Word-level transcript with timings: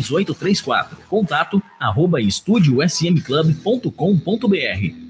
3834. 0.00 0.96
Contato 1.08 1.62
arroba 1.78 2.20
estudiosmclub.com.br. 2.20 5.08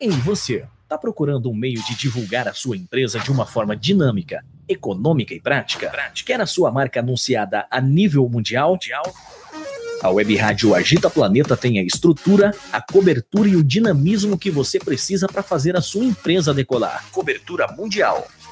E 0.00 0.08
você, 0.10 0.64
está 0.82 0.96
procurando 0.96 1.50
um 1.50 1.54
meio 1.54 1.82
de 1.84 1.96
divulgar 1.96 2.46
a 2.46 2.54
sua 2.54 2.76
empresa 2.76 3.18
de 3.18 3.30
uma 3.30 3.44
forma 3.44 3.74
dinâmica, 3.74 4.44
econômica 4.68 5.34
e 5.34 5.40
prática? 5.40 5.92
Quer 6.24 6.40
a 6.40 6.46
sua 6.46 6.70
marca 6.70 7.00
anunciada 7.00 7.66
a 7.70 7.80
nível 7.80 8.28
mundial? 8.28 8.78
A 10.02 10.10
Web 10.10 10.36
Rádio 10.36 10.74
Agita 10.74 11.10
Planeta 11.10 11.56
tem 11.56 11.78
a 11.78 11.82
estrutura, 11.82 12.54
a 12.72 12.80
cobertura 12.80 13.48
e 13.48 13.56
o 13.56 13.64
dinamismo 13.64 14.38
que 14.38 14.50
você 14.50 14.78
precisa 14.78 15.26
para 15.26 15.42
fazer 15.42 15.76
a 15.76 15.80
sua 15.80 16.04
empresa 16.04 16.54
decolar. 16.54 17.04
Cobertura 17.10 17.66
mundial 17.72 18.28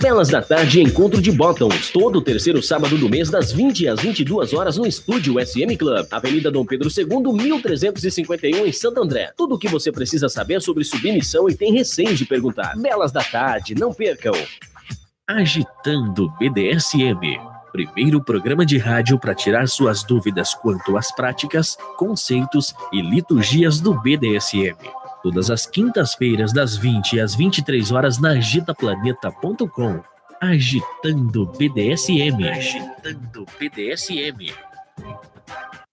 Belas 0.00 0.30
da 0.30 0.40
Tarde 0.40 0.80
Encontro 0.80 1.20
de 1.20 1.30
Bottoms, 1.30 1.90
todo 1.90 2.22
terceiro 2.22 2.62
sábado 2.62 2.96
do 2.96 3.06
mês, 3.06 3.28
das 3.28 3.52
20 3.52 3.86
às 3.86 4.00
22 4.00 4.54
horas, 4.54 4.78
no 4.78 4.86
estúdio 4.86 5.34
SM 5.38 5.76
Club, 5.76 6.06
Avenida 6.10 6.50
Dom 6.50 6.64
Pedro 6.64 6.88
II, 6.88 7.34
1351, 7.34 8.66
em 8.66 8.72
Santo 8.72 9.02
André. 9.02 9.30
Tudo 9.36 9.56
o 9.56 9.58
que 9.58 9.68
você 9.68 9.92
precisa 9.92 10.26
saber 10.30 10.62
sobre 10.62 10.84
submissão 10.84 11.50
e 11.50 11.54
tem 11.54 11.74
receio 11.74 12.14
de 12.14 12.24
perguntar. 12.24 12.74
Belas 12.78 13.12
da 13.12 13.22
Tarde, 13.22 13.74
não 13.74 13.92
percam! 13.92 14.32
Agitando 15.28 16.32
BDSM. 16.38 17.38
Primeiro 17.70 18.24
programa 18.24 18.64
de 18.64 18.78
rádio 18.78 19.18
para 19.18 19.34
tirar 19.34 19.68
suas 19.68 20.02
dúvidas 20.02 20.54
quanto 20.54 20.96
às 20.96 21.14
práticas, 21.14 21.76
conceitos 21.98 22.74
e 22.90 23.02
liturgias 23.02 23.80
do 23.80 23.92
BDSM 24.00 24.76
todas 25.22 25.50
as 25.50 25.66
quintas-feiras, 25.66 26.52
das 26.52 26.76
20 26.76 27.20
às 27.20 27.34
23 27.34 27.92
horas, 27.92 28.18
na 28.18 28.30
agitaplaneta.com. 28.30 30.00
Agitando 30.40 31.46
BDSM. 31.46 32.48
Agitando 32.48 33.46
BDSM. 33.58 34.54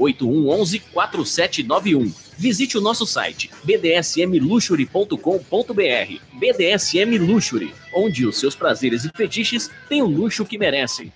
8111 0.00 0.80
4791. 0.92 2.12
Visite 2.38 2.78
o 2.78 2.80
nosso 2.80 3.04
site 3.06 3.50
bdsmluxury.com.br. 3.64 6.20
BDSM 6.32 7.18
Luxury, 7.18 7.74
onde 7.94 8.26
os 8.26 8.40
seus 8.40 8.54
prazeres 8.54 9.04
e 9.04 9.10
fetiches 9.14 9.70
têm 9.88 10.00
o 10.02 10.06
luxo 10.06 10.46
que 10.46 10.56
merecem. 10.56 11.12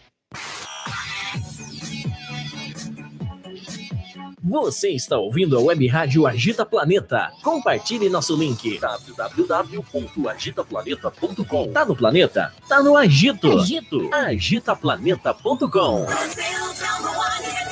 Você 4.46 4.90
está 4.90 5.16
ouvindo 5.18 5.56
a 5.56 5.60
Web 5.60 5.86
Rádio 5.86 6.26
Agita 6.26 6.66
Planeta. 6.66 7.32
Compartilhe 7.42 8.10
nosso 8.10 8.36
link 8.36 8.78
www.agitaplaneta.com. 8.78 11.72
Tá 11.72 11.86
no 11.86 11.96
planeta? 11.96 12.52
Tá 12.68 12.82
no 12.82 12.94
Agito. 12.94 13.58
Agito. 13.58 14.10
Agitaplaneta.com. 14.12 16.06
Agita 16.06 17.63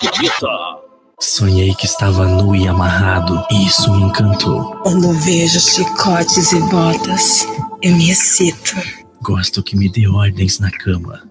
Planeta. 0.00 0.82
Sonhei 1.20 1.74
que 1.74 1.86
estava 1.86 2.26
nu 2.26 2.56
e 2.56 2.66
amarrado, 2.66 3.44
e 3.50 3.66
isso 3.66 3.92
me 3.92 4.02
encantou. 4.04 4.76
Quando 4.82 5.12
vejo 5.12 5.60
chicotes 5.60 6.52
e 6.52 6.60
botas, 6.62 7.46
eu 7.82 7.94
me 7.94 8.10
excito. 8.10 8.74
Gosto 9.22 9.62
que 9.62 9.76
me 9.76 9.88
dê 9.88 10.08
ordens 10.08 10.58
na 10.58 10.70
cama. 10.70 11.22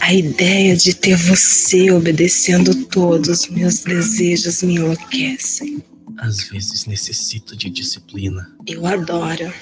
A 0.00 0.12
ideia 0.12 0.76
de 0.76 0.94
ter 0.94 1.16
você 1.16 1.90
obedecendo 1.92 2.74
todos 2.86 3.46
meus 3.48 3.80
desejos 3.80 4.62
me 4.62 4.76
enlouquecem. 4.76 5.84
Às 6.18 6.48
vezes 6.48 6.86
necessito 6.86 7.56
de 7.56 7.70
disciplina. 7.70 8.50
Eu 8.66 8.86
adoro 8.86 9.52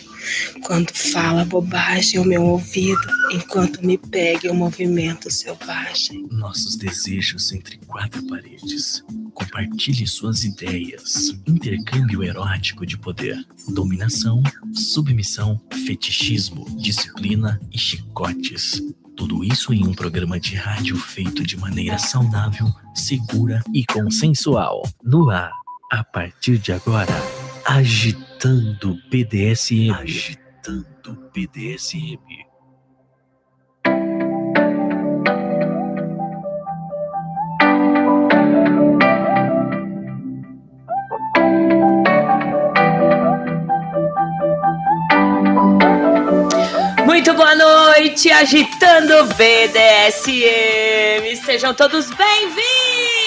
quando 0.63 0.91
fala 0.93 1.45
bobagem 1.45 2.19
ao 2.19 2.25
meu 2.25 2.43
ouvido 2.43 3.01
enquanto 3.33 3.85
me 3.85 3.99
pega 3.99 4.49
em 4.49 4.51
um 4.51 4.55
movimento 4.55 5.31
selvagem. 5.31 6.27
Nossos 6.31 6.77
desejos 6.77 7.53
entre 7.53 7.79
quatro 7.87 8.27
paredes. 8.27 9.05
Compartilhe 9.35 10.07
suas 10.07 10.45
ideias. 10.45 11.39
Intercâmbio 11.47 12.25
erótico 12.25 12.85
de 12.85 12.99
poder. 12.99 13.37
Dominação, 13.69 14.43
submissão, 14.73 15.61
fetichismo, 15.87 16.67
disciplina 16.77 17.61
e 17.73 17.79
chicotes. 17.79 18.83
Tudo 19.17 19.43
isso 19.43 19.73
em 19.73 19.87
um 19.87 19.95
programa 19.95 20.39
de 20.39 20.55
rádio 20.55 20.97
feito 20.97 21.43
de 21.45 21.57
maneira 21.57 21.99
saudável, 21.99 22.67
segura 22.95 23.63
e 23.75 23.85
consensual. 23.87 24.83
No 25.03 25.29
ar, 25.31 25.53
a 25.91 26.05
partir 26.05 26.59
de 26.59 26.73
agora, 26.73 27.15
agitando 28.39 28.97
BDSM. 29.11 29.91
Agitando 29.91 31.29
BDSM. 31.35 32.21
Muito 47.05 47.35
boa 47.35 47.57
noite, 47.57 48.31
agitando 48.31 49.25
BDSM. 49.35 50.37
Sejam 51.45 51.75
todos 51.75 52.09
bem-vindos. 52.13 53.19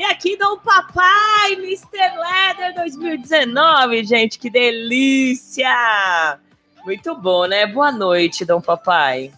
E 0.00 0.04
aqui 0.04 0.34
Dom 0.34 0.56
Papai, 0.56 1.52
Mr. 1.58 2.16
Leather 2.16 2.74
2019, 2.74 4.02
gente, 4.02 4.38
que 4.38 4.48
delícia! 4.48 5.68
Muito 6.86 7.14
bom, 7.14 7.44
né? 7.44 7.66
Boa 7.66 7.92
noite, 7.92 8.46
Dom 8.46 8.62
Papai. 8.62 9.30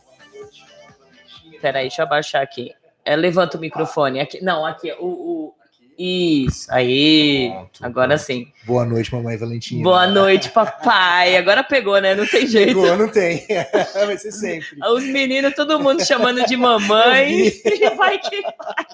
Peraí, 1.60 1.88
deixa 1.88 2.02
eu 2.02 2.06
abaixar 2.06 2.42
aqui. 2.42 2.72
É, 3.04 3.16
levanta 3.16 3.58
o 3.58 3.60
microfone. 3.60 4.20
Aqui, 4.20 4.40
não, 4.40 4.64
aqui, 4.64 4.92
o, 5.00 5.06
o 5.06 5.54
Isso, 5.98 6.72
aí. 6.72 7.50
Pronto, 7.50 7.84
Agora 7.84 8.08
pronto. 8.08 8.20
sim. 8.20 8.52
Boa 8.64 8.84
noite, 8.84 9.14
mamãe 9.14 9.36
Valentina. 9.36 9.82
Boa 9.82 10.06
noite, 10.06 10.50
papai. 10.50 11.36
Agora 11.36 11.62
pegou, 11.62 12.00
né? 12.00 12.14
Não 12.14 12.26
tem 12.26 12.46
jeito. 12.46 12.68
Pegou, 12.68 12.96
não 12.96 13.08
tem. 13.08 13.46
Vai 13.94 14.16
ser 14.16 14.32
sempre. 14.32 14.78
Os 14.94 15.04
meninos, 15.04 15.54
todo 15.54 15.80
mundo 15.80 16.04
chamando 16.04 16.44
de 16.44 16.56
mamãe. 16.56 17.52
vai 17.96 18.18
que 18.18 18.42
vai. 18.42 18.86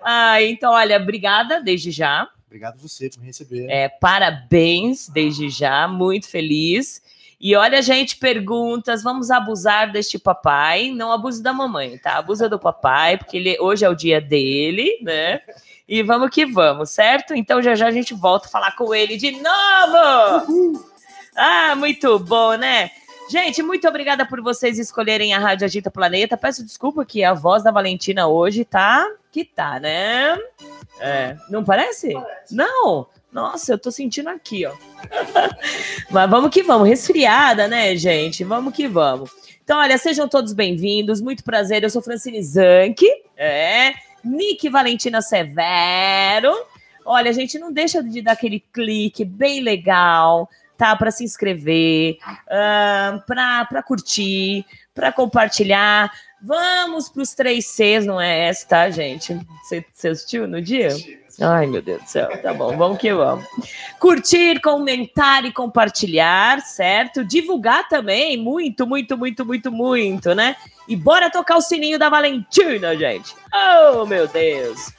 Ah, 0.00 0.42
então, 0.42 0.72
olha, 0.72 0.96
obrigada 0.96 1.60
desde 1.60 1.90
já. 1.90 2.28
Obrigado 2.46 2.78
você 2.78 3.10
por 3.10 3.20
me 3.20 3.26
receber. 3.26 3.66
É, 3.68 3.88
parabéns 3.88 5.08
desde 5.08 5.48
já, 5.50 5.86
muito 5.86 6.28
feliz. 6.28 7.02
E 7.38 7.54
olha, 7.54 7.82
gente, 7.82 8.16
perguntas, 8.16 9.02
vamos 9.02 9.30
abusar 9.30 9.92
deste 9.92 10.18
papai, 10.18 10.90
não 10.90 11.12
abuse 11.12 11.42
da 11.42 11.52
mamãe, 11.52 11.98
tá? 11.98 12.16
Abusa 12.16 12.48
do 12.48 12.58
papai, 12.58 13.18
porque 13.18 13.36
ele, 13.36 13.56
hoje 13.60 13.84
é 13.84 13.88
o 13.90 13.94
dia 13.94 14.20
dele, 14.22 14.98
né? 15.02 15.40
E 15.88 16.02
vamos 16.02 16.30
que 16.30 16.44
vamos, 16.44 16.90
certo? 16.90 17.34
Então 17.34 17.62
já 17.62 17.74
já 17.74 17.86
a 17.86 17.92
gente 17.92 18.12
volta 18.12 18.48
a 18.48 18.50
falar 18.50 18.74
com 18.74 18.92
ele 18.94 19.16
de 19.16 19.32
novo! 19.32 20.84
Ah, 21.36 21.74
muito 21.76 22.18
bom, 22.18 22.54
né? 22.54 22.90
Gente, 23.30 23.62
muito 23.62 23.86
obrigada 23.86 24.24
por 24.24 24.40
vocês 24.40 24.78
escolherem 24.78 25.34
a 25.34 25.38
Rádio 25.38 25.64
Agita 25.64 25.90
Planeta. 25.90 26.36
Peço 26.36 26.64
desculpa 26.64 27.04
que 27.04 27.22
a 27.22 27.34
voz 27.34 27.62
da 27.62 27.70
Valentina 27.70 28.26
hoje 28.26 28.64
tá 28.64 29.06
que 29.30 29.44
tá, 29.44 29.78
né? 29.78 30.38
É, 30.98 31.36
não 31.50 31.62
parece? 31.62 32.14
Não. 32.50 33.06
Nossa, 33.30 33.74
eu 33.74 33.78
tô 33.78 33.90
sentindo 33.90 34.30
aqui, 34.30 34.64
ó. 34.64 34.72
Mas 36.10 36.30
vamos 36.30 36.50
que 36.50 36.62
vamos, 36.62 36.88
resfriada, 36.88 37.68
né, 37.68 37.94
gente? 37.96 38.42
Vamos 38.42 38.74
que 38.74 38.88
vamos. 38.88 39.30
Então, 39.62 39.78
olha, 39.78 39.98
sejam 39.98 40.26
todos 40.26 40.52
bem-vindos. 40.52 41.20
Muito 41.20 41.44
prazer. 41.44 41.82
Eu 41.82 41.90
sou 41.90 42.00
Francine 42.00 42.42
Zanck, 42.42 43.04
é. 43.36 43.92
Nick 44.26 44.68
Valentina 44.68 45.22
Severo. 45.22 46.52
Olha, 47.04 47.32
gente, 47.32 47.58
não 47.58 47.72
deixa 47.72 48.02
de 48.02 48.20
dar 48.20 48.32
aquele 48.32 48.60
clique 48.72 49.24
bem 49.24 49.60
legal, 49.60 50.50
tá? 50.76 50.96
Para 50.96 51.10
se 51.10 51.22
inscrever, 51.24 52.18
uh, 52.46 53.22
para 53.26 53.82
curtir, 53.82 54.66
para 54.94 55.12
compartilhar. 55.12 56.10
Vamos 56.42 57.08
para 57.08 57.22
os 57.22 57.34
três 57.34 57.66
Cs, 57.66 58.04
não 58.04 58.20
é 58.20 58.48
essa, 58.48 58.66
tá, 58.66 58.90
gente? 58.90 59.38
Você, 59.62 59.84
assistiu 60.08 60.46
no 60.46 60.60
dia? 60.60 60.90
Ai, 61.40 61.66
meu 61.66 61.82
Deus 61.82 62.02
do 62.02 62.08
céu. 62.08 62.40
Tá 62.40 62.54
bom, 62.54 62.76
vamos 62.76 62.98
que 62.98 63.12
vamos. 63.12 63.44
Curtir, 63.98 64.60
comentar 64.60 65.44
e 65.44 65.52
compartilhar, 65.52 66.60
certo? 66.60 67.24
Divulgar 67.24 67.88
também, 67.88 68.38
muito, 68.38 68.86
muito, 68.86 69.18
muito, 69.18 69.44
muito, 69.44 69.70
muito, 69.70 70.34
né? 70.34 70.56
E 70.88 70.96
bora 70.96 71.30
tocar 71.30 71.56
o 71.56 71.60
sininho 71.60 71.98
da 71.98 72.08
Valentina, 72.08 72.96
gente. 72.96 73.34
Oh, 73.52 74.06
meu 74.06 74.26
Deus. 74.26 74.94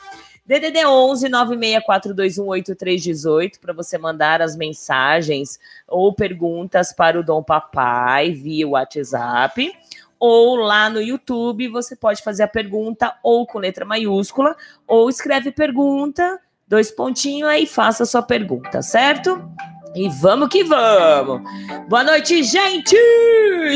DDD 0.46 0.86
11 0.86 1.28
964218318 1.28 3.60
para 3.60 3.74
você 3.74 3.98
mandar 3.98 4.42
as 4.42 4.56
mensagens 4.56 5.60
ou 5.88 6.14
perguntas 6.14 6.94
para 6.94 7.20
o 7.20 7.24
Dom 7.24 7.44
Papai 7.44 8.32
via 8.32 8.68
WhatsApp 8.68 9.74
ou 10.20 10.56
lá 10.56 10.90
no 10.90 11.02
YouTube 11.02 11.68
você 11.68 11.96
pode 11.96 12.24
fazer 12.24 12.44
a 12.44 12.48
pergunta 12.48 13.16
ou 13.24 13.46
com 13.46 13.60
letra 13.60 13.86
maiúscula 13.86 14.56
ou 14.88 15.10
escreve 15.10 15.52
pergunta, 15.52 16.40
dois 16.68 16.92
pontinhos 16.92 17.50
aí 17.50 17.66
faça 17.66 18.04
a 18.04 18.06
sua 18.06 18.22
pergunta, 18.22 18.82
certo? 18.82 19.50
E 19.96 20.10
vamos 20.10 20.50
que 20.50 20.64
vamos! 20.64 21.42
Boa 21.88 22.04
noite, 22.04 22.44
gente! 22.44 22.96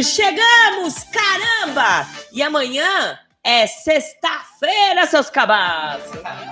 Chegamos, 0.04 1.04
caramba! 1.06 2.08
E 2.32 2.44
amanhã 2.44 3.18
é 3.44 3.66
sexta-feira, 3.66 5.08
seus 5.08 5.30
cabaços! 5.30 6.12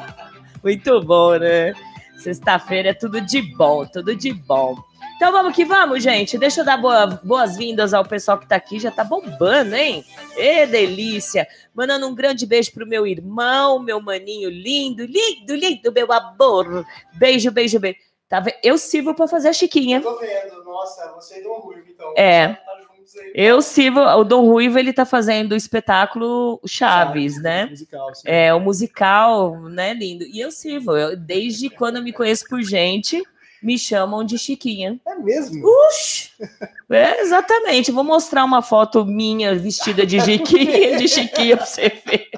Muito 0.63 1.01
bom, 1.01 1.37
né? 1.37 1.73
Sexta-feira 2.17 2.89
é 2.89 2.93
tudo 2.93 3.21
de 3.21 3.41
bom, 3.55 3.85
tudo 3.85 4.15
de 4.15 4.33
bom. 4.33 4.75
Então 5.19 5.33
vamos 5.33 5.53
que 5.53 5.65
vamos, 5.65 6.01
gente. 6.01 6.37
Deixa 6.37 6.61
eu 6.61 6.65
dar 6.65 6.77
boa- 6.77 7.19
boas-vindas 7.21 7.93
ao 7.93 8.05
pessoal 8.05 8.37
que 8.37 8.47
tá 8.47 8.55
aqui. 8.55 8.79
Já 8.79 8.89
tá 8.89 9.03
bombando, 9.03 9.75
hein? 9.75 10.05
Ê, 10.37 10.65
delícia! 10.65 11.45
Mandando 11.75 12.07
um 12.07 12.15
grande 12.15 12.45
beijo 12.45 12.71
pro 12.71 12.87
meu 12.87 13.05
irmão, 13.05 13.79
meu 13.79 13.99
maninho 13.99 14.49
lindo, 14.49 15.03
lindo, 15.03 15.53
lindo, 15.53 15.91
meu 15.91 16.09
amor. 16.13 16.85
Beijo, 17.15 17.51
beijo, 17.51 17.77
beijo. 17.81 17.97
Tá? 18.29 18.41
Eu 18.63 18.77
sirvo 18.77 19.13
pra 19.13 19.27
fazer 19.27 19.49
a 19.49 19.53
Chiquinha. 19.53 19.99
Tô 19.99 20.17
vendo. 20.19 20.63
Nossa, 20.63 21.11
você 21.13 21.41
e 21.41 21.43
Dom 21.43 21.59
Ruivo, 21.59 21.83
então. 21.89 22.13
É. 22.15 22.47
Tá. 22.53 22.79
Eu 23.35 23.61
sirvo. 23.61 23.99
O 23.99 24.23
Dom 24.23 24.45
Ruivo, 24.45 24.79
ele 24.79 24.93
tá 24.93 25.03
fazendo 25.03 25.51
o 25.51 25.55
espetáculo 25.55 26.61
Chaves, 26.65 27.41
né? 27.41 27.65
Musical, 27.65 28.15
sim. 28.15 28.21
É, 28.25 28.53
o 28.53 28.59
musical, 28.61 29.59
né, 29.63 29.93
lindo. 29.93 30.23
E 30.23 30.39
eu 30.39 30.49
sirvo. 30.49 30.95
Eu, 30.95 31.17
desde 31.17 31.69
quando 31.69 31.97
eu 31.97 32.03
me 32.03 32.13
conheço 32.13 32.45
por 32.47 32.61
gente, 32.61 33.21
me 33.61 33.77
chamam 33.77 34.23
de 34.23 34.37
Chiquinha. 34.37 34.99
É 35.05 35.15
mesmo? 35.15 35.63
Uxi! 35.65 36.29
É, 36.89 37.21
exatamente. 37.21 37.91
Vou 37.91 38.03
mostrar 38.03 38.43
uma 38.43 38.61
foto 38.61 39.05
minha 39.05 39.55
vestida 39.55 40.05
de 40.05 40.19
Chiquinha, 40.19 40.97
de 40.97 41.07
Chiquinha 41.07 41.57
pra 41.57 41.65
você 41.65 41.89
ver. 42.05 42.29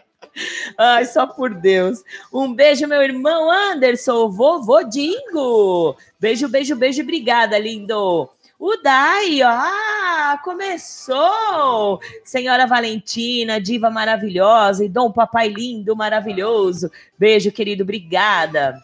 Ai, 0.77 1.05
só 1.05 1.27
por 1.27 1.53
Deus. 1.53 2.03
Um 2.33 2.53
beijo, 2.53 2.87
meu 2.87 3.01
irmão 3.01 3.51
Anderson, 3.51 4.29
vovô 4.29 4.83
Dingo. 4.83 5.95
Beijo, 6.19 6.47
beijo, 6.47 6.75
beijo. 6.75 7.01
Obrigada, 7.01 7.57
lindo. 7.57 8.29
O 8.63 8.77
Dai, 8.77 9.41
ó, 9.41 9.49
ah, 9.49 10.39
começou! 10.43 11.99
Senhora 12.23 12.67
Valentina, 12.67 13.59
diva 13.59 13.89
maravilhosa, 13.89 14.85
e 14.85 14.87
Dom 14.87 15.11
Papai 15.11 15.47
lindo, 15.47 15.95
maravilhoso. 15.95 16.91
Beijo, 17.17 17.51
querido, 17.51 17.81
obrigada. 17.81 18.79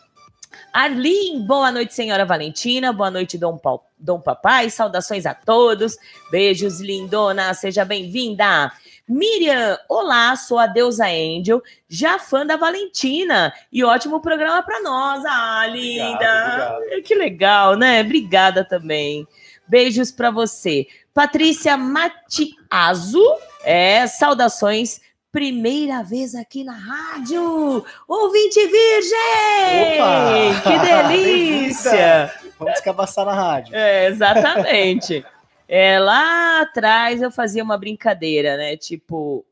Arlim, 0.74 1.46
boa 1.46 1.72
noite, 1.72 1.94
senhora 1.94 2.26
Valentina. 2.26 2.94
Boa 2.94 3.10
noite, 3.12 3.38
Dom, 3.38 3.58
Pau- 3.58 3.90
Dom 3.98 4.20
Papai. 4.20 4.70
Saudações 4.70 5.26
a 5.26 5.34
todos. 5.34 5.98
Beijos, 6.32 6.80
lindona. 6.80 7.54
Seja 7.54 7.84
bem-vinda. 7.84 8.72
Miriam, 9.08 9.78
olá, 9.88 10.36
sou 10.36 10.60
a 10.60 10.68
deusa 10.68 11.06
Angel, 11.06 11.62
já 11.88 12.20
fã 12.20 12.46
da 12.46 12.58
Valentina. 12.58 13.54
E 13.72 13.84
ótimo 13.84 14.20
programa 14.22 14.62
para 14.62 14.82
nós. 14.82 15.24
Ah, 15.26 15.66
linda. 15.68 16.76
obrigado. 16.78 17.04
Que 17.04 17.16
legal, 17.16 17.76
né? 17.78 18.02
Obrigada 18.02 18.66
também. 18.66 19.26
Beijos 19.68 20.12
para 20.12 20.30
você. 20.30 20.88
Patrícia 21.14 21.78
Matiazo, 21.78 23.24
é, 23.64 24.06
saudações. 24.08 25.02
Primeira 25.32 26.04
vez 26.04 26.34
aqui 26.34 26.64
na 26.64 26.74
rádio, 26.74 27.86
ouvinte 28.08 28.60
virgem! 28.66 29.94
Opa! 29.96 30.62
Que 30.64 30.80
delícia! 30.88 32.34
Vamos 32.58 32.74
descabaçar 32.74 33.26
na 33.26 33.34
rádio. 33.34 33.76
É, 33.76 34.08
exatamente. 34.08 35.26
É, 35.68 36.00
lá 36.00 36.62
atrás 36.62 37.22
eu 37.22 37.30
fazia 37.30 37.64
uma 37.64 37.78
brincadeira, 37.78 38.56
né? 38.56 38.78
Tipo, 38.78 39.46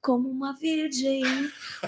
como 0.00 0.28
uma 0.28 0.52
virgem, 0.54 1.22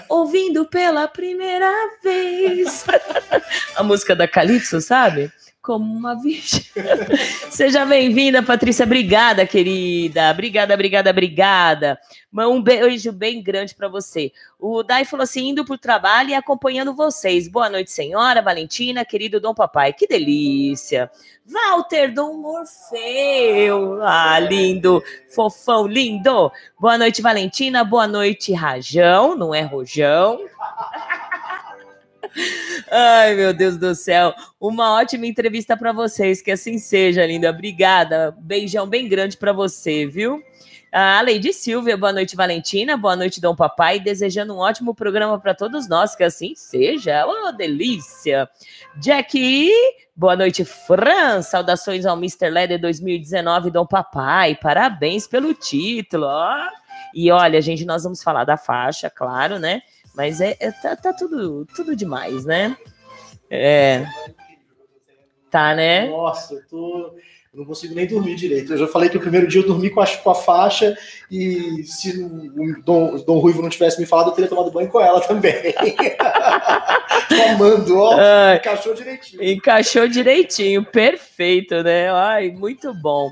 ouvindo 0.07 0.65
pela 0.65 1.07
primeira 1.07 1.69
vez. 2.01 2.85
A 3.75 3.83
música 3.83 4.15
da 4.15 4.27
Calypso, 4.27 4.79
sabe? 4.79 5.31
Como 5.65 5.91
uma 5.91 6.13
virgem. 6.13 6.61
Seja 7.49 7.83
bem-vinda, 7.87 8.43
Patrícia. 8.43 8.85
Obrigada, 8.85 9.47
querida. 9.47 10.29
Obrigada, 10.29 10.75
obrigada, 10.75 11.09
obrigada. 11.09 11.99
Um 12.31 12.61
beijo 12.61 13.11
bem 13.11 13.41
grande 13.41 13.73
para 13.73 13.87
você. 13.87 14.31
O 14.59 14.83
Dai 14.83 15.05
falou 15.05 15.23
assim: 15.23 15.49
indo 15.49 15.65
para 15.65 15.73
o 15.73 15.77
trabalho 15.79 16.29
e 16.29 16.35
acompanhando 16.35 16.93
vocês. 16.93 17.47
Boa 17.47 17.67
noite, 17.67 17.91
senhora 17.91 18.43
Valentina, 18.43 19.03
querido 19.03 19.41
Dom 19.41 19.55
Papai. 19.55 19.91
Que 19.91 20.05
delícia. 20.05 21.09
Walter 21.43 22.13
Dom 22.13 22.35
Morfeu. 22.35 24.03
Ah, 24.03 24.37
lindo. 24.37 25.03
Fofão, 25.33 25.87
lindo. 25.87 26.51
Boa 26.79 26.95
noite, 26.95 27.23
Valentina. 27.23 27.83
Boa 27.83 28.07
noite, 28.07 28.53
Rajão. 28.53 29.35
Não 29.35 29.53
é 29.53 29.61
Rojão. 29.61 30.39
Ai, 32.91 33.35
meu 33.35 33.53
Deus 33.53 33.77
do 33.77 33.95
céu. 33.95 34.33
Uma 34.59 34.93
ótima 34.93 35.25
entrevista 35.25 35.75
para 35.77 35.91
vocês. 35.91 36.41
Que 36.41 36.51
assim 36.51 36.77
seja, 36.77 37.25
linda. 37.25 37.49
Obrigada. 37.49 38.35
Beijão 38.39 38.87
bem 38.87 39.07
grande 39.07 39.37
para 39.37 39.53
você, 39.53 40.05
viu? 40.05 40.43
A 40.91 41.21
Lady 41.21 41.51
Silvia, 41.51 41.97
boa 41.97 42.13
noite, 42.13 42.37
Valentina. 42.37 42.95
Boa 42.95 43.15
noite, 43.15 43.41
Dom 43.41 43.55
Papai. 43.55 43.99
Desejando 43.99 44.53
um 44.53 44.59
ótimo 44.59 44.95
programa 44.95 45.37
para 45.39 45.53
todos 45.53 45.89
nós. 45.89 46.15
Que 46.15 46.23
assim 46.23 46.53
seja. 46.55 47.25
Oh, 47.27 47.51
delícia. 47.51 48.49
Jack, 48.97 49.69
boa 50.15 50.35
noite, 50.35 50.63
Fran. 50.63 51.41
Saudações 51.41 52.05
ao 52.05 52.15
Mr. 52.15 52.49
Leather 52.49 52.79
2019, 52.79 53.71
Dom 53.71 53.85
Papai. 53.85 54.55
Parabéns 54.55 55.27
pelo 55.27 55.53
título. 55.53 56.27
Ó. 56.27 56.55
E 57.13 57.29
olha, 57.31 57.61
gente, 57.61 57.83
nós 57.83 58.03
vamos 58.03 58.23
falar 58.23 58.45
da 58.45 58.55
faixa, 58.55 59.09
claro, 59.09 59.59
né? 59.59 59.81
Mas 60.15 60.39
é, 60.41 60.55
é- 60.59 60.71
tá, 60.71 60.95
tá 60.95 61.13
tudo, 61.13 61.65
tudo 61.75 61.95
demais, 61.95 62.45
né? 62.45 62.75
É. 63.49 64.05
Tá, 65.51 65.75
né? 65.75 66.07
Nossa, 66.07 66.53
eu 66.55 66.67
tô. 66.67 67.15
Eu 67.53 67.59
não 67.59 67.65
consigo 67.65 67.95
nem 67.95 68.05
dormir 68.05 68.35
direito. 68.35 68.73
Eu 68.73 68.77
já 68.77 68.85
falei 68.87 69.07
que 69.09 69.15
o 69.15 69.21
primeiro 69.21 69.47
dia 69.47 69.61
eu 69.61 69.67
dormi 69.67 69.89
com 69.89 70.01
a, 70.01 70.07
com 70.17 70.29
a 70.29 70.35
faixa 70.35 70.97
e 71.31 71.83
se 71.85 72.21
o 72.21 72.83
Dom, 72.83 73.15
o 73.15 73.23
Dom 73.23 73.39
Ruivo 73.39 73.61
não 73.61 73.69
tivesse 73.69 73.97
me 73.97 74.05
falado, 74.05 74.27
eu 74.27 74.33
teria 74.33 74.49
tomado 74.49 74.71
banho 74.71 74.89
com 74.89 74.99
ela 74.99 75.21
também. 75.21 75.53
Tomando, 77.29 77.97
ó. 77.97 78.17
Ai, 78.19 78.57
Encaixou 78.57 78.93
direitinho. 78.93 79.41
encaixou 79.43 80.07
direitinho, 80.07 80.83
perfeito, 80.85 81.81
né? 81.81 82.09
Ai, 82.11 82.49
muito 82.49 82.93
bom. 82.93 83.31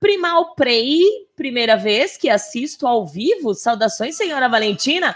Primal 0.00 0.54
Prey, 0.56 1.02
primeira 1.36 1.76
vez 1.76 2.16
que 2.16 2.28
assisto 2.28 2.88
ao 2.88 3.06
vivo. 3.06 3.54
Saudações, 3.54 4.16
senhora 4.16 4.48
Valentina. 4.48 5.14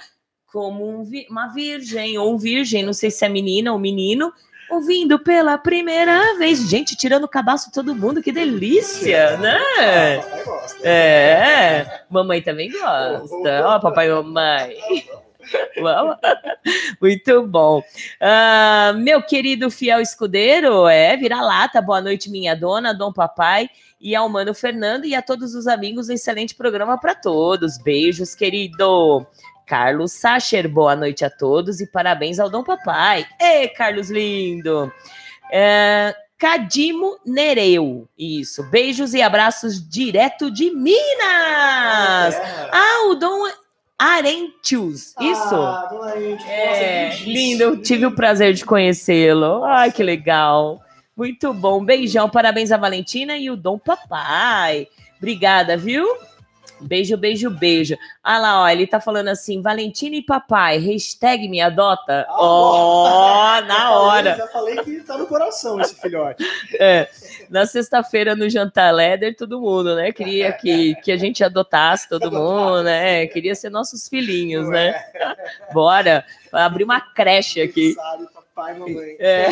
Como 0.54 0.88
um 0.88 1.02
vi- 1.02 1.26
uma 1.28 1.48
virgem 1.48 2.16
ou 2.16 2.32
um 2.32 2.38
virgem, 2.38 2.84
não 2.84 2.92
sei 2.92 3.10
se 3.10 3.24
é 3.24 3.28
menina 3.28 3.72
ou 3.72 3.78
menino, 3.80 4.32
ouvindo 4.70 5.18
pela 5.18 5.58
primeira 5.58 6.38
vez. 6.38 6.60
Gente, 6.70 6.94
tirando 6.94 7.24
o 7.24 7.28
cabaço 7.28 7.72
todo 7.72 7.92
mundo, 7.92 8.22
que 8.22 8.30
delícia, 8.30 9.36
né? 9.38 9.58
Papai 10.22 10.44
gosta. 10.44 10.88
É, 10.88 12.02
mamãe 12.08 12.40
também 12.40 12.70
gosta. 12.70 13.66
Ó, 13.66 13.80
papai 13.80 14.08
e 14.08 14.14
mamãe. 14.14 14.76
Muito 17.02 17.42
bom. 17.48 17.82
Ah, 18.20 18.92
meu 18.96 19.20
querido 19.22 19.68
fiel 19.72 20.00
escudeiro, 20.00 20.86
é, 20.86 21.16
vira-lata, 21.16 21.82
boa 21.82 22.00
noite, 22.00 22.30
minha 22.30 22.54
dona, 22.54 22.94
dom 22.94 23.12
papai, 23.12 23.68
e 24.00 24.14
ao 24.14 24.28
mano 24.28 24.54
Fernando 24.54 25.04
e 25.04 25.16
a 25.16 25.20
todos 25.20 25.52
os 25.56 25.66
amigos, 25.66 26.08
um 26.08 26.12
excelente 26.12 26.54
programa 26.54 26.96
para 26.96 27.12
todos. 27.16 27.76
Beijos, 27.76 28.36
querido. 28.36 29.26
Carlos 29.66 30.12
Sacher, 30.12 30.68
boa 30.68 30.94
noite 30.94 31.24
a 31.24 31.30
todos 31.30 31.80
e 31.80 31.86
parabéns 31.86 32.38
ao 32.38 32.50
dom 32.50 32.62
papai. 32.62 33.26
Ê, 33.40 33.68
Carlos 33.68 34.10
lindo. 34.10 34.92
É, 35.50 36.14
Cadimo 36.38 37.18
Nereu, 37.24 38.08
isso. 38.18 38.62
Beijos 38.64 39.14
e 39.14 39.22
abraços 39.22 39.86
direto 39.88 40.50
de 40.50 40.70
Minas. 40.70 42.34
É. 42.34 42.68
Ah, 42.72 43.06
o 43.08 43.14
Dom 43.14 43.48
Arentius, 43.98 45.14
isso. 45.20 45.54
Ah, 45.54 45.88
dona 45.90 46.20
Ente, 46.20 46.44
É, 46.46 47.10
nossa, 47.10 47.24
lindo, 47.24 47.62
eu 47.62 47.80
tive 47.80 48.04
o 48.04 48.14
prazer 48.14 48.52
de 48.52 48.64
conhecê-lo. 48.64 49.64
Ai, 49.64 49.92
que 49.92 50.02
legal. 50.02 50.82
Muito 51.16 51.54
bom. 51.54 51.84
Beijão, 51.84 52.28
parabéns 52.28 52.72
a 52.72 52.76
Valentina 52.76 53.38
e 53.38 53.48
o 53.48 53.56
Dom 53.56 53.78
Papai. 53.78 54.88
Obrigada, 55.16 55.76
viu? 55.76 56.06
Beijo, 56.86 57.16
beijo, 57.16 57.50
beijo. 57.50 57.96
Ah 58.22 58.38
lá, 58.38 58.62
ó, 58.62 58.68
ele 58.68 58.86
tá 58.86 59.00
falando 59.00 59.28
assim, 59.28 59.62
Valentina 59.62 60.16
e 60.16 60.22
papai, 60.22 60.78
hashtag 60.78 61.48
me 61.48 61.60
adota. 61.60 62.26
Ah, 62.28 62.34
Ó, 62.38 63.56
Já 63.56 63.62
na 63.66 63.74
falei- 63.74 63.96
hora. 63.96 64.36
Já 64.36 64.46
falei 64.48 64.76
que 64.78 65.00
tá 65.00 65.16
no 65.18 65.26
coração 65.26 65.80
esse 65.80 65.94
filhote. 66.00 66.44
É, 66.78 67.08
na 67.48 67.66
sexta-feira 67.66 68.36
no 68.36 68.48
Jantar 68.50 68.92
Leder, 68.94 69.34
todo 69.36 69.60
mundo, 69.60 69.94
né? 69.96 70.12
Queria 70.12 70.52
que, 70.52 70.94
que 70.96 71.10
a 71.10 71.16
gente 71.16 71.42
adotasse 71.42 72.08
todo 72.08 72.30
mundo, 72.30 72.82
né? 72.82 73.26
Queria 73.28 73.54
ser 73.54 73.70
nossos 73.70 74.08
filhinhos, 74.08 74.68
né? 74.68 74.94
Bora, 75.72 76.24
abrir 76.52 76.84
uma 76.84 77.00
creche 77.00 77.60
aqui. 77.62 77.94
Papai, 78.54 78.74
mamãe. 78.78 79.16
É. 79.18 79.48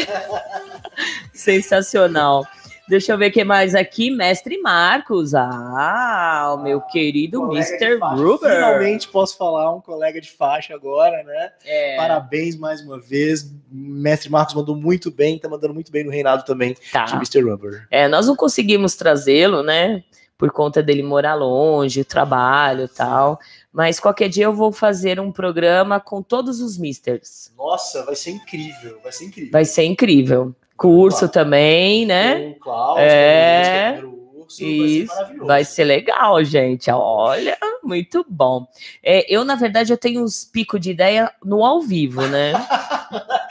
Sensacional. 1.33 2.47
Deixa 2.93 3.11
eu 3.11 3.17
ver 3.17 3.31
o 3.31 3.33
que 3.33 3.43
mais 3.43 3.75
aqui. 3.75 4.11
Mestre 4.11 4.61
Marcos. 4.61 5.35
Ah, 5.35 6.53
o 6.55 6.63
meu 6.63 6.79
querido 6.79 7.41
Colega 7.41 7.65
de 7.65 7.85
Mr. 7.85 7.99
Gruber. 7.99 8.51
Finalmente 8.51 9.09
posso 9.09 9.39
falar 9.39 9.75
um 9.75 9.81
colega 9.81 10.21
de 10.21 10.31
faixa 10.31 10.75
agora, 10.75 11.23
né? 11.23 11.53
É, 11.65 11.97
Parabéns 11.97 12.55
mais 12.55 12.83
uma 12.83 13.01
vez. 13.01 13.51
Mestre 13.71 14.31
Marcos 14.31 14.55
mandou 14.55 14.77
muito 14.77 15.11
bem, 15.11 15.39
tá 15.39 15.49
mandando 15.49 15.73
muito 15.73 15.91
bem 15.91 16.05
no 16.05 16.11
reinado 16.11 16.45
também 16.45 16.75
de 16.75 16.81
tá. 16.93 17.07
Mr. 17.15 17.41
Rubber. 17.41 17.87
É, 17.91 18.07
nós 18.09 18.27
não 18.27 18.37
conseguimos 18.37 18.95
trazê-lo, 18.95 19.63
né? 19.63 20.05
Por 20.37 20.51
conta 20.51 20.83
dele 20.83 21.03
morar 21.03 21.35
longe, 21.35 22.05
trabalho 22.05 22.85
e 22.85 22.89
tal. 22.89 23.41
Mas 23.73 23.99
qualquer 23.99 24.29
dia 24.29 24.45
eu 24.45 24.53
vou 24.53 24.71
fazer 24.71 25.19
um 25.19 25.33
programa 25.33 25.99
com 25.99 26.23
todos 26.23 26.61
os 26.61 26.77
Misters. 26.77 27.51
Nossa, 27.57 28.05
vai 28.05 28.17
ser 28.17 28.33
incrível, 28.33 28.99
vai 29.03 29.13
ser 29.13 29.25
incrível. 29.25 29.51
Vai 29.51 29.65
ser 29.65 29.85
incrível. 29.85 30.55
Curso 30.83 31.19
Claro. 31.21 31.33
também, 31.33 32.05
né? 32.07 32.41
Com 32.41 32.51
o 32.51 32.55
Klaus, 32.61 32.99
É. 33.01 34.01
o 34.03 34.41
Urso, 34.41 34.43
vai 34.43 34.49
ser 34.49 34.65
Isso, 34.67 35.15
vai 35.47 35.65
ser 35.65 35.85
legal, 35.85 36.43
gente. 36.45 36.91
Olha, 36.91 37.57
muito 37.83 38.25
bom. 38.29 38.67
É, 39.03 39.25
eu, 39.33 39.45
na 39.45 39.55
verdade, 39.55 39.93
eu 39.93 39.97
tenho 39.97 40.23
uns 40.23 40.45
picos 40.45 40.81
de 40.81 40.91
ideia 40.91 41.31
no 41.45 41.65
ao 41.65 41.81
vivo, 41.81 42.23
né? 42.27 42.53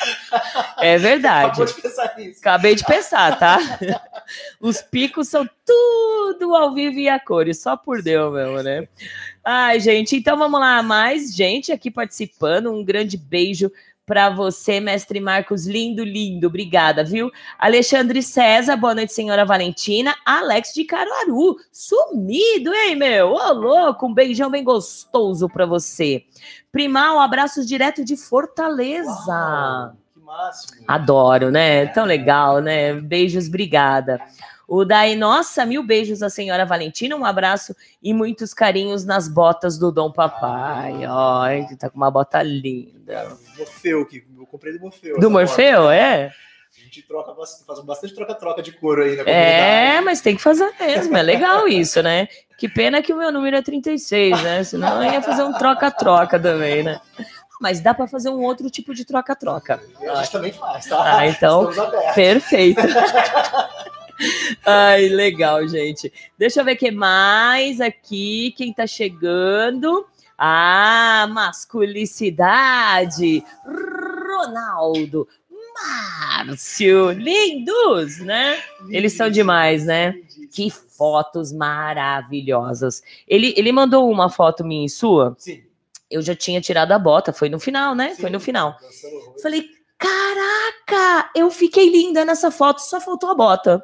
É 0.79 0.97
verdade. 0.97 1.47
Acabou 1.61 1.65
de 1.65 1.73
pensar 1.79 2.15
nisso. 2.17 2.39
Acabei 2.39 2.73
de 2.75 2.83
pensar, 2.83 3.37
tá? 3.37 3.59
Os 4.59 4.81
picos 4.81 5.27
são 5.27 5.47
tudo 5.63 6.55
ao 6.55 6.73
vivo 6.73 6.97
e 6.97 7.07
a 7.07 7.19
cores, 7.19 7.61
só 7.61 7.77
por 7.77 8.01
Deus 8.01 8.33
mesmo, 8.33 8.63
né? 8.63 8.87
Ai, 9.43 9.79
gente, 9.79 10.15
então 10.15 10.35
vamos 10.37 10.59
lá, 10.59 10.81
mais 10.81 11.35
gente 11.35 11.71
aqui 11.71 11.91
participando. 11.91 12.71
Um 12.71 12.83
grande 12.83 13.15
beijo 13.15 13.71
para 14.05 14.29
você, 14.29 14.79
mestre 14.79 15.19
Marcos, 15.19 15.65
lindo, 15.65 16.03
lindo, 16.03 16.47
obrigada, 16.47 17.03
viu? 17.03 17.31
Alexandre 17.57 18.21
César, 18.21 18.75
boa 18.75 18.95
noite, 18.95 19.13
senhora 19.13 19.45
Valentina. 19.45 20.15
Alex 20.25 20.73
de 20.73 20.83
Caruaru, 20.83 21.55
sumido, 21.71 22.73
hein, 22.73 22.95
meu? 22.95 23.33
Ô, 23.33 23.53
louco, 23.53 24.07
um 24.07 24.13
beijão 24.13 24.49
bem 24.49 24.63
gostoso 24.63 25.47
para 25.47 25.65
você. 25.65 26.25
Primal, 26.71 27.19
abraços 27.19 27.67
direto 27.67 28.03
de 28.03 28.17
Fortaleza. 28.17 29.09
Uau, 29.27 29.93
que 30.13 30.19
máximo. 30.19 30.83
Adoro, 30.87 31.51
né? 31.51 31.85
Tão 31.87 32.05
legal, 32.05 32.59
né? 32.59 32.93
Beijos, 32.93 33.47
obrigada. 33.47 34.19
O 34.71 34.85
Daí, 34.85 35.17
nossa, 35.17 35.65
mil 35.65 35.83
beijos 35.83 36.23
à 36.23 36.29
senhora 36.29 36.65
Valentina, 36.65 37.13
um 37.17 37.25
abraço 37.25 37.75
e 38.01 38.13
muitos 38.13 38.53
carinhos 38.53 39.03
nas 39.03 39.27
botas 39.27 39.77
do 39.77 39.91
Dom 39.91 40.09
Papai. 40.09 41.05
Ó, 41.09 41.45
ele 41.47 41.75
tá 41.75 41.89
com 41.89 41.97
uma 41.97 42.09
bota 42.09 42.41
linda. 42.41 43.37
Morfeu, 43.57 44.05
que 44.05 44.23
eu 44.33 44.45
comprei 44.45 44.71
do 44.71 44.79
Morfeu. 44.79 45.19
Do 45.19 45.29
Morfeu, 45.29 45.81
bota. 45.81 45.93
é? 45.93 46.27
A 46.27 46.83
gente 46.85 47.01
troca 47.01 47.35
faz 47.67 47.79
bastante 47.83 48.15
troca-troca 48.15 48.61
de 48.61 48.71
couro 48.71 49.03
aí 49.03 49.17
na 49.17 49.23
É, 49.23 49.99
mas 49.99 50.21
tem 50.21 50.37
que 50.37 50.41
fazer 50.41 50.71
mesmo, 50.79 51.17
é 51.17 51.21
legal 51.21 51.67
isso, 51.67 52.01
né? 52.01 52.29
Que 52.57 52.69
pena 52.69 53.01
que 53.01 53.11
o 53.11 53.17
meu 53.17 53.29
número 53.29 53.57
é 53.57 53.61
36, 53.61 54.41
né? 54.41 54.63
Senão 54.63 55.03
eu 55.03 55.11
ia 55.11 55.21
fazer 55.21 55.43
um 55.43 55.51
troca-troca 55.51 56.39
também, 56.39 56.81
né? 56.81 57.01
Mas 57.59 57.81
dá 57.81 57.93
para 57.93 58.07
fazer 58.07 58.29
um 58.29 58.41
outro 58.41 58.69
tipo 58.69 58.93
de 58.93 59.03
troca-troca. 59.03 59.81
A 60.01 60.15
gente 60.15 60.31
também 60.31 60.53
faz, 60.53 60.85
tá? 60.85 61.17
Ah, 61.17 61.27
então. 61.27 61.69
Perfeito. 62.15 62.79
Ai, 64.65 65.09
legal, 65.09 65.67
gente. 65.67 66.11
Deixa 66.37 66.61
eu 66.61 66.65
ver 66.65 66.75
o 66.75 66.77
que 66.77 66.91
mais 66.91 67.81
aqui. 67.81 68.53
Quem 68.57 68.73
tá 68.73 68.87
chegando? 68.87 70.05
Ah, 70.37 71.27
masculicidade. 71.31 73.43
Ronaldo. 73.65 75.27
Márcio. 75.73 77.11
Lindos, 77.11 78.19
né? 78.19 78.61
Eles 78.89 79.13
são 79.13 79.29
demais, 79.29 79.85
né? 79.85 80.13
Que 80.51 80.69
fotos 80.69 81.53
maravilhosas. 81.53 83.01
Ele, 83.27 83.53
ele 83.55 83.71
mandou 83.71 84.09
uma 84.09 84.29
foto 84.29 84.63
minha 84.63 84.85
e 84.85 84.89
sua. 84.89 85.35
Sim. 85.37 85.63
Eu 86.09 86.21
já 86.21 86.35
tinha 86.35 86.59
tirado 86.59 86.91
a 86.91 86.99
bota. 86.99 87.31
Foi 87.31 87.49
no 87.49 87.59
final, 87.59 87.95
né? 87.95 88.15
Foi 88.15 88.29
sim. 88.29 88.33
no 88.33 88.39
final. 88.39 88.75
Falei, 89.41 89.69
caraca, 89.97 91.29
eu 91.35 91.49
fiquei 91.51 91.89
linda 91.89 92.25
nessa 92.25 92.49
foto, 92.49 92.79
só 92.79 92.99
faltou 92.99 93.29
a 93.29 93.35
bota. 93.35 93.83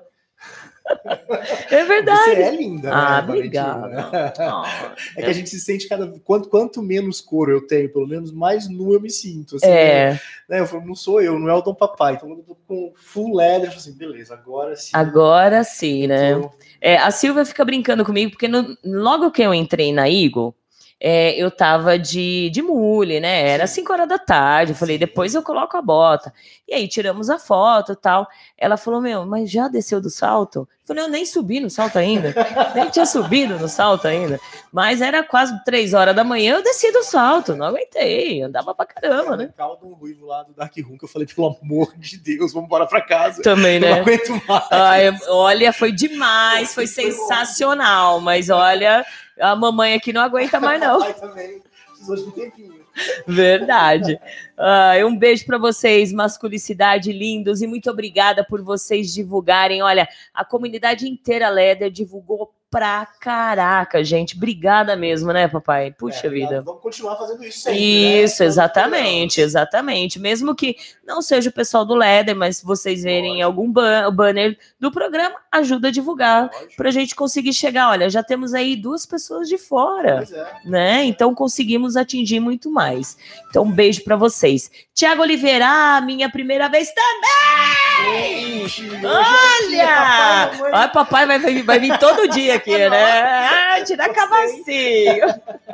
É 1.70 1.84
Você 1.84 1.88
verdade. 1.88 2.42
é 2.42 2.52
linda, 2.56 2.92
Ah, 2.92 3.22
né, 3.22 3.34
obrigada. 3.34 4.12
É 5.16 5.22
que 5.24 5.30
a 5.30 5.34
gente 5.34 5.50
se 5.50 5.60
sente 5.60 5.88
cada 5.88 6.08
quanto, 6.24 6.50
quanto 6.50 6.82
menos 6.82 7.22
couro 7.22 7.52
eu 7.52 7.66
tenho, 7.68 7.92
pelo 7.92 8.08
menos 8.08 8.32
mais 8.32 8.68
nu 8.70 8.94
eu 8.94 9.00
me 9.00 9.10
sinto. 9.10 9.56
assim, 9.58 9.68
É, 9.68 10.20
né? 10.48 10.60
Eu 10.60 10.66
falo, 10.66 10.86
não 10.86 10.96
sou 10.96 11.22
eu, 11.22 11.38
não 11.40 11.50
é 11.50 11.54
o 11.54 11.62
Dom 11.62 11.74
Papai. 11.76 12.14
Então 12.16 12.30
eu 12.30 12.38
tô 12.38 12.56
com 12.68 12.94
full 12.96 13.36
leather, 13.36 13.66
eu 13.68 13.72
falo 13.72 13.78
assim, 13.78 13.94
beleza, 13.98 14.34
agora 14.34 14.76
sim. 14.76 14.92
agora 14.94 15.64
sim, 15.64 16.08
né? 16.08 16.36
tô- 16.40 16.52
É, 16.80 16.98
a 16.98 17.10
Silvia 17.12 17.44
fica 17.46 17.66
brincando 17.66 18.06
comigo, 18.06 18.32
porque 18.32 18.48
no- 18.48 18.78
logo 18.84 19.32
que 19.32 19.42
eu 19.42 19.54
entrei 19.54 19.92
na 19.92 20.10
Eagle, 20.10 20.54
é, 21.00 21.32
eu 21.36 21.52
tava 21.52 21.98
de, 21.98 22.50
de 22.50 22.62
mule, 22.62 23.20
né? 23.20 23.50
Era 23.50 23.68
5 23.68 23.94
horas 23.94 24.08
da 24.10 24.18
tarde. 24.18 24.72
Eu 24.72 24.76
falei, 24.76 24.98
depois 24.98 25.36
eu 25.36 25.44
coloco 25.44 25.78
a 25.78 25.82
bota. 25.82 26.34
E 26.68 26.74
aí 26.74 26.88
tiramos 26.88 27.30
a 27.30 27.38
foto 27.38 27.92
e 27.92 27.96
tal. 27.96 28.28
Ela 28.58 28.78
falou, 28.78 29.00
meu, 29.00 29.24
mas 29.26 29.52
já 29.52 29.68
desceu 29.68 30.02
do 30.02 30.10
salto? 30.10 30.60
Eu 30.62 30.88
falei, 30.88 31.04
eu 31.04 31.10
nem 31.10 31.24
subi 31.24 31.60
no 31.60 31.70
salto 31.70 31.98
ainda. 32.00 32.34
nem 32.74 32.90
tinha 32.90 33.06
subido 33.06 33.60
no 33.60 33.68
salto 33.70 34.08
ainda. 34.08 34.40
Mas 34.72 35.00
era 35.00 35.22
quase 35.24 35.64
3 35.64 35.94
horas 35.94 36.16
da 36.16 36.24
manhã, 36.24 36.56
eu 36.56 36.64
desci 36.64 36.92
do 36.92 37.04
salto. 37.04 37.56
Não 37.56 37.68
aguentei, 37.68 38.42
andava 38.42 38.74
pra 38.74 38.86
caramba, 38.86 39.38
né? 39.38 39.54
Caldo 39.56 39.94
ruivo 39.94 40.26
lá 40.26 40.42
do 40.42 40.54
Dark 40.54 40.76
Room, 40.78 40.98
que 40.98 41.06
eu 41.06 41.10
falei, 41.10 41.28
pelo 41.28 41.56
amor 41.62 41.94
de 41.96 42.18
Deus, 42.18 42.54
vamos 42.54 42.66
embora 42.68 42.88
pra 42.88 43.02
casa. 43.02 43.44
Também, 43.44 43.76
Eu 43.76 43.82
não 43.82 43.90
né? 43.90 44.00
aguento 44.00 44.30
mais. 44.48 44.68
Ai, 44.72 45.18
olha, 45.28 45.72
foi 45.72 45.92
demais, 45.92 46.74
foi 46.74 46.88
sensacional. 46.88 48.20
Mas 48.20 48.50
olha, 48.50 49.06
a 49.40 49.56
mamãe 49.56 49.94
aqui 49.94 50.12
não 50.12 50.22
aguenta 50.22 50.60
mais, 50.60 50.80
não. 50.80 51.02
Também. 51.14 51.62
Precisou 51.88 52.16
de 52.16 52.24
um 52.24 52.32
tempinho. 52.32 52.88
Verdade. 53.28 54.20
Ai, 54.58 55.04
um 55.04 55.16
beijo 55.16 55.46
para 55.46 55.58
vocês, 55.58 56.12
masculicidade 56.12 57.12
lindos, 57.12 57.62
e 57.62 57.68
muito 57.68 57.90
obrigada 57.90 58.44
por 58.44 58.62
vocês 58.62 59.14
divulgarem. 59.14 59.82
Olha, 59.82 60.08
a 60.34 60.44
comunidade 60.44 61.08
inteira 61.08 61.50
Leder 61.50 61.92
divulgou 61.92 62.54
pra 62.70 63.06
caraca, 63.22 64.04
gente. 64.04 64.36
Obrigada 64.36 64.96
mesmo, 64.96 65.32
né, 65.32 65.48
papai? 65.48 65.92
Puxa 65.92 66.28
É, 66.28 66.30
vida. 66.30 66.62
Vamos 66.62 66.82
continuar 66.82 67.16
fazendo 67.16 67.44
isso 67.44 67.60
sempre. 67.62 67.80
Isso, 68.24 68.44
né? 68.44 68.48
exatamente, 68.48 69.42
exatamente. 69.42 70.20
Mesmo 70.20 70.54
que 70.54 70.76
não 71.06 71.22
seja 71.22 71.50
o 71.50 71.54
pessoal 71.54 71.86
do 71.86 71.96
Leder, 71.96 72.36
mas 72.36 72.58
se 72.58 72.66
vocês 72.66 73.04
verem 73.04 73.30
Lógico. 73.42 73.46
algum 73.46 73.72
ban- 73.72 74.12
banner 74.14 74.58
do 74.80 74.92
programa, 74.92 75.36
ajuda 75.52 75.88
a 75.88 75.92
divulgar 75.92 76.50
Lógico. 76.54 76.76
pra 76.76 76.92
gente 76.92 77.16
conseguir 77.16 77.54
chegar. 77.54 77.90
Olha, 77.90 78.10
já 78.10 78.22
temos 78.22 78.54
aí 78.54 78.76
duas 78.76 79.06
pessoas 79.06 79.48
de 79.48 79.58
fora 79.58 80.18
Pois 80.18 80.32
é. 80.34 80.54
né? 80.66 81.04
Então 81.06 81.34
conseguimos 81.34 81.96
atingir 81.96 82.40
muito 82.40 82.70
mais. 82.70 83.18
Então, 83.50 83.64
um 83.64 83.72
beijo 83.72 84.04
para 84.04 84.16
vocês. 84.18 84.70
Tiago 84.94 85.22
Oliveira, 85.22 85.66
ah, 85.68 86.02
minha 86.02 86.30
primeira 86.30 86.68
vez 86.68 86.90
também! 86.94 87.87
É 88.00 89.08
Olha! 89.08 89.88
papai. 89.88 90.72
Olha, 90.72 90.88
papai 90.90 91.26
vai, 91.26 91.40
vai, 91.40 91.64
vai 91.64 91.80
vir 91.80 91.98
todo 92.00 92.28
dia 92.28 92.56
aqui, 92.56 92.78
né? 92.90 93.14
Ah, 93.14 93.84
tirar 93.84 94.10
cabacinho. 94.10 95.26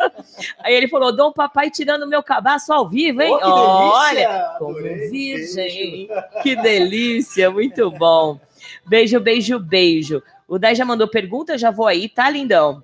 Aí 0.59 0.73
ele 0.73 0.87
falou: 0.87 1.15
Dom 1.15 1.31
Papai 1.31 1.69
tirando 1.69 2.07
meu 2.07 2.21
cabaço 2.23 2.71
ao 2.73 2.87
vivo, 2.89 3.21
hein? 3.21 3.33
Oh, 3.33 3.37
que 3.39 3.45
Olha, 3.45 4.55
como 4.59 4.77
Adorei. 4.77 5.09
virgem. 5.09 6.07
Beijo. 6.07 6.23
Que 6.41 6.55
delícia, 6.55 7.51
muito 7.51 7.89
bom. 7.91 8.39
Beijo, 8.85 9.19
beijo, 9.19 9.59
beijo. 9.59 10.21
O 10.47 10.57
Dai 10.59 10.75
já 10.75 10.85
mandou 10.85 11.07
pergunta, 11.07 11.57
já 11.57 11.71
vou 11.71 11.87
aí, 11.87 12.09
tá, 12.09 12.29
lindão? 12.29 12.83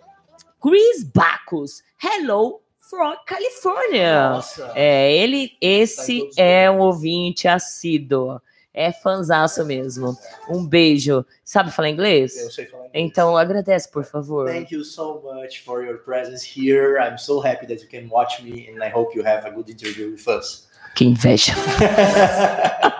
Chris 0.61 1.03
Bacos, 1.03 1.83
hello 2.03 2.61
from 2.79 3.15
California. 3.25 4.29
Nossa. 4.31 4.71
É, 4.75 5.13
ele, 5.15 5.49
Tá 5.49 5.55
esse 5.61 6.23
os 6.23 6.37
é 6.37 6.69
um 6.69 6.79
ouvinte 6.79 7.47
assíduo. 7.47 8.41
É 8.73 8.91
fanzaço 8.91 9.65
mesmo. 9.65 10.15
Um 10.47 10.65
beijo. 10.65 11.25
Sabe 11.43 11.71
falar 11.71 11.89
inglês? 11.89 12.37
Eu 12.37 12.51
sei 12.51 12.65
falar 12.65 12.87
inglês. 12.87 13.05
Então, 13.05 13.35
agradece, 13.35 13.89
por 13.91 14.05
favor. 14.05 14.47
Thank 14.47 14.73
you 14.73 14.83
so 14.83 15.21
much 15.23 15.63
for 15.63 15.83
your 15.83 15.97
presence 15.97 16.45
here. 16.45 16.97
I'm 16.99 17.17
so 17.17 17.39
happy 17.39 17.65
that 17.67 17.83
you 17.83 17.89
can 17.89 18.07
watch 18.09 18.41
me 18.43 18.69
and 18.69 18.83
I 18.83 18.89
hope 18.89 19.17
you 19.17 19.25
have 19.25 19.45
a 19.47 19.49
good 19.49 19.71
interview 19.71 20.11
with 20.11 20.27
us. 20.27 20.67
Que 20.95 21.05
inveja. 21.05 21.53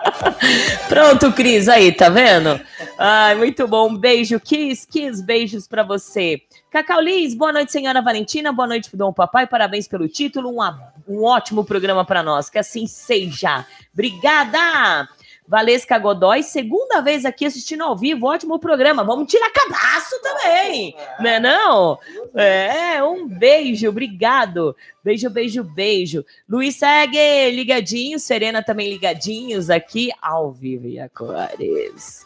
Pronto, 0.88 1.32
Cris, 1.32 1.68
aí, 1.68 1.92
tá 1.92 2.08
vendo? 2.08 2.60
Ai, 2.98 3.34
muito 3.34 3.66
bom. 3.68 3.88
Um 3.88 3.96
beijo, 3.96 4.38
Kiss, 4.40 4.86
Kiss, 4.86 5.22
beijos 5.22 5.66
pra 5.66 5.82
você. 5.82 6.42
Cacau 6.70 7.00
Liz, 7.00 7.34
boa 7.34 7.52
noite, 7.52 7.72
senhora 7.72 8.02
Valentina. 8.02 8.52
Boa 8.52 8.68
noite, 8.68 8.96
Dom 8.96 9.12
Papai. 9.12 9.46
Parabéns 9.46 9.86
pelo 9.86 10.08
título. 10.08 10.50
Um, 10.50 10.78
um 11.08 11.24
ótimo 11.24 11.64
programa 11.64 12.04
pra 12.04 12.22
nós. 12.22 12.48
Que 12.48 12.58
assim 12.58 12.86
seja. 12.86 13.64
Obrigada! 13.92 15.08
Valesca 15.50 15.98
Godoy, 15.98 16.44
segunda 16.44 17.00
vez 17.00 17.24
aqui 17.24 17.44
assistindo 17.44 17.82
ao 17.82 17.96
vivo. 17.96 18.28
Ótimo 18.28 18.56
programa. 18.60 19.02
Vamos 19.02 19.28
tirar 19.28 19.50
cabaço 19.50 20.14
também. 20.22 20.94
Né 21.18 21.40
não? 21.40 21.98
É, 22.36 23.02
um 23.02 23.26
beijo, 23.26 23.88
obrigado. 23.88 24.76
Beijo, 25.02 25.28
beijo, 25.28 25.64
beijo. 25.64 26.24
Luiz 26.48 26.76
segue 26.76 27.50
ligadinho, 27.50 28.20
Serena 28.20 28.62
também 28.62 28.90
ligadinhos 28.90 29.70
aqui 29.70 30.12
ao 30.22 30.52
vivo 30.52 30.86
e 30.86 31.00
a 31.00 31.08
cores. 31.08 32.24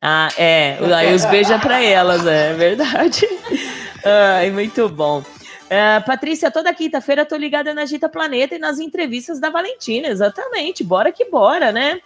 Ah, 0.00 0.30
é. 0.38 0.78
Aí 0.96 1.14
os 1.14 1.26
beijos 1.26 1.52
é 1.52 1.58
pra 1.58 1.82
elas, 1.82 2.26
é 2.26 2.54
verdade. 2.54 3.28
Ai, 4.02 4.50
muito 4.50 4.88
bom. 4.88 5.22
É, 5.70 6.00
Patrícia, 6.00 6.50
toda 6.50 6.72
quinta-feira 6.72 7.26
tô 7.26 7.36
ligada 7.36 7.74
na 7.74 7.84
Gita 7.84 8.08
Planeta 8.08 8.54
e 8.54 8.58
nas 8.58 8.78
entrevistas 8.78 9.38
da 9.38 9.50
Valentina, 9.50 10.08
exatamente. 10.08 10.82
Bora 10.82 11.12
que 11.12 11.26
bora, 11.26 11.70
né? 11.70 12.00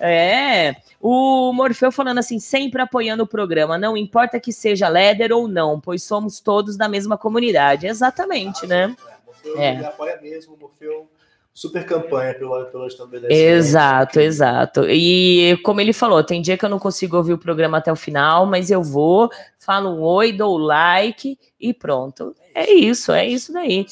É, 0.00 0.74
o 1.00 1.52
Morfeu 1.52 1.92
falando 1.92 2.18
assim, 2.18 2.38
sempre 2.38 2.80
apoiando 2.82 3.22
o 3.22 3.26
programa, 3.26 3.78
não 3.78 3.96
importa 3.96 4.40
que 4.40 4.52
seja 4.52 4.88
Leder 4.88 5.30
ou 5.32 5.46
não, 5.46 5.78
pois 5.78 6.02
somos 6.02 6.40
todos 6.40 6.76
da 6.76 6.88
mesma 6.88 7.16
comunidade. 7.16 7.86
Exatamente, 7.86 8.66
né? 8.66 8.96
Morfeu, 9.24 9.58
É. 9.60 9.76
apoia 9.84 10.18
mesmo, 10.20 10.56
Morfeu, 10.56 11.08
super 11.54 11.84
campanha 11.84 12.34
pelo, 12.34 12.64
pelo 12.64 12.88
BDSM. 13.06 13.30
Exato, 13.30 14.20
exato. 14.20 14.88
E 14.88 15.56
como 15.62 15.80
ele 15.80 15.92
falou, 15.92 16.24
tem 16.24 16.40
dia 16.40 16.56
que 16.56 16.64
eu 16.64 16.70
não 16.70 16.78
consigo 16.78 17.16
ouvir 17.16 17.34
o 17.34 17.38
programa 17.38 17.78
até 17.78 17.92
o 17.92 17.96
final, 17.96 18.46
mas 18.46 18.70
eu 18.70 18.82
vou, 18.82 19.30
falo 19.58 19.90
um 19.90 20.02
oi, 20.02 20.32
dou 20.32 20.54
o 20.54 20.58
like 20.58 21.38
e 21.60 21.74
pronto. 21.74 22.34
É 22.54 22.70
isso, 22.70 23.12
é 23.12 23.26
isso 23.26 23.52
daí. 23.52 23.86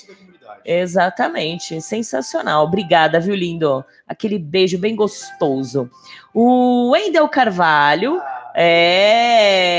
Exatamente, 0.65 1.81
sensacional. 1.81 2.65
Obrigada, 2.65 3.19
viu, 3.21 3.35
lindo? 3.35 3.85
Aquele 4.07 4.39
beijo 4.39 4.79
bem 4.79 4.95
gostoso. 4.95 5.91
O 6.35 6.91
Wendel 6.91 7.29
Carvalho, 7.29 8.21
é, 8.55 9.71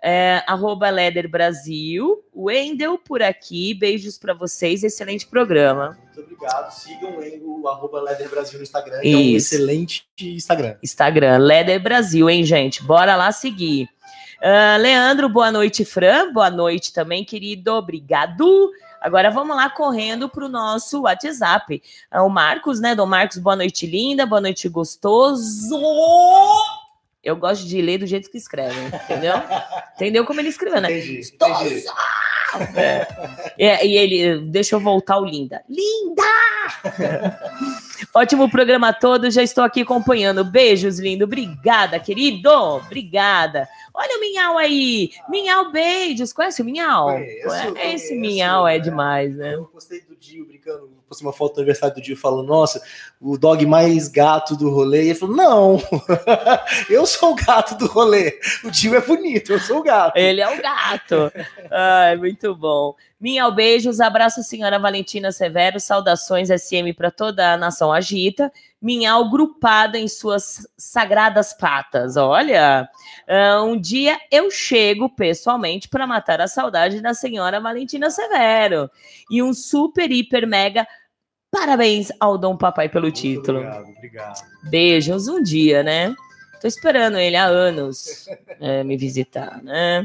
é 0.00 0.42
arroba 0.46 0.88
Leder 0.90 1.28
Brasil. 1.28 2.22
Wendel 2.34 2.98
por 2.98 3.22
aqui, 3.22 3.74
beijos 3.74 4.18
pra 4.18 4.34
vocês, 4.34 4.82
excelente 4.82 5.26
programa. 5.26 5.98
Muito 6.04 6.20
obrigado. 6.20 6.70
Sigam 6.72 7.18
o 7.42 7.68
arroba 7.68 8.00
Leder 8.00 8.28
Brasil 8.28 8.58
no 8.58 8.62
Instagram, 8.62 9.00
é 9.02 9.16
um 9.16 9.36
excelente 9.36 10.06
Instagram. 10.20 10.76
Instagram, 10.82 11.38
Leder 11.38 11.82
Brasil, 11.82 12.28
hein, 12.28 12.44
gente? 12.44 12.82
Bora 12.82 13.16
lá 13.16 13.30
seguir. 13.32 13.88
Ah, 14.44 14.76
Leandro, 14.76 15.28
boa 15.28 15.52
noite, 15.52 15.84
Fran. 15.84 16.32
Boa 16.32 16.50
noite 16.50 16.92
também, 16.92 17.24
querido. 17.24 17.74
Obrigado. 17.74 18.72
Agora 19.00 19.30
vamos 19.30 19.54
lá 19.54 19.70
correndo 19.70 20.28
para 20.28 20.44
o 20.44 20.48
nosso 20.48 21.02
WhatsApp. 21.02 21.80
Ah, 22.10 22.24
o 22.24 22.28
Marcos, 22.28 22.80
né? 22.80 22.92
Dom 22.92 23.06
Marcos, 23.06 23.38
boa 23.38 23.54
noite, 23.54 23.86
linda. 23.86 24.26
Boa 24.26 24.40
noite, 24.40 24.68
gostoso. 24.68 25.78
Eu 27.22 27.36
gosto 27.36 27.64
de 27.64 27.80
ler 27.80 27.98
do 27.98 28.06
jeito 28.06 28.28
que 28.28 28.36
escreve, 28.36 28.74
entendeu? 29.04 29.34
Entendeu 29.94 30.26
como 30.26 30.40
ele 30.40 30.48
escreveu, 30.48 30.80
né? 30.80 30.90
Entendi. 30.90 31.20
entendi. 31.20 31.84
É, 33.58 33.86
e 33.86 33.96
ele, 33.96 34.40
deixa 34.46 34.74
eu 34.76 34.80
voltar 34.80 35.18
o 35.18 35.24
linda. 35.24 35.62
Linda! 35.68 36.22
Ótimo 38.14 38.50
programa 38.50 38.92
todo, 38.92 39.30
já 39.30 39.42
estou 39.42 39.64
aqui 39.64 39.82
acompanhando. 39.82 40.44
Beijos, 40.44 40.98
lindo. 40.98 41.24
Obrigada, 41.24 41.98
querido. 41.98 42.50
Obrigada. 42.50 43.68
Olha 43.94 44.16
o 44.16 44.20
Minhau 44.20 44.58
aí. 44.58 45.10
Minhau, 45.28 45.70
beijos. 45.70 46.32
Conhece 46.32 46.62
o 46.62 46.64
Minhau? 46.64 47.06
Conheço, 47.06 47.48
Esse 47.48 47.72
conheço, 47.72 48.14
Minhau 48.14 48.66
é 48.66 48.76
é. 48.76 48.78
demais, 48.78 49.36
né? 49.36 49.54
Eu 49.54 49.64
postei 49.64 50.00
do 50.00 50.16
Dio 50.16 50.46
brincando, 50.46 50.90
postei 51.12 51.26
uma 51.26 51.32
foto 51.32 51.54
do 51.54 51.58
aniversário 51.60 51.94
do 51.94 52.00
Dio 52.00 52.16
falando, 52.16 52.46
nossa, 52.46 52.82
o 53.20 53.36
dog 53.36 53.64
mais 53.66 54.08
gato 54.08 54.56
do 54.56 54.70
rolê. 54.70 55.04
E 55.04 55.08
ele 55.10 55.14
falou, 55.14 55.36
não, 55.36 55.82
eu 56.88 57.06
sou 57.06 57.32
o 57.32 57.34
gato 57.34 57.76
do 57.76 57.86
rolê. 57.86 58.40
O 58.64 58.70
Dio 58.70 58.94
é 58.94 59.00
bonito, 59.00 59.52
eu 59.52 59.60
sou 59.60 59.78
o 59.78 59.82
gato. 59.82 60.16
Ele 60.16 60.40
é 60.40 60.48
o 60.48 60.60
gato. 60.60 61.32
Ai, 61.70 62.16
muito 62.16 62.54
bom. 62.54 62.94
Minhau, 63.22 63.52
beijos. 63.54 64.00
Abraço, 64.00 64.42
senhora 64.42 64.80
Valentina 64.80 65.30
Severo. 65.30 65.78
Saudações 65.78 66.48
SM 66.48 66.92
para 66.96 67.08
toda 67.08 67.52
a 67.52 67.56
nação 67.56 67.92
agita. 67.92 68.50
Minhau 68.80 69.30
grupada 69.30 69.96
em 69.96 70.08
suas 70.08 70.66
sagradas 70.76 71.52
patas. 71.52 72.16
Olha, 72.16 72.88
ah, 73.28 73.62
um 73.62 73.80
dia 73.80 74.18
eu 74.28 74.50
chego 74.50 75.08
pessoalmente 75.08 75.88
para 75.88 76.04
matar 76.04 76.40
a 76.40 76.48
saudade 76.48 77.00
da 77.00 77.14
senhora 77.14 77.60
Valentina 77.60 78.10
Severo. 78.10 78.90
E 79.30 79.40
um 79.40 79.54
super, 79.54 80.10
hiper, 80.10 80.44
mega 80.44 80.84
parabéns 81.52 82.10
ao 82.18 82.38
Dom 82.38 82.56
Papai 82.56 82.88
pelo 82.88 83.04
Muito 83.04 83.20
título. 83.20 83.58
Obrigado, 83.58 83.88
obrigado. 83.90 84.42
Beijos 84.62 85.28
um 85.28 85.42
dia, 85.42 85.82
né? 85.82 86.14
Tô 86.60 86.66
esperando 86.66 87.18
ele 87.18 87.36
há 87.36 87.44
anos 87.44 88.26
é, 88.58 88.82
me 88.82 88.96
visitar, 88.96 89.62
né? 89.62 90.04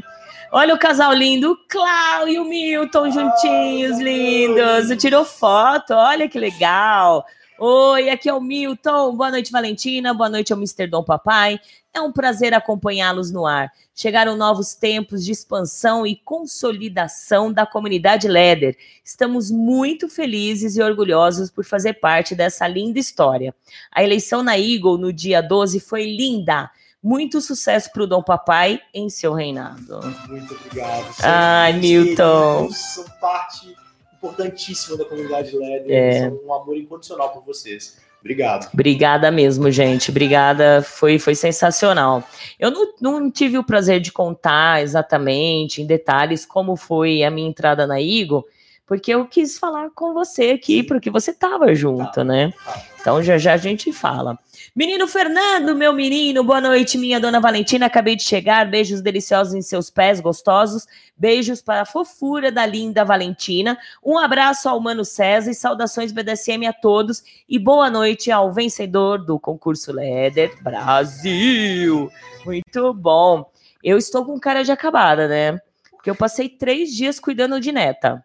Olha 0.52 0.74
o 0.74 0.78
casal 0.78 1.12
lindo, 1.12 1.52
o 1.52 1.56
Clau 1.68 2.28
e 2.28 2.38
o 2.38 2.44
Milton 2.44 3.10
juntinhos, 3.10 3.98
Ai, 3.98 4.04
lindos. 4.04 4.96
Tirou 4.98 5.24
foto, 5.24 5.94
olha 5.94 6.28
que 6.28 6.38
legal. 6.38 7.24
Oi, 7.60 8.08
aqui 8.08 8.28
é 8.28 8.32
o 8.32 8.40
Milton. 8.40 9.16
Boa 9.16 9.32
noite, 9.32 9.50
Valentina. 9.50 10.14
Boa 10.14 10.28
noite 10.28 10.52
ao 10.52 10.58
Mr. 10.58 10.86
Dom 10.86 11.02
Papai. 11.02 11.58
É 11.92 12.00
um 12.00 12.12
prazer 12.12 12.54
acompanhá-los 12.54 13.32
no 13.32 13.44
ar. 13.44 13.72
Chegaram 13.92 14.36
novos 14.36 14.76
tempos 14.76 15.24
de 15.24 15.32
expansão 15.32 16.06
e 16.06 16.14
consolidação 16.14 17.52
da 17.52 17.66
comunidade 17.66 18.28
Leder. 18.28 18.76
Estamos 19.04 19.50
muito 19.50 20.08
felizes 20.08 20.76
e 20.76 20.82
orgulhosos 20.82 21.50
por 21.50 21.64
fazer 21.64 21.94
parte 21.94 22.32
dessa 22.32 22.68
linda 22.68 23.00
história. 23.00 23.52
A 23.90 24.04
eleição 24.04 24.40
na 24.40 24.56
Eagle 24.56 24.96
no 24.96 25.12
dia 25.12 25.40
12 25.40 25.80
foi 25.80 26.04
linda. 26.04 26.70
Muito 27.02 27.40
sucesso 27.40 27.92
para 27.92 28.04
o 28.04 28.06
Dom 28.06 28.22
Papai 28.22 28.80
em 28.94 29.10
seu 29.10 29.34
reinado. 29.34 29.98
Muito 30.28 30.54
obrigado. 30.54 31.12
Ai, 31.24 31.72
Milton. 31.72 32.70
São 32.70 33.04
parte 33.20 33.74
importantíssima 34.18 34.96
da 34.96 35.04
comunidade 35.04 35.56
LED. 35.56 35.92
É. 35.92 36.28
São 36.28 36.40
um 36.44 36.52
amor 36.52 36.76
incondicional 36.76 37.30
por 37.30 37.44
vocês. 37.44 37.96
Obrigado. 38.20 38.68
Obrigada 38.74 39.30
mesmo, 39.30 39.70
gente. 39.70 40.10
Obrigada. 40.10 40.82
Foi, 40.82 41.18
foi 41.18 41.34
sensacional. 41.34 42.22
Eu 42.58 42.70
não, 42.70 42.92
não 43.00 43.30
tive 43.30 43.56
o 43.56 43.64
prazer 43.64 44.00
de 44.00 44.10
contar 44.10 44.82
exatamente, 44.82 45.80
em 45.80 45.86
detalhes, 45.86 46.44
como 46.44 46.76
foi 46.76 47.22
a 47.22 47.30
minha 47.30 47.48
entrada 47.48 47.86
na 47.86 48.00
Eagle, 48.00 48.44
porque 48.88 49.12
eu 49.12 49.26
quis 49.26 49.58
falar 49.58 49.90
com 49.90 50.14
você 50.14 50.52
aqui, 50.52 50.82
porque 50.82 51.10
você 51.10 51.30
tava 51.30 51.74
junto, 51.74 52.24
né? 52.24 52.50
Então 52.98 53.22
já 53.22 53.36
já 53.36 53.52
a 53.52 53.56
gente 53.58 53.92
fala. 53.92 54.38
Menino 54.74 55.06
Fernando, 55.06 55.76
meu 55.76 55.92
menino, 55.92 56.42
boa 56.42 56.60
noite, 56.60 56.96
minha 56.96 57.20
dona 57.20 57.38
Valentina. 57.38 57.84
Acabei 57.84 58.16
de 58.16 58.22
chegar. 58.22 58.68
Beijos 58.68 59.02
deliciosos 59.02 59.52
em 59.52 59.60
seus 59.60 59.90
pés 59.90 60.20
gostosos. 60.20 60.86
Beijos 61.16 61.60
para 61.60 61.82
a 61.82 61.84
fofura 61.84 62.50
da 62.50 62.64
linda 62.64 63.04
Valentina. 63.04 63.78
Um 64.02 64.16
abraço 64.16 64.70
ao 64.70 64.80
Mano 64.80 65.04
César 65.04 65.50
e 65.50 65.54
saudações 65.54 66.10
BDSM 66.10 66.66
a 66.66 66.72
todos. 66.72 67.22
E 67.46 67.58
boa 67.58 67.90
noite 67.90 68.30
ao 68.30 68.52
vencedor 68.52 69.18
do 69.18 69.38
concurso 69.38 69.92
Leder 69.92 70.62
Brasil. 70.62 72.10
Muito 72.46 72.94
bom. 72.94 73.50
Eu 73.84 73.98
estou 73.98 74.24
com 74.24 74.40
cara 74.40 74.62
de 74.62 74.72
acabada, 74.72 75.28
né? 75.28 75.60
Porque 75.90 76.08
eu 76.08 76.16
passei 76.16 76.48
três 76.48 76.94
dias 76.94 77.20
cuidando 77.20 77.60
de 77.60 77.70
neta. 77.70 78.24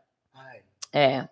É. 0.94 1.28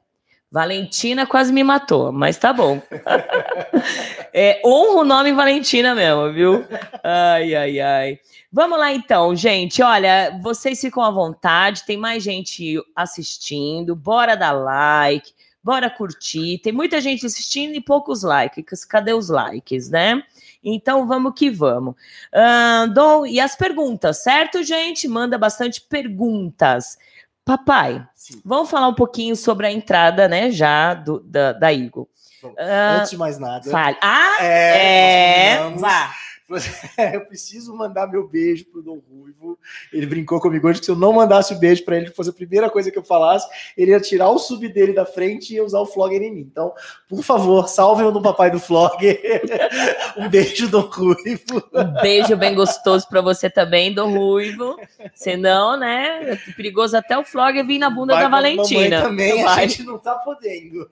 Valentina 0.52 1.26
quase 1.26 1.54
me 1.54 1.64
matou, 1.64 2.12
mas 2.12 2.38
tá 2.38 2.52
bom. 2.52 2.82
é, 4.34 4.62
honra 4.66 5.02
o 5.02 5.06
nome 5.06 5.32
Valentina 5.32 5.96
mesmo, 5.96 6.34
viu? 6.34 6.66
Ai, 7.02 7.56
ai, 7.56 7.80
ai. 7.80 8.20
Vamos 8.52 8.78
lá 8.78 8.92
então, 8.92 9.34
gente. 9.34 9.82
Olha, 9.82 10.38
vocês 10.44 10.82
ficam 10.82 11.02
à 11.02 11.10
vontade, 11.10 11.86
tem 11.86 11.96
mais 11.96 12.22
gente 12.22 12.84
assistindo. 12.94 13.96
Bora 13.96 14.36
dar 14.36 14.52
like, 14.52 15.32
bora 15.64 15.90
curtir. 15.90 16.58
Tem 16.58 16.74
muita 16.74 17.00
gente 17.00 17.26
assistindo 17.26 17.74
e 17.74 17.80
poucos 17.80 18.24
likes. 18.24 18.84
Cadê 18.84 19.14
os 19.14 19.30
likes, 19.30 19.90
né? 19.90 20.22
Então 20.62 21.08
vamos 21.08 21.32
que 21.34 21.50
vamos. 21.50 21.96
Ahn, 22.34 22.90
Dom, 22.94 23.26
e 23.26 23.40
as 23.40 23.56
perguntas, 23.56 24.22
certo, 24.22 24.62
gente? 24.64 25.08
Manda 25.08 25.38
bastante 25.38 25.80
perguntas. 25.80 26.98
Papai, 27.46 28.06
sim. 28.16 28.42
Vamos 28.46 28.70
falar 28.70 28.88
um 28.88 28.94
pouquinho 28.94 29.36
sobre 29.36 29.68
a 29.68 29.72
entrada, 29.72 30.28
né, 30.28 30.52
já 30.52 30.94
do, 30.94 31.20
da, 31.22 31.54
da 31.54 31.74
Eagle. 31.74 32.08
Vamos. 32.42 32.58
Ah, 32.60 32.98
Antes 33.00 33.12
de 33.12 33.18
mais 33.18 33.38
nada. 33.40 33.70
fale. 33.70 33.98
Ah, 34.02 34.38
É, 34.44 35.54
é, 35.56 35.70
vá. 35.78 36.12
Eu 37.14 37.26
preciso 37.26 37.76
mandar 37.76 38.08
meu 38.08 38.28
beijo 38.28 38.66
pro 38.66 38.82
Dom 38.82 39.02
Ruivo. 39.10 39.58
Ele 39.92 40.06
brincou 40.06 40.40
comigo 40.40 40.68
hoje 40.68 40.80
que 40.80 40.86
se 40.86 40.92
eu 40.92 40.96
não 40.96 41.14
mandasse 41.14 41.54
o 41.54 41.60
beijo 41.60 41.84
para 41.84 41.98
ele, 41.98 42.10
que 42.10 42.16
fosse 42.16 42.30
a 42.30 42.34
primeira 42.34 42.70
coisa 42.70 42.92
que 42.92 42.98
eu 42.98 43.04
falasse, 43.04 43.48
ele 43.78 43.92
ia 43.92 44.00
tirar 44.00 44.30
o 44.30 44.40
sub 44.40 44.68
dele 44.68 44.94
da 44.94 45.06
frente 45.06 45.52
e 45.52 45.56
ia 45.56 45.64
usar 45.64 45.80
o 45.80 45.86
Flogger 45.86 46.22
em 46.22 46.34
mim. 46.34 46.42
Então, 46.42 46.74
por 47.08 47.24
favor, 47.24 47.68
salvem 47.68 48.06
o 48.06 48.12
do 48.12 48.22
papai 48.22 48.50
do 48.50 48.60
Flogger. 48.60 49.22
um 50.18 50.30
beijo, 50.30 50.68
Dom 50.68 50.82
Ruivo. 50.82 51.64
Um 51.74 52.02
beijo 52.02 52.36
bem 52.36 52.56
gostoso 52.56 53.08
pra 53.08 53.22
você 53.22 53.50
também, 53.50 53.94
do 53.94 54.08
Ruivo. 54.08 54.78
Senão, 55.14 55.78
né, 55.78 56.32
é 56.32 56.54
perigoso 56.54 56.98
até 56.98 57.18
o 57.18 57.24
Flogger 57.24 57.66
vir 57.66 57.80
na 57.80 57.90
bunda 57.90 58.14
Vai 58.14 58.24
da 58.24 58.28
a 58.28 58.32
Valentina. 58.32 59.02
também, 59.02 59.42
a 59.44 59.56
Vai. 59.56 59.70
gente 59.70 59.84
não 59.84 59.98
tá 59.98 60.16
podendo. 60.16 60.88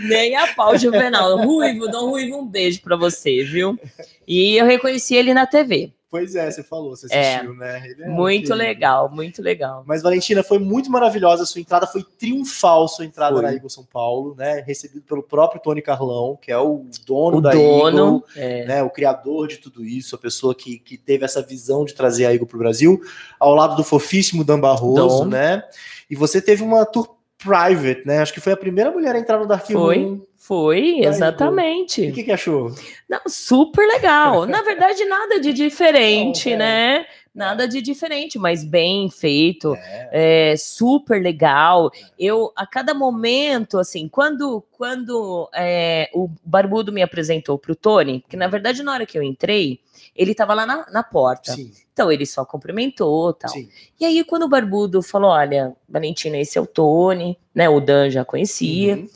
Nem 0.00 0.36
a 0.36 0.54
pau, 0.54 0.76
Juvenal. 0.76 1.36
Ruivo, 1.38 1.88
Dom 1.88 2.10
Ruivo, 2.10 2.38
um 2.38 2.46
beijo 2.46 2.80
pra 2.82 2.96
você, 2.96 3.42
viu? 3.44 3.78
E 4.26 4.56
eu 4.56 4.66
reconheci 4.66 5.14
ele 5.14 5.32
na 5.34 5.46
TV. 5.46 5.92
Pois 6.08 6.36
é, 6.36 6.48
você 6.50 6.62
falou, 6.62 6.90
você 6.96 7.08
É. 7.10 7.34
assistiu, 7.34 7.54
né? 7.56 7.82
Ele 7.84 8.04
é 8.04 8.08
Muito 8.08 8.42
querido. 8.44 8.54
legal, 8.54 9.10
muito 9.10 9.42
legal. 9.42 9.82
Mas, 9.86 10.02
Valentina, 10.02 10.42
foi 10.42 10.58
muito 10.58 10.90
maravilhosa 10.90 11.42
a 11.42 11.46
sua 11.46 11.60
entrada, 11.60 11.86
foi 11.86 12.02
triunfal 12.18 12.86
sua 12.88 13.04
entrada 13.04 13.34
Foi. 13.34 13.42
na 13.42 13.52
Eagle 13.52 13.68
São 13.68 13.84
Paulo, 13.84 14.34
né? 14.38 14.62
Recebido 14.66 15.02
pelo 15.02 15.22
próprio 15.22 15.60
Tony 15.60 15.82
Carlão, 15.82 16.38
que 16.40 16.50
é 16.50 16.56
o 16.56 16.86
dono 17.04 17.38
O 17.38 17.40
da 17.40 17.50
dono, 17.50 17.98
Eagle, 17.98 18.24
é, 18.36 18.64
né? 18.66 18.82
O 18.84 18.88
criador 18.88 19.48
de 19.48 19.56
tudo 19.58 19.84
isso, 19.84 20.14
a 20.14 20.18
pessoa 20.18 20.54
que, 20.54 20.78
que 20.78 20.96
teve 20.96 21.24
essa 21.24 21.42
visão 21.42 21.84
de 21.84 21.92
trazer 21.92 22.24
a 22.24 22.32
Eagle 22.32 22.46
para 22.46 22.56
o 22.56 22.60
Brasil, 22.60 23.00
ao 23.38 23.52
lado 23.54 23.76
do 23.76 23.82
fofíssimo 23.84 24.44
Dan 24.44 24.60
Barroso, 24.60 25.24
Dom. 25.24 25.26
né? 25.26 25.64
E 26.08 26.14
você 26.14 26.40
teve 26.40 26.62
uma 26.62 26.86
tour 26.86 27.15
private, 27.38 28.02
né? 28.06 28.18
Acho 28.20 28.32
que 28.32 28.40
foi 28.40 28.52
a 28.52 28.56
primeira 28.56 28.90
mulher 28.90 29.14
a 29.14 29.18
entrar 29.18 29.38
no 29.38 29.46
Dark 29.46 29.66
Foi. 29.66 29.98
Room. 30.02 30.20
foi, 30.36 31.00
exatamente. 31.00 32.08
o 32.08 32.12
que, 32.12 32.24
que 32.24 32.32
achou? 32.32 32.72
Não, 33.08 33.20
super 33.26 33.86
legal. 33.86 34.46
Na 34.46 34.62
verdade, 34.62 35.04
nada 35.04 35.40
de 35.40 35.52
diferente, 35.52 36.48
Não, 36.50 36.54
é. 36.54 36.58
né? 36.58 37.06
Nada 37.36 37.68
de 37.68 37.82
diferente, 37.82 38.38
mas 38.38 38.64
bem 38.64 39.10
feito, 39.10 39.74
É, 39.76 40.52
é, 40.52 40.56
super 40.56 41.22
legal. 41.22 41.90
Eu, 42.18 42.50
a 42.56 42.66
cada 42.66 42.94
momento, 42.94 43.78
assim, 43.78 44.08
quando, 44.08 44.64
quando 44.72 45.46
é, 45.54 46.08
o 46.14 46.30
Barbudo 46.42 46.90
me 46.90 47.02
apresentou 47.02 47.58
pro 47.58 47.76
Tony, 47.76 48.24
que 48.26 48.38
na 48.38 48.48
verdade, 48.48 48.82
na 48.82 48.94
hora 48.94 49.04
que 49.04 49.18
eu 49.18 49.22
entrei, 49.22 49.80
ele 50.16 50.34
tava 50.34 50.54
lá 50.54 50.64
na, 50.64 50.86
na 50.90 51.02
porta. 51.02 51.52
sim, 51.52 51.70
Então, 51.92 52.10
ele 52.10 52.24
só 52.24 52.42
cumprimentou 52.42 53.34
tal. 53.34 53.50
sim. 53.50 53.68
E 54.00 54.06
aí, 54.06 54.24
quando 54.24 54.44
o 54.44 54.48
Barbudo 54.48 55.02
falou: 55.02 55.30
Olha, 55.30 55.76
Valentina, 55.86 56.38
esse 56.38 56.56
é 56.56 56.60
o 56.60 56.66
Tony, 56.66 57.38
né? 57.54 57.68
O 57.68 57.80
Dan 57.80 58.08
já 58.08 58.24
conhecia. 58.24 58.96
Uhum. 58.96 59.08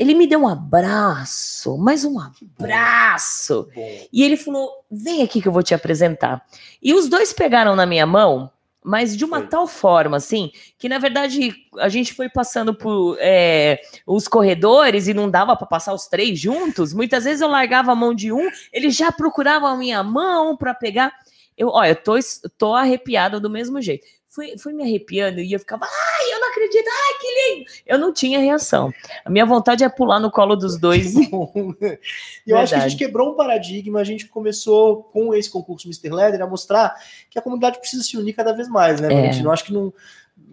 Ele 0.00 0.14
me 0.14 0.26
deu 0.26 0.40
um 0.40 0.48
abraço, 0.48 1.76
mais 1.76 2.06
um 2.06 2.16
abraço. 2.18 3.68
E 4.10 4.22
ele 4.22 4.34
falou: 4.34 4.70
vem 4.90 5.22
aqui 5.22 5.42
que 5.42 5.46
eu 5.46 5.52
vou 5.52 5.62
te 5.62 5.74
apresentar. 5.74 6.42
E 6.82 6.94
os 6.94 7.06
dois 7.06 7.34
pegaram 7.34 7.76
na 7.76 7.84
minha 7.84 8.06
mão, 8.06 8.50
mas 8.82 9.14
de 9.14 9.26
uma 9.26 9.42
tal 9.42 9.66
forma, 9.66 10.16
assim, 10.16 10.52
que 10.78 10.88
na 10.88 10.96
verdade 10.96 11.54
a 11.76 11.90
gente 11.90 12.14
foi 12.14 12.30
passando 12.30 12.72
por 12.72 13.18
é, 13.20 13.78
os 14.06 14.26
corredores 14.26 15.06
e 15.06 15.12
não 15.12 15.30
dava 15.30 15.54
para 15.54 15.66
passar 15.66 15.92
os 15.92 16.06
três 16.06 16.40
juntos. 16.40 16.94
Muitas 16.94 17.24
vezes 17.24 17.42
eu 17.42 17.48
largava 17.48 17.92
a 17.92 17.94
mão 17.94 18.14
de 18.14 18.32
um, 18.32 18.48
ele 18.72 18.88
já 18.88 19.12
procurava 19.12 19.68
a 19.68 19.76
minha 19.76 20.02
mão 20.02 20.56
para 20.56 20.72
pegar. 20.72 21.12
Eu, 21.58 21.68
olha, 21.68 21.90
eu 21.90 21.96
tô, 21.96 22.14
tô 22.56 22.72
arrepiada 22.72 23.38
do 23.38 23.50
mesmo 23.50 23.82
jeito. 23.82 24.06
Fui, 24.32 24.56
fui 24.58 24.72
me 24.72 24.84
arrepiando 24.84 25.40
e 25.40 25.52
eu 25.52 25.58
ficava, 25.58 25.84
ai, 25.84 26.32
eu 26.32 26.38
não 26.40 26.50
acredito, 26.50 26.86
ai, 26.86 27.18
que 27.20 27.26
lindo. 27.58 27.70
Eu 27.84 27.98
não 27.98 28.12
tinha 28.12 28.38
reação. 28.38 28.94
A 29.24 29.28
minha 29.30 29.44
vontade 29.44 29.82
é 29.82 29.88
pular 29.88 30.20
no 30.20 30.30
colo 30.30 30.54
dos 30.54 30.78
dois. 30.80 31.14
E 31.16 31.28
eu 31.32 31.32
acho 31.32 31.58
que 32.46 32.52
a 32.52 32.56
Verdade. 32.60 32.90
gente 32.90 32.96
quebrou 32.98 33.32
um 33.32 33.34
paradigma, 33.34 33.98
a 34.00 34.04
gente 34.04 34.26
começou 34.28 35.02
com 35.02 35.34
esse 35.34 35.50
concurso 35.50 35.88
Mr. 35.88 36.10
Leather 36.14 36.42
a 36.42 36.46
mostrar 36.46 36.94
que 37.28 37.38
a 37.40 37.42
comunidade 37.42 37.80
precisa 37.80 38.04
se 38.04 38.16
unir 38.16 38.32
cada 38.34 38.52
vez 38.52 38.68
mais, 38.68 39.00
né, 39.00 39.08
É. 39.12 39.16
Valentina? 39.16 39.48
Eu 39.48 39.52
acho 39.52 39.64
que 39.64 39.72
não, 39.72 39.92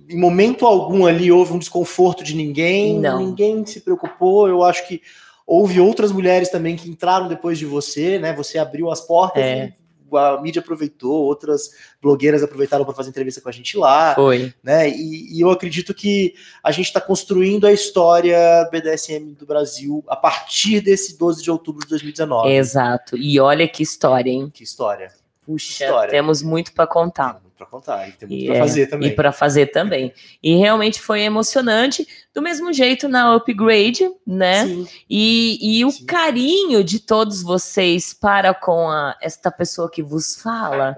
em 0.09 0.17
momento 0.19 0.65
algum 0.65 1.05
ali 1.05 1.31
houve 1.31 1.53
um 1.53 1.59
desconforto 1.59 2.23
de 2.23 2.35
ninguém, 2.35 2.99
Não. 2.99 3.19
ninguém 3.19 3.63
se 3.63 3.81
preocupou. 3.81 4.47
Eu 4.47 4.63
acho 4.63 4.87
que 4.87 5.03
houve 5.45 5.79
outras 5.79 6.11
mulheres 6.11 6.49
também 6.49 6.75
que 6.75 6.89
entraram 6.89 7.27
depois 7.27 7.59
de 7.59 7.65
você, 7.67 8.17
né? 8.17 8.33
Você 8.33 8.57
abriu 8.57 8.89
as 8.89 9.01
portas 9.01 9.43
É. 9.43 9.65
e 9.67 9.86
a 10.15 10.39
mídia 10.41 10.59
aproveitou, 10.59 11.23
outras 11.23 11.71
blogueiras 12.01 12.43
aproveitaram 12.43 12.85
para 12.85 12.93
fazer 12.93 13.09
entrevista 13.09 13.41
com 13.41 13.49
a 13.49 13.51
gente 13.51 13.77
lá 13.77 14.13
Foi. 14.15 14.53
né? 14.63 14.89
E, 14.89 15.37
e 15.37 15.41
eu 15.41 15.49
acredito 15.49 15.93
que 15.93 16.35
a 16.63 16.71
gente 16.71 16.85
está 16.85 17.01
construindo 17.01 17.65
a 17.65 17.73
história 17.73 18.37
BDSM 18.71 19.33
do 19.33 19.45
Brasil 19.45 20.03
a 20.07 20.15
partir 20.15 20.81
desse 20.81 21.17
12 21.17 21.43
de 21.43 21.51
outubro 21.51 21.83
de 21.83 21.89
2019. 21.89 22.49
Exato. 22.49 23.17
E 23.17 23.39
olha 23.39 23.67
que 23.67 23.81
história, 23.83 24.29
hein? 24.29 24.51
Que 24.53 24.63
história. 24.63 25.11
Puxa, 25.45 25.85
História. 25.85 26.11
temos 26.11 26.41
muito 26.41 26.73
para 26.73 26.85
contar. 26.85 27.41
Para 27.57 27.65
contar, 27.65 28.07
e 28.07 28.11
tem 28.11 28.29
muito 28.29 28.45
para 28.45 28.55
é, 28.55 28.59
fazer 28.59 28.87
também. 28.87 29.09
E 29.09 29.15
para 29.15 29.31
fazer 29.31 29.65
também. 29.67 30.13
E 30.43 30.55
realmente 30.57 31.01
foi 31.01 31.21
emocionante. 31.21 32.07
Do 32.33 32.41
mesmo 32.41 32.71
jeito 32.71 33.07
na 33.09 33.33
Upgrade, 33.35 34.07
né? 34.25 34.65
Sim, 34.67 34.87
E, 35.09 35.79
e 35.79 35.83
o 35.85 35.89
Sim. 35.89 36.05
carinho 36.05 36.83
de 36.83 36.99
todos 36.99 37.41
vocês 37.41 38.13
para 38.13 38.53
com 38.53 38.87
a, 38.89 39.15
esta 39.21 39.49
pessoa 39.49 39.89
que 39.89 40.03
vos 40.03 40.39
fala. 40.39 40.95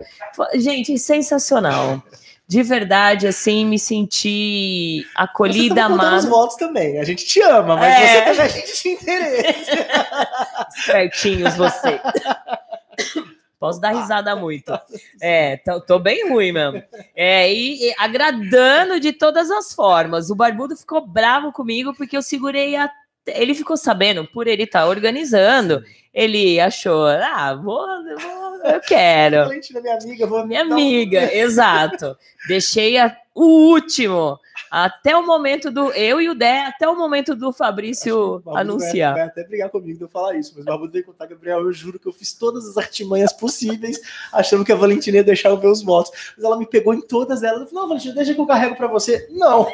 Gente, 0.55 0.97
sensacional. 0.99 2.03
De 2.45 2.61
verdade, 2.63 3.27
assim, 3.27 3.63
me 3.63 3.77
senti 3.79 5.03
você 5.03 5.07
acolhida, 5.15 5.75
tá 5.75 5.81
contando 5.87 6.03
os 6.17 6.25
amada. 6.25 6.29
votos 6.29 6.55
também. 6.57 6.99
A 6.99 7.03
gente 7.05 7.23
te 7.23 7.41
ama, 7.43 7.77
mas 7.77 7.93
É. 7.93 8.07
você 8.07 8.21
também 8.25 8.41
a 8.41 8.47
gente 8.47 8.73
te 8.73 8.89
interessa. 8.89 9.87
Espertinhos 10.77 11.55
você. 11.55 12.01
Posso 13.59 13.79
dar 13.81 13.91
risada 13.91 14.35
muito. 14.35 14.71
É, 15.21 15.57
tô, 15.57 15.81
tô 15.81 15.99
bem 15.99 16.29
ruim 16.29 16.51
mesmo. 16.53 16.81
É, 17.13 17.51
e, 17.53 17.89
e 17.89 17.95
agradando 17.97 18.99
de 18.99 19.11
todas 19.11 19.51
as 19.51 19.73
formas. 19.73 20.29
O 20.29 20.35
Barbudo 20.35 20.77
ficou 20.77 21.05
bravo 21.05 21.51
comigo 21.51 21.93
porque 21.93 22.15
eu 22.15 22.21
segurei 22.21 22.75
a. 22.77 22.89
Ele 23.27 23.53
ficou 23.53 23.75
sabendo, 23.75 24.25
por 24.25 24.47
ele 24.47 24.63
estar 24.63 24.87
organizando, 24.87 25.83
ele 26.13 26.59
achou, 26.59 27.05
ah, 27.05 27.53
vou, 27.53 27.85
vou 28.17 28.49
eu 28.63 28.79
quero. 28.81 29.49
Minha 29.81 29.95
amiga, 29.95 30.25
vou 30.27 30.47
Minha 30.47 30.63
um- 30.65 30.71
amiga, 30.71 31.29
exato. 31.35 32.17
Deixei 32.47 32.97
a- 32.97 33.15
o 33.41 33.71
último, 33.71 34.37
até 34.69 35.15
o 35.15 35.25
momento 35.25 35.71
do. 35.71 35.91
Eu 35.93 36.19
e 36.21 36.29
o 36.29 36.35
Dé, 36.35 36.65
até 36.65 36.87
o 36.87 36.95
momento 36.97 37.35
do 37.35 37.53
Fabrício 37.53 38.15
Barbudo 38.15 38.51
vai- 38.51 38.61
anunciar. 38.61 39.13
Vai, 39.13 39.23
até 39.23 39.43
brigar 39.43 39.69
comigo 39.69 39.97
de 39.97 40.03
eu 40.03 40.09
falar 40.09 40.35
isso, 40.35 40.51
mas 40.55 40.63
o 40.63 40.65
Barbudo 40.65 40.91
veio 40.91 41.05
contar, 41.05 41.25
Gabriel, 41.27 41.59
eu 41.61 41.71
juro 41.71 41.97
que 41.99 42.07
eu 42.07 42.11
fiz 42.11 42.33
todas 42.33 42.67
as 42.67 42.77
artimanhas 42.77 43.31
possíveis, 43.31 43.99
achando 44.33 44.65
que 44.65 44.71
a 44.71 44.75
Valentina 44.75 45.17
ia 45.17 45.23
deixar 45.23 45.49
eu 45.49 45.57
ver 45.57 45.67
os 45.67 45.81
votos. 45.81 46.11
Mas 46.35 46.43
ela 46.43 46.57
me 46.57 46.65
pegou 46.65 46.93
em 46.93 47.01
todas 47.01 47.41
elas. 47.43 47.61
Eu 47.61 47.67
falei, 47.67 47.81
não, 47.81 47.87
Valentina, 47.87 48.15
deixa 48.15 48.33
que 48.33 48.41
eu 48.41 48.45
carrego 48.47 48.75
pra 48.75 48.87
você. 48.87 49.27
Não, 49.31 49.67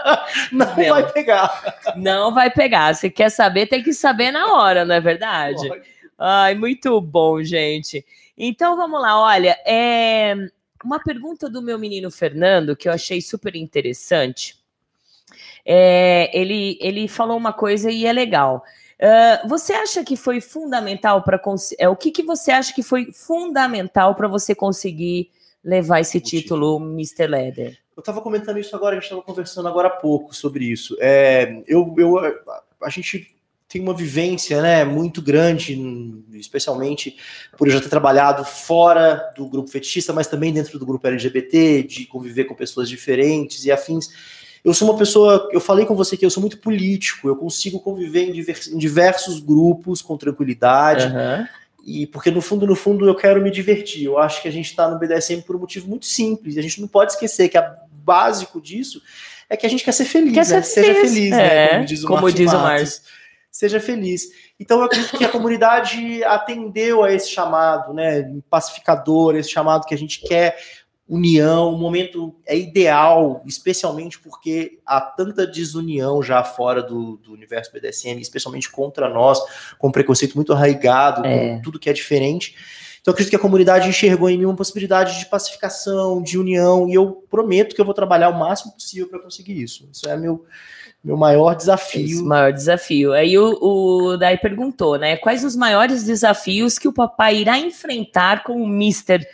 não 0.52 0.66
Não. 0.66 0.74
vai 0.74 1.12
pegar. 1.12 1.74
Não 1.96 2.34
vai 2.34 2.50
pegar. 2.50 2.94
Se 2.94 3.10
quer 3.10 3.30
saber, 3.30 3.66
tem 3.66 3.82
que 3.82 3.92
saber 3.92 4.30
na 4.30 4.52
hora, 4.54 4.84
não 4.84 4.94
é 4.94 5.00
verdade? 5.00 5.68
Ai, 6.18 6.54
muito 6.54 7.00
bom, 7.00 7.42
gente. 7.42 8.04
Então 8.38 8.76
vamos 8.76 9.00
lá, 9.00 9.18
olha, 9.20 9.58
é 9.64 10.34
uma 10.84 10.98
pergunta 10.98 11.48
do 11.48 11.62
meu 11.62 11.78
menino 11.78 12.10
Fernando 12.10 12.76
que 12.76 12.88
eu 12.88 12.92
achei 12.92 13.20
super 13.20 13.54
interessante. 13.56 14.56
É, 15.64 16.30
ele, 16.38 16.78
ele 16.80 17.08
falou 17.08 17.36
uma 17.36 17.52
coisa 17.52 17.90
e 17.90 18.06
é 18.06 18.12
legal. 18.12 18.62
Uh, 18.96 19.48
você 19.48 19.74
acha 19.74 20.02
que 20.02 20.16
foi 20.16 20.40
fundamental 20.40 21.22
para 21.22 21.40
é, 21.78 21.88
o 21.88 21.96
que, 21.96 22.10
que 22.10 22.22
você 22.22 22.50
acha 22.50 22.74
que 22.74 22.82
foi 22.82 23.12
fundamental 23.12 24.14
para 24.14 24.26
você 24.26 24.54
conseguir 24.54 25.30
levar 25.62 26.00
esse 26.00 26.20
título, 26.20 26.78
Mr. 26.78 27.26
Leather? 27.26 27.78
Eu 27.94 28.00
estava 28.00 28.22
comentando 28.22 28.58
isso 28.58 28.74
agora, 28.74 28.92
a 28.92 28.94
gente 28.94 29.04
estava 29.04 29.22
conversando 29.22 29.68
agora 29.68 29.88
há 29.88 29.90
pouco 29.90 30.34
sobre 30.34 30.64
isso. 30.64 30.96
É, 31.00 31.62
eu, 31.66 31.94
eu, 31.98 32.18
a 32.82 32.88
gente 32.88 33.35
tem 33.76 33.82
uma 33.82 33.94
vivência 33.94 34.62
né, 34.62 34.84
muito 34.84 35.20
grande, 35.20 35.78
especialmente 36.32 37.16
por 37.58 37.68
eu 37.68 37.74
já 37.74 37.80
ter 37.80 37.90
trabalhado 37.90 38.42
fora 38.42 39.32
do 39.36 39.46
grupo 39.46 39.70
fetichista, 39.70 40.14
mas 40.14 40.26
também 40.26 40.52
dentro 40.52 40.78
do 40.78 40.86
grupo 40.86 41.06
LGBT, 41.06 41.82
de 41.82 42.06
conviver 42.06 42.44
com 42.44 42.54
pessoas 42.54 42.88
diferentes 42.88 43.66
e 43.66 43.70
afins. 43.70 44.08
Eu 44.64 44.72
sou 44.72 44.88
uma 44.88 44.98
pessoa, 44.98 45.48
eu 45.52 45.60
falei 45.60 45.84
com 45.84 45.94
você 45.94 46.16
que 46.16 46.24
eu 46.24 46.30
sou 46.30 46.40
muito 46.40 46.58
político, 46.58 47.28
eu 47.28 47.36
consigo 47.36 47.78
conviver 47.78 48.30
em, 48.30 48.32
diversos, 48.32 48.72
em 48.72 48.78
diversos 48.78 49.40
grupos 49.40 50.00
com 50.00 50.16
tranquilidade. 50.16 51.06
Uhum. 51.06 51.46
E 51.84 52.06
porque 52.06 52.30
no 52.30 52.40
fundo, 52.40 52.66
no 52.66 52.74
fundo, 52.74 53.06
eu 53.06 53.14
quero 53.14 53.42
me 53.42 53.50
divertir. 53.50 54.04
Eu 54.04 54.18
acho 54.18 54.40
que 54.42 54.48
a 54.48 54.50
gente 54.50 54.70
está 54.70 54.88
no 54.88 54.98
BDSM 54.98 55.42
por 55.42 55.54
um 55.54 55.60
motivo 55.60 55.86
muito 55.86 56.06
simples. 56.06 56.56
A 56.56 56.62
gente 56.62 56.80
não 56.80 56.88
pode 56.88 57.12
esquecer 57.12 57.48
que 57.48 57.58
a 57.58 57.76
básico 57.90 58.60
disso 58.60 59.02
é 59.48 59.56
que 59.56 59.66
a 59.66 59.68
gente 59.68 59.84
quer 59.84 59.92
ser 59.92 60.04
feliz, 60.06 60.32
quer 60.32 60.46
né? 60.46 60.62
ser 60.62 60.62
Seja 60.62 60.94
feliz, 60.94 61.30
né? 61.30 61.46
é, 61.46 61.66
né? 61.66 61.68
Como 61.68 61.84
diz 61.84 62.04
o, 62.04 62.06
como 62.06 62.32
diz 62.32 62.52
o 62.52 62.58
Márcio 62.58 63.02
seja 63.56 63.80
feliz. 63.80 64.28
Então 64.60 64.80
eu 64.80 64.84
acredito 64.84 65.16
que 65.16 65.24
a 65.24 65.30
comunidade 65.30 66.22
atendeu 66.24 67.02
a 67.02 67.12
esse 67.12 67.30
chamado, 67.30 67.94
né, 67.94 68.30
pacificador, 68.50 69.34
esse 69.34 69.50
chamado 69.50 69.86
que 69.86 69.94
a 69.94 69.98
gente 69.98 70.20
quer 70.20 70.56
união, 71.08 71.72
o 71.72 71.78
momento 71.78 72.34
é 72.44 72.58
ideal, 72.58 73.42
especialmente 73.46 74.18
porque 74.18 74.80
há 74.84 75.00
tanta 75.00 75.46
desunião 75.46 76.22
já 76.22 76.42
fora 76.42 76.82
do, 76.82 77.16
do 77.18 77.32
universo 77.32 77.72
BDSM, 77.72 78.20
especialmente 78.20 78.70
contra 78.70 79.08
nós, 79.08 79.40
com 79.78 79.90
preconceito 79.90 80.34
muito 80.34 80.52
arraigado, 80.52 81.24
é. 81.24 81.54
com 81.54 81.62
tudo 81.62 81.78
que 81.78 81.88
é 81.88 81.92
diferente. 81.92 82.56
Então, 83.00 83.12
eu 83.12 83.14
acredito 83.14 83.30
que 83.30 83.36
a 83.36 83.40
comunidade 83.40 83.88
enxergou 83.88 84.28
em 84.28 84.36
mim 84.36 84.46
uma 84.46 84.56
possibilidade 84.56 85.16
de 85.16 85.26
pacificação, 85.26 86.20
de 86.20 86.36
união, 86.36 86.88
e 86.88 86.94
eu 86.94 87.24
prometo 87.30 87.72
que 87.72 87.80
eu 87.80 87.84
vou 87.84 87.94
trabalhar 87.94 88.30
o 88.30 88.36
máximo 88.36 88.72
possível 88.72 89.08
para 89.08 89.20
conseguir 89.20 89.62
isso. 89.62 89.88
Isso 89.92 90.08
é 90.08 90.16
meu, 90.16 90.44
meu 91.06 91.16
maior 91.16 91.54
desafio. 91.54 92.04
Esse 92.04 92.22
maior 92.24 92.52
desafio. 92.52 93.12
Aí 93.12 93.38
o, 93.38 93.56
o 93.62 94.16
Dai 94.16 94.36
perguntou, 94.36 94.98
né? 94.98 95.16
Quais 95.16 95.44
os 95.44 95.54
maiores 95.54 96.02
desafios 96.02 96.80
que 96.80 96.88
o 96.88 96.92
papai 96.92 97.36
irá 97.36 97.56
enfrentar 97.56 98.42
com 98.42 98.60
o 98.60 98.66
Mister 98.66 99.24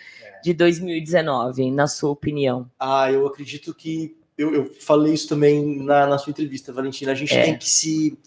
de 0.45 0.53
2019, 0.53 1.71
na 1.71 1.87
sua 1.87 2.11
opinião? 2.11 2.71
Ah, 2.79 3.11
eu 3.11 3.27
acredito 3.27 3.73
que. 3.73 4.15
Eu, 4.37 4.55
eu 4.55 4.75
falei 4.81 5.15
isso 5.15 5.29
também 5.29 5.79
na, 5.83 6.07
na 6.07 6.19
sua 6.19 6.31
entrevista, 6.31 6.75
Valentina. 6.75 7.13
A 7.13 7.15
gente 7.15 7.35
é. 7.35 7.43
tem 7.43 7.57
que 7.57 7.69
se, 7.69 8.19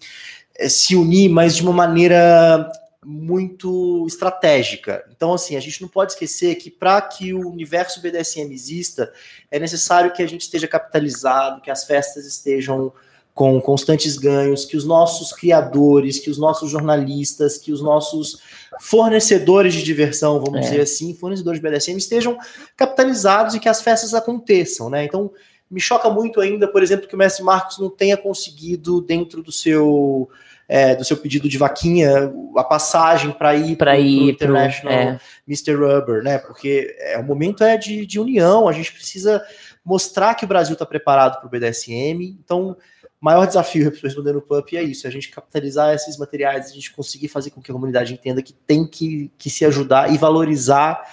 eh, 0.58 0.68
se 0.68 0.96
unir, 0.96 1.30
mas 1.30 1.56
de 1.56 1.62
uma 1.62 1.74
maneira 1.74 2.68
muito 3.06 4.06
estratégica. 4.08 5.06
Então, 5.16 5.34
assim, 5.34 5.56
a 5.56 5.60
gente 5.60 5.84
não 5.84 5.88
pode 5.88 6.14
esquecer 6.14 6.56
que 6.56 6.72
para 6.72 7.00
que 7.00 7.32
o 7.32 7.48
universo 7.48 8.02
BDSM 8.02 8.52
exista, 8.52 9.14
é 9.52 9.60
necessário 9.60 10.12
que 10.12 10.24
a 10.24 10.28
gente 10.28 10.42
esteja 10.42 10.68
capitalizado, 10.68 11.62
que 11.62 11.70
as 11.70 11.84
festas 11.84 12.26
estejam 12.26 12.92
com 13.36 13.60
constantes 13.60 14.18
ganhos, 14.18 14.64
que 14.64 14.78
os 14.78 14.86
nossos 14.86 15.34
criadores, 15.34 16.20
que 16.20 16.30
os 16.30 16.38
nossos 16.38 16.72
jornalistas, 16.72 17.58
que 17.58 17.70
os 17.70 17.82
nossos 17.82 18.40
fornecedores 18.80 19.74
de 19.74 19.84
diversão, 19.84 20.40
vamos 20.40 20.60
é. 20.60 20.62
dizer 20.62 20.82
assim, 20.82 21.14
fornecedores 21.14 21.60
de 21.60 21.68
BDSM, 21.68 21.98
estejam 21.98 22.38
capitalizados 22.78 23.54
e 23.54 23.60
que 23.60 23.68
as 23.68 23.82
festas 23.82 24.14
aconteçam, 24.14 24.90
né? 24.90 25.04
Então, 25.04 25.30
me 25.70 25.82
choca 25.82 26.10
muito 26.10 26.40
ainda, 26.40 26.66
por 26.66 26.82
exemplo, 26.82 27.10
que 27.10 27.16
o 27.16 27.18
mestre 27.18 27.44
Marcos 27.44 27.78
não 27.78 27.90
tenha 27.90 28.16
conseguido, 28.16 29.02
dentro 29.02 29.44
do 29.44 29.52
seu 29.52 30.30
é, 30.68 30.96
do 30.96 31.04
seu 31.04 31.18
pedido 31.18 31.48
de 31.48 31.58
vaquinha, 31.58 32.34
a 32.56 32.64
passagem 32.64 33.32
para 33.32 33.56
ir 33.56 33.76
para 33.76 34.00
ir 34.00 34.36
pro 34.38 34.46
International 34.48 34.94
é. 34.94 35.20
Mr. 35.48 35.76
Rubber, 35.76 36.24
né? 36.24 36.38
Porque 36.38 36.96
é, 37.00 37.18
o 37.18 37.24
momento 37.24 37.64
é 37.64 37.78
de, 37.78 38.06
de 38.06 38.20
união, 38.20 38.68
a 38.68 38.72
gente 38.72 38.94
precisa 38.94 39.44
mostrar 39.84 40.34
que 40.34 40.46
o 40.46 40.48
Brasil 40.48 40.74
está 40.74 40.86
preparado 40.86 41.40
para 41.40 41.46
o 41.46 41.50
BDSM, 41.50 42.40
então 42.44 42.76
maior 43.20 43.46
desafio 43.46 43.92
respondendo 44.04 44.38
o 44.38 44.42
PUP 44.42 44.78
é 44.78 44.84
isso, 44.84 45.08
é 45.08 45.10
a 45.10 45.12
gente 45.12 45.30
capitalizar 45.30 45.94
esses 45.94 46.18
materiais, 46.18 46.70
a 46.70 46.74
gente 46.74 46.94
conseguir 46.94 47.28
fazer 47.28 47.50
com 47.52 47.62
que 47.62 47.72
a 47.72 47.74
comunidade 47.74 48.14
entenda 48.14 48.42
que 48.42 48.54
tem 48.54 48.86
que, 48.86 49.32
que 49.38 49.50
se 49.50 49.66
ajudar 49.66 50.14
e 50.14 50.18
valorizar 50.18 51.04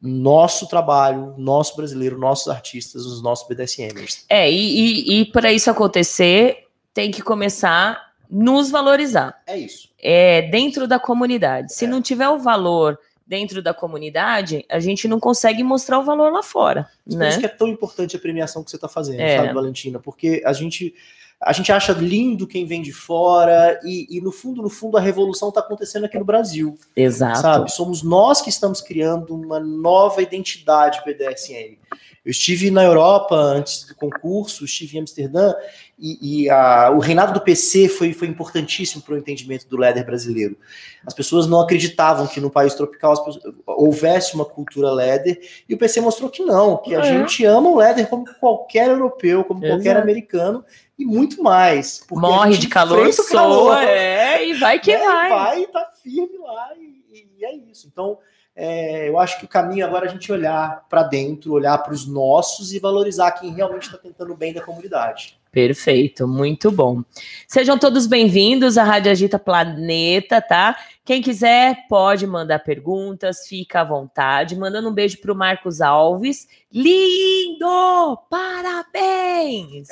nosso 0.00 0.68
trabalho, 0.68 1.34
nosso 1.36 1.76
brasileiro, 1.76 2.18
nossos 2.18 2.48
artistas, 2.48 3.04
os 3.04 3.22
nossos 3.22 3.48
BDSMers. 3.48 4.24
É, 4.28 4.50
e, 4.50 4.56
e, 4.56 5.20
e 5.20 5.24
para 5.24 5.52
isso 5.52 5.70
acontecer, 5.70 6.66
tem 6.92 7.10
que 7.10 7.22
começar 7.22 8.06
nos 8.30 8.70
valorizar. 8.70 9.40
É 9.46 9.56
isso. 9.56 9.88
É 9.98 10.42
dentro 10.42 10.86
da 10.86 10.98
comunidade. 10.98 11.72
Se 11.72 11.84
é. 11.84 11.88
não 11.88 12.02
tiver 12.02 12.28
o 12.28 12.38
valor 12.38 12.98
dentro 13.26 13.60
da 13.60 13.74
comunidade, 13.74 14.64
a 14.68 14.78
gente 14.78 15.08
não 15.08 15.18
consegue 15.18 15.62
mostrar 15.62 15.98
o 15.98 16.04
valor 16.04 16.32
lá 16.32 16.42
fora. 16.42 16.88
Por 17.04 17.16
né? 17.16 17.28
isso 17.28 17.40
que 17.40 17.46
é 17.46 17.48
tão 17.48 17.68
importante 17.68 18.16
a 18.16 18.18
premiação 18.20 18.62
que 18.62 18.70
você 18.70 18.76
está 18.76 18.88
fazendo, 18.88 19.20
é. 19.20 19.38
sabe, 19.38 19.52
Valentina? 19.52 19.98
Porque 19.98 20.42
a 20.44 20.52
gente 20.52 20.94
a 21.42 21.52
gente 21.52 21.70
acha 21.70 21.92
lindo 21.92 22.46
quem 22.46 22.64
vem 22.64 22.80
de 22.80 22.92
fora 22.92 23.78
e, 23.84 24.06
e 24.10 24.20
no 24.20 24.32
fundo, 24.32 24.62
no 24.62 24.70
fundo, 24.70 24.96
a 24.96 25.00
revolução 25.00 25.50
está 25.50 25.60
acontecendo 25.60 26.04
aqui 26.04 26.18
no 26.18 26.24
Brasil. 26.24 26.78
Exato. 26.96 27.40
Sabe? 27.40 27.72
Somos 27.72 28.02
nós 28.02 28.40
que 28.40 28.48
estamos 28.48 28.80
criando 28.80 29.34
uma 29.34 29.60
nova 29.60 30.22
identidade 30.22 31.02
BDSM. 31.04 31.78
Eu 32.26 32.32
estive 32.32 32.72
na 32.72 32.82
Europa 32.82 33.36
antes 33.36 33.84
do 33.84 33.94
concurso, 33.94 34.64
estive 34.64 34.96
em 34.96 35.00
Amsterdã 35.00 35.54
e, 35.96 36.42
e 36.42 36.50
a, 36.50 36.90
o 36.90 36.98
reinado 36.98 37.32
do 37.32 37.40
PC 37.40 37.88
foi, 37.88 38.12
foi 38.12 38.26
importantíssimo 38.26 39.00
para 39.00 39.14
o 39.14 39.16
entendimento 39.16 39.68
do 39.68 39.76
leather 39.76 40.04
brasileiro. 40.04 40.58
As 41.06 41.14
pessoas 41.14 41.46
não 41.46 41.60
acreditavam 41.60 42.26
que 42.26 42.40
no 42.40 42.50
país 42.50 42.74
tropical 42.74 43.24
pessoas, 43.24 43.54
houvesse 43.64 44.34
uma 44.34 44.44
cultura 44.44 44.90
leather 44.90 45.40
e 45.68 45.74
o 45.74 45.78
PC 45.78 46.00
mostrou 46.00 46.28
que 46.28 46.42
não, 46.42 46.78
que 46.78 46.96
a 46.96 46.98
é. 46.98 47.04
gente 47.04 47.44
ama 47.44 47.70
o 47.70 47.76
leather 47.76 48.08
como 48.08 48.24
qualquer 48.40 48.88
europeu, 48.88 49.44
como 49.44 49.64
Exato. 49.64 49.76
qualquer 49.76 49.96
americano 49.96 50.64
e 50.98 51.04
muito 51.04 51.40
mais. 51.40 52.04
Morre 52.10 52.58
de 52.58 52.66
calor, 52.68 53.12
soa, 53.12 53.84
é, 53.84 54.48
e 54.48 54.54
vai 54.54 54.80
que 54.80 54.96
né? 54.96 55.04
vai. 55.04 55.30
Vai 55.30 55.62
e 55.62 55.66
tá 55.68 55.92
firme 56.02 56.38
lá, 56.38 56.70
e, 56.76 57.28
e 57.38 57.44
é 57.44 57.54
isso. 57.54 57.86
Então, 57.86 58.18
é, 58.56 59.06
eu 59.06 59.18
acho 59.18 59.38
que 59.38 59.44
o 59.44 59.48
caminho 59.48 59.84
agora 59.84 60.06
é 60.06 60.08
a 60.08 60.12
gente 60.12 60.32
olhar 60.32 60.86
para 60.88 61.02
dentro, 61.02 61.52
olhar 61.52 61.76
para 61.76 61.92
os 61.92 62.06
nossos 62.06 62.72
e 62.72 62.78
valorizar 62.78 63.32
quem 63.32 63.52
realmente 63.52 63.82
está 63.82 63.98
tentando 63.98 64.32
o 64.32 64.36
bem 64.36 64.54
da 64.54 64.62
comunidade. 64.62 65.38
Perfeito, 65.52 66.26
muito 66.26 66.70
bom. 66.70 67.02
Sejam 67.46 67.78
todos 67.78 68.06
bem-vindos 68.06 68.78
à 68.78 68.84
Rádio 68.84 69.12
Agita 69.12 69.38
Planeta, 69.38 70.40
tá? 70.40 70.74
Quem 71.04 71.20
quiser 71.20 71.86
pode 71.88 72.26
mandar 72.26 72.58
perguntas, 72.60 73.46
fica 73.46 73.80
à 73.80 73.84
vontade. 73.84 74.56
Mandando 74.56 74.88
um 74.88 74.92
beijo 74.92 75.18
para 75.18 75.32
o 75.32 75.36
Marcos 75.36 75.82
Alves. 75.82 76.48
Lindo! 76.72 78.18
Parabéns! 78.30 79.88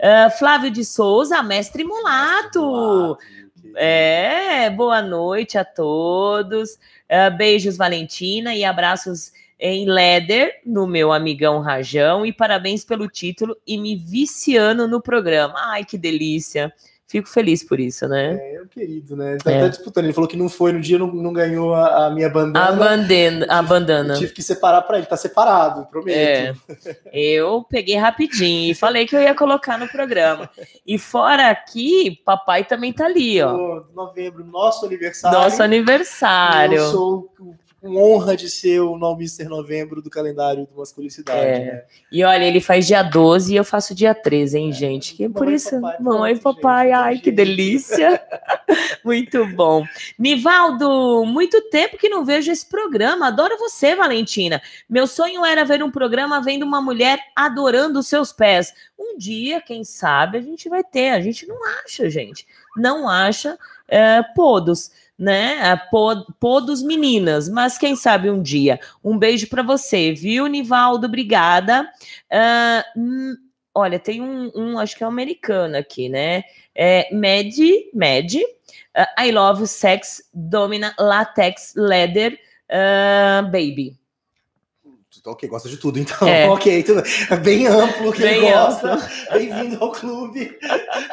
Uh, 0.00 0.30
Flávio 0.38 0.70
de 0.70 0.84
Souza, 0.84 1.42
mestre 1.42 1.84
mulato. 1.84 3.18
É, 3.76 4.68
boa 4.70 5.00
noite 5.00 5.56
a 5.56 5.64
todos. 5.64 6.78
Uh, 7.12 7.36
beijos, 7.36 7.76
Valentina, 7.76 8.54
e 8.54 8.64
abraços 8.64 9.32
em 9.60 9.84
Leder, 9.84 10.60
no 10.64 10.86
meu 10.86 11.12
amigão 11.12 11.60
Rajão, 11.60 12.24
e 12.24 12.32
parabéns 12.32 12.84
pelo 12.84 13.06
título 13.06 13.54
e 13.66 13.76
me 13.76 13.94
viciando 13.94 14.88
no 14.88 15.00
programa. 15.00 15.54
Ai, 15.56 15.84
que 15.84 15.98
delícia. 15.98 16.72
Fico 17.12 17.28
feliz 17.28 17.62
por 17.62 17.78
isso, 17.78 18.08
né? 18.08 18.38
É, 18.40 18.54
é 18.54 18.62
um 18.62 18.66
querido, 18.66 19.14
né? 19.14 19.32
Ele 19.32 19.40
tá 19.40 19.52
é. 19.52 19.68
disputando. 19.68 20.04
Ele 20.04 20.14
falou 20.14 20.26
que 20.26 20.34
não 20.34 20.48
foi 20.48 20.72
no 20.72 20.80
dia, 20.80 20.98
não, 20.98 21.08
não 21.08 21.30
ganhou 21.30 21.74
a, 21.74 22.06
a, 22.06 22.10
minha 22.10 22.30
bandana. 22.30 22.68
A 22.68 22.72
bandana. 22.72 23.46
A 23.50 23.62
bandana. 23.62 24.14
Eu 24.14 24.18
tive 24.18 24.32
que 24.32 24.42
separar 24.42 24.80
para 24.80 24.96
ele, 24.96 25.06
tá 25.06 25.14
separado, 25.14 25.84
prometo. 25.90 26.16
É. 26.16 26.54
Eu 27.12 27.66
peguei 27.68 27.96
rapidinho 27.96 28.70
e 28.70 28.74
falei 28.74 29.06
que 29.06 29.14
eu 29.14 29.20
ia 29.20 29.34
colocar 29.34 29.78
no 29.78 29.86
programa. 29.88 30.48
E 30.86 30.98
fora 30.98 31.50
aqui, 31.50 32.18
papai 32.24 32.64
também 32.64 32.94
tá 32.94 33.04
ali, 33.04 33.42
ó. 33.42 33.82
Novembro, 33.94 34.42
nosso 34.42 34.86
aniversário. 34.86 35.38
Nosso 35.38 35.62
aniversário. 35.62 36.78
Eu 36.78 36.90
sou 36.90 37.30
com 37.82 37.96
honra 37.96 38.36
de 38.36 38.48
ser 38.48 38.78
o 38.78 38.96
No 38.96 39.16
Mister 39.16 39.48
Novembro 39.48 40.00
do 40.00 40.08
calendário 40.08 40.64
do 40.64 40.76
Masculicidade. 40.76 41.40
É. 41.40 41.58
Né? 41.58 41.82
E 42.12 42.22
olha, 42.22 42.44
ele 42.44 42.60
faz 42.60 42.86
dia 42.86 43.02
12 43.02 43.52
e 43.52 43.56
eu 43.56 43.64
faço 43.64 43.92
dia 43.92 44.14
13, 44.14 44.56
hein, 44.56 44.70
é. 44.70 44.72
gente? 44.72 45.16
Que 45.16 45.28
por 45.28 45.48
isso, 45.48 45.80
papai, 45.80 45.96
mamãe 45.98 46.34
e 46.34 46.38
papai, 46.38 46.86
gente, 46.86 46.96
ai, 46.96 47.18
que 47.18 47.32
delícia. 47.32 48.22
muito 49.04 49.44
bom. 49.56 49.84
Nivaldo, 50.16 51.24
muito 51.26 51.60
tempo 51.70 51.98
que 51.98 52.08
não 52.08 52.24
vejo 52.24 52.52
esse 52.52 52.64
programa. 52.64 53.26
Adoro 53.26 53.58
você, 53.58 53.96
Valentina. 53.96 54.62
Meu 54.88 55.08
sonho 55.08 55.44
era 55.44 55.64
ver 55.64 55.82
um 55.82 55.90
programa 55.90 56.40
vendo 56.40 56.62
uma 56.62 56.80
mulher 56.80 57.18
adorando 57.34 57.98
os 57.98 58.06
seus 58.06 58.32
pés. 58.32 58.72
Um 58.96 59.18
dia, 59.18 59.60
quem 59.60 59.82
sabe, 59.82 60.38
a 60.38 60.40
gente 60.40 60.68
vai 60.68 60.84
ter. 60.84 61.10
A 61.10 61.20
gente 61.20 61.48
não 61.48 61.58
acha, 61.84 62.08
gente. 62.08 62.46
Não 62.76 63.08
acha 63.08 63.58
é, 63.88 64.22
podos 64.36 64.92
né? 65.18 65.80
Podos 66.40 66.82
meninas, 66.82 67.48
mas 67.48 67.78
quem 67.78 67.94
sabe 67.94 68.30
um 68.30 68.42
dia. 68.42 68.80
Um 69.02 69.18
beijo 69.18 69.48
para 69.48 69.62
você, 69.62 70.12
viu, 70.12 70.46
Nivaldo? 70.46 71.06
Obrigada. 71.06 71.88
Uh, 72.30 73.36
Olha, 73.74 73.98
tem 73.98 74.20
um, 74.20 74.50
um, 74.54 74.78
acho 74.78 74.96
que 74.96 75.02
é 75.02 75.06
um 75.06 75.10
americano 75.10 75.76
aqui, 75.78 76.08
né? 76.08 76.44
É 76.74 77.08
Mad, 77.14 77.54
Mad, 77.94 78.34
uh, 78.34 79.22
I 79.22 79.32
Love 79.32 79.66
Sex, 79.66 80.28
Domina, 80.32 80.94
Latex, 80.98 81.72
Leather, 81.74 82.38
uh, 82.68 83.42
Baby. 83.44 83.96
Ok, 85.26 85.46
gosta 85.48 85.68
de 85.68 85.76
tudo, 85.76 85.98
então. 85.98 86.26
É. 86.26 86.48
Ok, 86.50 86.82
tudo 86.82 87.02
bem 87.42 87.66
amplo, 87.66 88.12
que 88.12 88.22
ele 88.22 88.40
Bem 88.40 88.50
gosta. 88.50 89.10
Bem-vindo 89.32 89.84
ao 89.84 89.92
clube. 89.92 90.58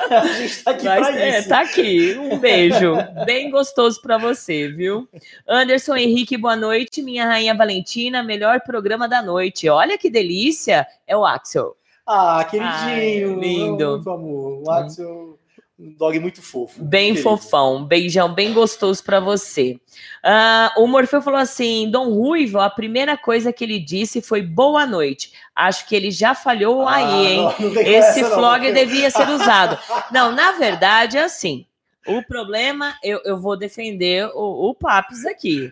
A 0.09 0.25
gente 0.27 0.63
tá 0.63 0.71
aqui 0.71 0.85
Mas, 0.85 1.07
pra 1.07 1.19
é, 1.19 1.39
isso. 1.39 1.49
tá 1.49 1.61
aqui. 1.61 2.17
Um 2.17 2.39
beijo. 2.39 2.95
Bem 3.25 3.51
gostoso 3.51 4.01
pra 4.01 4.17
você, 4.17 4.69
viu? 4.69 5.07
Anderson 5.47 5.95
Henrique, 5.97 6.37
boa 6.37 6.55
noite. 6.55 7.01
Minha 7.01 7.25
rainha 7.25 7.53
Valentina, 7.53 8.23
melhor 8.23 8.61
programa 8.61 9.07
da 9.07 9.21
noite. 9.21 9.67
Olha 9.67 9.97
que 9.97 10.09
delícia. 10.09 10.87
É 11.05 11.15
o 11.15 11.25
Axel. 11.25 11.75
Ah, 12.07 12.43
queridinho. 12.49 12.71
Ai, 12.73 13.23
lindo. 13.39 13.91
Muito 13.91 14.09
amor. 14.09 14.63
O 14.65 14.71
Axel, 14.71 15.37
um 15.79 15.93
dog 15.93 16.19
muito 16.19 16.41
fofo. 16.41 16.83
Bem 16.83 17.15
fofão. 17.15 17.85
Beijão 17.85 18.33
bem 18.33 18.51
gostoso 18.51 19.01
pra 19.01 19.21
você. 19.21 19.79
Ah, 20.21 20.73
o 20.75 20.85
Morfeu 20.85 21.21
falou 21.21 21.39
assim: 21.39 21.89
Dom 21.89 22.09
Ruivo, 22.09 22.59
a 22.59 22.69
primeira 22.69 23.17
coisa 23.17 23.53
que 23.53 23.63
ele 23.63 23.79
disse 23.79 24.21
foi 24.21 24.41
boa 24.41 24.85
noite. 24.85 25.31
Acho 25.55 25.87
que 25.87 25.95
ele 25.95 26.11
já 26.11 26.35
falhou 26.35 26.85
Ah, 26.85 26.95
aí, 26.95 27.27
hein? 27.27 27.37
não, 27.37 27.69
não 27.69 27.81
Esse 27.81 28.21
não, 28.21 28.31
flog 28.31 28.71
devia 28.73 29.09
ser 29.09 29.29
usado. 29.29 29.79
Não, 30.11 30.31
na 30.31 30.53
verdade 30.53 31.17
é 31.17 31.23
assim. 31.23 31.65
O 32.05 32.23
problema, 32.23 32.95
eu, 33.03 33.21
eu 33.23 33.37
vou 33.37 33.55
defender 33.55 34.25
o, 34.33 34.69
o 34.69 34.73
Papis 34.73 35.25
aqui. 35.25 35.71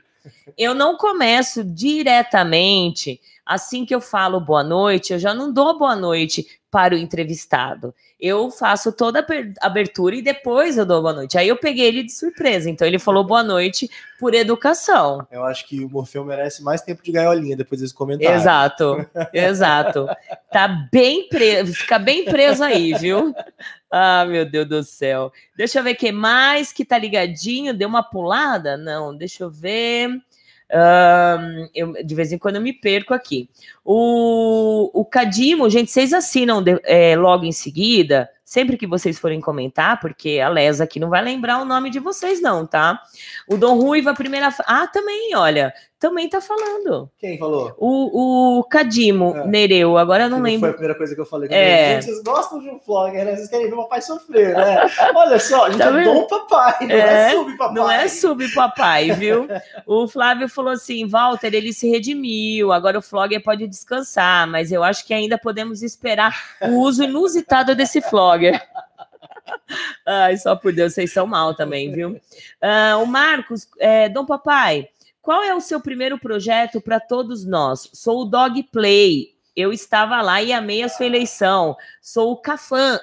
Eu 0.58 0.74
não 0.74 0.96
começo 0.98 1.64
diretamente, 1.64 3.20
assim 3.48 3.86
que 3.86 3.96
eu 3.96 4.02
falo 4.02 4.40
boa 4.40 4.64
noite, 4.64 5.14
eu 5.14 5.20
já 5.20 5.34
não 5.34 5.52
dou 5.52 5.78
boa 5.78 5.96
noite 5.96 6.46
para 6.70 6.94
o 6.94 6.98
entrevistado. 6.98 7.94
Eu 8.20 8.52
faço 8.52 8.92
toda 8.92 9.20
a 9.20 9.66
abertura 9.66 10.16
e 10.16 10.22
depois 10.22 10.78
eu 10.78 10.86
dou 10.86 11.02
boa 11.02 11.14
noite. 11.14 11.38
Aí 11.38 11.48
eu 11.48 11.56
peguei 11.56 11.86
ele 11.86 12.04
de 12.04 12.12
surpresa. 12.12 12.70
Então 12.70 12.86
ele 12.88 13.00
falou 13.00 13.24
boa 13.24 13.42
noite 13.42 13.90
por 14.20 14.34
educação. 14.34 15.26
Eu 15.32 15.44
acho 15.44 15.68
que 15.68 15.86
o 15.86 15.90
Morfeu 15.90 16.26
merece 16.26 16.64
mais 16.64 16.82
tempo 16.82 17.02
de 17.04 17.12
gaiolinha 17.12 17.56
depois 17.56 17.80
desse 17.80 17.94
comentário. 17.94 18.36
Exato, 18.36 19.08
exato. 19.32 20.08
Tá 20.52 20.68
bem 20.92 21.30
preso, 21.30 21.74
fica 21.74 21.98
bem 21.98 22.26
preso 22.26 22.64
aí, 22.64 22.94
viu? 22.94 23.34
Ah, 23.90 24.26
meu 24.26 24.46
Deus 24.46 24.68
do 24.68 24.84
céu. 24.84 25.32
Deixa 25.56 25.80
eu 25.80 25.84
ver 25.84 25.96
quem 25.96 26.12
mais 26.12 26.74
que 26.74 26.84
tá 26.84 26.98
ligadinho. 26.98 27.74
Deu 27.74 27.88
uma 27.88 28.04
pulada? 28.04 28.76
Não, 28.76 29.16
deixa 29.16 29.44
eu 29.44 29.50
ver. 29.50 30.22
Eu, 31.74 31.94
de 32.04 32.16
vez 32.16 32.32
em 32.32 32.38
quando 32.38 32.56
eu 32.58 32.62
me 32.62 32.74
perco 32.74 33.14
aqui. 33.14 33.50
O, 33.84 34.92
o 34.94 35.06
Cadimo, 35.06 35.70
gente, 35.70 35.92
vocês 35.92 36.14
assinam 36.14 36.62
de- 36.62 36.82
é, 36.84 37.16
logo 37.16 37.46
em 37.46 37.52
seguida, 37.52 38.30
sempre 38.44 38.78
que 38.78 38.86
vocês 38.88 39.18
forem 39.18 39.40
comentar, 39.40 40.00
porque 40.00 40.40
a 40.40 40.50
Lesa 40.50 40.84
aqui 40.84 41.00
não 41.00 41.10
vai 41.10 41.24
lembrar 41.24 41.62
o 41.62 41.66
nome 41.66 41.90
de 41.90 42.00
vocês, 42.00 42.42
não, 42.42 42.66
tá? 42.66 43.02
O 43.48 43.58
Dom 43.58 43.78
Ruiva, 43.80 44.14
primeira. 44.14 44.54
Ah, 44.66 44.88
também, 44.88 45.36
olha, 45.36 45.74
também 46.00 46.30
tá 46.30 46.40
falando. 46.40 47.10
Quem 47.18 47.38
falou? 47.38 47.74
O, 47.78 48.60
o 48.60 48.64
Cadimo 48.66 49.36
É. 49.36 49.48
Nereu, 49.48 49.98
agora 49.98 50.24
eu 50.26 50.30
não 50.30 50.38
Que 50.38 50.44
lembro. 50.44 50.60
Foi 50.62 50.70
a 50.70 50.74
primeira 50.74 50.96
coisa 50.96 51.16
que 51.16 51.22
eu 51.22 51.26
falei. 51.26 51.50
É. 51.52 51.94
Gente, 51.94 52.06
Vocês 52.06 52.24
gostam 52.24 52.60
de 52.60 52.70
um 52.70 52.80
vlogger, 52.80 53.26
né? 53.26 53.36
Vocês 53.36 53.50
querem 53.50 53.68
ver 53.68 53.74
o 53.74 53.84
papai 53.84 54.02
sofrer, 54.02 54.56
né? 54.56 54.82
Olha 55.16 55.40
só, 55.40 55.66
a 55.66 55.70
gente 55.72 55.80
Tá 55.80 55.88
é 55.88 55.92
vendo? 55.92 56.06
dom 56.14 56.28
papai, 56.28 56.88
não 56.88 56.96
é, 56.96 57.00
É, 57.00 57.30
sub 57.32 57.58
papai. 57.58 57.76
Não 57.76 57.92
é 57.92 58.08
sub 58.08 58.54
papai, 58.54 59.12
viu? 59.12 59.48
o 59.88 60.08
Flávio 60.08 60.48
falou 60.48 60.72
assim: 60.74 61.08
Walter, 61.08 61.54
ele 61.54 61.74
se 61.74 61.90
redimiu, 61.90 62.72
agora 62.72 63.00
o 63.00 63.02
Flogger 63.02 63.42
pode 63.44 63.68
descansar, 63.68 64.48
mas 64.48 64.72
eu 64.72 64.84
acho 64.84 65.06
que 65.06 65.14
ainda 65.14 65.38
podemos 65.38 65.82
esperar 65.82 66.36
o 66.62 66.80
uso 66.82 67.04
inusitado 67.04 67.76
desse 67.76 68.02
Flogger. 68.02 68.62
Ai, 70.06 70.38
só 70.38 70.56
por 70.56 70.74
Deus, 70.74 70.94
vocês 70.94 71.12
são 71.12 71.26
mal 71.28 71.54
também, 71.56 71.92
viu? 71.92 72.20
Ah, 72.62 72.98
o 73.02 73.06
Marcos, 73.06 73.68
é, 73.80 74.08
Dom 74.10 74.26
Papai, 74.26 74.88
qual 75.28 75.44
é 75.44 75.54
o 75.54 75.60
seu 75.60 75.82
primeiro 75.82 76.18
projeto 76.18 76.80
para 76.80 77.02
todos 77.02 77.46
nós? 77.46 77.90
Sou 77.92 78.22
o 78.22 78.26
Dog 78.26 78.64
Play. 78.72 79.34
Eu 79.54 79.74
estava 79.74 80.22
lá 80.22 80.42
e 80.42 80.54
amei 80.54 80.82
a 80.84 80.88
sua 80.88 81.06
eleição. 81.06 81.76
Sou 82.02 82.32
o 82.32 82.38
Cafã. 82.38 82.98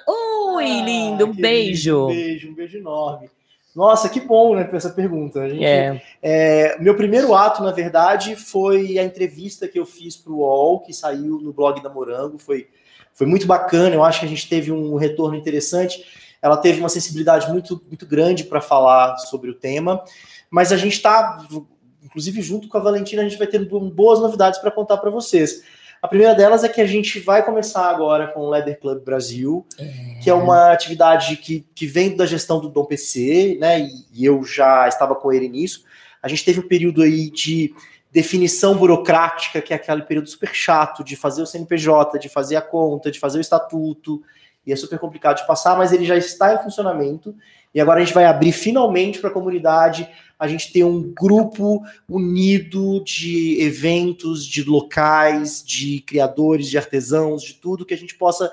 Oi, 0.55 0.65
Ah, 0.65 0.83
lindo, 0.83 1.27
um 1.27 1.31
beijo. 1.31 2.05
Um 2.05 2.07
beijo, 2.07 2.49
um 2.49 2.55
beijo 2.55 2.79
enorme. 2.79 3.29
Nossa, 3.75 4.09
que 4.09 4.19
bom, 4.19 4.55
né, 4.55 4.63
pra 4.63 4.77
essa 4.77 4.89
pergunta. 4.89 5.47
Gente, 5.47 5.63
É. 5.63 6.01
é, 6.19 6.79
meu 6.79 6.95
primeiro 6.95 7.35
ato, 7.35 7.61
na 7.61 7.71
verdade, 7.71 8.35
foi 8.35 8.97
a 8.97 9.03
entrevista 9.03 9.67
que 9.67 9.77
eu 9.77 9.85
fiz 9.85 10.17
para 10.17 10.33
o 10.33 10.37
UOL, 10.37 10.79
que 10.79 10.93
saiu 10.93 11.39
no 11.39 11.53
blog 11.53 11.79
da 11.83 11.91
Morango. 11.91 12.39
Foi, 12.39 12.67
foi 13.13 13.27
muito 13.27 13.45
bacana, 13.45 13.93
eu 13.93 14.03
acho 14.03 14.21
que 14.21 14.25
a 14.25 14.29
gente 14.29 14.49
teve 14.49 14.71
um 14.71 14.95
retorno 14.95 15.37
interessante. 15.37 16.03
Ela 16.41 16.57
teve 16.57 16.79
uma 16.79 16.89
sensibilidade 16.89 17.47
muito, 17.51 17.79
muito 17.87 18.07
grande 18.07 18.45
para 18.45 18.61
falar 18.61 19.15
sobre 19.17 19.51
o 19.51 19.53
tema, 19.53 20.03
mas 20.49 20.71
a 20.71 20.77
gente 20.77 20.93
está, 20.93 21.45
inclusive 22.05 22.41
junto 22.41 22.67
com 22.69 22.77
a 22.77 22.81
Valentina, 22.81 23.21
a 23.21 23.25
gente 23.25 23.37
vai 23.37 23.47
ter 23.47 23.59
boas 23.67 24.19
novidades 24.19 24.59
para 24.59 24.71
contar 24.71 24.97
para 24.97 25.09
vocês. 25.09 25.63
A 26.01 26.07
primeira 26.07 26.35
delas 26.35 26.63
é 26.63 26.69
que 26.69 26.79
a 26.79 26.85
gente 26.85 27.19
vai 27.19 27.43
começar 27.43 27.89
agora 27.89 28.27
com 28.27 28.41
o 28.41 28.49
Leather 28.49 28.79
Club 28.79 29.03
Brasil, 29.03 29.65
que 30.21 30.29
é 30.29 30.33
uma 30.33 30.71
atividade 30.71 31.35
que, 31.37 31.65
que 31.73 31.87
vem 31.87 32.15
da 32.15 32.25
gestão 32.25 32.59
do 32.59 32.69
Dom 32.69 32.85
PC, 32.85 33.57
né? 33.59 33.79
E, 33.79 34.05
e 34.13 34.25
eu 34.25 34.43
já 34.43 34.87
estava 34.87 35.15
com 35.15 35.33
ele 35.33 35.49
nisso. 35.49 35.83
A 36.21 36.27
gente 36.27 36.45
teve 36.45 36.59
um 36.59 36.67
período 36.67 37.01
aí 37.01 37.31
de 37.31 37.73
definição 38.11 38.77
burocrática, 38.77 39.61
que 39.61 39.73
é 39.73 39.75
aquele 39.75 40.03
período 40.03 40.29
super 40.29 40.53
chato 40.53 41.03
de 41.03 41.15
fazer 41.15 41.41
o 41.41 41.45
CNPJ, 41.45 42.19
de 42.19 42.29
fazer 42.29 42.55
a 42.55 42.61
conta, 42.61 43.11
de 43.11 43.19
fazer 43.19 43.39
o 43.39 43.41
estatuto, 43.41 44.21
e 44.65 44.71
é 44.71 44.75
super 44.75 44.97
complicado 44.99 45.37
de 45.37 45.47
passar, 45.47 45.77
mas 45.77 45.91
ele 45.91 46.05
já 46.05 46.15
está 46.15 46.53
em 46.53 46.63
funcionamento. 46.63 47.35
E 47.75 47.81
agora 47.81 48.01
a 48.01 48.03
gente 48.05 48.13
vai 48.13 48.23
abrir 48.23 48.53
finalmente 48.53 49.19
para 49.19 49.29
a 49.29 49.33
comunidade 49.33 50.09
a 50.39 50.47
gente 50.47 50.71
ter 50.71 50.85
um 50.85 51.13
grupo 51.13 51.83
unido 52.09 53.03
de 53.03 53.61
eventos, 53.61 54.45
de 54.45 54.63
locais, 54.63 55.61
de 55.61 55.99
criadores, 55.99 56.69
de 56.69 56.77
artesãos, 56.77 57.43
de 57.43 57.55
tudo 57.55 57.85
que 57.85 57.93
a 57.93 57.97
gente 57.97 58.15
possa 58.15 58.49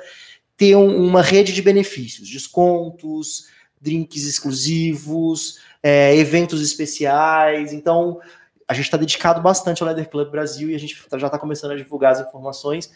ter 0.57 0.77
um- 0.77 1.07
uma 1.07 1.23
rede 1.23 1.53
de 1.53 1.63
benefícios, 1.63 2.29
descontos, 2.29 3.47
drinks 3.81 4.25
exclusivos, 4.25 5.59
é, 5.83 6.17
eventos 6.17 6.61
especiais. 6.61 7.73
Então, 7.73 8.21
a 8.67 8.75
gente 8.75 8.85
está 8.85 8.97
dedicado 8.97 9.41
bastante 9.41 9.83
ao 9.83 9.87
Leather 9.87 10.09
Club 10.09 10.31
Brasil 10.31 10.71
e 10.71 10.75
a 10.75 10.79
gente 10.79 10.97
já 11.17 11.27
está 11.27 11.39
começando 11.39 11.73
a 11.73 11.77
divulgar 11.77 12.13
as 12.13 12.21
informações. 12.21 12.93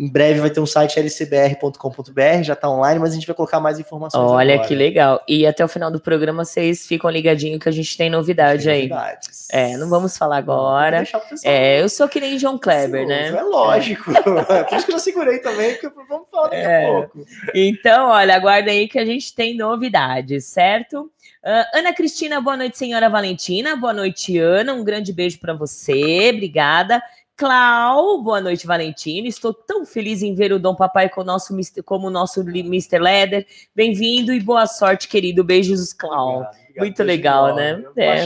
Em 0.00 0.08
breve 0.10 0.40
vai 0.40 0.48
ter 0.48 0.60
um 0.60 0.64
site 0.66 0.98
lcbr.com.br, 0.98 2.42
já 2.42 2.54
está 2.54 2.70
online, 2.70 2.98
mas 2.98 3.10
a 3.12 3.14
gente 3.16 3.26
vai 3.26 3.36
colocar 3.36 3.60
mais 3.60 3.78
informações. 3.78 4.30
Olha 4.30 4.54
agora. 4.54 4.66
que 4.68 4.74
legal. 4.74 5.22
E 5.28 5.46
até 5.46 5.62
o 5.62 5.68
final 5.68 5.90
do 5.90 6.00
programa 6.00 6.42
vocês 6.42 6.86
ficam 6.86 7.10
ligadinhos 7.10 7.62
que 7.62 7.68
a 7.68 7.72
gente 7.72 7.94
tem 7.98 8.08
novidade 8.08 8.64
Tem 8.64 8.72
aí. 8.72 8.88
novidades. 8.88 9.48
É, 9.52 9.76
não 9.76 9.90
vamos 9.90 10.16
falar 10.16 10.38
agora. 10.38 11.04
É, 11.44 11.82
eu 11.82 11.88
sou 11.90 12.08
que 12.08 12.18
nem 12.18 12.38
João 12.38 12.56
Kleber, 12.58 13.02
ansioso, 13.04 13.32
né? 13.34 13.38
É 13.38 13.42
lógico. 13.42 14.04
Por 14.68 14.76
isso 14.78 14.86
que 14.86 14.92
eu 14.94 14.98
segurei 14.98 15.38
também, 15.40 15.74
porque 15.74 15.90
vamos 16.08 16.26
falar 16.30 16.48
daqui 16.48 16.56
É. 16.62 16.86
a 16.86 16.90
pouco. 16.92 17.26
Então, 17.54 18.08
olha, 18.08 18.34
aguarda 18.34 18.70
aí 18.70 18.88
que 18.88 18.98
a 18.98 19.04
gente 19.04 19.34
tem 19.34 19.54
novidades, 19.54 20.46
certo? 20.46 21.10
Ah, 21.42 21.66
Ana 21.74 21.92
Cristina, 21.94 22.40
boa 22.40 22.56
noite, 22.56 22.76
senhora 22.76 23.08
Valentina. 23.08 23.74
Boa 23.76 23.92
noite, 23.92 24.38
Ana. 24.38 24.74
Um 24.74 24.84
grande 24.84 25.12
beijo 25.12 25.38
para 25.38 25.54
você. 25.54 26.30
Obrigada. 26.34 27.02
Clau, 27.40 28.22
boa 28.22 28.38
noite, 28.38 28.66
Valentina. 28.66 29.26
Estou 29.26 29.54
tão 29.54 29.86
feliz 29.86 30.22
em 30.22 30.34
ver 30.34 30.52
o 30.52 30.58
Dom 30.58 30.74
Papai 30.74 31.08
com 31.08 31.22
o 31.22 31.24
nosso, 31.24 31.56
como 31.86 32.08
o 32.08 32.10
nosso 32.10 32.42
Mr. 32.42 32.98
Leather. 32.98 33.46
Bem-vindo 33.74 34.30
e 34.34 34.40
boa 34.40 34.66
sorte, 34.66 35.08
querido. 35.08 35.42
Beijos, 35.42 35.94
Clau. 35.94 36.40
Obrigado, 36.40 36.50
obrigado. 36.50 36.84
Muito 36.84 37.02
legal, 37.02 37.56
né? 37.56 37.82
é 37.96 38.18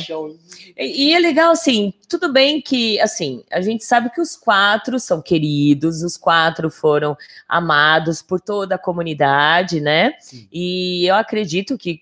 É. 0.77 0.85
E, 0.85 1.11
e 1.11 1.15
é 1.15 1.19
legal, 1.21 1.53
assim, 1.53 1.95
tudo 2.09 2.33
bem 2.33 2.61
que, 2.61 2.99
assim, 2.99 3.45
a 3.53 3.61
gente 3.61 3.85
sabe 3.85 4.11
que 4.11 4.21
os 4.21 4.35
quatro 4.35 4.99
são 4.99 5.23
queridos, 5.23 6.03
os 6.03 6.17
quatro 6.17 6.69
foram 6.69 7.17
amados 7.49 8.21
por 8.21 8.41
toda 8.41 8.75
a 8.75 8.79
comunidade, 8.79 9.81
né? 9.81 10.15
Sim. 10.19 10.49
E 10.53 11.07
eu 11.07 11.15
acredito 11.15 11.79
que, 11.79 12.01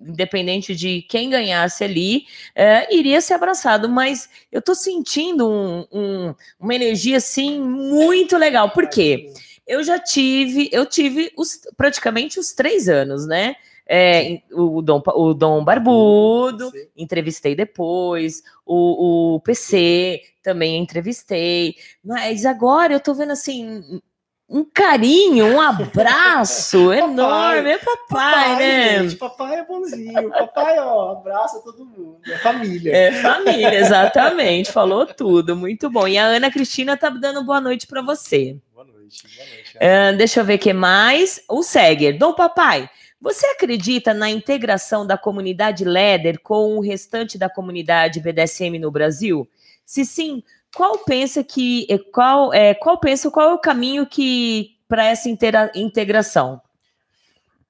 independente 0.00 0.74
de 0.74 1.02
quem 1.02 1.30
ganhasse 1.30 1.82
ali, 1.82 2.24
é, 2.54 2.94
iria 2.94 3.20
ser 3.20 3.34
abraçado, 3.34 3.88
mas 3.88 4.28
eu 4.50 4.62
tô 4.62 4.74
sentindo 4.74 5.48
um- 5.48 5.86
um- 5.92 6.34
uma 6.58 6.74
energia, 6.74 7.16
assim, 7.16 7.60
muito 7.60 8.36
legal. 8.36 8.70
Por 8.70 8.88
quê? 8.88 9.32
Eu 9.66 9.82
já 9.82 9.98
tive, 9.98 10.68
eu 10.72 10.86
tive 10.86 11.32
os, 11.36 11.60
praticamente 11.76 12.38
os 12.38 12.52
três 12.52 12.88
anos, 12.88 13.26
né? 13.26 13.56
É, 13.90 14.42
o, 14.52 14.82
Dom, 14.82 15.02
o 15.14 15.32
Dom 15.32 15.64
Barbudo, 15.64 16.70
Sim. 16.70 16.86
entrevistei 16.94 17.54
depois, 17.54 18.42
o, 18.66 19.36
o 19.36 19.40
PC 19.40 20.20
também 20.42 20.76
entrevistei, 20.76 21.74
mas 22.04 22.44
agora 22.44 22.92
eu 22.92 23.00
tô 23.00 23.14
vendo 23.14 23.32
assim 23.32 24.00
um 24.48 24.64
carinho, 24.64 25.46
um 25.46 25.60
abraço 25.60 26.90
enorme, 26.94 27.72
é 27.72 27.78
papai, 27.78 28.56
né? 28.56 29.02
gente, 29.02 29.16
papai 29.16 29.56
é 29.56 29.64
bonzinho. 29.64 30.30
Papai, 30.30 30.78
ó, 30.78 31.12
abraça 31.12 31.60
todo 31.62 31.84
mundo. 31.84 32.18
É 32.26 32.38
família. 32.38 32.96
É 32.96 33.12
família, 33.12 33.74
exatamente, 33.74 34.72
falou 34.72 35.04
tudo, 35.04 35.54
muito 35.54 35.90
bom. 35.90 36.08
E 36.08 36.16
a 36.16 36.24
Ana 36.24 36.50
Cristina 36.50 36.96
tá 36.96 37.10
dando 37.10 37.44
boa 37.44 37.60
noite 37.60 37.86
para 37.86 38.00
você. 38.00 38.56
Boa 38.74 38.86
noite. 38.86 39.22
Boa 39.22 39.46
noite. 39.46 39.78
Ah, 39.80 40.12
deixa 40.16 40.40
eu 40.40 40.44
ver 40.44 40.54
o 40.54 40.58
que 40.58 40.72
mais. 40.72 41.42
O 41.46 41.62
Seger. 41.62 42.16
Dom 42.16 42.32
Papai, 42.32 42.88
você 43.20 43.46
acredita 43.48 44.14
na 44.14 44.30
integração 44.30 45.06
da 45.06 45.18
comunidade 45.18 45.84
LEDER 45.84 46.40
com 46.40 46.78
o 46.78 46.80
restante 46.80 47.36
da 47.36 47.50
comunidade 47.50 48.20
BDSM 48.20 48.78
no 48.78 48.90
Brasil? 48.90 49.46
Se 49.84 50.04
sim, 50.04 50.42
qual 50.78 50.98
pensa 51.00 51.42
que 51.42 51.86
eh, 51.90 51.98
qual 51.98 52.54
é 52.54 52.72
qual 52.72 52.98
pensa 53.00 53.30
qual 53.30 53.50
é 53.50 53.52
o 53.54 53.58
caminho 53.58 54.06
que 54.06 54.76
para 54.88 55.04
essa 55.04 55.28
intera- 55.28 55.72
integração? 55.74 56.60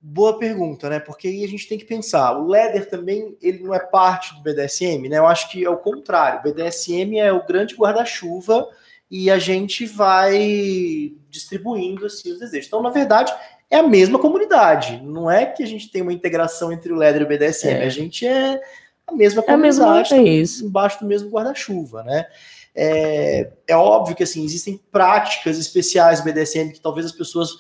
Boa 0.01 0.39
pergunta, 0.39 0.89
né? 0.89 1.01
Porque 1.01 1.27
aí 1.27 1.43
a 1.43 1.49
gente 1.49 1.67
tem 1.67 1.77
que 1.79 1.85
pensar. 1.85 2.39
O 2.39 2.47
Leder 2.47 2.89
também, 2.89 3.37
ele 3.43 3.65
não 3.65 3.75
é 3.75 3.81
parte 3.81 4.33
do 4.35 4.43
BDSM, 4.43 5.09
né? 5.09 5.19
Eu 5.19 5.27
acho 5.27 5.51
que 5.51 5.65
é 5.65 5.71
o 5.71 5.77
contrário. 5.79 6.39
O 6.39 6.43
BDSM 6.43 7.19
é 7.19 7.33
o 7.33 7.45
grande 7.45 7.75
guarda-chuva 7.75 8.69
e 9.11 9.29
a 9.31 9.39
gente 9.39 9.87
vai 9.87 11.13
distribuindo 11.31 12.07
assim 12.07 12.31
os 12.33 12.39
desejos. 12.39 12.67
Então, 12.69 12.81
na 12.83 12.91
verdade, 12.91 13.35
é 13.71 13.77
a 13.79 13.83
mesma 13.83 14.19
comunidade. 14.21 15.01
Não 15.03 15.29
é 15.31 15.47
que 15.47 15.63
a 15.65 15.67
gente 15.67 15.91
tem 15.91 16.01
uma 16.03 16.13
integração 16.13 16.71
entre 16.71 16.93
o 16.93 16.97
Leder 16.97 17.23
e 17.23 17.25
o 17.25 17.29
BDSM. 17.29 17.81
É. 17.81 17.87
A 17.87 17.89
gente 17.91 18.25
é 18.27 18.61
a 19.07 19.13
mesma 19.13 19.43
É 19.49 19.53
a 19.53 19.57
mesma- 19.57 19.85
comunidade, 19.85 20.15
é 20.15 20.23
isso. 20.23 20.65
embaixo 20.65 21.01
do 21.01 21.07
mesmo 21.07 21.29
guarda-chuva, 21.31 22.05
né? 22.05 22.27
É, 22.75 23.51
é 23.67 23.77
óbvio 23.77 24.15
que 24.15 24.23
assim 24.23 24.45
existem 24.45 24.81
práticas 24.91 25.59
especiais 25.59 26.21
do 26.21 26.25
BDSM 26.25 26.71
que 26.71 26.81
talvez 26.81 27.07
as 27.07 27.13
pessoas 27.13 27.59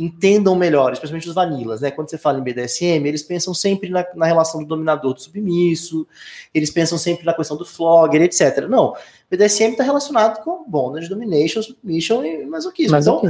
entendam 0.00 0.56
melhor, 0.56 0.92
especialmente 0.92 1.28
os 1.28 1.34
vanilas, 1.34 1.80
né? 1.80 1.90
Quando 1.90 2.08
você 2.08 2.16
fala 2.16 2.38
em 2.38 2.42
BDSM, 2.42 3.06
eles 3.06 3.22
pensam 3.22 3.52
sempre 3.52 3.90
na, 3.90 4.06
na 4.14 4.24
relação 4.24 4.62
do 4.62 4.66
dominador 4.66 5.14
do 5.14 5.20
submisso, 5.20 6.06
eles 6.54 6.70
pensam 6.70 6.96
sempre 6.96 7.24
na 7.24 7.34
questão 7.34 7.56
do 7.56 7.66
flogger, 7.66 8.22
etc. 8.22 8.66
Não, 8.68 8.94
BDSM 9.30 9.72
está 9.72 9.84
relacionado 9.84 10.42
com 10.42 10.64
bondage, 10.68 11.08
domination, 11.08 11.62
submission 11.62 12.24
e 12.24 12.46
masoquismo. 12.46 12.92
Mas 12.92 13.06
então, 13.06 13.22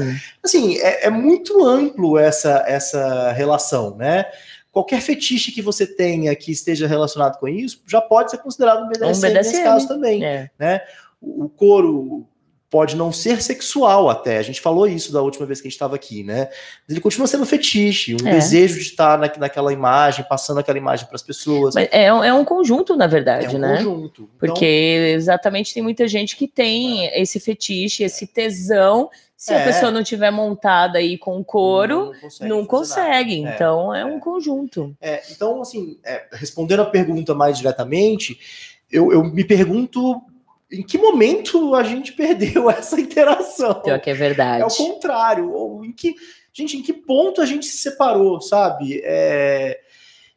assim, 0.43 0.79
é, 0.79 1.07
é 1.07 1.11
muito 1.11 1.65
amplo 1.65 2.17
essa, 2.19 2.65
essa 2.67 3.33
relação, 3.33 3.97
né? 3.97 4.27
Qualquer 4.71 5.01
fetiche 5.01 5.51
que 5.51 5.61
você 5.61 5.85
tenha 5.85 6.35
que 6.37 6.53
esteja 6.53 6.87
relacionado 6.87 7.39
com 7.41 7.49
isso 7.49 7.83
já 7.85 8.01
pode 8.01 8.31
ser 8.31 8.39
considerado 8.39 8.85
um 8.85 8.89
BDSM, 8.89 9.33
nesse 9.33 9.51
BDSM. 9.51 9.65
caso 9.65 9.89
também. 9.89 10.25
É. 10.25 10.85
O 11.10 11.10
o 11.21 11.49
couro 11.49 12.27
pode 12.71 12.95
não 12.95 13.11
ser 13.13 13.43
sexual 13.43 14.09
até. 14.09 14.39
A 14.39 14.43
gente 14.43 14.61
falou 14.61 14.87
isso 14.87 15.13
da 15.13 15.21
última 15.21 15.45
vez 15.45 15.61
que 15.61 15.67
a 15.67 15.69
gente 15.69 15.75
estava 15.75 15.97
aqui, 15.97 16.23
né? 16.23 16.45
Mas 16.47 16.91
ele 16.91 17.01
continua 17.01 17.27
sendo 17.27 17.43
um 17.43 17.47
fetiche, 17.47 18.15
um 18.15 18.29
É. 18.29 18.31
desejo 18.31 18.77
de 18.77 18.83
estar 18.83 19.19
na, 19.19 19.29
naquela 19.39 19.73
imagem, 19.73 20.25
passando 20.29 20.59
aquela 20.61 20.79
imagem 20.79 21.05
para 21.07 21.17
as 21.17 21.23
pessoas. 21.23 21.75
Mas 21.75 21.89
é, 21.91 22.13
um- 22.15 22.23
é 22.23 22.33
um 22.33 22.45
conjunto, 22.45 22.95
na 22.95 23.07
é 23.07 23.09
verdade, 23.09 23.57
um 23.57 23.59
né? 23.59 23.79
conjunto. 23.79 24.23
Então, 24.23 24.39
Porque 24.39 24.65
exatamente 25.17 25.75
tem 25.75 25.83
muita 25.83 26.07
gente 26.07 26.37
que 26.37 26.47
tem 26.47 27.07
esse 27.21 27.41
fetiche, 27.41 28.05
esse 28.05 28.25
tesão. 28.29 29.11
Se 29.37 29.53
a 29.53 29.59
É. 29.59 29.65
pessoa 29.65 29.91
não 29.91 30.05
tiver 30.05 30.31
montada 30.31 30.99
aí 30.99 31.19
com 31.19 31.43
couro, 31.43 32.13
consegue 32.21 32.49
não 32.49 32.59
fazer 32.59 32.69
consegue. 32.69 33.41
nada. 33.41 33.51
É, 33.53 33.55
Então 33.57 33.95
é, 33.95 34.01
é. 34.03 34.05
um 34.05 34.21
conjunto. 34.21 34.95
É, 35.01 35.23
então, 35.33 35.61
assim, 35.61 35.99
é, 36.05 36.25
respondendo 36.33 36.83
a 36.83 36.87
pergunta 36.87 37.35
mais 37.35 37.59
diretamente, 37.59 38.39
eu, 38.93 39.11
eu 39.13 39.25
me 39.25 39.43
pergunto 39.43 40.23
em 40.73 40.83
que 40.83 40.97
momento 40.99 41.75
a 41.75 41.83
gente 41.83 42.13
perdeu 42.13 42.71
essa 42.71 43.01
interação. 43.01 43.75
Pior 43.83 44.01
que 44.01 44.11
é 44.11 44.15
verdade. 44.15 44.63
É 44.63 44.67
o 44.67 44.71
contrário. 44.71 45.53
Ou 45.53 45.85
em 45.85 45.93
que, 45.93 46.15
gente, 46.53 46.77
em 46.77 46.83
que 46.83 46.93
ponto 46.93 47.41
a 47.41 47.47
gente 47.47 47.67
se 47.67 47.79
separou, 47.79 48.41
sabe? 48.41 49.01
É, 49.05 49.81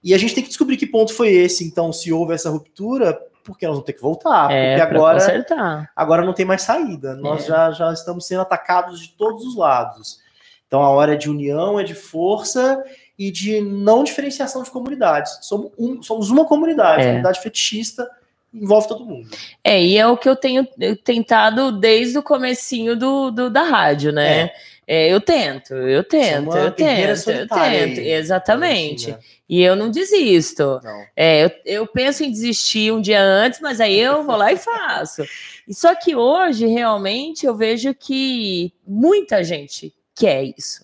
e 0.03 0.13
a 0.13 0.17
gente 0.17 0.33
tem 0.33 0.43
que 0.43 0.49
descobrir 0.49 0.77
que 0.77 0.87
ponto 0.87 1.13
foi 1.13 1.29
esse. 1.31 1.63
Então, 1.63 1.93
se 1.93 2.11
houve 2.11 2.33
essa 2.33 2.49
ruptura, 2.49 3.17
porque 3.43 3.65
nós 3.65 3.75
vamos 3.75 3.85
ter 3.85 3.93
que 3.93 4.01
voltar. 4.01 4.51
é, 4.51 4.77
porque 4.77 4.95
agora, 4.95 5.19
consertar. 5.19 5.91
agora 5.95 6.25
não 6.25 6.33
tem 6.33 6.45
mais 6.45 6.61
saída. 6.63 7.15
Nós 7.15 7.43
É. 7.43 7.47
já, 7.47 7.71
já 7.71 7.93
estamos 7.93 8.25
sendo 8.25 8.41
atacados 8.41 8.99
de 9.01 9.09
todos 9.09 9.45
os 9.45 9.55
lados. 9.55 10.19
Então, 10.67 10.81
a 10.81 10.89
hora 10.89 11.13
é 11.13 11.15
de 11.17 11.29
união, 11.29 11.79
é 11.79 11.83
de 11.83 11.93
força 11.93 12.83
e 13.19 13.29
de 13.29 13.61
não 13.61 14.03
diferenciação 14.03 14.63
de 14.63 14.71
comunidades. 14.71 15.37
Somos, 15.43 15.71
um- 15.77 16.01
somos 16.01 16.31
uma 16.31 16.45
comunidade, 16.45 17.03
É. 17.03 17.05
comunidade 17.07 17.39
fetichista 17.39 18.09
envolve 18.53 18.87
todo 18.87 19.05
mundo. 19.05 19.29
É, 19.63 19.83
e 19.83 19.97
é 19.97 20.05
o 20.07 20.15
que 20.17 20.29
eu 20.29 20.35
tenho 20.35 20.67
tentado 21.03 21.71
desde 21.71 22.17
o 22.17 22.23
comecinho 22.23 22.95
do, 22.95 23.31
do- 23.31 23.49
da 23.49 23.63
rádio, 23.63 24.11
né? 24.11 24.45
É, 24.85 25.07
eu 25.11 25.21
tento, 25.21 25.73
eu 25.73 26.03
tento, 26.03 26.49
uma 26.51 26.57
eu 26.59 26.71
tento, 26.71 27.29
eu 27.31 27.47
tento, 27.47 27.99
exatamente. 27.99 29.15
E 29.47 29.61
eu 29.61 29.75
não 29.75 29.89
desisto. 29.89 30.79
Não. 30.83 31.03
É, 31.15 31.45
eu, 31.45 31.51
eu 31.65 31.87
penso 31.87 32.23
em 32.23 32.29
desistir 32.31 32.91
um 32.91 32.99
dia 32.99 33.21
antes, 33.21 33.59
mas 33.61 33.79
aí 33.79 33.97
eu 33.97 34.23
vou 34.23 34.35
lá 34.35 34.51
e 34.51 34.57
faço. 34.57 35.23
E 35.65 35.73
só 35.73 35.95
que 35.95 36.13
hoje, 36.13 36.67
realmente, 36.67 37.45
eu 37.45 37.55
vejo 37.55 37.93
que 37.93 38.73
muita 38.85 39.41
gente 39.45 39.93
quer 40.13 40.43
isso. 40.57 40.83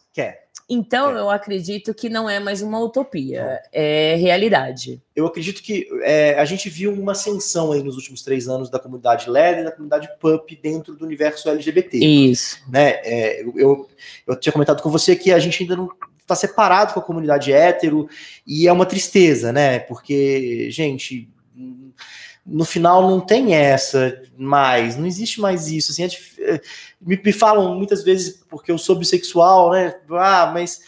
Então, 0.69 1.07
Quer. 1.07 1.17
eu 1.17 1.29
acredito 1.31 1.93
que 1.93 2.09
não 2.09 2.29
é 2.29 2.39
mais 2.39 2.61
uma 2.61 2.79
utopia, 2.79 3.59
é 3.73 4.15
realidade. 4.15 5.01
eu 5.15 5.25
acredito 5.25 5.63
que 5.63 5.87
é, 6.03 6.39
a 6.39 6.45
gente 6.45 6.69
viu 6.69 6.93
uma 6.93 7.13
ascensão 7.13 7.71
aí 7.71 7.81
nos 7.81 7.95
últimos 7.95 8.21
três 8.21 8.47
anos 8.47 8.69
da 8.69 8.77
comunidade 8.77 9.29
LED 9.29 9.61
e 9.61 9.63
da 9.63 9.71
comunidade 9.71 10.07
PUP 10.19 10.55
dentro 10.61 10.93
do 10.93 11.03
universo 11.03 11.49
LGBT. 11.49 11.97
Isso. 11.97 12.59
Né? 12.69 12.99
É, 13.03 13.41
eu, 13.41 13.53
eu, 13.55 13.89
eu 14.27 14.35
tinha 14.35 14.53
comentado 14.53 14.83
com 14.83 14.91
você 14.91 15.15
que 15.15 15.31
a 15.31 15.39
gente 15.39 15.63
ainda 15.63 15.75
não 15.75 15.89
está 16.21 16.35
separado 16.35 16.93
com 16.93 16.99
a 16.99 17.03
comunidade 17.03 17.51
hétero 17.51 18.07
e 18.45 18.67
é 18.67 18.71
uma 18.71 18.85
tristeza, 18.85 19.51
né? 19.51 19.79
Porque, 19.79 20.69
gente, 20.69 21.27
no 22.49 22.65
final 22.65 23.09
não 23.09 23.19
tem 23.19 23.53
essa 23.55 24.21
mais, 24.37 24.95
não 24.97 25.05
existe 25.05 25.39
mais 25.39 25.67
isso. 25.69 25.91
Assim, 25.91 26.03
é 26.03 26.09
é, 26.55 26.61
me, 27.01 27.19
me 27.23 27.31
falam 27.31 27.75
muitas 27.75 28.03
vezes 28.03 28.41
porque 28.49 28.71
eu 28.71 28.77
sou 28.77 28.95
bissexual, 28.95 29.71
né? 29.71 29.95
Ah, 30.11 30.49
mas 30.53 30.81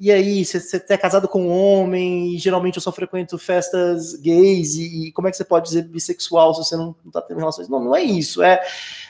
e 0.00 0.12
aí, 0.12 0.44
você, 0.44 0.80
é 0.90 0.96
casado 0.96 1.26
com 1.26 1.42
um 1.42 1.50
homem, 1.50 2.32
e 2.32 2.38
geralmente 2.38 2.76
eu 2.76 2.80
só 2.80 2.92
frequento 2.92 3.36
festas 3.36 4.14
gays, 4.14 4.76
e, 4.76 5.08
e 5.08 5.12
como 5.12 5.26
é 5.26 5.30
que 5.32 5.36
você 5.36 5.44
pode 5.44 5.66
dizer 5.66 5.82
bissexual 5.88 6.54
se 6.54 6.62
você 6.62 6.76
não, 6.76 6.94
não 7.04 7.10
tá 7.10 7.20
tendo 7.20 7.38
relações? 7.38 7.68
Não, 7.68 7.82
não 7.82 7.96
é 7.96 8.02
isso. 8.04 8.40
É 8.40 8.60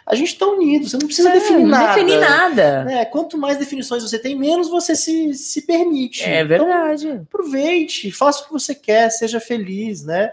a 0.07 0.15
gente 0.15 0.39
tá 0.39 0.47
unido, 0.47 0.89
você 0.89 0.97
não 0.97 1.07
precisa 1.07 1.29
É, 1.29 1.33
definir 1.35 1.61
não 1.61 1.67
nada. 1.69 1.93
defini 1.95 2.17
nada. 2.17 2.85
né? 2.85 3.05
Quanto 3.05 3.37
mais 3.37 3.59
definições 3.59 4.03
você 4.03 4.19
tem, 4.19 4.35
menos 4.35 4.71
você 4.71 4.97
se, 4.97 5.35
se 5.35 5.61
permite. 5.67 6.25
É 6.25 6.41
Então, 6.41 6.67
verdade. 6.67 7.11
aproveite, 7.29 8.11
faça 8.11 8.41
o 8.41 8.47
que 8.47 8.53
você 8.53 8.75
quer, 8.75 9.11
seja 9.11 9.39
feliz, 9.39 10.03
né? 10.05 10.33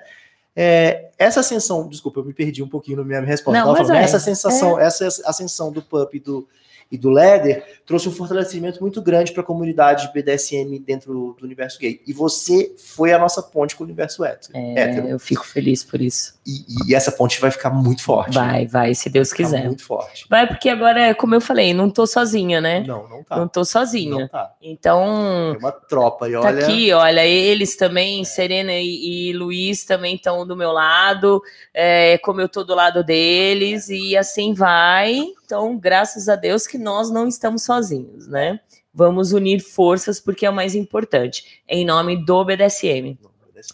É, 0.55 1.09
essa 1.17 1.41
ascensão, 1.41 1.87
desculpa, 1.87 2.19
eu 2.21 2.25
me 2.25 2.33
perdi 2.33 2.63
um 2.63 2.67
pouquinho 2.67 2.97
na 2.97 3.03
minha 3.03 3.21
resposta. 3.21 3.59
Não, 3.59 3.75
falando, 3.75 3.95
é, 3.95 4.03
essa 4.03 4.19
sensação, 4.19 4.79
essa 4.79 5.05
ascensão 5.25 5.71
do 5.71 5.81
Pup 5.81 6.13
e 6.15 6.19
do, 6.19 6.47
e 6.89 6.97
do 6.97 7.09
Leder 7.09 7.81
trouxe 7.85 8.07
um 8.07 8.11
fortalecimento 8.11 8.79
muito 8.79 9.01
grande 9.01 9.33
para 9.33 9.41
a 9.41 9.45
comunidade 9.45 10.09
BDSM 10.13 10.79
dentro 10.79 11.35
do 11.37 11.45
universo 11.45 11.77
gay. 11.79 12.01
E 12.07 12.13
você 12.13 12.73
foi 12.77 13.11
a 13.11 13.19
nossa 13.19 13.43
ponte 13.43 13.75
com 13.75 13.83
o 13.83 13.85
universo 13.85 14.23
hétero. 14.23 14.55
É, 14.55 14.79
hétero. 14.79 15.07
eu 15.09 15.19
fico 15.19 15.45
feliz 15.45 15.83
por 15.83 16.01
isso. 16.01 16.34
E, 16.47 16.91
e 16.91 16.93
essa 16.95 17.11
ponte 17.11 17.41
vai 17.41 17.49
ficar 17.49 17.71
muito 17.71 18.03
forte. 18.03 18.37
né? 18.37 18.45
Vai, 18.45 18.67
vai, 18.67 18.93
se 18.93 19.09
Deus 19.09 19.29
Vai 19.29 19.37
ficar 19.37 19.49
quiser. 19.49 19.65
muito 19.65 19.83
forte. 19.83 20.25
Vai, 20.29 20.45
porque 20.45 20.69
agora, 20.69 21.15
como 21.15 21.33
eu 21.33 21.41
falei, 21.41 21.73
não 21.73 21.89
tô 21.89 22.05
sozinha, 22.05 22.61
né? 22.61 22.81
Não, 22.85 23.07
não 23.09 23.23
tá. 23.23 23.35
Não 23.37 23.47
tô 23.47 23.65
sozinha. 23.65 24.19
Não 24.19 24.27
tá. 24.27 24.53
Então, 24.61 25.49
Tem 25.53 25.59
uma 25.59 25.71
tropa 25.71 26.29
e 26.29 26.33
Tá 26.33 26.41
olha. 26.41 26.63
aqui, 26.63 26.93
olha, 26.93 27.25
eles 27.25 27.75
também, 27.75 28.23
Serena 28.23 28.73
e, 28.73 29.29
e 29.29 29.33
Luiz 29.33 29.83
também 29.85 30.15
estão 30.15 30.45
do 30.45 30.55
meu 30.55 30.71
lado, 30.71 31.41
é, 31.73 32.19
como 32.19 32.41
eu 32.41 32.47
tô 32.47 32.63
do 32.63 32.75
lado 32.75 33.03
deles, 33.03 33.89
e 33.89 34.15
assim 34.15 34.53
vai. 34.53 35.19
Então, 35.45 35.75
graças 35.77 36.29
a 36.29 36.35
Deus 36.35 36.67
que 36.67 36.77
nós 36.77 37.09
não 37.09 37.27
estamos 37.27 37.63
sozinhos, 37.63 38.27
né? 38.27 38.59
Vamos 38.93 39.33
unir 39.33 39.59
forças 39.61 40.19
porque 40.21 40.45
é 40.45 40.49
o 40.49 40.53
mais 40.53 40.75
importante, 40.75 41.61
em 41.67 41.83
nome 41.83 42.23
do 42.23 42.45
BDSM, 42.45 43.17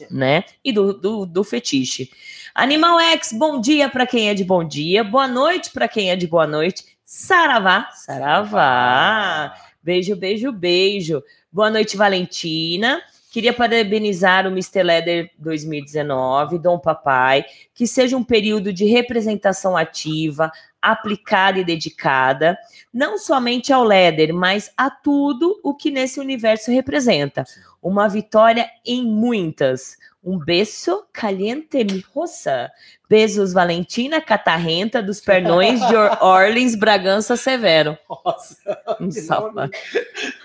né? 0.10 0.44
E 0.64 0.72
do, 0.72 0.94
do, 0.94 1.26
do 1.26 1.44
fetiche. 1.44 2.10
Animal 2.54 3.00
X, 3.00 3.32
bom 3.32 3.62
dia 3.62 3.88
para 3.90 4.06
quem 4.06 4.28
é 4.28 4.34
de 4.34 4.44
bom 4.44 4.62
dia, 4.62 5.06
boa 5.06 5.26
noite 5.26 5.72
para 5.72 5.88
quem 5.88 6.12
é 6.12 6.18
de 6.18 6.28
boa 6.28 6.46
noite. 6.46 6.84
Saravá, 7.06 7.90
saravá. 7.94 9.54
Beijo, 9.82 10.18
beijo, 10.18 10.52
beijo. 10.52 11.24
Boa 11.50 11.70
noite, 11.70 11.96
Valentina. 11.96 13.02
Queria 13.32 13.54
parabenizar 13.54 14.46
o 14.46 14.50
Mr. 14.50 14.84
Leather 14.84 15.32
2019, 15.40 16.60
Dom 16.60 16.78
Papai, 16.78 17.46
que 17.74 17.88
seja 17.88 18.18
um 18.18 18.24
período 18.24 18.74
de 18.74 18.84
representação 18.84 19.78
ativa, 19.78 20.52
aplicada 20.82 21.58
e 21.58 21.64
dedicada, 21.64 22.58
não 22.94 23.18
somente 23.18 23.72
ao 23.72 23.86
Leather, 23.86 24.34
mas 24.34 24.74
a 24.76 24.90
tudo 24.90 25.58
o 25.64 25.74
que 25.74 25.90
nesse 25.90 26.20
universo 26.20 26.70
representa. 26.70 27.46
Uma 27.82 28.10
vitória 28.10 28.70
em 28.86 29.06
muitas. 29.06 29.96
Um 30.24 30.38
beijo 30.38 31.04
caliente, 31.12 31.84
mi 31.84 32.04
roça. 32.14 32.72
Beijos, 33.10 33.52
Valentina 33.54 34.22
Catarrenta, 34.22 35.02
dos 35.02 35.20
pernões 35.20 35.86
de 35.88 35.96
Or 35.96 36.18
Orleans, 36.24 36.76
Bragança 36.76 37.36
Severo. 37.36 37.98
Nossa, 38.10 38.56
Um 39.00 39.52
nome. 39.54 39.72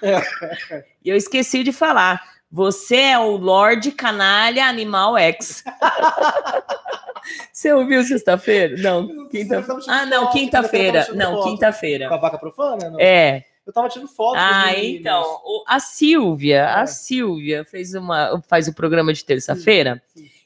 E 1.05 1.09
eu 1.11 1.17
esqueci 1.17 1.63
de 1.63 1.73
falar. 1.73 2.21
Você 2.51 2.97
é 2.97 3.19
o 3.19 3.37
Lorde 3.37 3.93
Canalha 3.93 4.67
Animal 4.67 5.17
X. 5.19 5.63
Você 7.53 7.73
ouviu 7.73 8.03
sexta-feira? 8.05 8.77
Não, 8.79 9.07
Você 9.07 9.29
quinta 9.39 9.61
me 9.61 9.67
chamando 9.67 9.85
Ah, 9.89 10.07
não, 10.07 10.31
quinta-feira. 10.31 11.07
Não, 11.13 11.43
quinta-feira. 11.43 12.09
Com 12.09 12.15
a 12.15 12.19
vaca 12.19 12.39
profana? 12.39 12.91
Não. 12.91 13.01
É. 13.01 13.45
Eu 13.67 13.73
tava 13.73 13.89
tirando 13.89 14.09
foto. 14.09 14.37
Ah, 14.39 14.73
então, 14.79 15.23
o- 15.45 15.65
a 15.67 15.81
Silvia, 15.81 16.59
É. 16.59 16.75
a 16.83 16.87
Silvia 16.87 17.65
fez 17.65 17.95
uma, 17.95 18.41
faz 18.49 18.69
o 18.69 18.75
programa 18.75 19.13
de 19.13 19.25
terça-feira. 19.25 20.01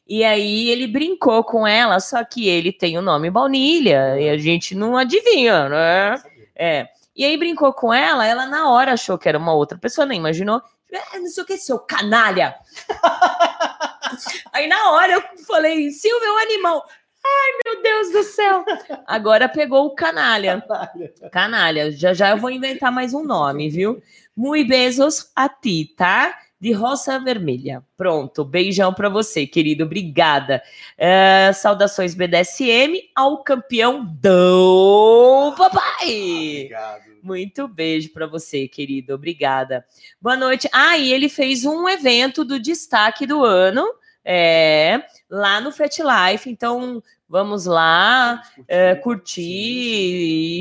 E 0.08 0.24
aí 0.24 0.68
ele 0.70 0.86
brincou 0.86 1.44
com 1.44 1.66
ela, 1.66 2.00
só 2.00 2.24
que 2.24 2.48
ele 2.48 2.72
tem 2.72 2.96
o 2.98 3.02
nome 3.02 3.30
Baunilha 3.30 4.18
e 4.18 4.28
a 4.28 4.36
gente 4.38 4.74
não 4.74 4.96
adivinha, 4.96 5.68
né? 5.68 6.22
É. 6.56 6.88
E 7.14 7.24
aí 7.24 7.36
brincou 7.36 7.72
com 7.74 7.92
ela, 7.92 8.26
ela 8.26 8.46
na 8.46 8.70
hora 8.70 8.94
achou 8.94 9.18
que 9.18 9.28
era 9.28 9.38
uma 9.38 9.52
outra 9.52 9.76
pessoa, 9.78 10.06
nem 10.06 10.18
imaginou. 10.18 10.62
"Ah, 11.12 11.18
não 11.18 11.26
sei 11.28 11.44
o 11.44 11.46
que, 11.46 11.56
seu 11.58 11.78
canalha. 11.78 12.54
aí 14.52 14.66
na 14.66 14.90
hora 14.92 15.12
eu 15.12 15.22
falei, 15.46 15.90
Silvia, 15.90 16.26
é 16.28 16.32
um 16.32 16.38
animal. 16.38 16.88
Ai, 17.24 17.52
meu 17.64 17.82
Deus 17.82 18.12
do 18.12 18.22
céu. 18.22 18.64
Agora 19.06 19.48
pegou 19.48 19.86
o 19.86 19.94
canalha. 19.94 20.62
Canalha, 21.30 21.90
já 21.90 22.14
já 22.14 22.30
eu 22.30 22.38
vou 22.38 22.50
inventar 22.50 22.90
mais 22.90 23.12
um 23.12 23.22
nome, 23.22 23.68
viu? 23.68 24.02
Muy 24.36 24.64
beijos 24.64 25.30
a 25.36 25.48
ti, 25.48 25.92
tá? 25.96 26.34
De 26.58 26.72
roça 26.72 27.18
vermelha. 27.18 27.82
Pronto, 27.96 28.44
beijão 28.44 28.92
pra 28.92 29.08
você, 29.08 29.46
querido. 29.46 29.84
Obrigada. 29.84 30.62
É, 30.96 31.52
saudações 31.54 32.14
BDSM 32.14 33.10
ao 33.14 33.42
campeão 33.42 34.04
do 34.04 35.54
papai. 35.56 36.04
Obrigado. 36.04 37.10
Muito 37.22 37.68
beijo 37.68 38.12
pra 38.12 38.26
você, 38.26 38.66
querido. 38.66 39.14
Obrigada. 39.14 39.84
Boa 40.20 40.36
noite. 40.36 40.68
Ah, 40.72 40.96
e 40.96 41.12
ele 41.12 41.28
fez 41.28 41.64
um 41.64 41.88
evento 41.88 42.44
do 42.44 42.58
destaque 42.58 43.26
do 43.26 43.44
ano, 43.44 43.84
é, 44.32 45.02
lá 45.28 45.60
no 45.60 45.72
Fat 45.72 45.98
Life. 45.98 46.48
Então, 46.48 47.02
vamos 47.28 47.66
lá 47.66 48.40
é, 48.68 48.94
curtir 48.94 49.42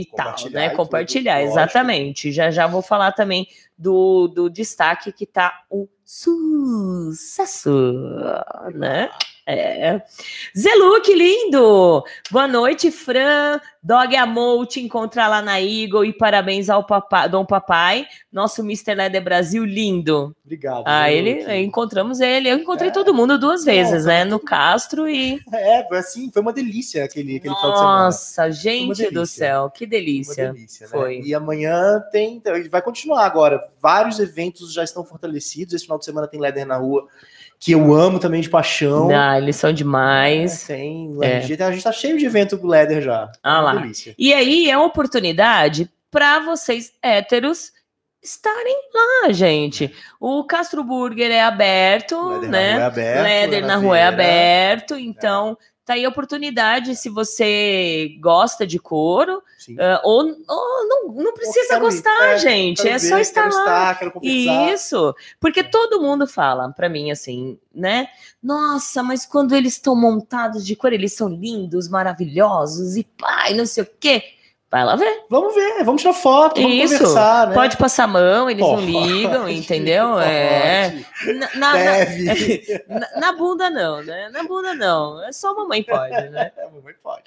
e 0.02 0.06
tal, 0.16 0.26
Compartilhar 0.26 0.60
né? 0.60 0.66
e 0.66 0.70
tudo, 0.70 0.78
Compartilhar, 0.78 1.36
lógico. 1.36 1.54
exatamente. 1.54 2.32
Já 2.32 2.50
já 2.50 2.66
vou 2.66 2.82
falar 2.82 3.12
também 3.12 3.48
do, 3.78 4.28
do 4.28 4.50
destaque 4.50 5.12
que 5.12 5.28
tá 5.28 5.54
um 5.72 5.88
sucesso, 6.04 7.70
né? 8.74 9.12
É. 9.52 10.02
Zelu, 10.56 11.02
que 11.02 11.16
lindo! 11.16 12.04
Boa 12.30 12.47
noite, 12.47 12.91
Fran. 12.91 13.60
Dog 13.82 14.16
amou 14.16 14.64
te 14.66 14.80
encontrar 14.82 15.28
lá 15.28 15.41
na 15.41 15.60
Eagle 15.60 16.06
e 16.06 16.14
parabéns 16.14 16.70
ao 16.70 16.84
papai, 16.84 17.30
Dom 17.30 17.45
Papai, 17.45 18.06
nosso 18.32 18.62
Mr. 18.62 18.93
Leder 18.93 19.24
Brasil 19.24 19.64
lindo. 19.66 20.36
Obrigado. 20.43 20.84
Ah, 20.86 21.10
ele, 21.10 21.45
que- 21.45 21.56
encontramos 21.56 22.20
ele. 22.20 22.50
Eu 22.50 22.58
encontrei 22.58 22.89
É. 22.89 22.91
todo 22.91 23.14
mundo 23.14 23.39
duas 23.39 23.64
vezes, 23.64 24.04
Não, 24.04 24.12
né? 24.12 24.20
tá 24.24 24.30
No 24.30 24.39
Castro 24.39 25.10
e. 25.10 25.39
É, 25.52 25.84
foi 25.88 25.97
assim, 25.97 26.30
foi 26.32 26.41
uma 26.43 26.54
delícia 26.54 27.04
aquele, 27.06 27.38
aquele 27.38 27.56
final 27.56 27.72
de 27.72 27.78
semana. 27.80 28.04
Nossa, 28.04 28.52
gente 28.52 29.10
do 29.12 29.26
céu, 29.26 29.72
que 29.72 29.86
Uma 29.86 29.89
delícia. 29.91 30.52
delícia, 30.54 30.86
né? 30.86 30.91
Foi. 30.91 31.22
E 31.22 31.34
amanhã 31.34 32.04
tem, 32.12 32.39
vai 32.70 32.82
continuar 32.84 33.26
agora. 33.26 33.60
Vários 33.82 34.20
eventos 34.20 34.72
já 34.74 34.84
estão 34.84 35.04
fortalecidos. 35.04 35.74
Esse 35.74 35.86
final 35.86 35.97
de 35.97 36.06
semana 36.06 36.28
tem 36.28 36.39
Leder 36.39 36.68
na 36.68 36.76
rua, 36.78 37.08
que 37.60 37.74
eu 37.74 37.93
amo 37.93 38.20
também 38.20 38.39
de 38.41 38.49
paixão. 38.49 39.10
Ah, 39.10 39.38
eles 39.38 39.57
são 39.57 39.74
demais. 39.74 40.64
É, 40.70 40.76
tem, 40.76 41.18
É. 41.22 41.38
A 41.38 41.72
gente 41.72 41.84
tá 41.84 41.91
cheio 41.91 42.18
de 42.18 42.26
evento 42.26 42.60
Leder 42.66 43.01
já. 43.01 43.30
Ah 43.43 43.60
lá. 43.60 43.76
delícia. 43.76 44.16
E 44.18 44.34
aí 44.34 44.70
é 44.70 44.78
uma 44.78 44.86
oportunidade 44.86 45.91
para 46.10 46.39
vocês 46.39 46.93
héteros 47.03 47.74
estarem 48.24 48.76
lá, 48.93 49.32
gente. 49.32 49.93
O 50.20 50.43
Castro 50.45 50.84
Burger 50.84 51.32
é 51.32 51.41
aberto, 51.41 52.16
Leder 52.39 52.49
né? 52.49 52.78
na 52.78 52.80
rua 52.80 52.82
é 52.82 52.86
aberto. 52.86 53.24
Leder 53.24 53.64
é 53.64 53.68
na 53.68 53.76
rua 53.76 53.97
é 53.97 54.03
aberto, 54.05 54.95
então 54.95 55.57
tá 55.90 55.96
aí 55.96 56.06
a 56.06 56.10
oportunidade 56.10 56.96
se 56.96 57.10
você 57.10 58.16
gosta 58.20 58.68
de 58.68 58.78
couro, 58.78 59.42
ah, 59.80 60.00
ou, 60.04 60.24
ou 60.48 60.88
não, 60.88 61.08
não 61.16 61.34
precisa 61.34 61.70
Quero 61.70 61.82
gostar, 61.82 62.28
é, 62.28 62.38
gente, 62.38 62.88
é 62.88 63.00
só 63.00 63.16
ver, 63.16 63.22
estar 63.22 63.50
quero 63.50 63.56
lá. 63.56 63.64
Estar, 63.64 64.00
quero. 64.00 64.20
Isso, 64.22 65.16
porque 65.40 65.64
todo 65.64 66.00
mundo 66.00 66.28
fala 66.28 66.72
pra 66.74 66.88
mim 66.88 67.10
assim, 67.10 67.58
né? 67.74 68.08
Nossa, 68.42 69.02
mas 69.02 69.26
quando 69.26 69.56
eles 69.56 69.74
estão 69.74 69.96
montados 69.96 70.64
de 70.64 70.76
cor, 70.76 70.94
eles 70.94 71.14
são 71.14 71.28
lindos, 71.28 71.90
maravilhosos 71.90 72.96
e 72.96 73.04
pai, 73.04 73.56
não 73.56 73.66
sei 73.66 73.84
o 73.84 73.90
quê. 74.00 74.24
Vai 74.72 74.86
lá 74.86 74.96
ver. 74.96 75.24
Vamos 75.32 75.56
ver, 75.56 75.84
vamos 75.84 76.00
tirar 76.00 76.14
foto, 76.14 76.62
vamos 76.62 76.78
Isso, 76.78 77.00
conversar, 77.00 77.48
né? 77.48 77.54
Pode 77.56 77.76
passar 77.76 78.04
a 78.04 78.08
mão, 78.08 78.48
eles 78.48 78.62
não 78.64 78.76
Pode, 78.76 78.86
ligam, 78.86 79.50
entendeu? 79.50 80.10
pode, 80.10 80.26
É. 80.30 80.94
Na, 81.38 81.56
na- 81.56 81.74
Deve. 81.74 82.84
na- 82.88 83.10
na 83.20 83.32
bunda 83.34 83.70
não, 83.72 84.04
né? 84.04 84.30
Na 84.32 84.44
bunda 84.44 84.76
não. 84.76 85.24
É 85.26 85.32
só 85.32 85.50
a 85.52 85.56
mamãe 85.56 85.82
pode, 85.82 86.30
né? 86.30 86.52
É, 86.58 86.66
mamãe 86.66 86.94
pode. 87.02 87.24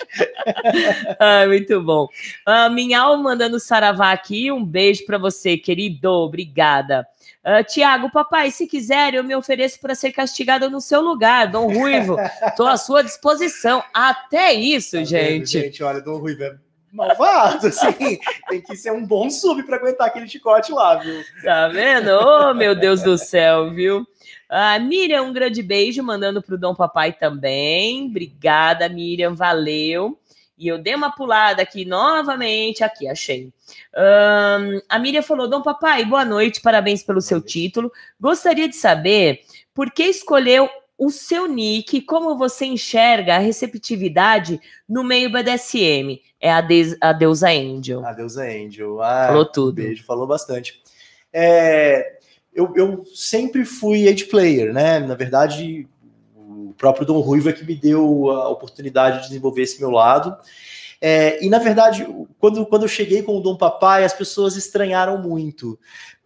Ai, 1.18 1.46
muito 1.48 1.80
bom. 1.82 2.06
Ah, 2.46 2.68
Minhal 2.68 3.16
mandando 3.16 3.58
saravá 3.58 4.12
aqui. 4.12 4.52
Um 4.52 4.64
beijo 4.64 5.04
pra 5.04 5.18
você, 5.18 5.56
querido. 5.56 6.10
Obrigada. 6.12 7.04
Ah, 7.44 7.64
Tiago, 7.64 8.08
papai, 8.08 8.52
se 8.52 8.68
quiser, 8.68 9.14
eu 9.14 9.24
me 9.24 9.34
ofereço 9.34 9.80
para 9.80 9.96
ser 9.96 10.12
castigado 10.12 10.70
no 10.70 10.80
seu 10.80 11.00
lugar, 11.00 11.48
Dom 11.48 11.66
Ruivo. 11.72 12.16
Tô 12.56 12.66
à 12.68 12.76
sua 12.76 13.02
disposição. 13.02 13.82
Até 13.92 14.52
isso, 14.54 14.92
Tá 14.92 14.98
vendo, 14.98 15.08
gente. 15.08 15.50
gente, 15.50 15.82
olha, 15.82 16.00
Dom 16.00 16.18
Ruivo 16.18 16.44
é 16.44 16.54
malvado, 16.92 17.66
assim. 17.68 18.18
Tem 18.48 18.60
que 18.60 18.76
ser 18.76 18.92
um 18.92 19.04
bom 19.04 19.30
sub 19.30 19.62
para 19.64 19.76
aguentar 19.76 20.08
aquele 20.08 20.28
chicote 20.28 20.70
lá, 20.72 20.96
viu? 20.96 21.22
Tá 21.42 21.68
vendo? 21.68 22.10
Oh, 22.10 22.54
meu 22.54 22.74
Deus 22.74 23.02
do 23.02 23.16
céu, 23.16 23.70
viu? 23.70 24.06
A 24.48 24.78
Miriam, 24.78 25.22
um 25.22 25.32
grande 25.32 25.62
beijo, 25.62 26.02
mandando 26.02 26.42
pro 26.42 26.58
Dom 26.58 26.74
Papai 26.74 27.12
também. 27.12 28.06
Obrigada, 28.06 28.88
Miriam, 28.88 29.34
valeu. 29.34 30.18
E 30.58 30.68
eu 30.68 30.78
dei 30.78 30.94
uma 30.94 31.10
pulada 31.10 31.62
aqui 31.62 31.84
novamente. 31.84 32.84
Aqui, 32.84 33.08
achei. 33.08 33.50
Ahn, 33.96 34.78
a 34.88 34.98
Miriam 34.98 35.22
falou: 35.22 35.48
Dom 35.48 35.62
Papai, 35.62 36.04
boa 36.04 36.24
noite, 36.24 36.60
parabéns 36.60 37.02
pelo 37.02 37.20
seu 37.20 37.40
título. 37.40 37.90
Gostaria 38.20 38.68
de 38.68 38.76
saber 38.76 39.40
por 39.74 39.90
que 39.90 40.04
escolheu 40.04 40.68
o 40.98 41.10
seu 41.10 41.46
nick, 41.46 42.02
como 42.02 42.36
você 42.36 42.66
enxerga 42.66 43.36
a 43.36 43.38
receptividade 43.38 44.60
no 44.88 45.02
meio 45.02 45.30
BDSM. 45.30 46.20
É 46.40 46.52
a, 46.52 46.60
Deus, 46.60 46.96
a 47.00 47.12
deusa 47.12 47.50
Angel. 47.50 48.04
A 48.04 48.12
deusa 48.12 48.44
Angel. 48.44 49.00
Ah, 49.02 49.26
Falou 49.28 49.46
tudo. 49.46 49.74
Beijo, 49.74 50.04
falou 50.04 50.26
bastante. 50.26 50.80
É, 51.32 52.18
eu, 52.54 52.72
eu 52.76 53.04
sempre 53.14 53.64
fui 53.64 54.08
age 54.08 54.24
player, 54.24 54.72
né? 54.72 55.00
Na 55.00 55.14
verdade, 55.14 55.88
o 56.36 56.74
próprio 56.76 57.06
Dom 57.06 57.20
Ruivo 57.20 57.48
é 57.48 57.52
que 57.52 57.64
me 57.64 57.74
deu 57.74 58.30
a 58.30 58.48
oportunidade 58.48 59.22
de 59.22 59.28
desenvolver 59.28 59.62
esse 59.62 59.80
meu 59.80 59.90
lado. 59.90 60.36
É, 61.00 61.44
e 61.44 61.48
na 61.48 61.58
verdade, 61.58 62.06
quando, 62.38 62.64
quando 62.66 62.82
eu 62.82 62.88
cheguei 62.88 63.22
com 63.22 63.36
o 63.36 63.40
Dom 63.40 63.56
Papai, 63.56 64.04
as 64.04 64.12
pessoas 64.12 64.56
estranharam 64.56 65.18
muito. 65.18 65.78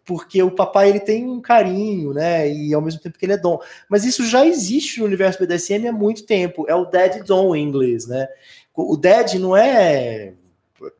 Porque 0.06 0.40
o 0.42 0.50
papai 0.52 0.88
ele 0.88 1.00
tem 1.00 1.28
um 1.28 1.40
carinho, 1.40 2.12
né? 2.14 2.48
E 2.50 2.72
ao 2.72 2.80
mesmo 2.80 3.00
tempo 3.00 3.18
que 3.18 3.26
ele 3.26 3.32
é 3.32 3.36
dom. 3.38 3.58
Mas 3.90 4.04
isso 4.04 4.24
já 4.24 4.46
existe 4.46 5.00
no 5.00 5.04
universo 5.06 5.38
BDSM 5.44 5.88
há 5.88 5.92
muito 5.92 6.24
tempo. 6.24 6.64
É 6.68 6.74
o 6.76 6.84
Dad 6.84 7.22
Dom 7.26 7.54
em 7.56 7.62
inglês, 7.66 8.06
né? 8.06 8.28
O 8.72 8.96
Dad 8.96 9.34
não 9.34 9.56
é 9.56 10.34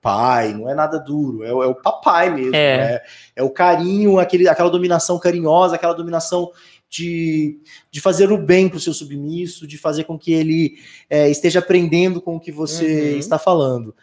pai, 0.00 0.54
não 0.54 0.68
é 0.70 0.74
nada 0.74 0.98
duro, 0.98 1.44
é, 1.44 1.52
o- 1.52 1.62
é 1.62 1.66
o 1.66 1.74
papai 1.74 2.34
mesmo. 2.34 2.56
É. 2.56 2.76
né? 2.94 3.00
é 3.36 3.42
o 3.42 3.50
carinho, 3.50 4.18
aquele, 4.18 4.48
aquela 4.48 4.70
dominação 4.70 5.18
carinhosa, 5.18 5.74
aquela 5.76 5.92
dominação 5.92 6.50
de, 6.88 7.58
de 7.90 8.00
fazer 8.00 8.32
o 8.32 8.38
bem 8.38 8.68
para 8.70 8.78
o 8.78 8.80
seu 8.80 8.94
submisso, 8.94 9.66
de 9.66 9.76
fazer 9.76 10.04
com 10.04 10.18
que 10.18 10.32
ele 10.32 10.78
é, 11.10 11.28
esteja 11.30 11.58
aprendendo 11.58 12.22
com 12.22 12.36
o 12.36 12.40
que 12.40 12.50
você 12.50 13.12
Uhum. 13.12 13.18
está 13.18 13.38
falando. 13.38 13.94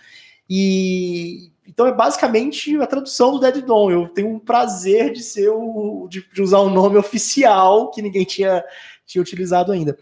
E 0.47 1.51
então 1.68 1.88
é 1.88 1.93
basicamente 1.93 2.76
a 2.82 2.86
tradução 2.88 3.32
do 3.32 3.39
Dead 3.39 3.64
Dawn. 3.66 3.91
Eu 3.91 4.07
tenho 4.09 4.30
um 4.30 4.39
prazer 4.39 5.11
de 5.14 5.24
ser 5.24 5.49
o 5.49 6.07
de, 6.09 6.26
de 6.34 6.41
usar 6.41 6.59
o 6.59 6.70
nome 6.70 6.97
oficial 6.97 7.89
que 7.91 8.01
ninguém 8.01 8.26
tinha, 8.26 8.64
tinha 9.05 9.22
utilizado 9.22 9.72
ainda. 9.72 9.97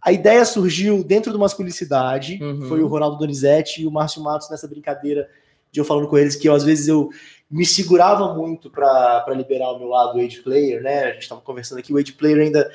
A 0.00 0.12
ideia 0.12 0.44
surgiu 0.44 1.02
dentro 1.02 1.32
do 1.32 1.38
Masculicidade, 1.38 2.38
Uhum. 2.42 2.68
foi 2.68 2.80
o 2.82 2.86
Ronaldo 2.86 3.18
Donizete 3.18 3.82
e 3.82 3.86
o 3.86 3.90
Márcio 3.90 4.22
Matos 4.22 4.48
nessa 4.48 4.68
brincadeira 4.68 5.28
de 5.72 5.80
eu 5.80 5.84
falando 5.84 6.08
com 6.08 6.16
eles 6.16 6.36
que 6.36 6.48
eu, 6.48 6.54
às 6.54 6.64
vezes 6.64 6.88
eu 6.88 7.10
me 7.50 7.66
segurava 7.66 8.32
muito 8.34 8.70
para 8.70 9.24
liberar 9.34 9.72
o 9.72 9.78
meu 9.78 9.88
lado 9.88 10.18
age 10.20 10.40
player, 10.40 10.82
né? 10.82 11.04
A 11.04 11.12
gente 11.12 11.22
estava 11.22 11.40
conversando 11.40 11.78
aqui, 11.78 11.92
o 11.92 11.98
age 11.98 12.12
player 12.12 12.38
ainda 12.40 12.70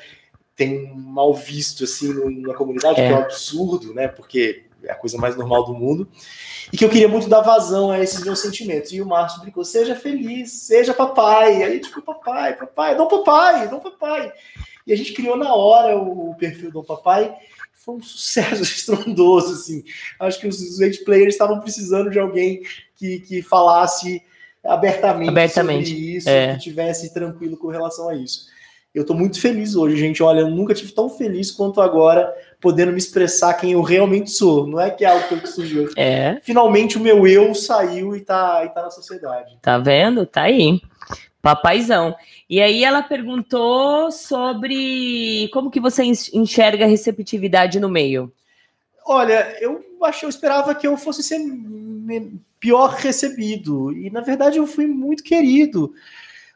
tem 0.54 0.92
um 0.92 0.94
mal 0.94 1.34
visto 1.34 1.82
assim 1.84 2.12
na 2.42 2.54
comunidade, 2.54 3.00
É. 3.00 3.06
que 3.08 3.12
é 3.12 3.16
um 3.16 3.20
absurdo, 3.22 3.92
né? 3.94 4.06
Porque 4.06 4.63
é 4.86 4.92
a 4.92 4.96
coisa 4.96 5.18
mais 5.18 5.36
normal 5.36 5.64
do 5.64 5.74
mundo. 5.74 6.08
E 6.72 6.76
que 6.76 6.84
eu 6.84 6.88
queria 6.88 7.08
muito 7.08 7.28
dar 7.28 7.40
vazão 7.40 7.90
a 7.90 8.00
esses 8.00 8.24
meus 8.24 8.40
sentimentos. 8.40 8.92
E 8.92 9.00
o 9.00 9.06
Márcio 9.06 9.40
brincou: 9.40 9.64
seja 9.64 9.94
feliz, 9.94 10.52
seja 10.52 10.94
papai. 10.94 11.62
Aí, 11.62 11.80
tipo, 11.80 12.00
papai, 12.02 12.56
papai, 12.56 12.96
não 12.96 13.08
papai, 13.08 13.68
não 13.68 13.80
papai. 13.80 14.32
E 14.86 14.92
a 14.92 14.96
gente 14.96 15.12
criou 15.12 15.36
na 15.36 15.54
hora 15.54 15.96
o 15.96 16.34
perfil 16.34 16.70
do 16.70 16.82
Papai. 16.82 17.34
Foi 17.72 17.96
um 17.96 18.02
sucesso 18.02 18.62
estrondoso, 18.62 19.54
assim. 19.54 19.84
Acho 20.20 20.40
que 20.40 20.46
os, 20.46 20.80
age 20.80 21.04
players 21.04 21.34
estavam 21.34 21.60
precisando 21.60 22.10
de 22.10 22.18
alguém 22.18 22.62
que, 22.96 23.20
que 23.20 23.42
falasse 23.42 24.22
abertamente, 24.62 25.28
Abertamente, 25.28 25.90
sobre 25.90 26.16
isso, 26.16 26.28
é. 26.28 26.54
que 26.54 26.60
tivesse 26.60 27.12
tranquilo 27.12 27.56
com 27.56 27.68
relação 27.68 28.08
a 28.08 28.14
isso. 28.14 28.46
Eu 28.94 29.04
tô 29.04 29.12
muito 29.12 29.40
feliz 29.40 29.74
hoje, 29.74 29.96
gente. 29.96 30.22
Olha, 30.22 30.40
eu 30.40 30.50
nunca 30.50 30.72
tive 30.72 30.92
tão 30.92 31.10
feliz 31.10 31.50
quanto 31.50 31.80
agora, 31.80 32.32
podendo 32.64 32.92
me 32.92 32.98
expressar 32.98 33.52
quem 33.52 33.72
eu 33.72 33.82
realmente 33.82 34.30
sou. 34.30 34.66
Não 34.66 34.80
é 34.80 34.90
que 34.90 35.04
é 35.04 35.08
algo 35.08 35.38
que 35.38 35.46
surgiu. 35.46 35.90
É, 35.98 36.40
Finalmente 36.42 36.96
o 36.96 37.00
meu 37.00 37.26
eu 37.26 37.54
saiu 37.54 38.16
e 38.16 38.22
tá, 38.22 38.62
e 38.64 38.70
tá 38.70 38.82
na 38.82 38.90
sociedade. 38.90 39.58
tá 39.60 39.76
vendo? 39.76 40.24
Tá 40.24 40.44
aí. 40.44 40.80
Papaizão. 41.42 42.16
E 42.48 42.62
aí 42.62 42.82
ela 42.82 43.02
perguntou 43.02 44.10
sobre 44.10 45.50
como 45.52 45.70
que 45.70 45.78
você 45.78 46.02
enxerga 46.32 46.86
a 46.86 46.88
receptividade 46.88 47.78
no 47.78 47.90
meio. 47.90 48.32
Olha, 49.04 49.54
eu 49.60 49.84
achei, 50.02 50.26
eu 50.26 50.30
esperava 50.30 50.74
que 50.74 50.86
eu 50.86 50.96
fosse 50.96 51.22
ser 51.22 51.38
pior 52.58 52.94
recebido. 52.94 53.92
E 53.92 54.08
na 54.08 54.22
verdade 54.22 54.56
eu 54.56 54.66
fui 54.66 54.86
muito 54.86 55.22
querido. 55.22 55.92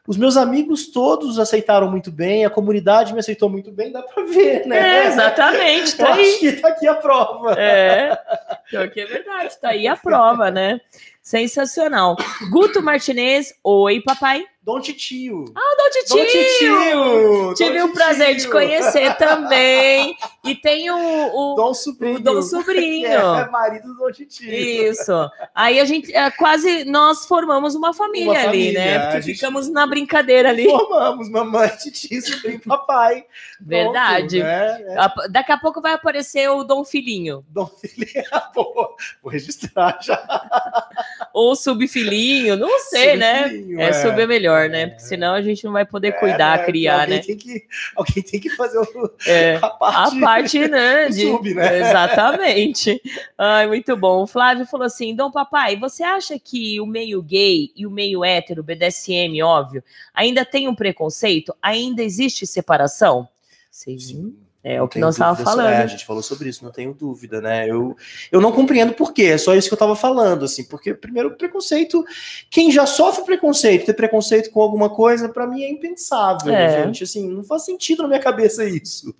Os 0.09 0.17
meus 0.17 0.35
amigos 0.35 0.87
todos 0.87 1.37
aceitaram 1.37 1.87
muito 1.87 2.11
bem, 2.11 2.43
a 2.43 2.49
comunidade 2.49 3.13
me 3.13 3.19
aceitou 3.19 3.47
muito 3.47 3.71
bem, 3.71 3.91
dá 3.91 4.01
pra 4.01 4.23
ver, 4.23 4.65
né? 4.65 5.03
É, 5.03 5.05
exatamente, 5.05 5.91
Eu 6.01 6.07
tá 6.07 6.13
aí. 6.15 6.21
acho 6.21 6.39
que 6.39 6.51
tá 6.53 6.67
aqui 6.69 6.87
a 6.87 6.95
prova. 6.95 7.53
É, 7.53 8.19
pior 8.67 8.89
que 8.89 9.01
é 9.01 9.05
verdade, 9.05 9.61
tá 9.61 9.69
aí 9.69 9.87
a 9.87 9.95
prova, 9.95 10.49
né? 10.49 10.81
Sensacional. 11.29 12.17
Guto 12.49 12.81
Martinez, 12.81 13.53
oi, 13.63 14.01
papai. 14.01 14.43
Dom 14.63 14.79
Titio. 14.81 15.45
Ah, 15.55 15.75
Dom 15.77 16.15
Dom 16.15 16.25
Titio! 16.25 16.43
Titio! 16.43 17.53
Tive 17.55 17.79
Dom 17.79 17.85
o 17.85 17.93
prazer 17.93 18.27
de 18.29 18.41
Titio. 18.41 18.51
conhecer 18.51 19.15
também. 19.15 20.15
E 20.43 20.53
tem 20.53 20.91
o, 20.91 20.95
o, 20.97 21.55
Dom 21.55 21.73
Sobrinho. 21.73 22.17
o 22.17 22.19
Dom 22.19 22.41
Sobrinho. 22.41 23.07
É, 23.09 23.49
marido 23.49 23.87
do 23.87 23.95
Dom 23.95 24.11
Titio. 24.11 24.51
Isso. 24.53 25.11
Aí 25.55 25.79
a 25.79 25.85
gente 25.85 26.13
é, 26.15 26.29
quase 26.29 26.83
nós 26.85 27.25
formamos 27.25 27.73
uma 27.73 27.93
família, 27.93 28.31
Uma 28.31 28.39
ali, 28.39 28.45
família, 28.45 28.79
né? 28.79 28.99
Porque 29.05 29.21
gente- 29.21 29.35
ficamos 29.35 29.69
na 29.69 29.87
brincadeira 29.87 30.49
ali. 30.49 30.65
Formamos 30.65 31.29
mamãe, 31.29 31.69
titio, 31.69 32.21
sobrinho, 32.21 32.61
papai. 32.61 33.25
Verdade. 33.59 34.39
Pronto, 34.39 34.51
né? 34.51 34.83
É. 35.25 35.29
Daqui 35.29 35.51
a 35.51 35.57
pouco 35.57 35.81
vai 35.81 35.93
aparecer 35.93 36.47
o 36.49 36.63
Dom 36.63 36.83
Filhinho. 36.83 37.43
Dom 37.49 37.65
Filhinho. 37.65 38.25
Boa. 38.53 38.95
Vou 39.23 39.31
registrar 39.31 39.97
já. 40.01 40.19
Ou 41.33 41.55
Subfilhinho, 41.55 42.55
não 42.55 42.79
sei, 42.79 43.15
né? 43.15 43.49
Filhinho, 43.49 43.79
É, 43.81 43.93
sub 43.93 44.21
é 44.21 44.27
melhor, 44.27 44.69
né? 44.69 44.87
Porque 44.87 45.03
senão 45.03 45.33
a 45.33 45.41
gente 45.41 45.63
não 45.63 45.71
vai 45.71 45.85
poder 45.85 46.13
cuidar, 46.19 46.59
É, 46.59 46.65
criar, 46.65 47.01
alguém 47.01 47.17
né? 47.17 47.23
Tem 47.23 47.37
que, 47.37 47.63
alguém 47.95 48.23
tem 48.23 48.39
que 48.39 48.49
fazer 48.51 48.79
o, 48.79 49.11
É. 49.25 49.55
a 49.61 49.69
parte. 49.69 50.17
A 50.17 50.21
parte, 50.21 50.59
né? 50.67 51.09
De... 51.09 51.21
sub, 51.21 51.53
né? 51.53 51.79
Exatamente. 51.79 53.01
Ai, 53.37 53.67
muito 53.67 53.95
bom. 53.95 54.23
O 54.23 54.27
Flávio 54.27 54.65
falou 54.65 54.85
assim: 54.85 55.15
Dom 55.15 55.31
Papai, 55.31 55.75
você 55.75 56.03
acha 56.03 56.37
que 56.39 56.79
o 56.79 56.85
meio 56.85 57.21
gay 57.21 57.71
e 57.75 57.85
o 57.85 57.91
meio 57.91 58.23
hétero, 58.23 58.63
BDSM, 58.63 59.41
óbvio, 59.43 59.83
ainda 60.13 60.43
tem 60.45 60.67
um 60.67 60.75
preconceito? 60.75 61.55
Ainda 61.61 62.03
existe 62.03 62.45
separação? 62.45 63.27
Sim. 63.71 64.35
É 64.61 64.77
Não 64.77 64.85
o 64.85 64.87
que 64.89 64.99
nós 64.99 65.15
estávamos 65.15 65.39
dúvida 65.39 65.51
falando. 65.55 65.73
é, 65.73 65.77
a 65.83 65.87
gente 65.87 66.05
falou 66.05 66.21
sobre 66.21 66.49
isso, 66.49 66.65
não 66.65 66.71
tenho 66.71 66.93
dúvida, 66.93 67.39
né? 67.39 67.65
Eu, 67.69 67.95
eu 68.29 68.41
não 68.41 68.51
compreendo 68.51 68.93
por 68.93 69.13
quê, 69.13 69.23
é 69.27 69.37
só 69.37 69.55
isso 69.55 69.69
que 69.69 69.73
eu 69.73 69.77
tava 69.79 69.95
falando, 69.95 70.43
assim, 70.43 70.65
porque, 70.65 70.93
primeiro, 70.93 71.31
preconceito, 71.37 72.03
quem 72.49 72.69
já 72.69 72.85
sofre 72.85 73.23
preconceito, 73.23 73.85
ter 73.85 73.93
preconceito 73.93 74.51
com 74.51 74.61
alguma 74.61 74.89
coisa, 74.89 75.29
pra 75.29 75.47
mim 75.47 75.63
é 75.63 75.69
impensável, 75.71 76.53
É. 76.53 76.83
gente, 76.83 77.05
assim, 77.05 77.29
não 77.29 77.43
faz 77.43 77.63
sentido 77.63 78.01
na 78.03 78.09
minha 78.09 78.19
cabeça 78.19 78.65
isso. 78.65 79.15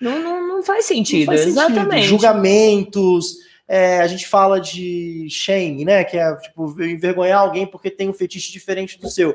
Não, 0.00 0.18
não, 0.20 0.46
não 0.48 0.62
faz 0.62 0.88
Não 0.88 0.96
sentido, 0.96 1.26
faz 1.26 1.40
sentido. 1.40 1.58
exatamente. 1.58 2.06
Julgamentos, 2.06 3.38
é, 3.66 4.00
a 4.00 4.06
gente 4.06 4.26
fala 4.28 4.60
de 4.60 5.26
shame, 5.30 5.84
né? 5.84 6.04
Que 6.04 6.18
é 6.18 6.36
tipo 6.36 6.70
envergonhar 6.82 7.40
alguém 7.40 7.66
porque 7.66 7.90
tem 7.90 8.08
um 8.08 8.12
fetiche 8.12 8.52
diferente 8.52 8.98
do 9.00 9.08
seu. 9.10 9.34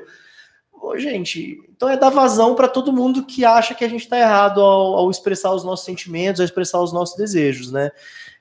Ô, 0.82 0.98
gente, 0.98 1.62
então 1.76 1.90
é 1.90 1.98
dar 1.98 2.10
vazão 2.10 2.56
para 2.56 2.68
todo 2.68 2.94
mundo 2.94 3.26
que 3.26 3.44
acha 3.46 3.76
que 3.76 3.84
a 3.84 3.90
gente 3.90 4.02
está 4.02 4.18
errado 4.18 4.62
ao, 4.62 4.96
ao 4.96 5.12
expressar 5.12 5.54
os 5.54 5.64
nossos 5.64 5.86
sentimentos, 5.86 6.40
ao 6.40 6.46
expressar 6.46 6.82
os 6.82 6.94
nossos 6.94 7.16
desejos, 7.18 7.72
né? 7.72 7.92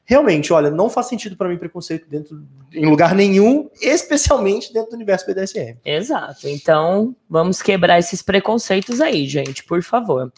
Realmente, 0.04 0.54
olha, 0.54 0.70
não 0.70 0.88
faz 0.88 1.06
sentido 1.06 1.36
para 1.36 1.50
mim 1.50 1.58
preconceito 1.58 2.08
dentro 2.08 2.42
em 2.72 2.86
lugar 2.86 3.14
nenhum, 3.14 3.68
especialmente 3.78 4.72
dentro 4.72 4.92
do 4.92 4.96
universo 4.96 5.26
BDSM. 5.26 5.76
Exato. 5.84 6.48
Então, 6.48 7.14
vamos 7.28 7.60
quebrar 7.60 7.98
esses 7.98 8.22
preconceitos 8.22 9.02
aí, 9.02 9.26
gente, 9.26 9.62
por 9.64 9.82
favor. 9.82 10.32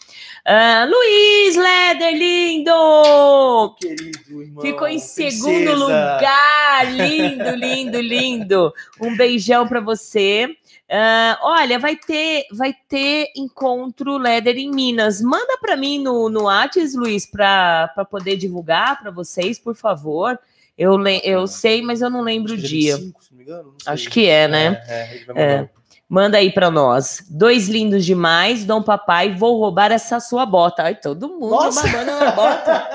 Ah, 0.44 0.88
Luiz 0.90 1.54
Leder, 1.54 2.18
lindo! 2.18 3.76
Querido 3.80 4.42
irmão, 4.42 4.60
Ficou 4.60 4.88
em 4.88 4.98
princesa. 4.98 5.36
segundo 5.36 5.72
lugar. 5.74 6.92
Lindo, 6.92 7.50
lindo, 7.54 8.00
lindo. 8.00 8.72
Um 9.00 9.16
beijão 9.16 9.68
pra 9.68 9.80
você. 9.80 10.48
Ah, 10.92 11.38
olha, 11.42 11.78
vai 11.78 11.94
ter, 11.94 12.46
vai 12.52 12.74
ter 12.88 13.28
encontro 13.36 14.16
Leder 14.18 14.56
em 14.56 14.70
Minas. 14.70 15.20
Manda 15.20 15.56
pra 15.60 15.76
mim 15.76 15.98
no, 16.02 16.28
no 16.28 16.44
Whats, 16.44 16.94
Luiz, 16.94 17.24
pra 17.24 17.88
pra 17.94 18.04
poder 18.04 18.36
divulgar 18.36 19.00
pra 19.00 19.10
vocês, 19.10 19.58
por 19.58 19.74
favor. 19.76 20.38
Eu, 20.76 20.96
le- 20.96 21.20
eu 21.22 21.46
sei, 21.46 21.80
mas 21.82 22.00
eu 22.02 22.10
não 22.10 22.22
lembro 22.22 22.52
o 22.52 22.54
Acho 22.54 22.62
que 22.62 22.66
é 22.66 22.70
dia. 22.70 22.96
25, 22.96 23.22
se 23.24 23.30
não 23.30 23.38
me 23.38 23.44
engano. 23.44 23.74
Acho 23.86 24.10
que 24.10 24.26
é, 24.26 24.48
né? 24.48 24.82
É, 24.88 25.16
é, 25.34 25.42
É. 25.42 25.68
Manda 26.08 26.38
aí 26.38 26.50
pra 26.50 26.72
nós. 26.72 27.24
Dois 27.30 27.68
lindos 27.68 28.04
demais, 28.04 28.64
Dom 28.64 28.82
Papai, 28.82 29.32
vou 29.32 29.60
roubar 29.60 29.92
essa 29.92 30.18
sua 30.18 30.44
bota. 30.44 30.82
Ai, 30.82 30.96
todo 30.96 31.28
mundo 31.28 31.50
Nossa! 31.50 31.86
babando 31.86 32.10
na 32.18 32.30
bota. 32.32 32.88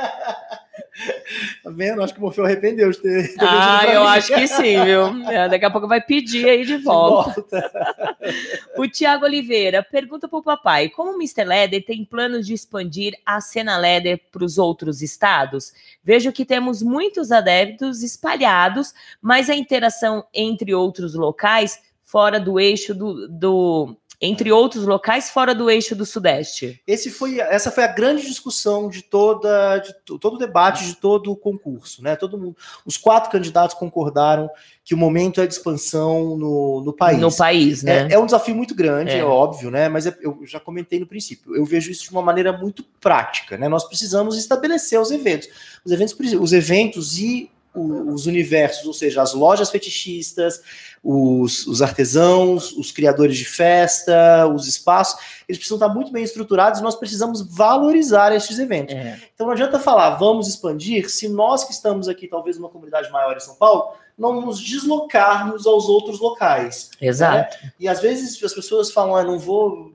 Tá 1.63 1.69
vendo? 1.71 2.01
Acho 2.03 2.13
que 2.13 2.19
o 2.19 2.23
Morfeu 2.23 2.45
arrependeu 2.45 2.89
de 2.91 2.97
ter. 2.99 3.27
ter 3.29 3.35
Ah, 3.39 3.81
eu 3.87 4.01
mim. 4.01 4.07
acho 4.07 4.33
que 4.33 4.47
sim, 4.47 4.83
viu? 4.85 5.07
É, 5.29 5.49
daqui 5.49 5.65
a 5.65 5.71
pouco 5.71 5.87
vai 5.87 5.99
pedir 5.99 6.47
aí 6.47 6.63
de 6.65 6.77
De 6.77 6.83
volta. 6.83 7.33
volta. 7.41 7.71
O 8.77 8.87
Tiago 8.87 9.25
Oliveira 9.25 9.83
pergunta 9.83 10.27
pro 10.27 10.41
papai: 10.43 10.89
como 10.89 11.11
o 11.11 11.15
Mr. 11.15 11.43
Leder 11.43 11.85
tem 11.85 12.03
planos 12.05 12.45
de 12.45 12.53
expandir 12.53 13.13
a 13.25 13.39
cena 13.41 13.77
Leder 13.77 14.19
para 14.31 14.43
os 14.43 14.57
outros 14.57 15.01
estados? 15.01 15.71
Vejo 16.03 16.31
que 16.31 16.45
temos 16.45 16.81
muitos 16.81 17.31
adeptos 17.31 18.01
espalhados, 18.03 18.93
mas 19.21 19.49
a 19.49 19.55
interação 19.55 20.25
entre 20.33 20.73
outros 20.73 21.13
locais 21.15 21.79
fora 22.03 22.39
do 22.39 22.59
eixo 22.59 22.93
do. 22.93 23.27
do- 23.27 23.97
entre 24.21 24.51
outros 24.51 24.85
locais 24.85 25.29
fora 25.29 25.53
do 25.53 25.69
eixo 25.69 25.95
do 25.95 26.05
Sudeste. 26.05 26.81
Esse 26.87 27.09
foi, 27.11 27.39
essa 27.39 27.71
foi 27.71 27.83
a 27.83 27.87
grande 27.87 28.25
discussão 28.25 28.89
de 28.89 29.01
toda, 29.01 29.77
de 29.79 29.93
to- 30.05 30.17
todo 30.17 30.35
o 30.35 30.39
debate 30.39 30.85
de 30.85 30.95
todo 30.95 31.31
o 31.31 31.35
concurso, 31.35 32.03
né? 32.03 32.15
Todo 32.15 32.37
mundo, 32.37 32.55
os 32.85 32.97
quatro 32.97 33.29
candidatos 33.31 33.75
concordaram 33.75 34.49
que 34.83 34.93
o 34.93 34.97
momento 34.97 35.41
é 35.41 35.47
de 35.47 35.53
expansão 35.53 36.37
no, 36.37 36.81
no 36.85 36.93
país. 36.93 37.19
No 37.19 37.35
país, 37.35 37.81
né? 37.83 38.07
É, 38.09 38.13
é 38.13 38.19
um 38.19 38.25
desafio 38.25 38.55
muito 38.55 38.75
grande, 38.75 39.11
É. 39.11 39.17
é, 39.19 39.23
óbvio, 39.25 39.71
né? 39.71 39.89
Mas 39.89 40.05
é- 40.05 40.15
eu 40.21 40.39
já 40.45 40.59
comentei 40.59 40.99
no 40.99 41.07
princípio. 41.07 41.55
Eu 41.55 41.65
vejo 41.65 41.89
isso 41.91 42.03
de 42.03 42.11
uma 42.11 42.21
maneira 42.21 42.53
muito 42.53 42.83
prática, 43.01 43.57
né? 43.57 43.67
Nós 43.67 43.83
precisamos 43.83 44.37
estabelecer 44.37 44.99
os 44.99 45.09
eventos. 45.11 45.49
Os 45.83 45.91
eventos, 45.91 46.15
os 46.39 46.53
eventos 46.53 47.17
e 47.17 47.49
os 47.75 48.25
universos, 48.25 48.85
ou 48.85 48.93
seja, 48.93 49.21
as 49.21 49.33
lojas 49.33 49.69
fetichistas, 49.69 50.61
os, 51.03 51.67
os 51.67 51.81
artesãos, 51.81 52.71
os 52.71 52.91
criadores 52.91 53.37
de 53.37 53.45
festa, 53.45 54.47
os 54.47 54.67
espaços, 54.67 55.19
eles 55.47 55.57
precisam 55.59 55.75
estar 55.75 55.89
muito 55.89 56.11
bem 56.11 56.23
estruturados 56.23 56.79
e 56.79 56.83
nós 56.83 56.95
precisamos 56.95 57.41
valorizar 57.41 58.33
estes 58.33 58.57
eventos. 58.57 58.95
É. 58.95 59.19
Então 59.33 59.45
não 59.45 59.53
adianta 59.53 59.79
falar, 59.79 60.15
vamos 60.15 60.47
expandir, 60.47 61.09
se 61.09 61.27
nós 61.29 61.63
que 61.63 61.71
estamos 61.71 62.07
aqui, 62.07 62.27
talvez 62.27 62.57
numa 62.57 62.69
comunidade 62.69 63.11
maior 63.11 63.35
em 63.35 63.39
São 63.39 63.55
Paulo, 63.55 63.93
não 64.17 64.41
nos 64.41 64.59
deslocarmos 64.59 65.67
aos 65.67 65.87
outros 65.87 66.19
locais. 66.19 66.89
Exato. 66.99 67.57
E 67.79 67.87
às 67.87 68.01
vezes 68.01 68.41
as 68.43 68.53
pessoas 68.53 68.91
falam, 68.91 69.15
ah, 69.15 69.23
não 69.23 69.37
vou 69.37 69.91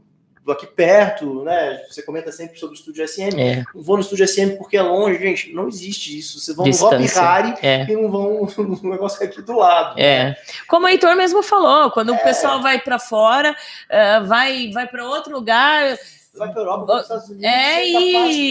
aqui 0.52 0.66
perto, 0.66 1.42
né? 1.44 1.82
Você 1.88 2.02
comenta 2.02 2.30
sempre 2.32 2.58
sobre 2.58 2.74
o 2.74 2.78
estúdio 2.78 3.06
SM, 3.06 3.38
É, 3.40 3.64
não 3.74 3.82
vou 3.82 3.96
no 3.96 4.02
estúdio 4.02 4.26
SM 4.26 4.56
porque 4.56 4.76
é 4.76 4.82
longe, 4.82 5.18
gente. 5.18 5.52
Não 5.52 5.68
existe 5.68 6.18
isso. 6.18 6.38
Vocês 6.40 6.56
vão 6.56 6.66
no 6.66 6.72
Hop 6.72 6.96
Distância. 6.98 7.22
Harry 7.22 7.54
é. 7.62 7.84
e 7.90 7.96
não 7.96 8.10
vão 8.10 8.46
no 8.82 8.90
negócio 8.90 9.22
é 9.22 9.26
aqui 9.26 9.42
do 9.42 9.56
lado. 9.56 9.98
É. 10.00 10.36
Como 10.68 10.86
o 10.86 10.88
Heitor 10.88 11.14
mesmo 11.16 11.42
falou, 11.42 11.90
quando 11.90 12.12
o 12.12 12.18
pessoal 12.18 12.60
vai 12.62 12.80
para 12.80 12.98
fora, 12.98 13.54
eh, 13.88 14.20
vai, 14.20 14.70
vai 14.72 14.86
para 14.86 15.04
outro 15.06 15.32
lugar, 15.34 15.96
Vai 16.32 16.52
para 16.52 16.60
Europa, 16.60 16.86
vai 16.86 16.86
para 16.86 16.96
os 16.96 17.02
Estados 17.02 17.28
Unidos. 17.28 17.44
é 17.50 17.82
de 17.82 17.88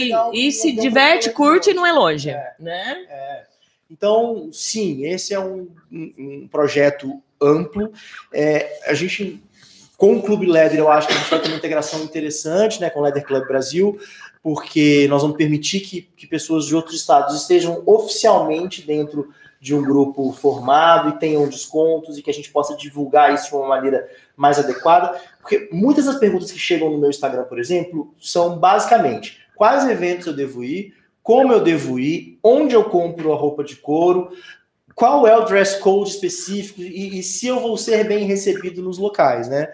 e, 0.09 0.15
um- 0.15 0.33
e 0.33 0.51
se 0.51 0.71
um- 0.71 0.75
diverte, 0.75 1.29
um- 1.29 1.33
curte 1.33 1.69
e 1.69 1.73
não 1.73 1.85
é 1.85 1.91
longe, 1.93 2.29
É. 2.29 2.53
né? 2.59 3.05
É. 3.09 3.43
Então, 3.89 4.49
sim, 4.51 5.05
esse 5.05 5.33
é 5.33 5.39
um, 5.39 5.67
um- 5.91 6.13
um 6.43 6.47
projeto 6.51 7.21
amplo. 7.41 7.91
É, 8.33 8.81
a 8.85 8.93
gente, 8.93 9.41
com 9.99 10.15
o 10.15 10.23
Clube 10.23 10.45
Leather, 10.45 10.79
eu 10.79 10.89
acho 10.89 11.09
que 11.09 11.13
a 11.13 11.17
gente 11.17 11.29
vai 11.29 11.41
ter 11.41 11.49
uma 11.49 11.57
integração 11.57 12.01
interessante 12.01 12.79
né, 12.79 12.89
com 12.89 13.01
o 13.01 13.03
Leather 13.03 13.25
Club 13.25 13.45
Brasil, 13.45 13.99
porque 14.41 15.05
nós 15.09 15.21
vamos 15.21 15.35
permitir 15.35 15.81
que, 15.81 16.03
que 16.15 16.25
pessoas 16.25 16.65
de 16.65 16.73
outros 16.73 16.95
estados 16.95 17.35
estejam 17.35 17.83
oficialmente 17.85 18.81
dentro 18.81 19.27
de 19.59 19.75
um 19.75 19.83
grupo 19.83 20.31
formado 20.31 21.09
e 21.09 21.19
tenham 21.19 21.45
descontos 21.49 22.17
e 22.17 22.21
que 22.21 22.29
a 22.29 22.33
gente 22.33 22.49
possa 22.49 22.77
divulgar 22.77 23.33
isso 23.33 23.49
de 23.49 23.55
uma 23.57 23.67
maneira 23.67 24.09
mais 24.37 24.57
adequada. 24.57 25.19
Porque 25.41 25.67
muitas 25.69 26.05
das 26.05 26.17
perguntas 26.17 26.49
que 26.49 26.57
chegam 26.57 26.89
no 26.89 26.97
meu 26.97 27.09
Instagram, 27.09 27.43
por 27.43 27.59
exemplo, 27.59 28.13
são 28.17 28.57
basicamente 28.57 29.39
quais 29.53 29.85
eventos 29.85 30.27
eu 30.27 30.33
devo 30.33 30.63
ir, 30.63 30.93
como 31.21 31.51
eu 31.51 31.61
devo 31.61 31.99
ir, 31.99 32.39
onde 32.41 32.73
eu 32.73 32.85
compro 32.85 33.33
a 33.33 33.35
roupa 33.35 33.65
de 33.65 33.75
couro, 33.75 34.31
qual 34.99 35.25
é 35.25 35.35
o 35.37 35.45
dress 35.45 35.79
code 35.79 36.09
específico 36.09 36.81
e, 36.81 37.19
e 37.19 37.23
se 37.23 37.47
eu 37.47 37.61
vou 37.61 37.77
ser 37.77 38.05
bem 38.05 38.25
recebido 38.25 38.81
nos 38.81 38.97
locais, 38.97 39.47
né? 39.47 39.69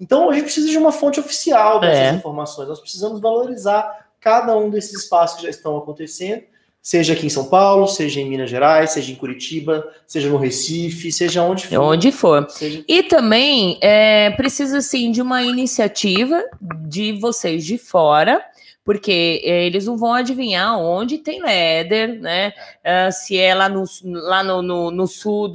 Então 0.00 0.30
a 0.30 0.32
gente 0.32 0.44
precisa 0.44 0.70
de 0.70 0.78
uma 0.78 0.92
fonte 0.92 1.18
oficial 1.18 1.80
dessas 1.80 2.14
É. 2.14 2.16
informações. 2.16 2.68
Nós 2.68 2.78
precisamos 2.78 3.20
valorizar 3.20 4.06
cada 4.20 4.56
um 4.56 4.70
desses 4.70 5.02
espaços 5.02 5.38
que 5.38 5.42
já 5.42 5.50
estão 5.50 5.76
acontecendo, 5.76 6.42
seja 6.80 7.12
aqui 7.12 7.26
em 7.26 7.28
São 7.28 7.46
Paulo, 7.46 7.88
seja 7.88 8.20
em 8.20 8.28
Minas 8.28 8.48
Gerais, 8.48 8.92
seja 8.92 9.10
em 9.10 9.16
Curitiba, 9.16 9.84
seja 10.06 10.28
no 10.28 10.36
Recife, 10.36 11.10
seja 11.10 11.42
onde 11.42 11.66
for. 11.66 11.80
Onde 11.80 12.12
for. 12.12 12.48
Seja... 12.48 12.84
E 12.86 13.02
também 13.02 13.78
é, 13.80 14.30
precisa 14.30 14.80
sim 14.80 15.10
de 15.10 15.20
uma 15.20 15.42
iniciativa 15.42 16.40
de 16.86 17.12
vocês 17.14 17.64
de 17.64 17.76
fora, 17.76 18.40
porque 18.88 19.42
é, 19.44 19.66
eles 19.66 19.84
não 19.84 19.98
vão 19.98 20.14
adivinhar 20.14 20.78
onde 20.78 21.18
tem 21.18 21.42
Leder, 21.42 22.18
né? 22.22 22.54
Ah, 22.82 23.12
se 23.12 23.36
é 23.36 23.54
lá 23.54 23.68
no, 23.68 23.84
lá 24.02 24.42
no, 24.42 24.62
no, 24.62 24.90
no 24.90 25.06
sul, 25.06 25.52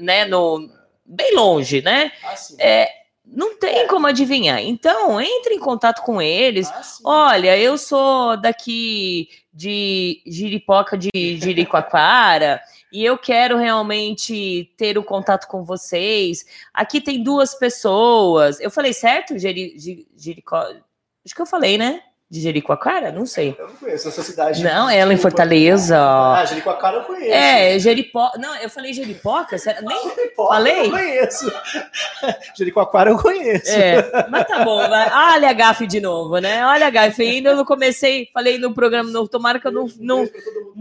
né? 0.00 0.24
No, 0.24 0.68
bem 1.06 1.36
longe, 1.36 1.80
né? 1.82 2.10
Ah. 2.24 2.34
É, 2.58 2.88
não 3.24 3.56
tem 3.60 3.86
como 3.86 4.08
adivinhar. 4.08 4.58
Então, 4.60 5.20
entre 5.20 5.54
em 5.54 5.60
contato 5.60 6.02
com 6.02 6.20
eles. 6.20 6.68
Ah. 6.68 6.82
Olha, 7.04 7.56
eu 7.56 7.78
sou 7.78 8.36
daqui 8.36 9.28
de 9.52 10.20
Jiripoca 10.26 10.98
de 10.98 11.10
Jericoacoara 11.14 12.60
e 12.92 13.04
eu 13.04 13.16
quero 13.16 13.56
realmente 13.56 14.74
ter 14.76 14.98
o 14.98 15.04
contato 15.04 15.46
com 15.46 15.62
vocês. 15.62 16.44
Aqui 16.74 17.00
tem 17.00 17.22
duas 17.22 17.54
pessoas. 17.54 18.58
Eu 18.58 18.68
falei 18.68 18.92
certo? 18.92 19.38
Jeri, 19.38 19.76
Jerico... 20.16 20.56
Acho 20.56 21.34
que 21.36 21.40
eu 21.40 21.46
falei, 21.46 21.78
né? 21.78 22.02
De 22.30 22.40
Jericoacoara? 22.40 23.12
Não 23.12 23.26
sei. 23.26 23.54
Eu 23.58 23.68
não 23.68 23.74
conheço 23.76 24.08
essa 24.08 24.22
cidade. 24.22 24.64
Não, 24.64 24.88
ela 24.88 25.12
em 25.12 25.16
Desculpa. 25.16 25.36
Fortaleza. 25.36 25.98
Ah, 26.00 26.44
Jericoacoara 26.44 26.96
eu 26.96 27.04
conheço. 27.04 27.32
É, 27.32 27.78
Jeripoca. 27.78 28.38
Não, 28.38 28.56
eu 28.56 28.70
falei 28.70 28.92
Jeripoca? 28.92 29.56
Nem... 29.82 30.02
Jeripoca 30.16 30.48
falei? 30.48 30.86
Eu 30.86 30.90
conheço. 30.90 31.52
Jericoacoara 32.56 33.10
eu 33.10 33.18
conheço. 33.18 33.70
É, 33.70 34.26
mas 34.30 34.48
tá 34.48 34.64
bom, 34.64 34.78
vai. 34.88 35.34
Olha 35.34 35.50
a 35.50 35.52
gafe 35.52 35.86
de 35.86 36.00
novo, 36.00 36.38
né? 36.38 36.64
Olha 36.66 36.86
a 36.86 36.90
gafe. 36.90 37.22
Ainda 37.22 37.50
eu 37.50 37.56
não 37.56 37.64
comecei, 37.64 38.28
falei 38.32 38.58
no 38.58 38.72
programa 38.72 39.10
novo, 39.10 39.28
tomara 39.28 39.60
que 39.60 39.66
eu 39.66 39.72
não. 39.72 39.86
não... 40.00 40.26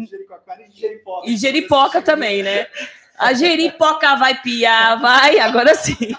Jericoacoara 0.10 0.62
e 0.62 0.80
Jeripoca. 0.80 1.30
E 1.30 1.38
Jeripoca 1.38 2.02
também, 2.02 2.41
né? 2.41 2.68
A 3.18 3.34
Jeripoca 3.34 4.16
vai 4.16 4.41
piar, 4.41 5.00
vai, 5.00 5.39
agora 5.39 5.76
sim. 5.76 6.16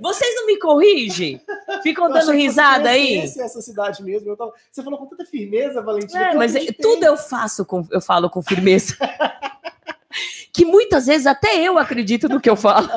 Vocês 0.00 0.34
não 0.36 0.46
me 0.46 0.58
corrigem? 0.58 1.40
Ficam 1.82 2.10
dando 2.10 2.32
risada 2.32 2.90
aí? 2.90 3.18
essa 3.18 3.60
cidade 3.60 4.02
mesmo. 4.02 4.36
Você 4.70 4.82
falou 4.82 4.98
com 4.98 5.06
tanta 5.06 5.24
firmeza, 5.24 5.82
Valentina. 5.82 6.30
É, 6.30 6.34
mas 6.34 6.54
é- 6.54 6.72
tudo 6.72 7.04
eu 7.04 7.16
faço 7.16 7.64
com, 7.64 7.86
eu 7.90 8.00
falo 8.00 8.30
com 8.30 8.42
firmeza. 8.42 8.96
que 10.52 10.64
muitas 10.64 11.06
vezes 11.06 11.26
até 11.26 11.56
eu 11.56 11.78
acredito 11.78 12.28
no 12.28 12.40
que 12.40 12.50
eu 12.50 12.56
falo. 12.56 12.88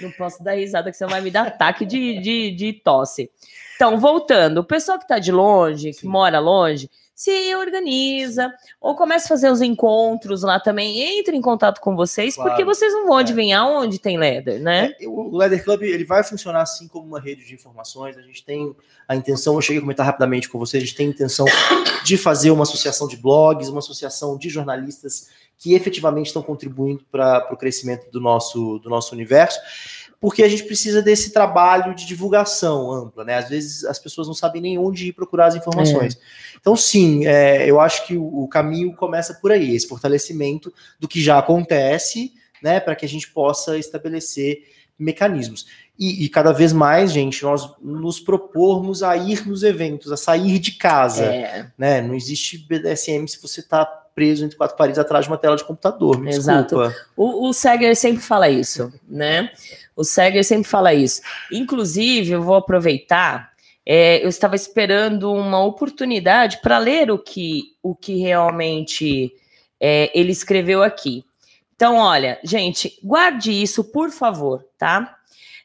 Não 0.00 0.10
posso 0.12 0.42
dar 0.42 0.52
risada, 0.52 0.90
que 0.90 0.96
você 0.96 1.06
vai 1.06 1.20
me 1.20 1.30
dar 1.30 1.46
ataque 1.46 1.84
de, 1.84 2.18
de, 2.20 2.50
de 2.50 2.72
tosse. 2.72 3.30
Então, 3.76 3.98
voltando, 3.98 4.58
o 4.58 4.64
pessoal 4.64 4.98
que 4.98 5.04
está 5.04 5.18
de 5.18 5.32
longe, 5.32 5.90
que 5.90 6.00
Sim. 6.00 6.08
mora 6.08 6.38
longe, 6.38 6.88
se 7.14 7.54
organiza, 7.54 8.52
ou 8.80 8.96
começa 8.96 9.26
a 9.26 9.28
fazer 9.28 9.50
os 9.50 9.62
encontros 9.62 10.42
lá 10.42 10.58
também, 10.58 11.18
entre 11.18 11.36
em 11.36 11.40
contato 11.40 11.80
com 11.80 11.94
vocês, 11.94 12.34
Claro. 12.34 12.50
porque 12.50 12.64
vocês 12.64 12.92
não 12.92 13.06
vão 13.06 13.18
É. 13.18 13.20
adivinhar 13.22 13.66
onde 13.66 13.98
tem 14.00 14.18
Leder, 14.18 14.60
né? 14.60 14.92
É, 15.00 15.06
o 15.06 15.36
Leather 15.36 15.62
Club 15.62 15.82
ele 15.82 16.04
vai 16.04 16.24
funcionar 16.24 16.62
assim 16.62 16.88
como 16.88 17.06
uma 17.06 17.20
rede 17.20 17.44
de 17.46 17.54
informações. 17.54 18.16
A 18.18 18.22
gente 18.22 18.44
tem 18.44 18.74
a 19.06 19.14
intenção, 19.14 19.54
eu 19.54 19.60
cheguei 19.62 19.78
a 19.78 19.82
comentar 19.82 20.04
rapidamente 20.04 20.48
com 20.48 20.58
vocês, 20.58 20.82
a 20.82 20.86
gente 20.86 20.96
tem 20.96 21.06
a 21.06 21.10
intenção 21.10 21.46
de 22.04 22.16
fazer 22.18 22.50
uma 22.50 22.64
associação 22.64 23.06
de 23.06 23.16
blogs, 23.16 23.68
uma 23.68 23.78
associação 23.78 24.36
de 24.36 24.48
jornalistas 24.48 25.28
que 25.56 25.72
efetivamente 25.74 26.26
estão 26.26 26.42
contribuindo 26.42 27.04
para 27.12 27.48
o 27.52 27.56
crescimento 27.56 28.10
do 28.10 28.20
nosso, 28.20 28.78
do 28.80 28.90
nosso 28.90 29.14
universo, 29.14 29.60
porque 30.20 30.42
a 30.42 30.48
gente 30.48 30.64
precisa 30.64 31.02
desse 31.02 31.32
trabalho 31.32 31.94
de 31.94 32.06
divulgação 32.06 32.90
ampla, 32.90 33.24
né? 33.24 33.36
Às 33.36 33.48
vezes 33.48 33.84
as 33.84 33.98
pessoas 33.98 34.26
não 34.26 34.34
sabem 34.34 34.62
nem 34.62 34.78
onde 34.78 35.08
ir 35.08 35.12
procurar 35.12 35.46
as 35.46 35.54
informações. 35.54 36.18
Então, 36.60 36.74
sim, 36.76 37.26
é, 37.26 37.68
eu 37.68 37.80
acho 37.80 38.06
que 38.06 38.16
o, 38.16 38.44
o 38.44 38.48
caminho 38.48 38.94
começa 38.96 39.34
por 39.34 39.52
aí, 39.52 39.74
esse 39.74 39.86
fortalecimento 39.86 40.72
do 40.98 41.06
que 41.06 41.22
já 41.22 41.38
acontece, 41.38 42.32
né, 42.62 42.80
para 42.80 42.96
que 42.96 43.04
a 43.04 43.08
gente 43.08 43.30
possa 43.30 43.76
estabelecer 43.76 44.62
mecanismos. 44.98 45.66
E, 45.98 46.24
e 46.24 46.28
cada 46.28 46.52
vez 46.52 46.72
mais, 46.72 47.12
gente, 47.12 47.42
nós 47.42 47.70
nos 47.80 48.18
propormos 48.18 49.02
a 49.02 49.16
ir 49.16 49.46
nos 49.46 49.62
eventos, 49.62 50.10
a 50.10 50.16
sair 50.16 50.58
de 50.58 50.72
casa, 50.72 51.24
É, 51.24 51.66
né? 51.78 52.00
Não 52.00 52.14
existe 52.14 52.58
BDSM 52.58 53.28
se 53.28 53.40
você 53.40 53.60
está 53.60 53.84
preso 54.14 54.44
entre 54.44 54.56
quatro 54.56 54.76
paredes 54.76 54.98
atrás 54.98 55.24
de 55.24 55.30
uma 55.30 55.38
tela 55.38 55.56
de 55.56 55.64
computador. 55.64 56.18
Me 56.18 56.30
Exato. 56.30 56.76
desculpa. 56.76 56.94
O, 57.16 57.48
o 57.48 57.52
Seger 57.52 57.94
sempre 57.96 58.22
fala 58.22 58.48
isso, 58.48 58.92
né? 59.08 59.50
O 59.96 60.04
Seger 60.04 60.44
sempre 60.44 60.68
fala 60.68 60.92
isso. 60.92 61.22
Inclusive, 61.52 62.32
eu 62.32 62.42
vou 62.42 62.56
aproveitar. 62.56 63.52
é, 63.86 64.24
eu 64.24 64.28
estava 64.28 64.56
esperando 64.56 65.32
uma 65.32 65.62
oportunidade 65.62 66.60
para 66.62 66.78
ler 66.78 67.10
o 67.10 67.18
que, 67.18 67.74
o 67.82 67.94
que 67.94 68.16
realmente 68.16 69.34
é, 69.78 70.10
ele 70.18 70.32
escreveu 70.32 70.82
aqui. 70.82 71.24
Então, 71.76 71.96
olha, 71.96 72.38
gente, 72.42 72.98
guarde 73.02 73.50
isso, 73.50 73.84
por 73.84 74.10
favor, 74.10 74.64
tá? 74.78 75.18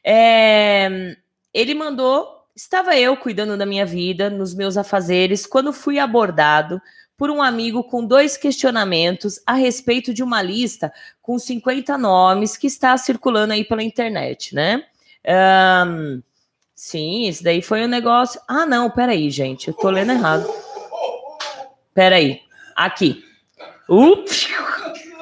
É, 0.04 1.16
ele 1.54 1.74
mandou. 1.74 2.38
Estava 2.54 2.98
eu 2.98 3.16
cuidando 3.16 3.56
da 3.56 3.64
minha 3.64 3.86
vida, 3.86 4.28
nos 4.28 4.54
meus 4.54 4.76
afazeres, 4.76 5.46
quando 5.46 5.72
fui 5.72 5.98
abordado 5.98 6.82
por 7.20 7.30
um 7.30 7.42
amigo 7.42 7.84
com 7.84 8.02
dois 8.02 8.38
questionamentos 8.38 9.38
a 9.46 9.52
respeito 9.52 10.14
de 10.14 10.22
uma 10.22 10.40
lista 10.40 10.90
com 11.20 11.38
50 11.38 11.98
nomes 11.98 12.56
que 12.56 12.66
está 12.66 12.96
circulando 12.96 13.52
aí 13.52 13.62
pela 13.62 13.82
internet, 13.82 14.54
né? 14.54 14.84
Ahn, 15.28 16.22
sim, 16.74 17.28
isso 17.28 17.44
daí 17.44 17.60
foi 17.60 17.84
um 17.84 17.88
negócio. 17.88 18.40
Ah, 18.48 18.64
não, 18.64 18.88
peraí, 18.90 19.28
gente, 19.28 19.68
eu 19.68 19.74
tô 19.74 19.90
lendo 19.90 20.12
errado. 20.12 20.50
Peraí, 21.92 22.40
aqui. 22.74 23.22
Ups, 23.86 24.48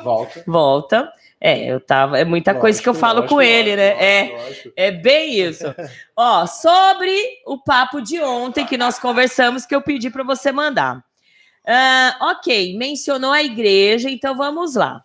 Volta. 0.04 0.44
volta. 0.46 1.12
É, 1.40 1.66
eu 1.66 1.80
tava. 1.80 2.16
É 2.16 2.24
muita 2.24 2.54
coisa 2.54 2.80
que 2.80 2.88
eu 2.88 2.92
Lógico, 2.92 3.06
falo 3.06 3.20
lógico, 3.22 3.34
com 3.34 3.42
ele, 3.42 3.74
né? 3.74 3.90
lógico, 3.90 4.04
É. 4.04 4.42
lógico. 4.44 4.72
É 4.76 4.90
bem 4.92 5.34
isso. 5.40 5.64
Ó, 6.16 6.46
sobre 6.46 7.12
o 7.44 7.58
papo 7.58 8.00
de 8.00 8.20
ontem 8.20 8.64
que 8.64 8.78
nós 8.78 9.00
conversamos, 9.00 9.66
que 9.66 9.74
eu 9.74 9.82
pedi 9.82 10.10
para 10.10 10.22
você 10.22 10.52
mandar. 10.52 11.07
Ah, 11.70 12.16
ok, 12.32 12.78
mencionou 12.78 13.30
a 13.30 13.42
igreja, 13.42 14.08
então 14.08 14.34
vamos 14.34 14.74
lá. 14.74 15.04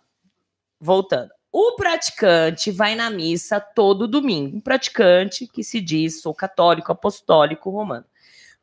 Voltando. 0.80 1.28
O 1.52 1.76
praticante 1.76 2.70
vai 2.70 2.94
na 2.94 3.10
missa 3.10 3.60
todo 3.60 4.08
domingo. 4.08 4.56
Um 4.56 4.60
praticante 4.62 5.46
que 5.46 5.62
se 5.62 5.78
diz 5.78 6.22
sou 6.22 6.34
católico, 6.34 6.90
apostólico, 6.90 7.68
romano. 7.68 8.06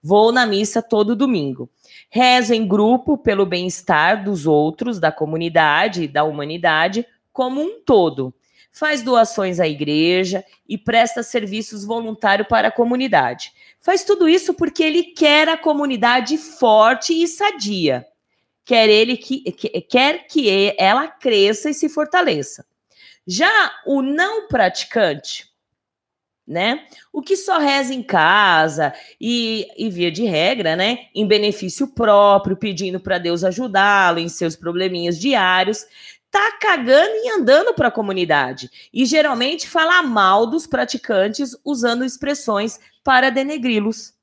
Vou 0.02 0.32
na 0.32 0.48
missa 0.48 0.82
todo 0.82 1.16
domingo. 1.16 1.70
Rezo 2.10 2.56
em 2.56 2.68
grupo 2.68 3.20
pelo 3.20 3.46
bem-estar 3.46 4.24
dos 4.24 4.48
outros, 4.48 5.00
da 5.00 5.12
comunidade, 5.12 6.08
da 6.08 6.24
humanidade, 6.24 7.06
como 7.32 7.62
um 7.62 7.82
todo 7.82 8.34
faz 8.72 9.02
doações 9.02 9.60
à 9.60 9.68
igreja 9.68 10.44
e 10.68 10.78
presta 10.78 11.22
serviços 11.22 11.84
voluntários 11.84 12.48
para 12.48 12.70
a 12.70 12.72
comunidade. 12.72 13.52
Faz 13.82 14.04
tudo 14.04 14.30
isso 14.30 14.54
porque 14.54 14.84
ele 14.84 15.04
quer 15.04 15.50
a 15.50 15.58
comunidade 15.58 16.38
forte 16.38 17.14
e 17.14 17.28
sadia. 17.28 18.06
Quer 18.64 18.90
ele 18.90 19.18
que, 19.18 19.52
que- 19.52 19.82
quer 19.82 20.28
que 20.28 20.74
ela 20.78 21.08
cresça 21.08 21.70
e 21.70 21.74
se 21.74 21.90
fortaleça. 21.90 22.66
Já 23.26 23.72
o 23.86 24.02
não 24.02 24.48
praticante, 24.48 25.50
né? 26.48 26.86
O 27.14 27.22
que 27.22 27.38
só 27.38 27.58
reza 27.60 27.94
em 27.94 28.04
casa 28.04 28.94
e, 29.20 29.68
e 29.78 29.90
via 29.90 30.12
de 30.12 30.26
regra, 30.26 30.76
né? 30.76 31.08
Em 31.16 31.26
benefício 31.26 31.88
próprio, 31.88 32.58
pedindo 32.58 33.00
para 33.00 33.18
Deus 33.18 33.44
ajudá-lo 33.44 34.20
em 34.20 34.30
seus 34.30 34.56
probleminhas 34.56 35.18
diários, 35.20 35.86
tá 36.32 36.58
cagando 36.60 37.14
e 37.14 37.30
andando 37.30 37.74
para 37.74 37.90
a 37.90 37.92
comunidade 37.92 38.72
e 38.94 39.06
geralmente 39.06 39.68
fala 39.68 40.02
mal 40.02 40.48
dos 40.48 40.66
praticantes 40.66 41.56
usando 41.64 42.06
expressões 42.06 42.80
para 43.04 43.30
denegri-los. 43.30 44.14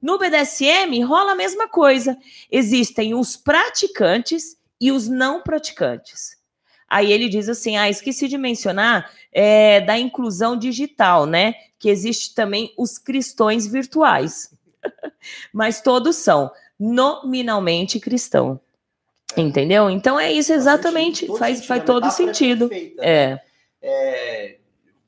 No 0.00 0.18
BDSM 0.18 1.02
rola 1.02 1.32
a 1.32 1.34
mesma 1.34 1.66
coisa. 1.66 2.18
Existem 2.52 3.14
os 3.14 3.38
praticantes 3.38 4.58
e 4.78 4.92
os 4.92 5.08
não 5.08 5.42
praticantes. 5.42 6.36
Aí 6.86 7.10
ele 7.10 7.26
diz 7.28 7.48
assim: 7.48 7.78
ah, 7.78 7.88
esqueci 7.88 8.28
de 8.28 8.36
mencionar 8.36 9.10
é, 9.32 9.80
da 9.80 9.98
inclusão 9.98 10.58
digital, 10.58 11.24
né? 11.24 11.54
Que 11.78 11.88
existe 11.88 12.34
também 12.34 12.74
os 12.76 12.98
cristões 12.98 13.66
virtuais. 13.66 14.54
Mas 15.50 15.80
todos 15.80 16.16
são 16.16 16.50
nominalmente 16.78 17.98
cristão. 17.98 18.60
Entendeu? 19.36 19.88
Então 19.90 20.18
é 20.18 20.30
isso 20.32 20.52
exatamente, 20.52 21.26
Todo 21.26 21.38
faz, 21.38 21.56
sentido, 21.56 21.68
faz 21.68 21.84
todo 21.84 22.02
metáfora 22.04 22.22
é 22.30 22.34
sentido. 22.34 22.68
perfeita. 22.68 23.02
É. 23.04 23.38
É, 23.82 24.56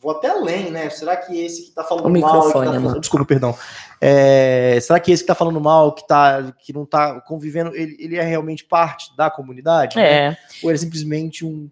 vou 0.01 0.13
até 0.13 0.29
além, 0.29 0.71
né? 0.71 0.91
Será 0.91 1.17
que 1.17 1.39
esse 1.41 1.65
que 1.67 1.71
tá 1.73 1.83
falando 1.83 2.07
O 2.07 2.21
mal. 2.21 2.43
tá 2.43 2.51
falando- 2.53 3.01
Desculpa, 3.01 3.25
perdão. 3.25 3.57
É, 4.01 4.79
será 4.83 5.01
que 5.01 5.11
esse 5.11 5.23
que 5.23 5.27
tá 5.27 5.35
falando 5.35 5.61
mal, 5.61 5.93
que, 5.93 6.07
tá, 6.07 6.55
que 6.61 6.73
não 6.73 6.85
tá 6.85 7.21
convivendo, 7.23 7.75
ele, 7.75 7.97
ele 7.99 8.17
é 8.17 8.23
realmente 8.23 8.65
parte 8.65 9.17
da 9.17 9.31
comunidade? 9.31 9.97
né? 9.97 10.29
É, 10.29 10.37
Ou 10.63 10.71
ele 10.71 10.77
é 10.77 10.81
simplesmente 10.81 11.45
um 11.45 11.71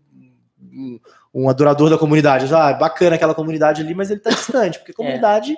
um, 0.76 0.98
um 1.32 1.48
adorador 1.48 1.88
da 1.88 1.96
comunidade. 1.98 2.52
Ah, 2.52 2.72
bacana 2.72 3.14
aquela 3.14 3.34
comunidade 3.34 3.80
ali, 3.82 3.94
mas 3.94 4.10
ele 4.10 4.18
tá 4.20 4.30
distante, 4.30 4.78
porque 4.78 4.92
comunidade 4.94 5.52
é, 5.52 5.56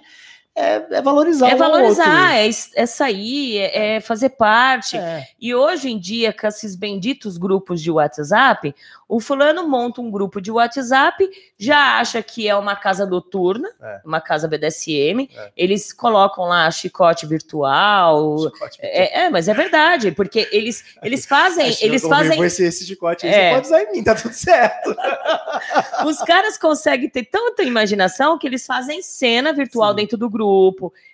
é 0.56 1.02
valorizar 1.02 1.50
É 1.50 1.54
um 1.54 1.62
ao 1.62 1.70
valorizar, 1.70 2.34
é, 2.34 2.48
é 2.48 2.86
sair, 2.86 3.58
é, 3.58 3.96
é 3.96 4.00
fazer 4.00 4.30
parte. 4.30 4.96
É. 4.96 5.26
E 5.38 5.54
hoje 5.54 5.90
em 5.90 5.98
dia, 5.98 6.32
com 6.32 6.46
esses 6.46 6.74
benditos 6.74 7.36
grupos 7.36 7.82
de 7.82 7.90
WhatsApp, 7.90 8.74
o 9.06 9.20
fulano 9.20 9.68
monta 9.68 10.00
um 10.00 10.10
grupo 10.10 10.40
de 10.40 10.50
WhatsApp, 10.50 11.28
já 11.58 11.98
acha 11.98 12.22
que 12.22 12.48
é 12.48 12.56
uma 12.56 12.74
casa 12.74 13.04
noturna, 13.04 13.68
É. 13.82 14.00
uma 14.04 14.20
casa 14.20 14.48
BDSM, 14.48 15.28
É. 15.36 15.52
eles 15.56 15.92
colocam 15.92 16.44
lá 16.44 16.70
chicote 16.70 17.26
virtual. 17.26 18.38
Chicote. 18.38 18.78
É, 18.80 19.24
é, 19.24 19.30
mas 19.30 19.48
é 19.48 19.54
verdade, 19.54 20.10
porque 20.10 20.48
eles, 20.50 20.82
eles 21.02 21.26
fazem, 21.26 21.68
Acho 21.68 21.84
eles 21.84 22.02
fazem, 22.02 22.42
Esse, 22.42 22.64
esse 22.64 22.86
chicote 22.86 23.26
aí, 23.26 23.32
É. 23.32 23.48
você 23.50 23.54
pode 23.54 23.66
usar 23.66 23.82
em 23.82 23.92
mim, 23.92 24.02
tá 24.02 24.14
tudo 24.14 24.32
certo. 24.32 24.96
os 26.06 26.18
caras 26.22 26.56
conseguem 26.56 27.08
ter 27.10 27.24
tanta 27.24 27.62
imaginação 27.62 28.38
que 28.38 28.46
eles 28.46 28.64
fazem 28.64 29.02
cena 29.02 29.52
virtual 29.52 29.90
Sim. 29.90 29.96
dentro 29.96 30.16
do 30.16 30.30
grupo, 30.30 30.45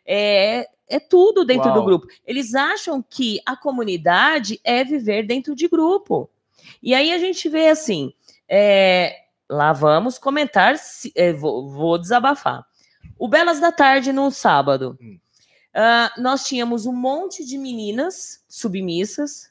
é, 0.07 0.69
é 0.89 0.99
tudo 1.01 1.45
dentro 1.45 1.69
Uau. 1.71 1.79
do 1.81 1.85
grupo. 1.85 2.07
Eles 2.27 2.55
acham 2.55 3.03
que 3.03 3.41
a 3.47 3.57
comunidade 3.57 4.61
é 4.65 4.85
viver 4.85 5.27
dentro 5.27 5.55
de 5.55 5.69
grupo. 5.69 6.29
E 6.83 6.95
aí 6.95 7.13
a 7.13 7.19
gente 7.19 7.49
vê 7.49 7.69
assim, 7.69 8.13
é, 8.49 9.25
lá 9.49 9.73
vamos 9.73 10.19
comentar, 10.19 10.79
se- 10.79 11.13
é, 11.15 11.33
vou, 11.33 11.69
vou 11.71 11.99
desabafar. 11.99 12.65
O 13.19 13.29
Belas 13.29 13.61
da 13.61 13.71
Tarde 13.73 14.13
no 14.13 14.31
sábado, 14.31 14.99
Hum. 15.01 15.19
ah, 15.75 16.13
nós 16.19 16.45
tínhamos 16.45 16.87
um 16.87 16.93
monte 16.93 17.45
de 17.45 17.57
meninas 17.57 18.45
submissas, 18.49 19.51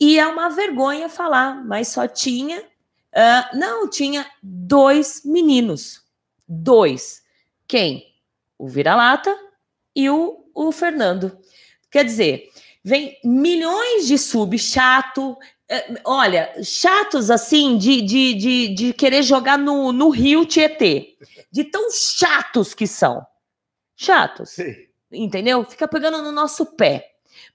e 0.00 0.18
é 0.18 0.26
uma 0.26 0.48
vergonha 0.48 1.08
falar, 1.08 1.64
mas 1.64 1.88
só 1.88 2.06
tinha. 2.08 2.62
ah, 3.14 3.50
não, 3.54 3.88
tinha 3.88 4.26
dois 4.42 5.22
meninos. 5.24 6.02
Dois. 6.46 7.22
Quem? 7.66 8.07
O 8.58 8.68
Vira-Lata 8.68 9.34
e 9.94 10.10
o, 10.10 10.50
o 10.54 10.72
Fernando. 10.72 11.38
Quer 11.90 12.04
dizer, 12.04 12.48
vem 12.84 13.16
milhões 13.24 14.06
de 14.06 14.18
sub 14.18 14.58
chato. 14.58 15.36
eh, 15.68 16.00
olha, 16.04 16.52
chatos 16.62 17.30
assim 17.30 17.78
de, 17.78 18.02
de, 18.02 18.34
de, 18.34 18.68
de 18.74 18.92
querer 18.92 19.22
jogar 19.22 19.56
no, 19.58 19.92
no 19.92 20.10
rio 20.10 20.44
Tietê. 20.44 21.16
De 21.50 21.64
tão 21.64 21.90
chatos 21.90 22.74
que 22.74 22.86
são. 22.86 23.24
Chatos 23.96 24.50
Sei. 24.50 24.90
entendeu? 25.10 25.64
Fica 25.64 25.88
pegando 25.88 26.22
no 26.22 26.30
nosso 26.30 26.66
pé. 26.76 27.06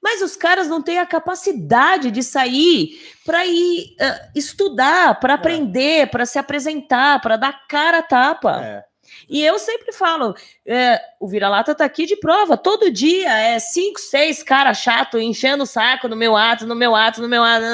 Mas 0.01 0.21
os 0.21 0.35
caras 0.35 0.67
não 0.67 0.81
têm 0.81 0.99
a 0.99 1.05
capacidade 1.05 2.11
de 2.11 2.21
sair 2.21 2.99
para 3.25 3.45
ir 3.45 3.95
ah, 4.01 4.29
estudar, 4.35 5.19
para 5.19 5.35
aprender, 5.35 6.09
para 6.09 6.25
se 6.25 6.37
apresentar, 6.37 7.21
para 7.21 7.37
dar 7.37 7.67
cara 7.67 7.99
a 7.99 8.03
tapa. 8.03 8.61
É. 8.61 8.92
E 9.29 9.43
eu 9.43 9.57
sempre 9.59 9.91
falo, 9.93 10.35
é, 10.65 11.01
o 11.19 11.27
vira-lata 11.27 11.73
tá 11.75 11.85
aqui 11.85 12.05
de 12.05 12.15
prova. 12.17 12.57
Todo 12.57 12.91
dia 12.91 13.31
é 13.31 13.59
cinco, 13.59 13.99
seis 13.99 14.43
cara 14.43 14.73
chato 14.73 15.19
enchendo 15.19 15.63
o 15.63 15.67
saco 15.67 16.07
no 16.07 16.15
meu 16.15 16.35
ato, 16.35 16.65
no 16.67 16.75
meu 16.75 16.95
ato, 16.95 17.21
no 17.21 17.27
meu 17.27 17.43
ato. 17.43 17.65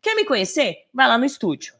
Quer 0.00 0.14
me 0.14 0.24
conhecer? 0.24 0.76
Vai 0.92 1.08
lá 1.08 1.18
no 1.18 1.24
estúdio. 1.24 1.74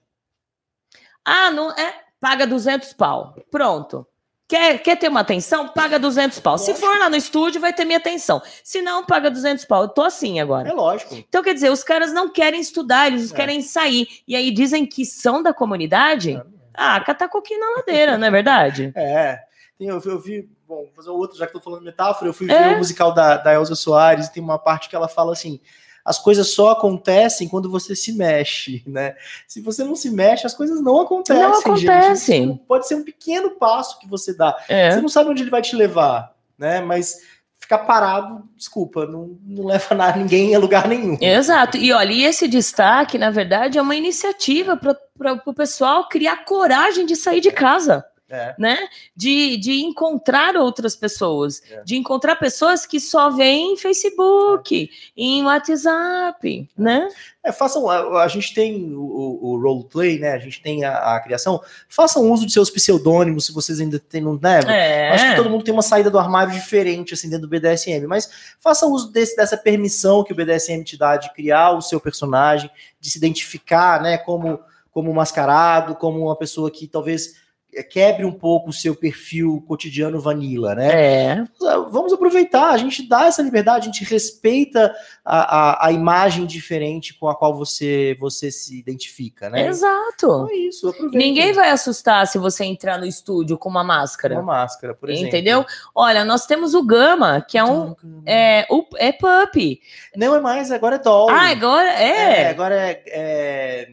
Ah, 1.25 1.51
não 1.51 1.71
é? 1.73 1.95
Paga 2.21 2.47
200 2.47 2.93
pau. 2.95 3.37
Pronto. 3.51 4.07
Quer, 4.49 4.79
quer 4.83 4.97
ter 4.97 5.09
uma 5.09 5.21
atenção? 5.21 5.69
Paga 5.69 5.99
200 5.99 6.41
pau. 6.41 6.57
Se 6.57 6.75
for 6.75 6.99
lá 6.99 7.11
no 7.11 7.17
estúdio, 7.17 7.61
vai 7.61 7.71
ter 7.73 7.85
minha 7.85 7.99
atenção. 7.99 8.41
Se 8.65 8.81
não, 8.81 9.05
paga 9.05 9.31
200 9.31 9.65
pau. 9.67 9.83
Eu 9.83 9.89
tô 9.89 10.03
assim 10.03 10.41
agora. 10.41 10.69
É 10.69 10.73
lógico. 10.73 11.15
Então, 11.15 11.43
quer 11.43 11.53
dizer, 11.53 11.71
os 11.71 11.85
caras 11.85 12.15
não 12.15 12.31
querem 12.31 12.59
estudar, 12.59 13.09
eles 13.09 13.31
É. 13.31 13.37
querem 13.37 13.61
sair. 13.61 14.09
E 14.27 14.35
aí 14.35 14.51
dizem 14.51 14.87
que 14.87 15.05
são 15.05 15.43
da 15.43 15.53
comunidade? 15.53 16.43
Ah, 16.79 17.01
catar 17.01 17.29
coquinho 17.29 17.61
na 17.61 17.77
ladeira, 17.77 18.17
não 18.17 18.27
é 18.27 18.31
verdade? 18.31 18.93
É. 18.97 19.41
Tem, 19.79 19.87
eu, 19.89 20.01
eu 20.05 20.19
vi, 20.19 20.49
bom, 20.67 20.85
vou 20.85 20.93
fazer 20.97 21.11
outro, 21.11 21.39
já 21.39 21.47
que 21.47 21.53
tô 21.53 21.61
falando 21.61 21.85
metáfora, 21.85 22.29
eu 22.29 22.35
fui 22.35 22.51
É. 22.51 22.69
ver 22.71 22.75
o 22.75 22.79
musical 22.79 23.13
da, 23.15 23.37
da 23.37 23.55
Elza 23.55 23.77
Soares 23.77 24.27
e 24.27 24.33
tem 24.33 24.43
uma 24.43 24.59
parte 24.59 24.89
que 24.89 24.97
ela 24.97 25.07
fala 25.07 25.33
assim: 25.33 25.61
as 26.05 26.19
coisas 26.19 26.51
só 26.53 26.71
acontecem 26.71 27.47
quando 27.49 27.71
você 27.71 27.95
se 27.95 28.13
mexe, 28.13 28.83
né? 28.87 29.15
Se 29.47 29.61
você 29.61 29.85
não 29.85 29.95
se 29.95 30.11
mexe, 30.11 30.47
as 30.47 30.55
coisas 30.55 30.81
não 30.81 31.01
acontecem. 31.01 31.43
Não 31.43 31.55
gente. 31.77 31.89
acontecem. 31.89 32.51
Isso 32.51 32.59
Pode 32.67 32.89
ser 32.89 32.97
um 32.97 33.05
pequeno 33.05 33.51
passo 33.53 33.99
que 34.01 34.09
você 34.09 34.35
dá. 34.35 34.57
É. 34.69 34.91
Você 34.91 35.01
não 35.01 35.09
sabe 35.09 35.31
onde 35.31 35.43
ele 35.45 35.51
vai 35.51 35.63
te 35.63 35.77
levar, 35.77 36.35
né? 36.59 36.81
Mas 36.81 37.21
ficar 37.59 37.79
parado, 37.79 38.45
desculpa, 38.57 39.07
não, 39.07 39.37
não 39.45 39.67
leva 39.67 39.95
nada, 39.95 40.19
ninguém 40.19 40.55
a 40.55 40.59
lugar 40.59 40.89
nenhum. 40.89 41.19
Exato. 41.21 41.77
E 41.77 41.93
olha, 41.93 42.13
e 42.13 42.25
esse 42.25 42.49
destaque, 42.49 43.19
na 43.19 43.31
verdade, 43.31 43.79
é 43.79 43.83
uma 43.83 43.97
iniciativa 43.97 44.77
para 44.77 45.43
o 45.45 45.55
pessoal 45.55 46.09
criar 46.09 46.45
coragem 46.45 47.05
de 47.05 47.17
sair 47.17 47.41
de 47.41 47.51
casa. 47.51 48.05
É. 48.31 48.55
né? 48.59 48.77
De, 49.17 49.57
de 49.57 49.81
encontrar 49.83 50.55
outras 50.57 50.95
pessoas, 50.95 51.63
É. 51.71 51.83
de 51.83 51.97
encontrar 51.97 52.37
pessoas 52.37 52.85
que 52.85 53.01
só 53.01 53.31
veem 53.31 53.73
em 53.73 53.77
Facebook, 53.77 54.91
em 55.17 55.43
WhatsApp, 55.45 56.69
né? 56.77 57.09
É, 57.43 57.51
façam, 57.53 57.89
a, 57.89 58.23
a 58.25 58.29
gente 58.29 58.53
tem 58.53 58.95
o, 58.95 59.01
o- 59.41 59.59
roleplay, 59.61 60.19
né? 60.19 60.33
A 60.33 60.39
gente 60.39 60.61
tem 60.61 60.85
a, 60.85 61.15
a 61.17 61.21
criação. 61.21 61.61
Façam 61.89 62.31
uso 62.31 62.45
de 62.45 62.53
seus 62.53 62.69
pseudônimos, 62.69 63.47
se 63.47 63.53
vocês 63.55 63.81
ainda 63.81 63.99
têm, 63.99 64.21
não 64.21 64.35
né? 64.39 64.61
É. 64.69 65.11
Acho 65.13 65.31
que 65.31 65.37
todo 65.37 65.49
mundo 65.51 65.65
tem 65.65 65.73
uma 65.73 65.83
saída 65.83 66.11
do 66.11 66.19
armário 66.19 66.53
diferente, 66.53 67.15
assim, 67.15 67.31
dentro 67.31 67.47
do 67.47 67.51
BDSM, 67.51 68.07
mas 68.07 68.29
faça 68.61 68.87
uso 68.87 69.11
desse, 69.11 69.37
dessa 69.37 69.57
permissão 69.57 70.23
que 70.23 70.33
o 70.33 70.37
BDSM 70.37 70.83
te 70.85 70.99
dá 70.99 71.17
de 71.17 71.33
criar 71.33 71.71
o 71.73 71.81
seu 71.81 71.99
personagem, 72.01 72.71
de 73.01 73.11
se 73.11 73.17
identificar, 73.17 74.03
né, 74.03 74.19
como, 74.19 74.61
como 74.91 75.15
mascarado, 75.15 75.95
como 75.95 76.21
uma 76.27 76.37
pessoa 76.37 76.71
que 76.71 76.87
talvez 76.87 77.37
quebre 77.83 78.25
um 78.25 78.33
pouco 78.33 78.71
o 78.71 78.73
seu 78.73 78.95
perfil 78.95 79.65
cotidiano 79.67 80.21
vanilla, 80.21 80.75
né? 80.75 81.33
É, 81.33 81.45
Vamos 81.91 82.13
aproveitar, 82.13 82.71
a 82.71 82.77
gente 82.79 83.09
dá 83.09 83.27
essa 83.27 83.43
liberdade, 83.43 83.89
a 83.89 83.93
gente 83.93 84.05
respeita 84.05 84.95
a, 85.25 85.85
a, 85.85 85.87
a 85.87 85.93
imagem 85.93 86.47
diferente 86.47 87.19
com 87.19 87.29
a 87.29 87.35
qual 87.35 87.55
você, 87.57 88.17
você 88.21 88.51
se 88.51 88.79
identifica, 88.79 89.49
né? 89.51 89.67
exato. 89.67 89.99
Então 90.15 90.49
é 90.51 90.55
isso, 90.55 90.89
aproveita. 90.89 91.19
Ninguém 91.19 91.53
vai 91.53 91.71
assustar 91.71 92.27
se 92.27 92.39
você 92.39 92.65
entrar 92.65 92.99
no 92.99 93.07
estúdio 93.07 93.57
com 93.59 93.69
uma 93.69 93.79
Uma 93.79 93.95
máscara. 93.95 94.43
máscara, 94.43 94.95
por 94.95 95.09
exemplo. 95.11 95.29
Entendeu? 95.29 95.65
Olha, 95.95 96.25
nós 96.25 96.47
temos 96.47 96.75
o 96.75 96.83
Gama, 96.83 97.41
que 97.47 97.57
é 97.57 97.65
um. 97.65 97.95
É, 98.27 98.67
o, 98.69 98.85
é 98.97 99.13
pup. 99.13 99.81
Não 100.17 100.35
é 100.35 100.41
mais, 100.41 100.71
agora 100.73 100.97
é 100.97 100.99
doll. 100.99 101.31
Ah, 101.31 101.49
agora 101.51 101.89
É, 101.89 102.43
é. 102.43 102.51
agora 102.51 102.75
é, 102.75 103.03
é 103.07 103.89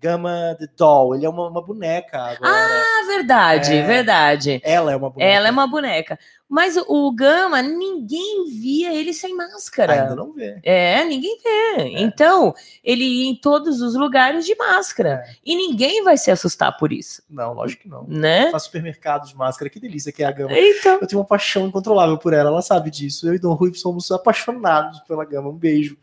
Gama 0.00 0.56
the 0.58 0.66
Doll. 0.76 1.14
Ele 1.14 1.26
é 1.26 1.28
uma, 1.28 1.48
uma 1.48 1.62
boneca 1.62 2.18
agora. 2.18 2.38
Ah, 2.42 3.06
verdade, 3.06 3.74
É. 3.74 3.82
verdade. 3.86 4.60
Ela 4.64 4.92
é 4.92 4.96
uma 4.96 5.10
boneca. 5.10 5.30
Ela 5.32 5.48
é 5.48 5.50
uma 5.50 5.66
boneca. 5.66 6.18
Mas 6.48 6.76
o, 6.76 7.12
Gama, 7.12 7.60
ninguém 7.60 8.44
via 8.48 8.94
ele 8.94 9.12
sem 9.12 9.34
máscara. 9.34 10.02
Ainda 10.02 10.14
não 10.14 10.32
vê. 10.32 10.60
É, 10.62 11.04
ninguém 11.04 11.36
vê. 11.42 11.88
Então, 11.98 12.54
ele 12.84 13.02
ia 13.02 13.28
em 13.30 13.34
todos 13.34 13.80
os 13.80 13.96
lugares 13.96 14.46
de 14.46 14.54
máscara. 14.54 15.24
É. 15.26 15.34
E 15.44 15.56
ninguém 15.56 16.04
vai 16.04 16.16
se 16.16 16.30
assustar 16.30 16.76
por 16.76 16.92
isso, 16.92 17.20
Não, 17.28 17.52
lógico 17.52 17.82
que 17.82 17.88
não. 17.88 18.04
né? 18.06 18.48
Faz 18.52 18.62
supermercado 18.62 19.26
de 19.26 19.34
máscara, 19.34 19.68
que 19.68 19.80
delícia 19.80 20.12
que 20.12 20.22
é 20.22 20.26
a 20.26 20.30
Gama. 20.30 20.56
Então, 20.56 20.98
Eu 21.00 21.06
tenho 21.08 21.20
uma 21.20 21.26
paixão 21.26 21.66
incontrolável 21.66 22.16
por 22.16 22.32
ela, 22.32 22.48
ela 22.48 22.62
sabe 22.62 22.92
disso. 22.92 23.26
Eu 23.28 23.34
e 23.34 23.40
Dom 23.40 23.54
Rui 23.54 23.74
somos 23.74 24.08
apaixonados 24.12 25.00
pela 25.00 25.24
Gama. 25.24 25.48
Um 25.48 25.56
beijo. 25.56 25.98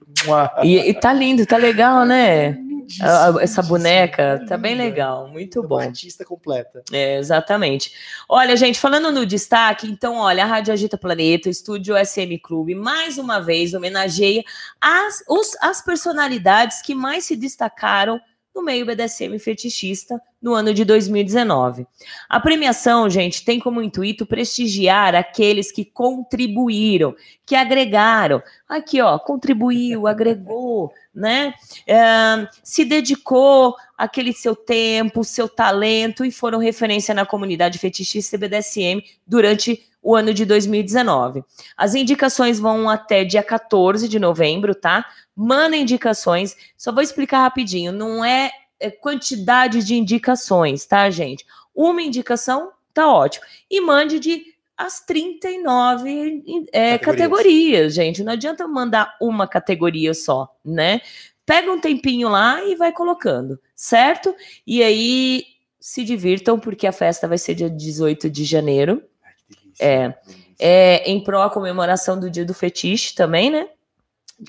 E, 0.62 0.78
e 0.90 0.94
tá 0.94 1.14
lindo, 1.14 1.46
tá 1.46 1.56
legal, 1.56 2.06
né? 2.06 2.58
Lindíssimo, 2.84 3.08
A- 3.08 3.30
a- 3.40 3.44
essa 3.44 3.62
boneca 3.64 4.44
tá 4.48 4.58
bem 4.58 4.76
legal, 4.76 5.28
muito 5.28 5.60
Uma 5.60 5.68
bom. 5.68 5.80
artista 5.80 6.24
completa. 6.26 6.84
É, 6.92 7.18
exatamente. 7.18 7.92
Olha, 8.30 8.56
gente, 8.58 8.80
falando 8.80 9.12
no 9.12 9.26
destaque, 9.26 9.88
então, 9.88 10.16
olha, 10.16 10.44
a 10.44 10.48
Rádio 10.48 10.74
Agita 10.74 10.98
Planeta, 10.98 11.48
o 11.48 11.52
Estúdio 11.52 11.96
SM 11.98 12.38
Clube, 12.40 12.76
mais 12.76 13.18
uma 13.18 13.40
vez 13.40 13.74
homenageia 13.74 14.44
as, 14.82 15.24
os- 15.28 15.56
as 15.62 15.82
personalidades 15.84 16.82
que 16.82 16.94
mais 16.94 17.26
se 17.26 17.36
destacaram 17.36 18.20
no 18.56 18.62
meio 18.62 18.86
BDSM 18.86 19.40
fetichista 19.40 20.22
no 20.40 20.54
ano 20.54 20.76
de 20.76 20.86
2019. 20.86 21.88
A 22.30 22.40
premiação, 22.40 23.10
gente, 23.10 23.44
tem 23.44 23.60
como 23.60 23.82
intuito 23.82 24.28
prestigiar 24.28 25.16
aqueles 25.16 25.72
que 25.72 25.84
contribuíram, 25.84 27.16
que 27.46 27.56
agregaram. 27.56 28.44
Aqui, 28.70 29.02
ó, 29.02 29.18
contribuiu, 29.18 30.06
agregou, 30.06 30.94
né? 31.14 31.54
É, 31.88 32.48
se 32.64 32.84
dedicou 32.84 33.76
aquele 33.98 34.34
seu 34.34 34.56
tempo, 34.56 35.24
seu 35.24 35.48
talento 35.48 36.26
e 36.26 36.32
foram 36.32 36.58
referência 36.58 37.14
na 37.14 37.26
comunidade 37.26 37.78
fetichista 37.78 38.38
BDSM 38.38 39.04
durante 39.26 39.88
o 40.02 40.16
ano 40.16 40.34
de 40.34 40.46
2019. 40.46 41.44
As 41.78 41.96
indicações 41.96 42.60
vão 42.60 42.90
até 42.90 43.24
dia 43.24 43.42
14 43.42 44.10
de 44.10 44.20
novembro, 44.20 44.76
tá? 44.76 45.06
Manda 45.36 45.78
indicações. 45.78 46.58
Só 46.78 46.92
vou 46.92 47.02
explicar 47.02 47.42
rapidinho. 47.42 47.94
Não 47.94 48.24
é, 48.26 48.52
é 48.80 48.92
quantidade 48.92 49.84
de 49.84 49.96
indicações, 49.96 50.86
tá, 50.86 51.10
gente? 51.10 51.46
Uma 51.74 52.02
indicação 52.02 52.72
tá 52.94 53.08
ótimo. 53.08 53.46
E 53.72 53.82
mande 53.82 54.20
de 54.20 54.53
as 54.78 55.00
39 55.06 56.44
é, 56.72 56.98
Categorias. 56.98 57.06
categorias, 57.06 57.94
gente. 57.94 58.24
Não 58.24 58.34
adianta 58.34 58.68
mandar 58.68 59.16
uma 59.22 59.48
categoria 59.48 60.14
só, 60.14 60.54
né? 60.64 61.02
Pega 61.46 61.72
um 61.72 61.80
tempinho 61.80 62.30
lá 62.30 62.64
e 62.64 62.76
vai 62.76 62.92
colocando, 62.92 63.60
certo? 63.76 64.34
E 64.66 64.82
aí 64.82 65.46
se 65.80 66.04
divirtam, 66.04 66.60
porque 66.60 66.88
a 66.88 66.92
festa 66.92 67.28
vai 67.28 67.38
ser 67.38 67.56
dia 67.56 67.70
18 67.70 68.30
de 68.30 68.46
janeiro. 68.46 69.04
Ai, 69.24 69.34
delícia. 69.50 69.86
É. 69.86 70.18
É 70.60 71.12
em 71.12 71.22
prol 71.22 71.42
a 71.42 71.50
comemoração 71.50 72.18
do 72.18 72.30
dia 72.30 72.46
do 72.46 72.54
fetiche 72.54 73.14
também, 73.16 73.50
né? 73.50 73.68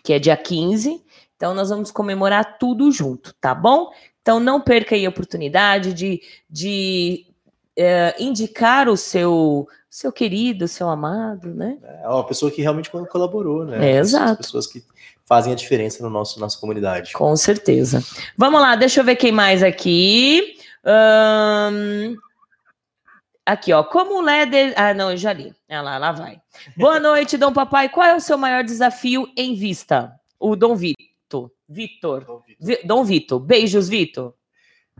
Que 0.02 0.12
é 0.12 0.18
dia 0.18 0.36
15. 0.36 1.02
Então 1.36 1.54
nós 1.54 1.70
vamos 1.70 1.90
comemorar 1.90 2.58
tudo 2.58 2.90
junto, 2.92 3.34
tá 3.40 3.54
bom? 3.54 3.90
Então 4.22 4.38
não 4.38 4.60
perca 4.60 4.94
aí 4.94 5.04
a 5.04 5.08
oportunidade 5.08 5.92
de, 5.92 6.22
de 6.48 7.26
é, 7.76 8.14
indicar 8.18 8.88
o 8.88 8.96
seu 8.96 9.66
seu 9.90 10.10
querido, 10.10 10.66
seu 10.66 10.88
amado, 10.88 11.54
né? 11.54 11.78
É 12.02 12.08
uma 12.08 12.24
pessoa 12.26 12.50
que 12.50 12.60
realmente 12.60 12.90
colaborou, 12.90 13.64
né? 13.64 13.92
É, 13.92 13.98
As 14.00 14.08
exato. 14.08 14.38
pessoas 14.38 14.66
que 14.66 14.82
fazem 15.24 15.52
a 15.52 15.56
diferença 15.56 16.02
no 16.02 16.10
nosso 16.10 16.40
nossa 16.40 16.58
comunidade. 16.58 17.12
Com 17.12 17.36
certeza. 17.36 18.02
Vamos 18.36 18.60
lá, 18.60 18.74
deixa 18.74 19.00
eu 19.00 19.04
ver 19.04 19.14
quem 19.16 19.30
mais 19.30 19.62
aqui. 19.62 20.56
Ahn, 20.84 22.16
Aqui, 23.46 23.72
ó. 23.74 23.84
Como 23.84 24.14
o 24.18 24.22
Leder. 24.22 24.72
Ah, 24.74 24.94
não, 24.94 25.10
eu 25.10 25.16
já 25.18 25.32
li. 25.32 25.54
Ah 25.68 25.82
lá, 25.82 25.98
lá 25.98 26.12
vai. 26.12 26.40
Boa 26.76 26.98
noite, 26.98 27.36
Dom 27.36 27.52
Papai. 27.52 27.90
Qual 27.90 28.06
é 28.06 28.16
o 28.16 28.20
seu 28.20 28.38
maior 28.38 28.64
desafio 28.64 29.28
em 29.36 29.54
vista? 29.54 30.18
O 30.40 30.56
Dom 30.56 30.74
Vitor. 30.74 31.50
Vitor. 31.68 32.42
Vi- 32.58 32.80
Dom 32.84 33.04
Vitor. 33.04 33.38
Beijos, 33.38 33.86
Vitor. 33.88 34.32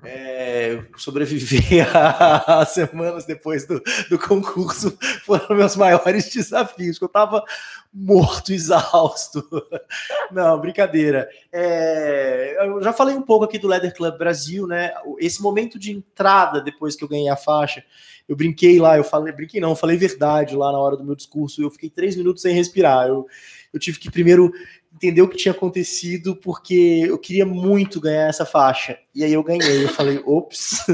É, 0.04 0.84
sobreviver 0.96 1.86
a, 1.96 2.64
semanas 2.66 3.24
depois 3.24 3.66
do, 3.66 3.82
do 4.08 4.18
concurso 4.18 4.96
foram 5.24 5.56
meus 5.56 5.76
maiores 5.76 6.28
desafios, 6.28 7.00
eu 7.00 7.08
tava 7.08 7.44
morto, 7.92 8.52
exausto. 8.52 9.46
Não, 10.32 10.60
brincadeira. 10.60 11.28
É, 11.52 12.56
eu 12.66 12.82
já 12.82 12.92
falei 12.92 13.14
um 13.14 13.22
pouco 13.22 13.44
aqui 13.44 13.58
do 13.58 13.68
Leather 13.68 13.94
Club 13.94 14.18
Brasil, 14.18 14.66
né? 14.66 14.92
Esse 15.18 15.40
momento 15.40 15.78
de 15.78 15.92
entrada 15.92 16.60
depois 16.60 16.96
que 16.96 17.04
eu 17.04 17.08
ganhei 17.08 17.28
a 17.28 17.36
faixa, 17.36 17.84
eu 18.28 18.34
brinquei 18.34 18.80
lá, 18.80 18.96
eu 18.96 19.04
falei, 19.04 19.32
brinquei 19.32 19.60
não, 19.60 19.76
falei 19.76 19.96
verdade 19.96 20.56
lá 20.56 20.72
na 20.72 20.78
hora 20.78 20.96
do 20.96 21.04
meu 21.04 21.14
discurso, 21.14 21.62
eu 21.62 21.70
fiquei 21.70 21.90
três 21.90 22.16
minutos 22.16 22.42
sem 22.42 22.54
respirar. 22.54 23.06
Eu, 23.06 23.26
eu 23.72 23.78
tive 23.78 23.98
que 23.98 24.10
primeiro 24.10 24.52
entender 24.94 25.22
o 25.22 25.28
que 25.28 25.36
tinha 25.36 25.52
acontecido, 25.52 26.36
porque 26.36 27.04
eu 27.06 27.18
queria 27.18 27.44
muito 27.44 28.00
ganhar 28.00 28.28
essa 28.28 28.46
faixa. 28.46 28.98
E 29.14 29.24
aí 29.24 29.32
eu 29.32 29.42
ganhei. 29.42 29.84
Eu 29.84 29.88
falei, 29.88 30.22
ops. 30.24 30.84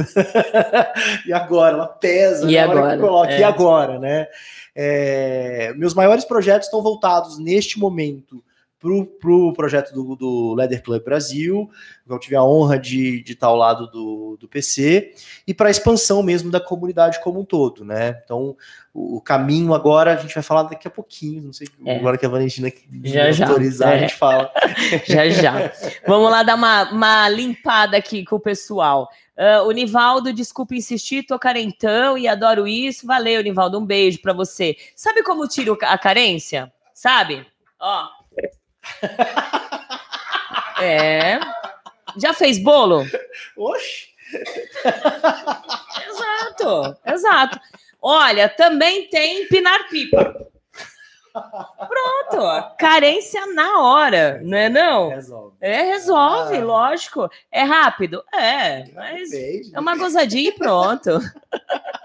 e 1.26 1.32
agora? 1.32 1.76
Ela 1.76 1.86
pesa. 1.86 2.50
E 2.50 2.56
eu 2.56 2.70
agora? 2.70 2.98
coloco, 2.98 3.30
É. 3.30 3.40
E 3.40 3.44
agora, 3.44 3.98
né? 3.98 4.26
É, 4.74 5.74
meus 5.76 5.94
maiores 5.94 6.24
projetos 6.24 6.66
estão 6.66 6.82
voltados 6.82 7.38
neste 7.38 7.78
momento 7.78 8.42
pro, 8.80 9.04
pro 9.04 9.52
projeto 9.52 9.92
do, 9.92 10.16
do 10.16 10.54
Leather 10.54 10.82
Club 10.82 11.04
Brasil, 11.04 11.70
eu 12.08 12.18
tive 12.18 12.34
a 12.34 12.42
honra 12.42 12.78
de, 12.78 13.22
de 13.22 13.34
estar 13.34 13.46
ao 13.48 13.54
lado 13.56 13.86
do, 13.90 14.36
do 14.40 14.48
PC, 14.48 15.12
e 15.46 15.52
para 15.52 15.68
a 15.68 15.70
expansão 15.70 16.22
mesmo 16.22 16.50
da 16.50 16.58
comunidade 16.58 17.22
como 17.22 17.38
um 17.40 17.44
todo, 17.44 17.84
né? 17.84 18.20
Então, 18.24 18.56
o, 18.92 19.18
o 19.18 19.20
caminho 19.20 19.74
agora, 19.74 20.14
a 20.14 20.16
gente 20.16 20.34
vai 20.34 20.42
falar 20.42 20.62
daqui 20.64 20.88
a 20.88 20.90
pouquinho, 20.90 21.42
não 21.42 21.52
sei, 21.52 21.68
É. 21.84 21.96
agora 21.96 22.16
que 22.16 22.24
a 22.24 22.28
Valentina 22.28 22.72
Já, 23.04 23.30
já. 23.30 23.46
autorizar, 23.46 23.92
É. 23.92 23.96
a 23.96 23.98
gente 23.98 24.14
fala. 24.16 24.50
Já, 25.06 25.28
já. 25.28 25.72
Vamos 26.06 26.30
lá 26.30 26.42
dar 26.42 26.54
uma, 26.56 26.90
uma 26.90 27.28
limpada 27.28 27.96
aqui 27.96 28.24
com 28.24 28.36
o 28.36 28.40
pessoal. 28.40 29.08
Ah, 29.36 29.62
o 29.62 29.70
Nivaldo, 29.72 30.32
desculpa 30.32 30.74
insistir, 30.74 31.22
tô 31.24 31.38
carentão 31.38 32.16
e 32.18 32.26
adoro 32.26 32.66
isso. 32.66 33.06
Valeu, 33.06 33.42
Nivaldo, 33.42 33.78
um 33.78 33.84
beijo 33.86 34.20
pra 34.20 34.32
você. 34.32 34.76
Sabe 34.96 35.22
como 35.22 35.46
tiro 35.46 35.76
a 35.82 35.96
carência? 35.98 36.72
Sabe? 36.94 37.46
Ó. 37.78 38.19
É. 40.82 41.38
Já 42.16 42.32
fez 42.32 42.58
bolo? 42.58 43.04
Oxe! 43.56 44.08
Exato, 46.08 46.96
exato. 47.04 47.60
Olha, 48.00 48.48
também 48.48 49.08
tem 49.08 49.42
empinar 49.42 49.88
pipa. 49.90 50.46
Pronto, 51.32 52.76
carência 52.78 53.46
na 53.54 53.80
hora, 53.80 54.40
não 54.42 54.56
é 54.56 54.68
não? 54.68 55.08
Resolve. 55.10 55.56
É, 55.60 55.82
resolve, 55.82 56.56
Ah. 56.56 56.64
lógico. 56.64 57.28
É 57.50 57.62
rápido? 57.62 58.22
É, 58.34 58.90
mas 58.94 59.30
Depende. 59.30 59.70
é 59.74 59.80
uma 59.80 59.96
gozadinha 59.96 60.48
e 60.48 60.52
pronto. 60.52 61.10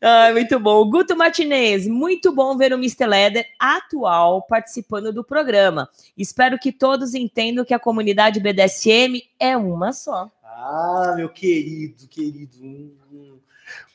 Ai, 0.00 0.32
muito 0.32 0.60
bom. 0.60 0.88
Guto 0.88 1.16
Martinez, 1.16 1.86
muito 1.88 2.32
bom 2.32 2.56
ver 2.56 2.72
o 2.72 2.76
Mr. 2.76 3.06
Leder 3.06 3.46
atual 3.58 4.42
participando 4.42 5.12
do 5.12 5.24
programa. 5.24 5.88
Espero 6.16 6.58
que 6.58 6.70
todos 6.70 7.14
entendam 7.14 7.64
que 7.64 7.74
a 7.74 7.78
comunidade 7.78 8.38
BDSM 8.40 9.22
é 9.40 9.56
uma 9.56 9.92
só. 9.92 10.30
Ah, 10.44 11.14
meu 11.16 11.28
querido, 11.28 12.06
querido. 12.08 12.58
Um, 12.62 12.94
um- 13.12 13.38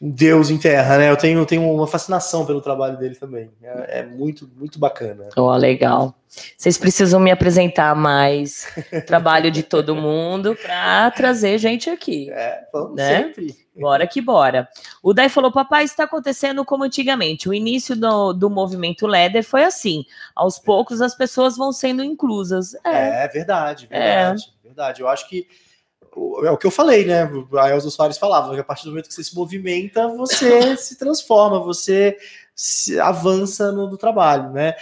um 0.01 0.09
deus 0.09 0.49
em 0.49 0.57
terra, 0.57 0.97
né? 0.97 1.09
Eu 1.09 1.17
tenho, 1.17 1.45
tenho 1.45 1.69
uma 1.71 1.87
fascinação 1.87 2.45
pelo 2.45 2.61
trabalho 2.61 2.97
dele 2.97 3.15
também. 3.15 3.51
É, 3.61 3.99
é 3.99 4.03
muito, 4.03 4.49
muito 4.55 4.79
bacana. 4.79 5.29
Ó, 5.37 5.55
legal. 5.55 6.15
Vocês 6.57 6.77
precisam 6.77 7.19
me 7.19 7.31
apresentar 7.31 7.95
mais 7.95 8.67
trabalho 9.05 9.51
de 9.51 9.61
todo 9.63 9.95
mundo 9.95 10.55
para 10.55 11.11
trazer 11.11 11.57
gente 11.57 11.89
aqui. 11.89 12.31
É, 12.31 12.63
vamos 12.73 12.95
Né? 12.95 13.23
sempre. 13.23 13.55
Bora 13.75 14.05
que 14.05 14.21
bora. 14.21 14.67
O 15.01 15.13
Dai 15.13 15.29
falou: 15.29 15.51
Papai, 15.51 15.83
está 15.83 16.03
acontecendo 16.03 16.63
como 16.63 16.83
antigamente. 16.83 17.49
O 17.49 17.53
início 17.53 17.95
do, 17.95 18.33
do 18.33 18.49
movimento 18.49 19.07
Leder 19.07 19.43
foi 19.43 19.63
assim. 19.63 20.05
Aos 20.35 20.59
poucos 20.59 21.01
as 21.01 21.15
pessoas 21.15 21.57
vão 21.57 21.71
sendo 21.71 22.03
inclusas. 22.03 22.75
É, 22.85 23.23
É, 23.23 23.27
verdade, 23.27 23.87
verdade, 23.87 24.53
verdade. 24.63 25.01
Eu 25.01 25.07
acho 25.07 25.27
que 25.27 25.47
é 26.43 26.51
o 26.51 26.57
que 26.57 26.67
eu 26.67 26.71
falei, 26.71 27.05
né? 27.05 27.29
A 27.59 27.69
Elza 27.69 27.89
Soares 27.89 28.17
falava 28.17 28.53
que 28.53 28.59
a 28.59 28.63
partir 28.63 28.83
do 28.83 28.89
momento 28.89 29.07
que 29.07 29.13
você 29.13 29.23
se 29.23 29.35
movimenta, 29.35 30.07
você 30.09 30.75
se 30.77 30.97
transforma, 30.97 31.59
você 31.59 32.17
se 32.55 32.99
avança 32.99 33.71
no, 33.71 33.89
no 33.89 33.97
trabalho, 33.97 34.51
né? 34.51 34.75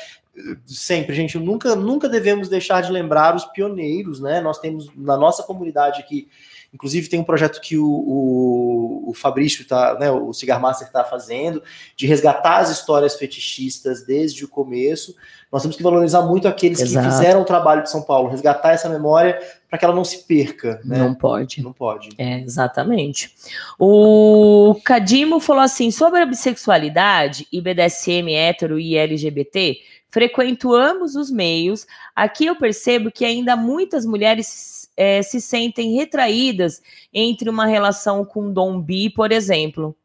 Sempre, 0.65 1.13
gente, 1.15 1.37
nunca, 1.37 1.75
nunca 1.75 2.07
devemos 2.07 2.47
deixar 2.47 2.81
de 2.81 2.91
lembrar 2.91 3.35
os 3.35 3.45
pioneiros, 3.45 4.19
né? 4.19 4.41
Nós 4.41 4.59
temos 4.59 4.89
na 4.95 5.17
nossa 5.17 5.43
comunidade 5.43 5.99
aqui, 6.01 6.29
inclusive 6.73 7.09
tem 7.09 7.19
um 7.19 7.23
projeto 7.23 7.59
que 7.59 7.77
o, 7.77 7.85
o, 7.85 9.09
o 9.09 9.13
Fabrício 9.13 9.65
tá, 9.65 9.97
né? 9.99 10.09
O 10.09 10.31
Cigar 10.33 10.59
Master 10.59 10.87
está 10.87 11.03
fazendo, 11.03 11.61
de 11.95 12.07
resgatar 12.07 12.59
as 12.59 12.69
histórias 12.69 13.15
fetichistas 13.15 14.05
desde 14.05 14.45
o 14.45 14.47
começo. 14.47 15.15
Nós 15.51 15.61
temos 15.61 15.75
que 15.75 15.83
valorizar 15.83 16.21
muito 16.21 16.47
aqueles 16.47 16.79
Exato. 16.79 17.05
que 17.05 17.13
fizeram 17.13 17.41
o 17.41 17.45
trabalho 17.45 17.83
de 17.83 17.89
São 17.89 18.01
Paulo, 18.01 18.29
resgatar 18.29 18.71
essa 18.71 18.87
memória 18.87 19.37
para 19.69 19.77
que 19.77 19.83
ela 19.83 19.93
não 19.93 20.05
se 20.05 20.25
perca, 20.25 20.79
né? 20.83 20.97
não 20.97 21.13
pode. 21.13 21.61
Não 21.61 21.73
pode. 21.73 22.09
É, 22.17 22.39
exatamente. 22.39 23.35
O 23.77 24.79
Cadimo 24.85 25.39
falou 25.41 25.63
assim: 25.63 25.91
sobre 25.91 26.21
a 26.21 26.25
bissexualidade 26.25 27.47
e 27.51 27.59
BDSM 27.59 28.33
hétero 28.33 28.79
e 28.79 28.95
LGBT, 28.95 29.77
frequento 30.09 30.73
ambos 30.73 31.15
os 31.15 31.29
meios. 31.29 31.85
Aqui 32.15 32.45
eu 32.45 32.55
percebo 32.55 33.11
que 33.11 33.25
ainda 33.25 33.57
muitas 33.57 34.05
mulheres 34.05 34.80
eh, 35.01 35.23
se 35.23 35.41
sentem 35.41 35.95
retraídas 35.95 36.81
entre 37.13 37.49
uma 37.49 37.65
relação 37.65 38.23
com 38.23 38.51
Dom 38.53 38.79
Bi, 38.79 39.09
por 39.09 39.31
exemplo. 39.31 39.95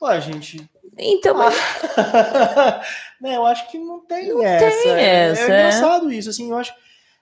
Ué, 0.00 0.20
gente. 0.20 0.68
Então, 0.98 1.36
né, 3.20 3.36
eu 3.36 3.46
acho 3.46 3.70
que 3.70 3.78
não 3.78 4.00
tem 4.00 4.28
Não 4.28 4.42
essa. 4.42 4.82
tem 4.82 4.92
É- 4.94 5.30
essa, 5.30 5.40
É, 5.40 5.44
é. 5.44 5.46
engraçado 5.46 6.12
isso, 6.12 6.28
assim, 6.28 6.50
eu 6.50 6.56
acho. 6.58 6.72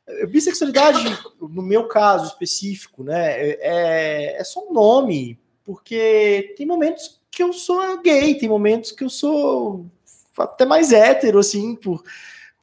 eh, 0.09 0.27
Bissexualidade, 0.27 0.99
no 1.41 1.63
meu 1.63 1.87
caso 1.87 2.27
específico, 2.27 3.05
né, 3.05 3.51
é, 3.61 4.37
é 4.41 4.45
só 4.45 4.67
um 4.69 4.73
nome, 4.73 5.39
porque 5.65 6.55
tem 6.57 6.67
momentos 6.67 7.21
que 7.31 7.43
eu 7.43 7.53
sou 7.53 8.01
gay, 8.03 8.35
tem 8.35 8.49
momentos 8.49 8.91
que 8.93 9.05
eu 9.05 9.11
sou 9.11 9.87
até 10.39 10.65
mais 10.65 10.91
hétero, 10.93 11.39
assim, 11.39 11.77
por 11.77 12.03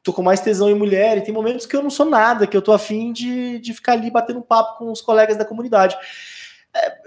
tô 0.07 0.13
com 0.13 0.23
mais 0.23 0.39
tesão 0.39 0.69
em 0.69 0.73
mulher, 0.73 1.17
e 1.17 1.21
tem 1.21 1.33
momentos 1.33 1.65
que 1.65 1.75
eu 1.75 1.83
não 1.83 1.89
sou 1.89 2.05
nada, 2.05 2.47
que 2.47 2.55
eu 2.55 2.61
tô 2.61 2.71
afim 2.71 3.11
de, 3.11 3.59
de 3.59 3.73
ficar 3.73 3.91
ali 3.91 4.09
batendo 4.09 4.41
papo 4.41 4.77
com 4.77 4.89
os 4.91 5.01
colegas 5.01 5.35
da 5.35 5.43
comunidade. 5.43 5.97
É, 6.73 6.97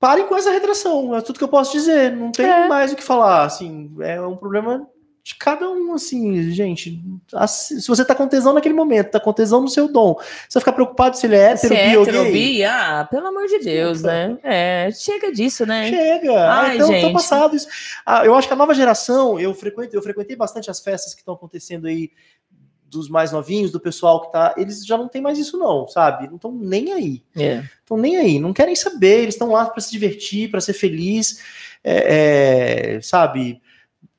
parem 0.00 0.26
com 0.26 0.36
essa 0.36 0.50
retração, 0.50 1.14
é 1.14 1.20
tudo 1.20 1.38
que 1.38 1.44
eu 1.44 1.48
posso 1.48 1.70
dizer, 1.70 2.10
não 2.10 2.32
tem 2.32 2.46
É. 2.46 2.66
mais 2.66 2.92
o 2.92 2.96
que 2.96 3.02
falar, 3.02 3.44
assim, 3.44 3.94
é 4.00 4.20
um 4.20 4.36
problema 4.36 4.84
de 5.24 5.36
cada 5.36 5.70
um, 5.70 5.94
assim, 5.94 6.50
gente. 6.50 7.00
Assim, 7.32 7.78
se 7.80 7.86
você 7.86 8.04
tá 8.04 8.12
com 8.12 8.26
tesão 8.26 8.52
naquele 8.52 8.74
momento, 8.74 9.12
tá 9.12 9.20
com 9.20 9.32
tesão 9.32 9.60
no 9.60 9.68
seu 9.68 9.86
dom, 9.86 10.16
você 10.18 10.54
vai 10.54 10.60
ficar 10.60 10.72
preocupado 10.72 11.16
se 11.16 11.26
ele 11.26 11.36
é 11.36 11.52
hétero, 11.52 11.68
se 11.68 11.80
é 11.80 11.90
bi 11.90 11.96
ou 11.96 12.02
hétero, 12.02 12.24
gay? 12.24 12.32
bi, 12.32 12.64
ah, 12.64 13.06
pelo 13.08 13.28
amor 13.28 13.46
de 13.46 13.60
Deus, 13.60 14.02
né? 14.02 14.36
É, 14.42 14.90
chega 14.92 15.32
disso, 15.32 15.64
né? 15.64 15.88
Chega. 15.90 16.40
Ah, 16.40 16.60
Ai, 16.62 16.74
então, 16.74 16.88
gente. 16.88 17.12
passado 17.12 17.54
isso. 17.54 17.68
Ah, 18.04 18.26
eu 18.26 18.34
acho 18.34 18.48
que 18.48 18.54
a 18.54 18.56
nova 18.56 18.74
geração, 18.74 19.38
eu 19.38 19.54
frequentei, 19.54 19.96
eu 19.96 20.02
frequentei 20.02 20.34
bastante 20.34 20.68
as 20.68 20.80
festas 20.80 21.14
que 21.14 21.20
estão 21.20 21.34
acontecendo 21.34 21.86
aí 21.86 22.10
dos 22.92 23.08
mais 23.08 23.30
novinhos, 23.30 23.70
do 23.70 23.78
pessoal 23.78 24.22
que 24.22 24.32
tá. 24.32 24.54
Eles 24.56 24.84
já 24.84 24.98
não 24.98 25.06
tem 25.06 25.22
mais 25.22 25.38
isso, 25.38 25.56
não, 25.56 25.86
sabe? 25.86 26.26
Não 26.26 26.34
estão 26.34 26.52
nem 26.52 26.92
aí. 26.92 27.22
É. 27.36 27.62
Estão 27.80 27.96
nem 27.96 28.16
aí, 28.16 28.40
não 28.40 28.52
querem 28.52 28.74
saber, 28.74 29.22
eles 29.22 29.34
estão 29.34 29.52
lá 29.52 29.66
para 29.66 29.80
se 29.80 29.92
divertir, 29.92 30.50
para 30.50 30.60
ser 30.60 30.72
feliz, 30.72 31.40
é, 31.84 32.96
é, 32.96 33.00
sabe? 33.00 33.62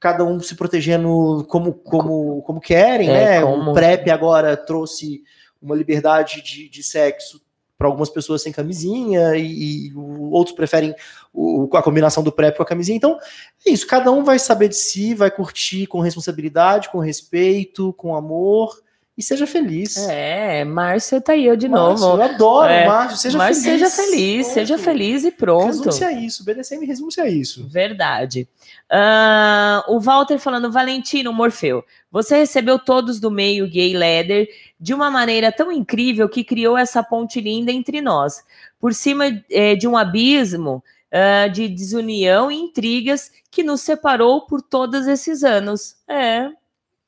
Cada 0.04 0.26
um 0.26 0.38
se 0.42 0.54
protegendo 0.54 1.46
como, 1.48 1.72
como, 1.72 2.42
como 2.42 2.60
querem, 2.60 3.10
É, 3.10 3.14
né? 3.40 3.42
como- 3.42 3.72
O 3.72 3.74
PrEP 3.74 4.10
agora 4.12 4.58
trouxe 4.58 5.24
uma 5.62 5.74
liberdade 5.74 6.42
de, 6.42 6.68
de 6.68 6.84
sexo 6.84 7.42
para 7.78 7.88
algumas 7.88 8.10
pessoas 8.10 8.42
sem 8.42 8.52
camisinha 8.52 9.34
e, 9.38 9.88
e 9.88 9.94
outros 9.96 10.54
preferem 10.54 10.94
o, 11.34 11.70
a 11.74 11.82
combinação 11.82 12.22
do 12.22 12.34
PrEP 12.34 12.58
com 12.58 12.64
a 12.64 12.66
camisinha. 12.66 12.98
Então, 12.98 13.18
é 13.66 13.70
isso. 13.72 13.88
Cada 13.88 14.12
um 14.12 14.26
vai 14.26 14.38
saber 14.40 14.68
de 14.68 14.76
si, 14.76 15.14
vai 15.16 15.32
curtir 15.32 15.88
com 15.88 16.02
responsabilidade, 16.02 16.90
com 16.90 17.00
respeito, 17.00 17.94
com 17.94 18.14
amor 18.14 18.78
e 19.18 19.22
seja 19.22 19.46
feliz. 19.46 19.96
É, 19.98 20.66
Márcio 20.66 21.22
tá 21.22 21.34
aí 21.34 21.46
eu 21.46 21.56
de 21.56 21.70
Márcio, 21.70 22.06
novo. 22.08 22.22
Eu 22.22 22.26
adoro, 22.26 22.70
É. 22.72 22.88
Márcio. 22.88 23.18
Seja 23.18 23.38
Márcio, 23.38 23.64
feliz. 23.64 23.80
seja 23.88 24.04
feliz, 24.04 24.46
Pronto. 24.46 24.54
seja 24.54 24.78
feliz 24.78 25.24
e 25.24 25.32
pronto. 25.32 25.66
Resume-se 25.68 26.04
a 26.04 26.12
isso. 26.12 26.42
O 26.42 26.46
BDSM 26.46 26.86
resume-se 26.86 27.22
a 27.22 27.30
isso. 27.30 27.68
Verdade. 27.68 28.48
Ah, 28.90 29.84
o 29.88 30.00
Walter 30.00 30.38
falando, 30.40 30.72
Valentino 30.72 31.32
Morfeu, 31.32 31.84
você 32.12 32.38
recebeu 32.38 32.78
todos 32.80 33.20
do 33.20 33.30
meio 33.32 33.68
gay 33.70 33.96
leather 33.96 34.48
de 34.80 34.94
uma 34.94 35.10
maneira 35.12 35.52
tão 35.52 35.72
incrível 35.72 36.28
que 36.28 36.44
criou 36.44 36.78
essa 36.78 37.04
ponte 37.04 37.40
linda 37.40 37.72
entre 37.72 38.02
nós. 38.02 38.44
Por 38.80 38.94
cima 38.94 39.26
eh, 39.50 39.76
de 39.76 39.88
um 39.88 39.96
abismo 39.96 40.84
ah, 41.12 41.48
de 41.48 41.68
desunião 41.68 42.52
e 42.52 42.56
intrigas 42.56 43.32
que 43.52 43.62
nos 43.64 43.82
separou 43.82 44.42
por 44.48 44.62
todos 44.62 45.06
esses 45.08 45.44
anos. 45.44 45.96
É, 46.08 46.50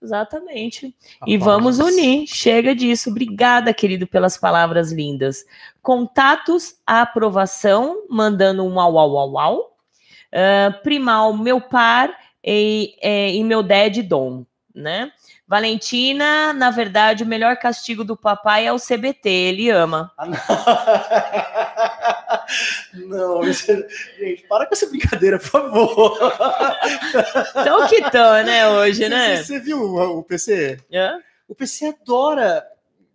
exatamente. 0.06 0.96
E 1.28 1.38
vamos 1.38 1.80
unir. 1.80 2.26
Chega 2.28 2.74
disso. 2.74 3.10
Obrigada, 3.10 3.74
querido, 3.74 4.08
pelas 4.08 4.38
palavras 4.38 4.92
lindas. 4.92 5.46
Contatos, 5.82 6.76
aprovação, 6.86 8.06
mandando 8.10 8.64
um 8.64 8.80
au, 8.80 8.98
au, 8.98 9.18
au, 9.18 9.38
au. 9.38 9.76
Ah, 10.36 10.80
primal, 10.84 11.34
meu 11.34 11.62
par 11.62 12.14
e, 12.44 12.94
é, 13.02 13.34
e 13.34 13.42
meu 13.42 13.64
dad 13.64 14.02
dom, 14.04 14.46
né? 14.74 15.10
Valentina, 15.48 16.54
na 16.54 16.72
verdade, 16.72 17.24
o 17.24 17.28
melhor 17.28 17.56
castigo 17.58 18.04
do 18.04 18.18
papai 18.18 18.66
é 18.66 18.74
o 18.74 18.80
CBT, 18.80 19.30
ele 19.30 19.70
ama. 19.70 20.12
Ah, 20.18 20.26
não. 20.26 20.38
não, 23.42 23.44
isso 23.44 23.72
é- 23.72 23.88
gente, 24.18 24.48
para 24.48 24.66
com 24.66 24.74
essa 24.74 24.88
brincadeira, 24.88 25.38
por 25.38 25.48
favor. 25.48 26.18
Então 27.62 27.88
que 27.88 28.10
tão, 28.10 28.44
né, 28.44 28.68
hoje, 28.70 29.08
né? 29.08 29.38
Você, 29.38 29.44
você 29.44 29.60
viu 29.60 29.80
o, 29.82 30.20
o 30.20 30.24
PC? 30.24 30.80
Hã? 30.92 31.20
O 31.48 31.54
PC 31.54 31.88
adora 32.02 32.66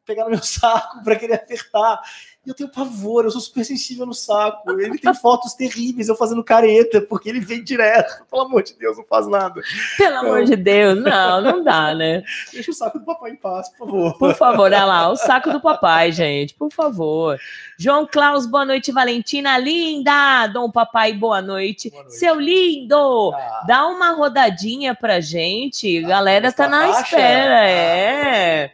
pegar 0.07 0.25
no 0.25 0.31
meu 0.31 0.43
saco 0.43 1.03
para 1.03 1.17
querer 1.17 1.35
apertar. 1.35 2.01
E 2.47 2.49
eu 2.49 2.55
tenho 2.55 2.71
pavor, 2.71 3.25
eu 3.25 3.31
sou 3.31 3.41
super 3.41 3.63
sensível 3.63 4.07
no 4.07 4.15
saco. 4.15 4.71
Ele 4.71 4.97
tem 4.99 5.13
fotos 5.15 5.53
terríveis 5.53 6.09
eu 6.09 6.17
fazendo 6.17 6.43
careta, 6.43 7.03
porque 7.03 7.29
ele 7.29 7.39
vem 7.39 7.63
direto. 7.63 8.25
Pelo 8.31 8.43
amor 8.43 8.63
de 8.63 8.73
Deus, 8.79 8.97
não 8.97 9.05
faz 9.05 9.27
nada. 9.29 9.61
Pelo 9.99 10.17
amor 10.17 10.45
de 10.45 10.57
Deus, 10.57 10.99
não, 11.03 11.43
não 11.43 11.63
dá, 11.63 11.95
né? 11.95 12.23
Deixa 12.51 12.71
o 12.71 12.75
saco 12.75 12.99
do 12.99 13.05
papai 13.05 13.33
em 13.33 13.37
paz, 13.37 13.69
por 13.69 13.79
favor. 13.87 14.19
Por 14.19 14.35
favor, 14.35 14.63
olha 14.63 14.85
lá, 14.87 15.11
o 15.11 15.17
saco 15.17 15.51
do 15.51 15.61
papai, 15.61 16.13
gente, 16.13 16.55
por 16.55 16.73
favor. 16.73 17.39
João 17.79 18.07
Klaus, 18.07 18.47
boa 18.47 18.65
noite, 18.65 18.91
Valentina, 18.91 19.59
linda! 19.59 20.47
Dom 20.47 20.71
Papai, 20.71 21.13
boa 21.13 21.43
noite. 21.43 21.91
Boa 21.91 22.05
noite. 22.05 22.19
Seu 22.19 22.41
lindo! 22.41 23.33
Ah, 23.35 23.65
Dá 23.67 23.87
uma 23.87 24.13
rodadinha 24.13 24.95
pra 24.95 25.21
gente, 25.21 26.03
a 26.05 26.09
galera 26.09 26.51
tá 26.53 26.67
na 26.67 26.87
faixa? 26.93 27.03
espera, 27.03 27.61
Ah, 27.61 27.67
é. 27.69 28.73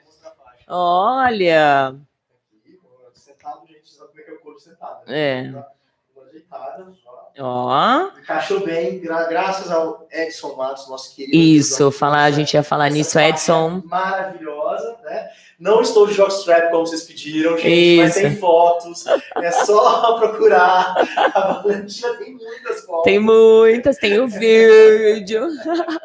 Olha, 0.68 1.88
Aqui, 1.88 2.80
Sentado, 3.14 3.60
gente, 3.68 3.88
sabe 3.88 4.08
como 4.10 4.20
é 4.20 4.24
que 4.24 4.30
é 4.30 4.34
o 4.34 4.38
corpo 4.40 4.58
sentado. 4.60 4.95
É. 5.06 5.52
Ó. 7.38 8.08
Encaixou 8.18 8.60
bem, 8.64 8.98
gra- 9.00 9.24
graças 9.24 9.70
ao 9.70 10.06
Edson 10.10 10.54
Matos, 10.56 10.88
nosso 10.88 11.14
querido. 11.14 11.36
Isso, 11.36 11.90
falar, 11.90 12.24
a 12.24 12.30
gente 12.30 12.54
ia 12.54 12.62
falar 12.62 12.88
nisso, 12.90 13.18
Edson. 13.18 13.82
Maravilhosa, 13.84 14.96
né? 15.04 15.28
Não 15.58 15.80
estou 15.82 16.06
de 16.06 16.14
jockstrap 16.14 16.70
como 16.70 16.86
vocês 16.86 17.02
pediram, 17.04 17.56
gente, 17.58 17.96
mas 18.00 18.10
Isso. 18.16 18.20
tem 18.20 18.36
fotos. 18.36 19.04
É 19.36 19.50
só 19.52 20.16
procurar. 20.20 20.94
A 21.34 21.62
Valentina 21.62 22.14
tem 22.16 22.34
muitas 22.34 22.84
fotos. 22.84 23.04
Tem 23.04 23.18
muitas, 23.18 23.96
tem 23.98 24.18
o 24.18 24.28
vídeo. 24.28 25.46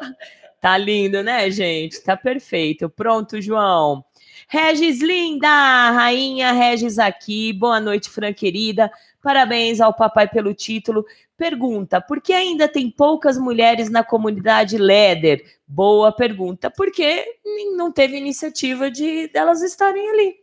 tá 0.60 0.76
lindo, 0.76 1.22
né, 1.22 1.50
gente? 1.50 2.00
Tá 2.02 2.16
perfeito. 2.16 2.88
Pronto, 2.90 3.40
João. 3.40 4.04
Regis 4.52 5.00
linda, 5.00 5.48
rainha 5.92 6.52
Regis 6.52 6.98
aqui. 6.98 7.54
Boa 7.54 7.80
noite, 7.80 8.10
Fran 8.10 8.34
querida. 8.34 8.92
Parabéns 9.22 9.80
ao 9.80 9.94
papai 9.94 10.28
pelo 10.28 10.52
título. 10.52 11.06
Pergunta: 11.38 12.02
por 12.02 12.20
que 12.20 12.34
ainda 12.34 12.68
tem 12.68 12.90
poucas 12.90 13.38
mulheres 13.38 13.88
na 13.88 14.04
comunidade 14.04 14.76
Leder? 14.76 15.42
Boa 15.66 16.12
pergunta. 16.12 16.70
Porque 16.70 17.24
não 17.74 17.90
teve 17.90 18.18
iniciativa 18.18 18.90
de 18.90 19.26
delas 19.28 19.62
estarem 19.62 20.06
ali. 20.10 20.34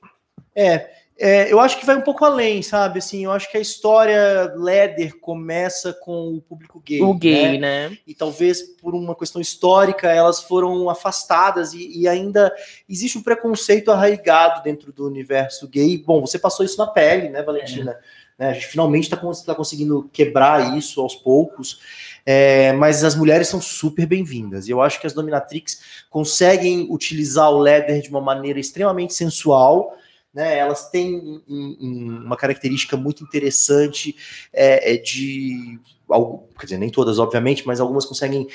É, 0.56 0.90
é, 1.20 1.52
eu 1.52 1.60
acho 1.60 1.78
que 1.78 1.86
vai 1.86 1.98
um 1.98 2.02
pouco 2.02 2.24
além, 2.24 2.62
sabe? 2.62 3.00
Assim, 3.00 3.26
eu 3.26 3.32
acho 3.32 3.52
que 3.52 3.58
a 3.58 3.62
história 3.62 4.54
Leder 4.56 5.20
começa 5.20 5.92
com 5.92 6.36
o 6.36 6.42
público 6.42 6.82
gay. 6.86 7.02
o 7.02 7.14
gay, 7.14 7.60
né? 7.60 7.90
né? 7.90 7.98
e 8.08 8.16
talvez 8.16 8.62
por 8.62 8.96
uma 8.96 9.14
questão 9.14 9.42
histórica 9.42 10.10
elas 10.10 10.42
foram 10.42 10.90
afastadas 10.90 11.74
e, 11.74 12.00
e 12.00 12.08
ainda 12.08 12.54
existe 12.88 13.18
um 13.18 13.24
preconceito 13.24 13.92
arraigado 13.92 14.64
dentro 14.64 14.94
do 14.94 15.06
universo 15.06 15.68
gay. 15.68 15.98
Bom, 15.98 16.22
você 16.22 16.40
passou 16.40 16.66
isso 16.66 16.78
na 16.78 16.88
pele, 16.88 17.28
né, 17.28 17.44
Valentina? 17.44 18.00
Né, 18.38 18.52
a 18.52 18.54
gente 18.54 18.68
finalmente 18.68 19.14
está 19.14 19.54
conseguindo 19.54 20.10
quebrar 20.14 20.78
isso 20.78 21.02
aos 21.02 21.14
poucos, 21.14 21.82
é, 22.26 22.72
mas 22.72 23.04
as 23.04 23.14
mulheres 23.14 23.50
são 23.50 23.60
super 23.62 24.06
bem-vindas. 24.06 24.70
E 24.70 24.72
eu 24.72 24.82
acho 24.82 25.02
que 25.02 25.06
as 25.06 25.12
dominatrix 25.12 25.82
conseguem 26.10 26.88
utilizar 26.90 27.52
o 27.52 27.60
leather 27.60 28.02
de 28.02 28.10
uma 28.10 28.22
maneira 28.22 28.58
extremamente 28.58 29.14
sensual. 29.14 29.98
Né, 30.34 30.58
elas 30.60 30.90
têm 30.90 31.16
um- 31.16 31.76
um- 31.80 32.22
uma 32.26 32.38
característica 32.38 32.96
muito 32.96 33.24
interessante 33.24 34.16
é, 34.54 34.94
é 34.94 34.98
de 34.98 35.80
algo, 36.08 36.48
quer 36.60 36.66
dizer, 36.68 36.78
nem 36.78 36.90
todas, 36.92 37.18
obviamente, 37.18 37.66
mas 37.66 37.80
algumas 37.80 38.06
conseguem 38.06 38.48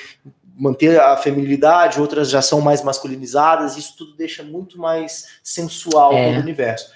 manter 0.57 0.97
a 1.01 1.17
feminilidade, 1.17 1.99
outras 1.99 2.29
já 2.29 2.41
são 2.41 2.61
mais 2.61 2.81
masculinizadas, 2.81 3.75
isso 3.75 3.93
tudo 3.97 4.15
deixa 4.15 4.41
muito 4.41 4.79
mais 4.79 5.39
sensual 5.43 6.13
É. 6.13 6.37
o 6.37 6.39
universo. 6.39 6.89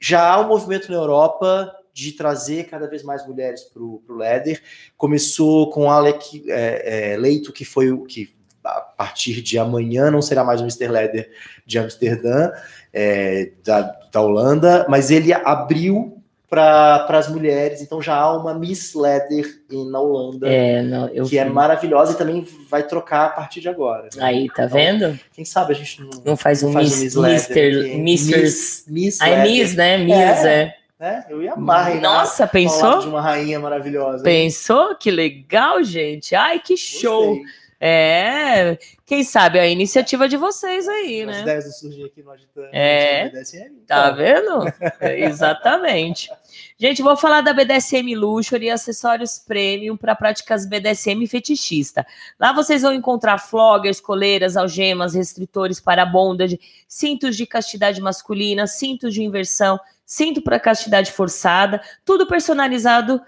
Já 0.00 0.32
há 0.34 0.40
um 0.40 0.48
movimento 0.48 0.90
na 0.90 0.96
Europa 0.98 1.72
de 1.94 2.10
trazer 2.12 2.64
cada 2.64 2.88
vez 2.88 3.04
mais 3.04 3.24
mulheres 3.26 3.62
para 3.64 3.82
o 3.82 4.02
Leather. 4.08 4.60
Começou 4.96 5.70
com 5.70 5.90
Alec 5.90 6.44
é, 6.48 7.12
é, 7.12 7.16
Leito, 7.16 7.52
que 7.52 7.64
foi 7.64 7.90
o 7.92 8.04
que 8.04 8.36
a 8.64 8.80
partir 8.80 9.40
de 9.40 9.58
amanhã 9.58 10.10
não 10.10 10.20
será 10.20 10.44
mais 10.44 10.60
o 10.60 10.64
Mr. 10.64 10.88
Leather 10.88 11.30
de 11.64 11.78
Amsterdã, 11.78 12.50
é, 12.92 13.50
da, 13.64 13.94
da 14.12 14.20
Holanda, 14.20 14.86
mas 14.88 15.10
ele 15.10 15.32
abriu 15.32 16.14
para 16.50 17.04
as 17.10 17.28
mulheres, 17.28 17.82
então 17.82 18.00
já 18.00 18.14
há 18.16 18.34
uma 18.34 18.54
Miss 18.54 18.94
Leather 18.94 19.44
na 19.90 20.00
Holanda, 20.00 20.48
É, 20.48 20.80
não, 20.82 21.06
que 21.26 21.38
é 21.38 21.44
vi. 21.44 21.50
maravilhosa 21.50 22.12
e 22.12 22.16
também 22.16 22.46
vai 22.70 22.82
trocar 22.84 23.26
a 23.26 23.28
partir 23.28 23.60
de 23.60 23.68
agora. 23.68 24.04
né? 24.16 24.24
Aí, 24.24 24.46
tá 24.48 24.64
Então, 24.64 24.68
vendo? 24.78 25.20
Quem 25.34 25.44
sabe 25.44 25.72
a 25.72 25.76
gente 25.76 26.00
não, 26.00 26.08
Não 26.24 26.36
faz 26.38 26.62
um 26.62 26.72
faz 26.72 26.98
Miss, 27.02 27.14
um 27.16 27.22
Miss 27.22 27.48
Leather 27.48 27.98
Mister. 27.98 28.40
Miss, 28.42 28.84
Miss 28.88 29.20
é 29.20 29.24
Leather, 29.26 29.44
Miss, 29.44 29.74
né? 29.76 29.98
Miss, 29.98 30.44
é. 30.44 30.74
né? 30.98 31.24
Eu 31.28 31.42
ia 31.42 31.52
amar, 31.52 31.94
Nossa, 32.00 32.46
pensou? 32.46 33.00
de 33.00 33.08
uma 33.08 33.20
rainha 33.20 33.60
maravilhosa. 33.60 34.24
Pensou? 34.24 34.94
Que 34.96 35.10
legal, 35.10 35.82
gente. 35.84 36.34
Ai, 36.34 36.60
que 36.60 36.78
show. 36.78 37.36
Gostei. 37.36 37.52
É, 37.80 38.76
quem 39.06 39.22
sabe 39.22 39.58
a 39.58 39.66
iniciativa 39.66 40.28
de 40.28 40.36
vocês 40.36 40.88
aí, 40.88 41.22
As 41.22 41.26
né? 41.28 41.42
ideias 41.42 41.64
não 41.66 41.72
surgem 41.72 42.04
aqui 42.06 42.22
no 42.22 42.30
Agitando. 42.32 42.68
É. 42.72 43.24
no 43.26 43.30
BDSM, 43.30 43.70
Tá 43.86 44.04
então. 44.06 44.16
vendo? 44.16 44.74
É, 45.00 45.20
Exatamente. 45.20 46.28
Gente, 46.76 47.02
vou 47.02 47.16
falar 47.16 47.40
da 47.40 47.52
BDSM 47.52 48.14
Luxury 48.16 48.66
e 48.66 48.70
acessórios 48.70 49.38
premium 49.38 49.96
para 49.96 50.14
práticas 50.14 50.66
BDSM 50.66 51.26
fetichista. 51.26 52.06
Lá 52.38 52.52
vocês 52.52 52.82
vão 52.82 52.92
encontrar 52.92 53.38
floggers, 53.38 54.00
coleiras, 54.00 54.56
algemas, 54.56 55.14
restritores 55.14 55.80
para 55.80 56.04
bondage, 56.06 56.58
cintos 56.86 57.36
de 57.36 57.46
castidade 57.46 58.00
masculina, 58.00 58.66
cintos 58.66 59.14
de 59.14 59.22
inversão, 59.22 59.78
cinto 60.04 60.40
para 60.42 60.58
castidade 60.58 61.12
forçada, 61.12 61.80
tudo 62.04 62.26
personalizado 62.26 63.20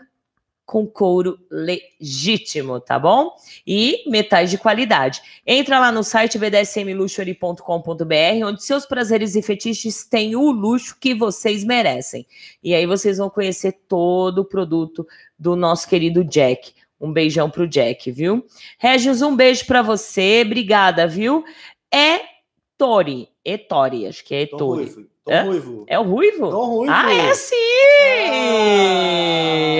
com 0.71 0.87
couro 0.87 1.37
legítimo, 1.51 2.79
tá 2.79 2.97
bom? 2.97 3.35
E 3.67 4.09
metais 4.09 4.53
de 4.53 4.57
qualidade. 4.57 5.21
Entra 5.45 5.81
lá 5.81 5.91
no 5.91 6.05
site 6.05 6.39
bdsmluxury.com.br, 6.39 8.47
onde 8.47 8.63
seus 8.63 8.87
prazeres 8.87 9.35
e 9.35 9.43
fetiches 9.43 10.05
têm 10.05 10.37
o 10.37 10.49
luxo 10.53 10.97
que 11.01 11.13
vocês 11.13 11.65
merecem. 11.65 12.25
E 12.63 12.73
aí 12.73 12.87
vocês 12.87 13.19
vão 13.19 13.29
conhecer 13.29 13.81
todo 13.89 14.43
o 14.43 14.45
produto 14.45 15.05
do 15.37 15.57
nosso 15.57 15.89
querido 15.89 16.23
Jack. 16.23 16.73
Um 17.01 17.13
beijão 17.13 17.51
pro 17.51 17.67
Jack, 17.67 18.09
viu? 18.13 18.47
Regis, 18.79 19.23
um 19.23 19.35
beijo 19.35 19.67
para 19.67 19.83
você. 19.83 20.45
Obrigada, 20.47 21.05
viu? 21.05 21.43
É 21.93 22.21
Etori. 22.81 23.29
Etori, 23.45 24.07
acho 24.07 24.25
que 24.25 24.35
é 24.35 24.47
Tom 24.47 24.57
Etori. 24.57 24.85
Ruivo. 24.85 25.11
Tom 25.25 25.33
É? 25.33 25.41
Ruivo. 25.43 25.85
É 25.87 25.99
o 25.99 26.03
Ruivo? 26.03 26.51
Tom 26.51 26.65
Ruivo. 26.67 26.93
Ah, 26.95 27.13
é 27.13 27.35
sim! 27.35 27.57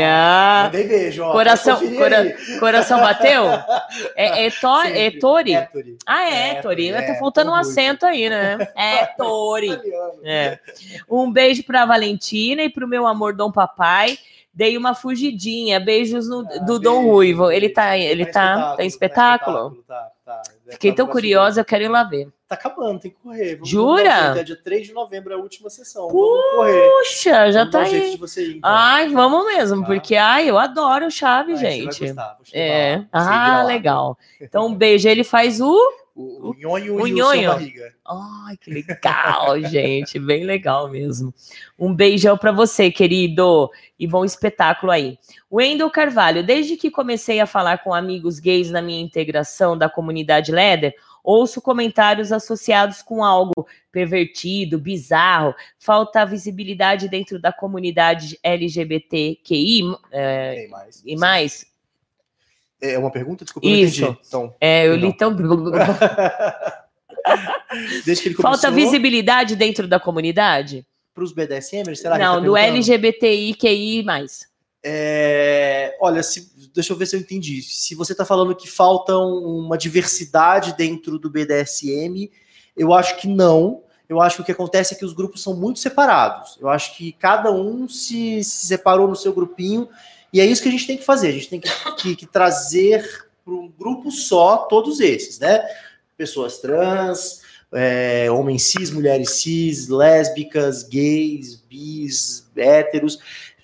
Ah, 0.03 0.63
Mandei 0.65 0.85
beijo, 0.87 1.23
ó. 1.23 1.33
Coração- 1.33 1.79
cora- 1.97 2.35
coração 2.59 3.01
bateu? 3.01 3.45
É, 4.17 4.47
é, 4.47 4.51
to, 4.51 4.83
Sempre. 4.83 4.99
é 5.01 5.11
Tori? 5.19 5.55
Hétori. 5.55 5.97
Ah, 6.07 6.31
é, 6.31 6.55
Tori. 6.63 6.89
é, 6.91 7.03
tá 7.03 7.15
faltando 7.19 7.51
um 7.51 7.55
Tom 7.55 7.61
Ruivo. 7.63 7.71
acento 7.71 8.07
aí, 8.07 8.29
né? 8.31 8.59
É. 8.77 9.09
É. 10.25 10.59
Um 11.09 11.31
beijo 11.31 11.63
pra 11.65 11.85
Valentina 11.87 12.63
e 12.63 12.69
pro 12.71 12.89
meu 12.89 13.07
amor 13.07 13.35
Dom 13.35 13.51
Papai. 13.51 14.19
Dei 14.53 14.77
uma 14.77 14.95
fugidinha. 14.95 15.79
Beijos 15.79 16.29
no- 16.29 16.47
Ah, 16.51 16.59
do 16.59 16.79
Dom 16.79 16.99
beijo. 17.01 17.09
Ruivo. 17.13 17.51
Ele 17.51 17.69
tá, 17.69 17.97
ele 17.97 18.27
tá, 18.27 18.75
tá 18.77 18.85
em 18.85 18.87
espetáculo? 18.87 19.83
Tá, 19.87 20.09
tá. 20.25 20.43
Fiquei 20.71 20.91
Tá 20.93 20.97
tão 20.99 21.07
curiosa, 21.09 21.61
eu 21.61 21.65
quero 21.65 21.85
ir 21.85 21.89
lá 21.89 22.05
ver. 22.05 22.29
Tá 22.49 22.55
acabando, 22.57 22.99
tem 23.01 23.11
que 23.13 23.17
correr. 23.23 23.55
Vamos 23.55 23.69
Jura? 23.69 24.03
dar 24.05 24.21
um 24.21 24.25
jeito, 24.35 24.39
É 24.39 24.45
dia 24.45 24.59
3 24.63 24.87
de 24.89 24.93
novembro, 24.93 25.33
é 25.33 25.37
a 25.37 25.39
última 25.39 25.71
sessão. 25.71 26.09
Puxa, 26.09 27.53
já 27.53 27.61
Vamos 27.61 27.71
tá 27.73 27.81
aí. 27.83 28.15
ir, 28.15 28.57
então. 28.57 28.61
Ai, 28.71 29.09
vamos 29.09 29.45
mesmo, 29.47 29.81
Tá. 29.83 29.87
porque 29.87 30.17
ai, 30.17 30.51
eu 30.51 30.59
adoro 30.59 31.07
o 31.07 31.11
Chave, 31.11 31.53
Ai, 31.53 31.59
gente. 31.59 32.07
gostar, 32.07 32.37
É. 32.53 33.05
Ah, 33.13 33.63
legal. 33.65 34.19
Então, 34.41 34.67
um 34.67 34.75
beijo. 34.75 35.09
Ele 35.09 35.23
faz 35.25 35.61
o. 35.61 35.79
O, 36.21 36.51
o 36.51 36.55
nhonho 36.55 36.95
O 36.97 37.07
e 37.07 37.13
nhonho. 37.13 37.51
o 37.51 37.53
barriga. 37.55 37.95
Ai, 38.07 38.57
que 38.57 38.71
legal, 38.71 39.61
gente. 39.69 40.19
Bem 40.19 40.45
legal 40.45 40.89
mesmo. 40.91 41.33
Um 41.79 41.95
beijão 41.95 42.37
pra 42.37 42.53
você, 42.53 42.91
querido. 42.91 43.71
E 43.99 44.07
bom 44.07 44.25
espetáculo 44.25 44.93
aí. 44.93 45.19
Wendel 45.51 45.91
Carvalho, 45.91 46.43
desde 46.45 46.77
que 46.77 46.91
comecei 46.91 47.41
a 47.41 47.47
falar 47.47 47.79
com 47.79 47.93
amigos 47.95 48.39
gays 48.39 48.71
na 48.71 48.81
minha 48.83 49.01
integração 49.01 49.77
da 49.77 49.89
comunidade 49.89 50.53
Leder, 50.53 50.95
ouço 51.23 51.61
comentários 51.61 52.33
associados 52.33 53.03
com 53.03 53.23
algo 53.23 53.67
pervertido, 53.93 54.79
bizarro, 54.79 55.55
falta 55.79 56.25
visibilidade 56.25 57.09
dentro 57.09 57.39
da 57.41 57.53
comunidade 57.53 58.39
LGBTQI 58.43 59.83
é, 60.11 60.55
Tem 60.55 60.69
mais. 60.71 61.03
e 61.05 61.17
mais. 61.17 61.70
É 62.81 62.99
uma 62.99 63.11
pergunta? 63.11 63.45
Desculpa, 63.45 63.67
eu 63.69 63.75
Isso. 63.75 64.03
entendi. 64.05 64.19
Então, 64.27 64.55
É, 64.61 64.87
eu 64.87 64.97
li 64.97 65.13
tão. 65.17 65.35
desde 68.05 68.23
que 68.23 68.29
ele 68.29 68.35
Falta 68.37 68.71
visibilidade 68.71 69.57
dentro 69.57 69.87
da 69.87 70.01
comunidade? 70.01 70.87
pros 71.13 71.33
BDSM, 71.33 71.95
será 71.97 72.17
que 72.17 72.23
Não, 72.25 72.35
tá 72.37 72.41
do? 72.41 72.57
LGBTIQI. 72.57 74.05
É, 74.83 75.95
olha, 76.01 76.23
se- 76.23 76.51
deixa 76.75 76.93
eu 76.93 76.97
ver 76.97 77.05
se 77.07 77.15
eu 77.17 77.21
entendi. 77.21 77.61
Se 77.61 77.95
você 77.95 78.13
está 78.13 78.25
falando 78.25 78.55
que 78.57 78.69
falta 78.71 79.15
um- 79.19 79.65
uma 79.67 79.77
diversidade 79.77 80.75
dentro 80.79 81.19
do 81.19 81.29
BDSM, 81.29 82.31
eu 82.77 82.95
acho 82.95 83.19
que 83.19 83.29
não. 83.29 83.83
Eu 84.09 84.19
acho 84.21 84.37
que 84.37 84.43
o 84.43 84.45
que 84.47 84.53
acontece 84.53 84.95
é 84.95 84.97
que 84.97 85.05
os 85.05 85.13
grupos 85.13 85.43
são 85.43 85.55
muito 85.55 85.79
separados. 85.79 86.57
Eu 86.61 86.69
acho 86.71 86.97
que 86.97 87.13
cada 87.13 87.53
um 87.53 87.87
se, 87.89 88.43
se 88.43 88.67
separou 88.67 89.07
no 89.07 89.15
seu 89.15 89.33
grupinho, 89.35 89.89
e 90.33 90.41
é 90.41 90.45
isso 90.47 90.63
que 90.63 90.69
a 90.69 90.73
gente 90.73 90.87
tem 90.87 90.97
que 90.97 91.05
fazer. 91.05 91.29
A 91.29 91.33
gente 91.33 91.49
tem 91.49 91.61
que, 91.61 91.69
que- 91.97 92.17
que 92.17 92.27
trazer 92.27 93.05
para 93.45 93.55
um 93.55 93.69
grupo 93.79 94.11
só 94.11 94.59
todos 94.59 95.01
esses, 95.01 95.39
né? 95.39 95.63
Pessoas 96.17 96.59
trans, 96.59 97.41
é, 97.73 98.31
homens 98.31 98.65
cis, 98.65 98.91
mulheres 98.91 99.31
cis, 99.41 99.89
lésbicas, 99.89 100.83
gays, 100.83 101.57
bis, 101.69 102.49
héteros 102.57 103.19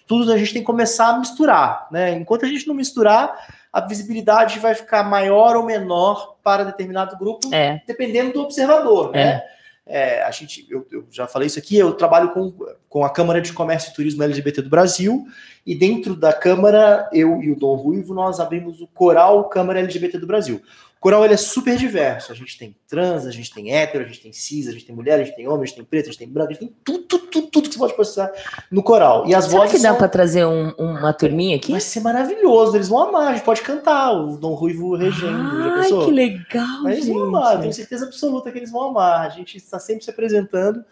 tudo 0.08 0.32
a 0.32 0.38
gente 0.38 0.52
tem 0.52 0.62
que 0.62 0.66
começar 0.66 1.08
a 1.08 1.18
misturar, 1.18 1.88
né? 1.90 2.12
Enquanto 2.12 2.44
a 2.44 2.48
gente 2.48 2.68
não 2.68 2.76
misturar, 2.76 3.56
a 3.72 3.80
visibilidade 3.80 4.60
vai 4.60 4.72
ficar 4.72 5.02
maior 5.02 5.56
ou 5.56 5.64
menor 5.64 6.36
para 6.44 6.62
determinado 6.62 7.18
grupo, 7.18 7.52
É. 7.52 7.82
dependendo 7.84 8.32
do 8.32 8.40
observador, 8.40 9.10
né? 9.10 9.42
É, 9.86 10.22
a 10.22 10.30
gente, 10.32 10.66
eu, 10.68 10.84
eu 10.90 11.06
já 11.10 11.28
falei 11.28 11.46
isso 11.46 11.60
aqui, 11.60 11.76
eu 11.76 11.92
trabalho 11.92 12.30
com, 12.32 12.52
com 12.88 13.04
a 13.04 13.10
Câmara 13.10 13.40
de 13.40 13.52
Comércio 13.52 13.90
e 13.90 13.94
Turismo 13.94 14.22
LGBT 14.22 14.62
do 14.62 14.68
Brasil, 14.68 15.24
e 15.64 15.76
dentro 15.76 16.16
da 16.16 16.32
Câmara, 16.32 17.08
eu 17.12 17.40
e 17.40 17.52
o 17.52 17.56
Dom 17.56 17.76
Ruivo, 17.76 18.12
nós 18.12 18.40
abrimos 18.40 18.80
o 18.80 18.88
Coral 18.88 19.48
Câmara 19.48 19.78
LGBT 19.78 20.18
do 20.18 20.26
Brasil. 20.26 20.60
O 20.98 21.00
Coral 21.06 21.24
ele 21.24 21.34
é 21.34 21.36
super 21.36 21.76
diverso. 21.76 22.32
A 22.32 22.34
gente 22.34 22.58
tem 22.58 22.74
trans, 22.88 23.26
a 23.26 23.30
gente 23.30 23.52
tem 23.52 23.72
hétero, 23.72 24.02
a 24.04 24.06
gente 24.08 24.20
tem 24.20 24.32
cis, 24.32 24.66
a 24.66 24.72
gente 24.72 24.84
tem 24.86 24.96
mulher, 24.96 25.20
a 25.20 25.24
gente 25.24 25.36
tem 25.36 25.46
homem, 25.46 25.62
a 25.62 25.66
gente 25.66 25.76
tem 25.76 25.84
preto, 25.84 26.06
a 26.06 26.08
gente 26.08 26.18
tem 26.18 26.28
branco, 26.28 26.50
a 26.50 26.52
gente 26.54 26.60
tem 26.66 26.74
tudo, 26.82 27.04
tudo, 27.04 27.26
tudo, 27.26 27.46
tudo 27.48 27.68
que 27.68 27.74
você 27.74 27.78
pode 27.78 27.94
precisar 27.94 28.32
no 28.70 28.82
coral. 28.82 29.24
E 29.26 29.34
as 29.34 29.44
Será 29.44 29.58
vozes 29.58 29.76
que 29.76 29.82
dá 29.82 29.90
são- 29.90 29.98
para 29.98 30.08
trazer 30.08 30.46
um- 30.46 30.70
uma 30.78 31.12
turminha 31.12 31.56
aqui? 31.56 31.70
vai 31.72 31.80
ser 31.80 32.00
maravilhoso, 32.00 32.76
eles 32.76 32.88
vão 32.88 32.98
amar, 33.08 33.28
a 33.28 33.34
gente 33.34 33.44
pode 33.44 33.60
cantar 33.62 34.12
o 34.12 34.36
Dom 34.38 34.54
Ruivo 34.54 34.96
regendo, 34.96 35.36
Ai, 35.76 35.88
que 35.88 36.10
legal, 36.10 36.82
Mas 36.82 36.94
eles 36.96 37.08
vão 37.08 37.18
gente. 37.18 37.28
amar, 37.28 37.60
tenho 37.60 37.72
certeza 37.74 38.06
absoluta 38.06 38.50
que 38.50 38.58
eles 38.58 38.70
vão 38.72 38.84
amar. 38.88 39.26
A 39.26 39.28
gente 39.28 39.56
está 39.58 39.78
sempre 39.78 40.02
se 40.02 40.10
apresentando. 40.10 40.82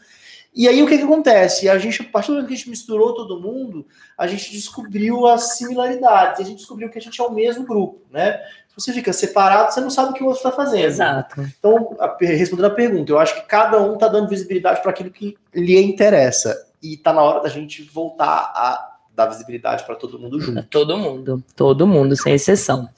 E 0.55 0.68
aí 0.68 0.82
o 0.82 0.86
que, 0.86 0.97
que 0.97 1.02
acontece? 1.05 1.68
A 1.68 1.76
gente, 1.78 2.01
a 2.02 2.05
partir 2.05 2.28
do 2.28 2.35
momento 2.35 2.47
que 2.48 2.55
a 2.55 2.56
gente 2.56 2.70
misturou 2.70 3.12
todo 3.14 3.40
mundo, 3.40 3.85
a 4.16 4.26
gente 4.26 4.52
descobriu 4.52 5.26
as 5.26 5.56
similaridades, 5.56 6.40
a 6.40 6.44
gente 6.44 6.59
descobriu 6.59 6.89
que 6.89 6.98
a 6.98 7.02
gente 7.02 7.20
é 7.20 7.24
o 7.24 7.32
mesmo 7.32 7.64
grupo, 7.64 8.01
né? 8.10 8.40
Se 8.68 8.81
você 8.81 8.93
fica 8.93 9.12
separado, 9.12 9.72
você 9.72 9.81
não 9.81 9.90
sabe 9.90 10.10
o 10.10 10.12
que 10.14 10.22
o 10.22 10.26
outro 10.26 10.39
está 10.39 10.52
fazendo. 10.52 10.85
Exato. 10.85 11.40
Então, 11.59 11.97
a- 11.98 12.16
respondendo 12.20 12.66
a 12.66 12.70
pergunta, 12.70 13.10
eu 13.10 13.18
acho 13.18 13.35
que 13.35 13.43
cada 13.48 13.81
um 13.81 13.94
está 13.94 14.09
dando 14.09 14.28
visibilidade 14.28 14.81
para 14.81 14.90
aquilo 14.90 15.10
que 15.10 15.36
lhe 15.52 15.81
interessa. 15.81 16.68
E 16.82 16.94
está 16.94 17.12
na 17.12 17.22
hora 17.22 17.40
da 17.40 17.48
gente 17.48 17.82
voltar 17.82 18.52
a 18.55 18.93
dar 19.14 19.26
visibilidade 19.26 19.84
para 19.84 19.94
todo 19.94 20.18
mundo 20.18 20.40
junto. 20.40 20.62
Todo 20.68 20.98
mundo, 20.98 21.42
todo 21.54 21.86
mundo, 21.86 22.16
sem 22.16 22.34
exceção. 22.34 22.88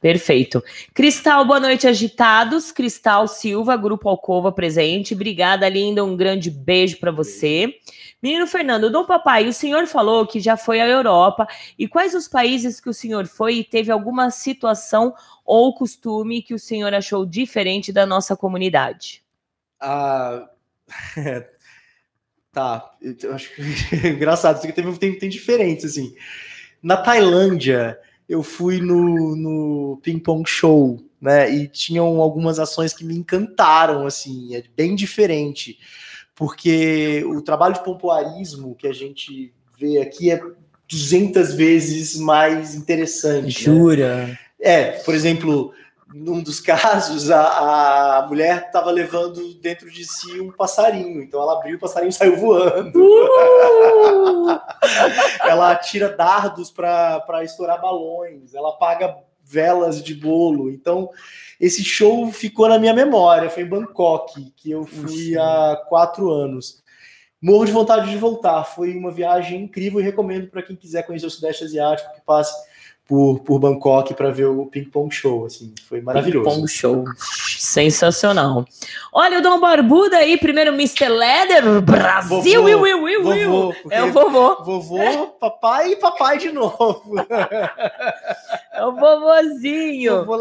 Perfeito. 0.00 0.62
Cristal, 0.94 1.44
boa 1.44 1.60
noite, 1.60 1.86
agitados. 1.86 2.72
Cristal 2.72 3.28
Silva, 3.28 3.76
Grupo 3.76 4.08
Alcova 4.08 4.50
presente. 4.50 5.14
Obrigada, 5.14 5.68
linda. 5.68 6.04
Um 6.04 6.16
grande 6.16 6.50
beijo 6.50 6.98
para 6.98 7.10
você. 7.10 7.74
Menino 8.22 8.46
Fernando, 8.46 8.90
Dom 8.90 9.04
Papai, 9.04 9.46
o 9.46 9.52
senhor 9.52 9.86
falou 9.86 10.26
que 10.26 10.40
já 10.40 10.56
foi 10.56 10.80
à 10.80 10.86
Europa. 10.88 11.46
E 11.78 11.86
quais 11.86 12.14
os 12.14 12.26
países 12.26 12.80
que 12.80 12.88
o 12.88 12.94
senhor 12.94 13.26
foi 13.26 13.56
e 13.56 13.64
teve 13.64 13.90
alguma 13.90 14.30
situação 14.30 15.14
ou 15.44 15.74
costume 15.74 16.42
que 16.42 16.54
o 16.54 16.58
senhor 16.58 16.92
achou 16.94 17.26
diferente 17.26 17.92
da 17.92 18.06
nossa 18.06 18.36
comunidade? 18.36 19.22
Ah, 19.80 20.48
tá. 22.56 22.90
Eu 23.22 23.34
acho 23.34 23.54
que 23.54 23.60
engraçado, 24.08 24.56
isso 24.56 24.66
aqui 24.66 24.72
tem, 24.74 24.94
tem, 24.94 25.18
tem 25.18 25.28
diferentes, 25.28 25.84
assim. 25.84 26.14
Na 26.82 26.96
Tailândia, 26.96 27.98
eu 28.26 28.42
fui 28.42 28.80
no, 28.80 29.36
no 29.36 30.00
Ping 30.02 30.18
Pong 30.18 30.48
Show, 30.48 30.98
né? 31.20 31.50
E 31.52 31.68
tinham 31.68 32.18
algumas 32.18 32.58
ações 32.58 32.94
que 32.94 33.04
me 33.04 33.14
encantaram, 33.14 34.06
assim, 34.06 34.54
é 34.56 34.62
bem 34.74 34.94
diferente. 34.94 35.78
Porque 36.34 37.22
o 37.26 37.42
trabalho 37.42 37.74
de 37.74 37.84
pompoarismo 37.84 38.74
que 38.74 38.88
a 38.88 38.92
gente 38.92 39.52
vê 39.78 39.98
aqui 39.98 40.30
é 40.30 40.40
200 40.88 41.52
vezes 41.52 42.16
mais 42.16 42.74
interessante. 42.74 43.68
né? 43.68 43.76
Jura? 43.76 44.38
É, 44.58 44.92
por 45.02 45.14
exemplo, 45.14 45.74
num 46.16 46.42
dos 46.42 46.60
casos, 46.60 47.30
a, 47.30 48.18
a 48.18 48.26
mulher 48.26 48.64
estava 48.66 48.90
levando 48.90 49.54
dentro 49.60 49.90
de 49.90 50.04
si 50.04 50.40
um 50.40 50.50
passarinho. 50.50 51.22
Então 51.22 51.40
ela 51.40 51.54
abriu, 51.54 51.76
o 51.76 51.80
passarinho 51.80 52.12
saiu 52.12 52.36
voando. 52.36 52.98
Uh! 52.98 54.46
Ela 55.42 55.74
tira 55.76 56.08
dardos 56.08 56.70
para 56.70 57.42
estourar 57.42 57.80
balões. 57.80 58.54
Ela 58.54 58.70
apaga 58.70 59.16
velas 59.42 60.02
de 60.02 60.14
bolo. 60.14 60.70
Então, 60.70 61.10
esse 61.60 61.84
show 61.84 62.30
ficou 62.30 62.68
na 62.68 62.78
minha 62.78 62.94
memória. 62.94 63.50
Foi 63.50 63.62
em 63.62 63.68
Bangkok, 63.68 64.52
que 64.56 64.70
eu 64.70 64.84
fui 64.84 65.36
há 65.36 65.82
quatro 65.88 66.30
anos. 66.30 66.82
Morro 67.40 67.64
de 67.64 67.72
vontade 67.72 68.10
de 68.10 68.16
voltar. 68.16 68.64
Foi 68.64 68.96
uma 68.96 69.10
viagem 69.10 69.62
incrível 69.62 70.00
e 70.00 70.04
recomendo 70.04 70.48
para 70.48 70.62
quem 70.62 70.76
quiser 70.76 71.04
conhecer 71.04 71.26
o 71.26 71.30
Sudeste 71.30 71.64
Asiático 71.64 72.14
que 72.14 72.20
passe 72.22 72.54
por, 73.06 73.38
por 73.40 73.58
Bangkok 73.60 74.14
para 74.14 74.30
ver 74.30 74.46
o 74.46 74.66
Ping 74.66 74.84
Pong 74.84 75.14
Show. 75.14 75.46
Assim, 75.46 75.72
foi 75.88 76.00
maravilhoso. 76.00 76.44
Ping 76.44 76.56
Pong 76.56 76.68
Show. 76.68 77.04
Sensacional. 77.58 78.64
Olha 79.12 79.38
o 79.38 79.42
Dom 79.42 79.60
Barbuda 79.60 80.18
aí, 80.18 80.36
primeiro 80.36 80.72
Mr. 80.72 81.08
Leather, 81.08 81.80
Brasil, 81.80 82.62
Vovô, 82.62 82.64
Will, 82.64 83.02
Will, 83.02 83.24
Will. 83.24 83.50
Vovô, 83.50 83.74
É 83.90 84.02
o 84.02 84.12
vovô, 84.12 84.62
vovô, 84.64 85.26
papai 85.40 85.92
e 85.92 85.96
papai 85.96 86.38
de 86.38 86.50
novo. 86.50 87.14
é 88.76 88.84
o 88.86 88.92
vovozinho. 88.94 90.24
Vovô. 90.26 90.36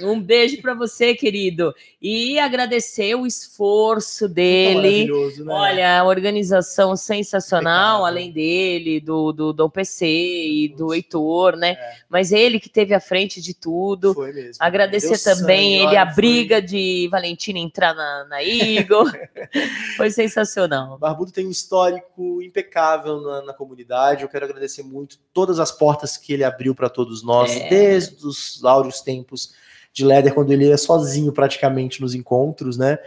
Um 0.00 0.20
beijo 0.20 0.60
pra 0.60 0.74
você, 0.74 1.14
querido. 1.14 1.74
E 2.00 2.38
agradecer 2.38 3.14
o 3.14 3.26
esforço 3.26 4.28
dele. 4.28 5.06
Maravilhoso, 5.06 5.44
né? 5.44 5.54
Olha, 5.54 6.00
a 6.00 6.04
organização 6.04 6.96
sensacional, 6.96 8.04
além 8.04 8.30
dele, 8.32 9.00
do, 9.00 9.32
do 9.32 9.52
Dom 9.52 9.68
PC 9.68 10.06
e 10.06 10.68
do 10.76 10.92
Heitor, 10.94 11.56
né? 11.56 11.70
É. 11.72 11.96
Mas 12.08 12.32
ele 12.32 12.58
que 12.60 12.68
teve 12.68 12.94
à 12.94 13.00
frente 13.00 13.40
de 13.40 13.54
tudo. 13.54 14.14
Foi 14.14 14.32
mesmo. 14.32 14.56
Agradecer 14.60 15.16
Deu 15.22 15.36
também 15.36 15.80
sangue, 15.80 15.88
ele, 15.88 15.96
a 15.96 16.02
olha, 16.02 16.06
foi- 16.06 16.14
briga 16.14 16.62
de 16.62 17.08
Valentina 17.10 17.58
entrar 17.58 17.94
na, 17.94 18.24
na 18.28 18.42
Eagle. 18.42 19.04
Foi 19.96 20.10
sensacional. 20.10 20.98
Barbudo 20.98 21.32
tem 21.32 21.46
um 21.46 21.50
histórico 21.50 22.42
impecável 22.42 23.20
na, 23.20 23.42
na 23.42 23.52
comunidade. 23.52 24.22
Eu 24.22 24.28
quero 24.28 24.44
agradecer 24.44 24.82
muito 24.82 25.18
todas 25.32 25.58
as 25.58 25.70
portas 25.72 26.16
que 26.16 26.32
ele 26.32 26.44
abriu 26.44 26.74
para 26.74 26.88
todos 26.88 27.22
nós, 27.24 27.50
É. 27.56 27.65
desde 27.68 28.26
os 28.26 28.64
áureos 28.64 29.00
tempos 29.00 29.54
de 29.96 30.04
Leather 30.04 30.34
quando 30.34 30.52
ele 30.52 30.70
é 30.70 30.76
sozinho 30.76 31.32
praticamente 31.32 32.02
nos 32.02 32.14
encontros, 32.14 32.76
né? 32.76 32.98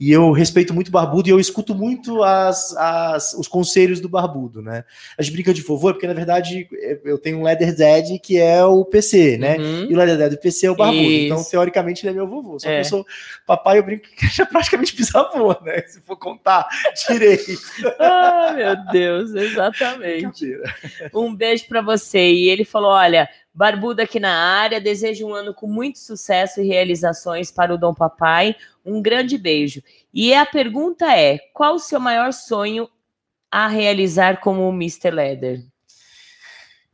E 0.00 0.10
eu 0.10 0.32
respeito 0.32 0.72
muito 0.72 0.88
o 0.88 0.90
Barbudo 0.90 1.28
e 1.28 1.30
eu 1.30 1.38
escuto 1.38 1.74
muito 1.74 2.22
as, 2.22 2.74
as, 2.74 3.34
os 3.34 3.46
conselhos 3.46 4.00
do 4.00 4.08
Barbudo, 4.08 4.62
né? 4.62 4.84
A 5.18 5.22
gente 5.22 5.34
brinca 5.34 5.52
de 5.52 5.60
vovô, 5.60 5.92
porque 5.92 6.06
na 6.06 6.14
verdade 6.14 6.66
eu 7.04 7.18
tenho 7.18 7.38
um 7.38 7.42
Leather 7.42 7.76
Dead 7.76 8.18
que 8.18 8.38
é 8.38 8.64
o 8.64 8.82
PC, 8.82 9.36
né? 9.36 9.58
Uhum. 9.58 9.90
E 9.90 9.92
o 9.92 9.96
Leather 9.98 10.16
Dead 10.16 10.30
do 10.30 10.38
PC 10.38 10.68
é 10.68 10.70
o 10.70 10.74
Barbudo. 10.74 11.02
Isso. 11.02 11.24
Então, 11.26 11.44
teoricamente, 11.44 12.06
ele 12.06 12.12
é 12.12 12.14
meu 12.14 12.26
vovô. 12.26 12.58
Só 12.58 12.66
É. 12.70 12.76
que 12.76 12.80
eu 12.80 12.84
sou 12.84 13.06
papai, 13.46 13.78
eu 13.78 13.82
brinco 13.82 14.04
que 14.04 14.26
já 14.28 14.44
é 14.44 14.46
praticamente 14.46 14.96
bisavô, 14.96 15.54
né? 15.62 15.82
Se 15.88 16.00
for 16.00 16.16
contar 16.16 16.66
direito. 17.08 17.60
Ah, 17.98 18.54
meu 18.56 18.76
Deus, 18.92 19.34
exatamente. 19.34 20.56
Um 21.12 21.34
beijo 21.34 21.66
pra 21.68 21.82
você. 21.82 22.30
E 22.30 22.48
ele 22.48 22.64
falou: 22.64 22.92
olha, 22.92 23.28
Barbudo 23.58 24.00
aqui 24.00 24.20
na 24.20 24.32
área, 24.32 24.80
desejo 24.80 25.26
um 25.26 25.34
ano 25.34 25.52
com 25.52 25.66
muito 25.66 25.98
sucesso 25.98 26.60
e 26.60 26.66
realizações 26.68 27.50
para 27.50 27.74
o 27.74 27.78
Dom 27.78 27.92
Papai. 27.92 28.54
Um 28.86 29.02
grande 29.02 29.36
beijo. 29.36 29.82
E 30.14 30.32
a 30.32 30.46
pergunta 30.46 31.12
é: 31.12 31.38
qual 31.52 31.74
o 31.74 31.80
seu 31.80 31.98
maior 31.98 32.32
sonho 32.32 32.88
a 33.50 33.66
realizar 33.66 34.40
como 34.40 34.68
Mr. 34.68 35.10
Leather? 35.10 35.64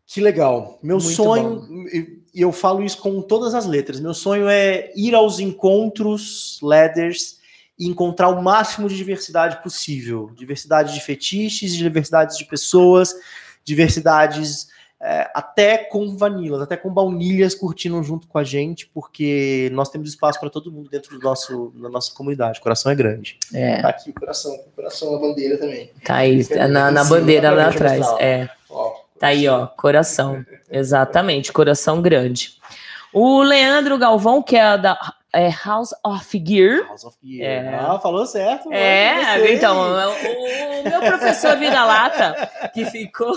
Que 0.06 0.22
legal. 0.22 0.78
Meu 0.82 0.96
Muito 0.96 1.14
sonho, 1.14 1.86
e 1.92 2.24
e 2.34 2.40
eu 2.40 2.50
falo 2.50 2.82
isso 2.82 2.98
com 2.98 3.22
todas 3.22 3.54
as 3.54 3.64
letras, 3.64 4.00
meu 4.00 4.12
sonho 4.12 4.48
é 4.48 4.90
ir 4.96 5.14
aos 5.14 5.38
encontros 5.38 6.58
leathers 6.60 7.38
e 7.78 7.86
encontrar 7.86 8.28
o 8.28 8.42
máximo 8.42 8.88
de 8.88 8.96
diversidade 8.96 9.62
possível. 9.62 10.30
Diversidade 10.34 10.92
de 10.94 11.00
fetiches, 11.00 11.76
diversidades 11.76 12.36
de 12.36 12.44
pessoas, 12.44 13.14
diversidades 13.62 14.66
é, 15.06 15.30
até 15.34 15.76
com 15.76 16.16
vanilas, 16.16 16.62
até 16.62 16.78
com 16.78 16.90
baunilhas 16.90 17.54
curtindo 17.54 18.02
junto 18.02 18.26
com 18.26 18.38
a 18.38 18.42
gente, 18.44 18.86
porque 18.86 19.68
nós 19.74 19.90
temos 19.90 20.08
espaço 20.08 20.40
para 20.40 20.48
todo 20.48 20.72
mundo 20.72 20.88
dentro 20.88 21.18
do 21.18 21.22
nosso, 21.22 21.70
da 21.76 21.90
nossa 21.90 22.14
comunidade. 22.14 22.58
O 22.58 22.62
coração 22.62 22.90
é 22.90 22.94
grande. 22.94 23.38
É, 23.52 23.82
Tá 23.82 23.90
aqui 23.90 24.08
o 24.08 24.14
coração, 24.14 24.54
o 24.54 24.70
coração, 24.74 25.14
a 25.14 25.18
bandeira 25.18 25.58
também. 25.58 25.90
tá 26.02 26.16
aí, 26.16 26.48
na, 26.70 26.90
na 26.90 27.04
cima, 27.04 27.18
bandeira 27.18 27.50
lá 27.50 27.68
atrás. 27.68 27.98
mostrar. 27.98 28.22
É. 28.24 28.48
Ó, 28.70 28.94
Tá 29.18 29.26
aí, 29.28 29.46
ó, 29.46 29.66
coração. 29.66 30.42
Exatamente, 30.72 31.52
coração 31.52 32.00
grande. 32.00 32.54
O 33.12 33.42
Leandro 33.42 33.98
Galvão, 33.98 34.42
que 34.42 34.56
é 34.56 34.78
da 34.78 34.98
é, 35.34 35.50
House 35.64 35.92
of 36.02 36.42
Gear. 36.46 36.86
House 36.88 37.04
of 37.04 37.16
Gear. 37.22 37.64
É. 37.66 37.74
Ah, 37.74 37.98
falou 37.98 38.24
certo. 38.24 38.72
É, 38.72 39.36
gostei. 39.36 39.54
então, 39.56 39.76
o, 39.76 40.80
o 40.80 40.88
meu 40.88 41.00
professor 41.00 41.56
vira-lata, 41.58 42.50
que 42.72 42.86
ficou. 42.86 43.36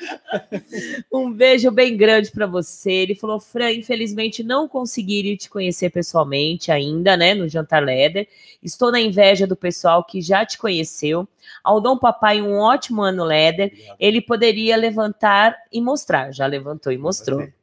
um 1.12 1.32
beijo 1.32 1.70
bem 1.70 1.96
grande 1.96 2.30
para 2.30 2.46
você. 2.46 2.90
Ele 2.90 3.14
falou: 3.14 3.40
Fran, 3.40 3.72
infelizmente 3.72 4.42
não 4.42 4.68
consegui 4.68 5.32
ir 5.32 5.36
te 5.36 5.48
conhecer 5.48 5.90
pessoalmente 5.90 6.70
ainda, 6.70 7.16
né, 7.16 7.34
no 7.34 7.48
Jantar 7.48 7.82
Leather. 7.82 8.28
Estou 8.62 8.90
na 8.90 9.00
inveja 9.00 9.46
do 9.46 9.56
pessoal 9.56 10.04
que 10.04 10.20
já 10.20 10.44
te 10.44 10.58
conheceu. 10.58 11.28
Ao 11.62 11.80
Dom 11.80 11.96
Papai, 11.96 12.40
um 12.40 12.58
ótimo 12.58 13.02
ano 13.02 13.24
Leather. 13.24 13.72
Ele 13.98 14.20
poderia 14.20 14.76
levantar 14.76 15.56
e 15.72 15.80
mostrar. 15.80 16.32
Já 16.32 16.46
levantou 16.46 16.92
e 16.92 16.98
mostrou. 16.98 17.46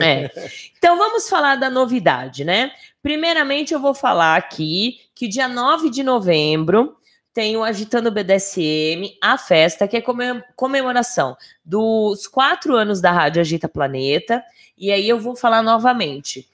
É. 0.00 0.28
Então 0.76 0.98
vamos 0.98 1.28
falar 1.28 1.54
da 1.54 1.70
novidade, 1.70 2.44
né? 2.44 2.72
Primeiramente, 3.00 3.72
eu 3.72 3.78
vou 3.78 3.94
falar 3.94 4.36
aqui 4.36 4.98
que 5.14 5.28
dia 5.28 5.46
9 5.46 5.88
de 5.88 6.02
novembro 6.02 6.97
tem 7.38 7.56
o 7.56 7.62
Agitando 7.62 8.10
BDSM, 8.10 9.16
a 9.22 9.38
festa, 9.38 9.86
que 9.86 9.96
é 9.96 10.00
comem- 10.00 10.42
comemoração 10.56 11.36
dos 11.64 12.26
quatro 12.26 12.74
anos 12.74 13.00
da 13.00 13.12
Rádio 13.12 13.40
Agita 13.40 13.68
Planeta. 13.68 14.44
E 14.76 14.90
aí 14.90 15.08
eu 15.08 15.20
vou 15.20 15.36
falar 15.36 15.62
novamente. 15.62 16.50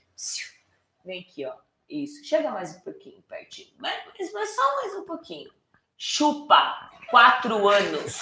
Vem 1.02 1.20
aqui, 1.20 1.46
ó. 1.46 1.54
Isso. 1.88 2.22
Chega 2.22 2.50
mais 2.50 2.76
um 2.76 2.80
pouquinho 2.80 3.16
pertinho. 3.26 3.68
Mas, 3.78 3.94
mas- 4.34 4.54
só 4.54 4.76
mais 4.82 4.94
um 4.96 5.06
pouquinho. 5.06 5.50
Chupa. 5.96 6.90
Quatro 7.08 7.66
anos. 7.66 8.18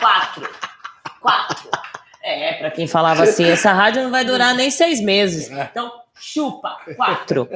Quatro. 0.00 0.48
Quatro. 1.20 1.70
É, 2.22 2.54
pra 2.54 2.70
quem 2.70 2.86
falava 2.86 3.24
assim, 3.24 3.44
essa 3.44 3.74
rádio 3.74 4.04
não 4.04 4.10
vai 4.10 4.24
durar 4.24 4.54
nem 4.54 4.70
seis 4.70 5.02
meses. 5.02 5.50
Então, 5.50 5.92
chupa. 6.14 6.78
Quatro. 6.96 7.46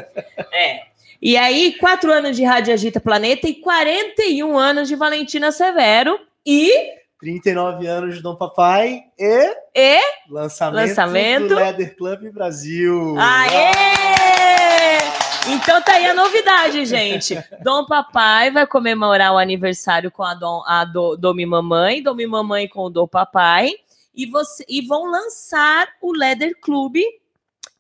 É. 0.53 0.90
E 1.23 1.37
aí, 1.37 1.77
quatro 1.79 2.11
anos 2.11 2.35
de 2.35 2.45
Rádio 2.45 2.73
Agita 2.73 2.99
Planeta 2.99 3.47
e 3.47 3.55
41 3.55 4.57
anos 4.57 4.89
de 4.89 4.97
Valentina 4.97 5.53
Severo. 5.53 6.19
E 6.47 6.73
39 7.21 7.87
anos 7.87 8.15
de 8.15 8.23
Dom 8.23 8.35
Papai 8.35 9.03
e, 9.19 9.55
E? 9.75 10.01
lançamento, 10.31 10.89
Lançamento. 10.89 11.49
do 11.49 11.55
Leather 11.57 11.95
Club 11.95 12.33
Brasil. 12.33 13.17
Aê! 13.19 13.71
Então 15.49 15.83
tá 15.83 15.93
aí 15.93 16.07
a 16.07 16.15
novidade, 16.15 16.87
gente. 16.87 17.39
Dom 17.63 17.85
Papai 17.85 18.51
vai 18.51 18.67
comemorar 18.67 19.35
o 19.35 19.39
aniversário 19.39 20.11
com 20.11 20.23
a 20.23 20.33
Dom, 20.33 20.63
a 20.67 20.87
Do, 20.87 21.17
Domi 21.17 21.45
Mamãe, 21.45 22.03
Domi 22.03 22.27
Mamãe 22.27 22.67
com 22.67 22.85
o 22.85 22.91
Dom 22.91 23.07
Papai. 23.07 23.71
E, 24.15 24.25
você, 24.25 24.65
e 24.67 24.81
vão 24.87 25.05
lançar 25.05 25.87
o 26.01 26.13
Leather 26.13 26.59
Club 26.61 26.97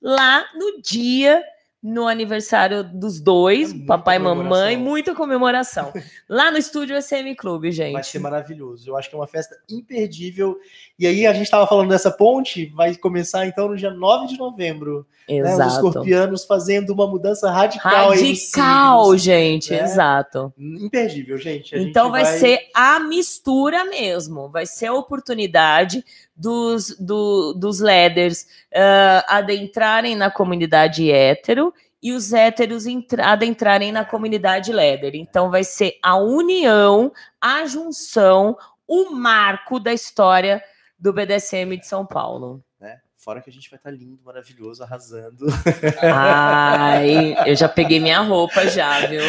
lá 0.02 0.44
no 0.54 0.82
dia, 0.82 1.42
no 1.82 2.06
aniversário 2.06 2.84
dos 2.84 3.20
dois, 3.20 3.72
É 3.72 3.86
papai 3.86 4.16
e 4.16 4.18
mamãe, 4.18 4.76
muita 4.76 5.14
comemoração. 5.14 5.92
lá 6.28 6.50
no 6.50 6.58
estúdio 6.58 7.00
SM 7.00 7.34
Clube, 7.36 7.72
gente. 7.72 7.94
Vai 7.94 8.04
ser 8.04 8.18
maravilhoso. 8.18 8.90
Eu 8.90 8.96
acho 8.96 9.08
que 9.08 9.14
é 9.14 9.18
uma 9.18 9.26
festa 9.26 9.56
imperdível. 9.68 10.58
E 11.00 11.06
aí, 11.06 11.26
a 11.26 11.32
gente 11.32 11.44
estava 11.44 11.66
falando 11.66 11.88
dessa 11.88 12.10
ponte, 12.10 12.66
vai 12.76 12.94
começar 12.94 13.46
então 13.46 13.68
no 13.68 13.76
dia 13.76 13.90
9 13.90 14.26
de 14.26 14.36
novembro. 14.36 15.06
Né? 15.26 15.42
Os 15.42 15.48
Exato. 15.48 15.72
escorpianos 15.86 16.44
fazendo 16.44 16.90
uma 16.90 17.06
mudança 17.06 17.50
radical. 17.50 18.10
Radical, 18.10 19.04
signos. 19.04 19.22
gente, 19.22 19.70
né? 19.72 19.82
exato. 19.82 20.52
Imperdível, 20.58 21.38
gente. 21.38 21.74
Então 21.74 22.08
gente 22.08 22.12
vai, 22.12 22.24
ser 22.38 22.68
a 22.74 23.00
mistura 23.00 23.86
mesmo, 23.86 24.50
vai 24.50 24.66
ser 24.66 24.88
a 24.88 24.92
oportunidade 24.92 26.04
dos, 26.36 26.94
do- 27.00 27.54
dos 27.54 27.80
leaders 27.80 28.46
ah, 28.74 29.24
adentrarem 29.26 30.14
na 30.14 30.30
comunidade 30.30 31.10
hétero 31.10 31.72
e 32.02 32.12
os 32.12 32.34
héteros 32.34 32.86
entra- 32.86 33.24
adentrarem 33.32 33.90
na 33.90 34.04
comunidade 34.04 34.70
leather. 34.70 35.12
Então 35.14 35.50
vai 35.50 35.64
ser 35.64 35.96
a 36.02 36.18
união, 36.18 37.10
a 37.40 37.64
junção, 37.64 38.54
o 38.86 39.10
marco 39.10 39.80
da 39.80 39.94
história 39.94 40.62
do 41.00 41.12
BDSM 41.12 41.76
de 41.78 41.86
São 41.86 42.04
Paulo. 42.04 42.62
né? 42.78 42.98
Fora 43.16 43.42
que 43.42 43.50
a 43.50 43.52
gente 43.52 43.68
vai 43.68 43.76
estar 43.78 43.90
lindo, 43.90 44.18
maravilhoso, 44.24 44.82
arrasando. 44.82 45.46
Ai, 46.02 47.34
eu 47.46 47.54
já 47.54 47.68
peguei 47.68 48.00
minha 48.00 48.20
roupa 48.20 48.66
já, 48.66 49.06
viu? 49.06 49.20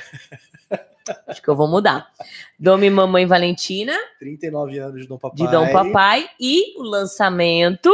Acho 1.27 1.41
que 1.41 1.47
eu 1.47 1.55
vou 1.55 1.67
mudar. 1.67 2.07
Domi 2.59 2.91
Mamãe 2.91 3.25
Valentina, 3.25 3.93
39 4.19 4.77
anos 4.77 5.01
de 5.01 5.07
Dom 5.07 5.17
Papai. 5.17 5.35
de 5.47 5.51
Dom 5.51 5.71
Papai, 5.71 6.29
e 6.39 6.79
o 6.79 6.83
lançamento 6.83 7.89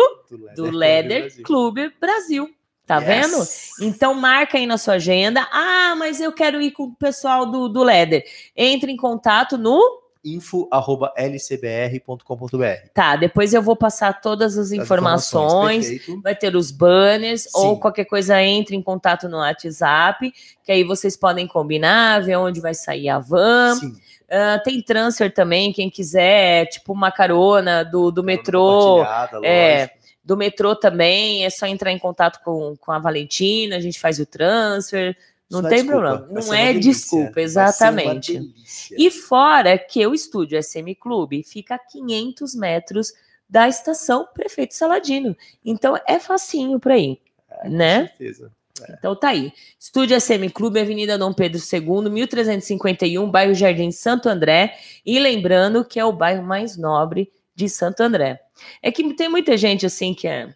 do 0.57 0.69
Leather 0.69 1.21
Brasil. 1.21 1.43
Clube 1.45 1.93
Brasil. 1.99 2.49
Tá 2.85 2.97
Yes. 2.99 3.71
vendo? 3.79 3.87
Então 3.89 4.13
marca 4.13 4.57
aí 4.57 4.67
na 4.67 4.77
sua 4.77 4.95
agenda. 4.95 5.47
Ah, 5.49 5.95
mas 5.97 6.19
eu 6.19 6.33
quero 6.33 6.61
ir 6.61 6.71
com 6.71 6.83
o 6.83 6.95
pessoal 6.95 7.45
do, 7.45 7.69
do 7.69 7.81
Leather. 7.81 8.25
Entre 8.55 8.91
em 8.91 8.97
contato 8.97 9.57
no 9.57 9.79
info@lcbr.com.br. 10.25 12.89
Tá, 12.93 13.15
depois 13.15 13.53
eu 13.53 13.61
vou 13.61 13.75
passar 13.75 14.19
todas 14.19 14.57
as 14.57 14.71
informações. 14.71 15.87
perfeito. 15.87 16.21
vai 16.21 16.35
ter 16.35 16.55
os 16.55 16.71
banners 16.71 17.43
Sim. 17.43 17.49
ou 17.53 17.79
qualquer 17.79 18.05
coisa 18.05 18.41
entre 18.41 18.75
em 18.75 18.81
contato 18.81 19.29
no 19.29 19.37
WhatsApp, 19.37 20.33
que 20.63 20.71
aí 20.71 20.83
vocês 20.83 21.15
podem 21.15 21.45
combinar, 21.47 22.23
ver 22.23 22.37
onde 22.37 22.59
vai 22.59 22.73
sair 22.73 23.09
a 23.09 23.19
van. 23.19 23.75
Sim. 23.75 23.93
Ah, 24.29 24.59
tem 24.63 24.81
transfer 24.81 25.31
também, 25.31 25.71
quem 25.71 25.89
quiser, 25.89 26.65
tipo 26.67 26.91
uma 26.91 27.11
carona 27.11 27.83
do, 27.83 28.11
do 28.11 28.23
metrô. 28.23 29.03
É. 29.43 29.91
Do 30.23 30.35
metrô 30.35 30.75
também, 30.75 31.45
é 31.45 31.49
só 31.51 31.67
entrar 31.67 31.91
em 31.91 31.99
contato 31.99 32.43
com, 32.43 32.75
com 32.77 32.91
a 32.91 32.97
Valentina, 32.97 33.75
a 33.75 33.79
gente 33.79 33.99
faz 33.99 34.19
o 34.19 34.25
transfer. 34.25 35.15
Não 35.49 35.59
Isso 35.59 35.69
tem 35.69 35.85
problema. 35.85 36.27
Não 36.29 36.53
é 36.53 36.73
delícia. 36.73 36.91
desculpa, 36.91 37.39
exatamente. 37.39 38.53
E 38.97 39.11
fora 39.11 39.77
que 39.77 40.05
o 40.05 40.13
estúdio 40.13 40.61
SM 40.61 40.95
Clube 40.99 41.43
fica 41.43 41.75
a 41.75 41.79
500 41.79 42.55
metros 42.55 43.13
da 43.47 43.67
estação 43.67 44.27
Prefeito 44.33 44.73
Saladino. 44.73 45.35
Então 45.63 45.99
é 46.07 46.19
facinho 46.19 46.79
para 46.79 46.97
ir, 46.97 47.21
né? 47.63 48.07
Com 48.07 48.17
certeza. 48.17 48.51
Então 48.97 49.15
tá 49.15 49.29
aí. 49.29 49.53
Estúdio 49.79 50.19
SM 50.19 50.49
Clube, 50.53 50.79
Avenida 50.79 51.17
Dom 51.17 51.33
Pedro 51.33 51.59
II, 51.59 52.09
1351, 52.09 53.29
bairro 53.29 53.53
Jardim 53.53 53.91
Santo 53.91 54.27
André. 54.27 54.75
E 55.05 55.19
lembrando 55.19 55.85
que 55.85 55.99
é 55.99 56.03
o 56.03 56.11
bairro 56.11 56.43
mais 56.43 56.75
nobre 56.75 57.31
de 57.53 57.69
Santo 57.69 58.01
André. 58.01 58.41
É 58.81 58.91
que 58.91 59.13
tem 59.13 59.29
muita 59.29 59.55
gente 59.55 59.85
assim 59.85 60.13
que 60.13 60.27
é. 60.27 60.53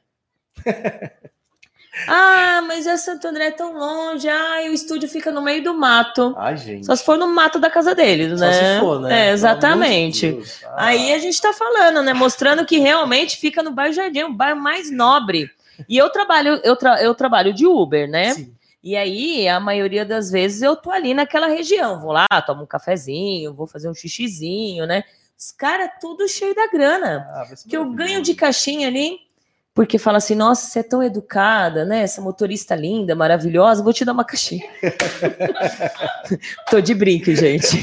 Ah, 2.07 2.61
mas 2.67 2.88
é 2.88 2.95
Santo 2.97 3.27
André 3.27 3.47
é 3.47 3.51
tão 3.51 3.73
longe. 3.77 4.27
Ah, 4.27 4.63
e 4.63 4.69
o 4.69 4.73
estúdio 4.73 5.07
fica 5.09 5.31
no 5.31 5.41
meio 5.41 5.63
do 5.63 5.73
mato. 5.73 6.34
Ai, 6.38 6.55
gente. 6.57 6.85
Só 6.85 6.95
se 6.95 7.03
for 7.03 7.17
no 7.17 7.27
mato 7.27 7.59
da 7.59 7.69
casa 7.69 7.93
deles, 7.95 8.39
Só 8.39 8.45
né? 8.45 8.53
se 8.76 8.80
for, 8.80 8.99
né? 9.01 9.21
É, 9.21 9.26
de 9.27 9.31
exatamente. 9.34 10.39
Ah, 10.65 10.85
Aí 10.88 11.13
a 11.13 11.19
gente 11.19 11.41
tá 11.41 11.53
falando, 11.53 12.01
né? 12.01 12.13
Mostrando 12.13 12.65
que 12.65 12.77
realmente 12.80 13.38
fica 13.38 13.61
no 13.63 13.71
bairro 13.71 13.93
Jardim, 13.93 14.23
o 14.23 14.34
bairro 14.34 14.59
mais 14.59 14.91
nobre. 14.91 15.49
E 15.88 15.97
eu 15.97 16.09
trabalho, 16.09 16.59
eu, 16.63 16.76
tra- 16.76 17.01
eu 17.01 17.13
trabalho 17.15 17.53
de 17.53 17.65
Uber, 17.65 18.09
né? 18.09 18.34
sim. 18.34 18.53
E 18.81 18.95
aí, 18.95 19.45
a 19.45 19.59
maioria 19.59 20.05
das 20.05 20.31
vezes, 20.31 20.61
eu 20.61 20.73
tô 20.73 20.89
ali 20.89 21.13
naquela 21.13 21.47
região. 21.47 21.99
Vou 21.99 22.13
lá, 22.13 22.26
tomo 22.45 22.63
um 22.63 22.65
cafezinho, 22.65 23.53
vou 23.53 23.67
fazer 23.67 23.89
um 23.89 23.93
xixizinho, 23.93 24.85
né? 24.88 25.03
Os 25.38 25.51
caras 25.51 25.89
tudo 25.99 26.26
cheio 26.30 26.55
da 26.55 26.65
grana. 26.67 27.27
Ah, 27.30 27.45
Que 27.67 27.76
eu 27.76 27.91
ganho 27.91 28.21
de 28.21 28.34
caixinha 28.34 28.88
ali, 28.88 29.19
porque 29.73 29.97
fala 29.97 30.17
assim, 30.17 30.35
nossa, 30.35 30.67
você 30.67 30.79
é 30.79 30.83
tão 30.83 31.01
educada, 31.01 31.85
né? 31.85 32.01
Essa 32.01 32.21
motorista 32.21 32.75
linda, 32.75 33.15
maravilhosa, 33.15 33.83
vou 33.83 33.93
te 33.93 34.03
dar 34.03 34.13
uma 34.13 34.25
caixinha. 34.25 34.67
Tô 36.69 36.81
de 36.81 36.93
brinco, 36.93 37.33
gente. 37.33 37.77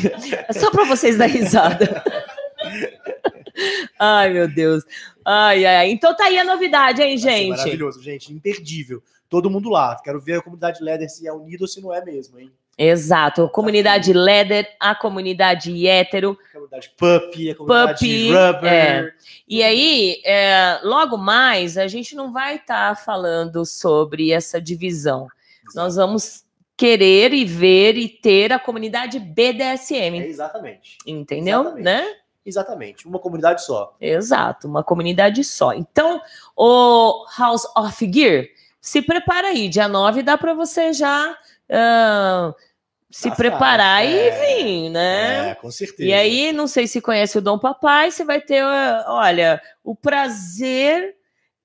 É 0.48 0.52
só 0.52 0.70
pra 0.70 0.84
vocês 0.84 1.16
dar 1.16 1.26
risada. 1.26 2.02
Ai, 3.98 4.32
meu 4.32 4.46
Deus. 4.46 4.84
Ai, 5.24 5.64
ai, 5.64 5.76
ai. 5.76 5.90
Então 5.90 6.14
tá 6.14 6.24
aí 6.24 6.38
a 6.38 6.44
novidade, 6.44 7.00
hein, 7.02 7.16
gente? 7.16 7.56
Maravilhoso, 7.56 8.02
gente. 8.02 8.32
Imperdível. 8.32 9.02
Todo 9.28 9.50
mundo 9.50 9.70
lá. 9.70 9.98
Quero 10.04 10.20
ver 10.20 10.38
a 10.38 10.42
comunidade 10.42 10.82
Leather 10.82 11.08
se 11.08 11.26
é 11.26 11.32
unida 11.32 11.64
ou 11.64 11.68
se 11.68 11.80
não 11.80 11.92
é 11.92 12.04
mesmo, 12.04 12.38
hein? 12.38 12.52
Exato. 12.78 13.44
A 13.44 13.48
comunidade 13.48 14.12
Leather, 14.12 14.68
a 14.78 14.94
comunidade 14.94 15.86
hétero. 15.86 16.38
A 16.50 16.52
comunidade 16.52 16.90
Puppy, 16.96 17.50
a 17.50 17.54
comunidade 17.54 17.92
Puppy, 17.94 18.28
Rubber. 18.32 18.64
é. 18.72 19.12
E 19.48 19.62
aí, 19.62 20.20
é, 20.24 20.80
logo 20.82 21.16
mais, 21.16 21.78
a 21.78 21.86
gente 21.86 22.14
não 22.14 22.32
vai 22.32 22.56
estar 22.56 22.96
falando 22.96 23.64
sobre 23.64 24.30
essa 24.32 24.60
divisão. 24.60 25.26
Nós 25.74 25.96
vamos 25.96 26.44
querer 26.76 27.32
e 27.32 27.44
ver 27.44 27.96
e 27.96 28.08
ter 28.08 28.52
a 28.52 28.58
comunidade 28.58 29.16
É, 29.16 29.20
BDSM, 29.20 30.18
exatamente. 30.26 30.98
entendeu? 31.06 31.60
exatamente. 31.62 31.84
Né? 31.84 32.06
Exatamente. 32.44 33.08
Uma 33.08 33.18
comunidade 33.18 33.64
só. 33.64 33.96
Exato, 34.00 34.68
uma 34.68 34.84
comunidade 34.84 35.42
só. 35.42 35.72
Então, 35.72 36.20
o 36.54 37.24
House 37.38 37.66
of 37.76 38.12
Gear, 38.12 38.44
se 38.80 39.00
prepara 39.02 39.48
aí, 39.48 39.68
dia 39.68 39.88
9 39.88 40.22
dá 40.22 40.36
para 40.38 40.54
você 40.54 40.92
já 40.92 41.36
ah, 41.70 42.54
se 43.10 43.30
Tá 43.30 43.36
preparar 43.36 44.02
fácil, 44.02 44.16
e 44.16 44.28
é. 44.28 44.30
vir, 44.30 44.90
né? 44.90 45.50
É, 45.50 45.54
com 45.54 45.70
certeza. 45.70 46.08
E 46.08 46.12
aí, 46.12 46.52
não 46.52 46.66
sei 46.66 46.86
se 46.86 47.00
conhece 47.00 47.38
o 47.38 47.42
Dom 47.42 47.58
Papai, 47.58 48.10
você 48.10 48.24
vai 48.24 48.40
ter, 48.40 48.62
ah, 48.62 49.04
olha, 49.08 49.60
o 49.82 49.94
prazer 49.94 51.14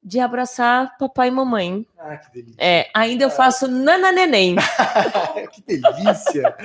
de 0.03 0.19
abraçar 0.19 0.98
papai 0.98 1.28
e 1.28 1.32
mamãe. 1.32 1.86
Ah, 1.99 2.18
que 2.18 2.32
delícia. 2.34 2.56
É, 2.57 2.90
ainda 2.94 3.23
eu 3.23 3.30
faço 3.30 3.68
nana 3.68 4.11
neném, 4.11 4.56
que 5.53 5.61
delícia. 5.61 6.56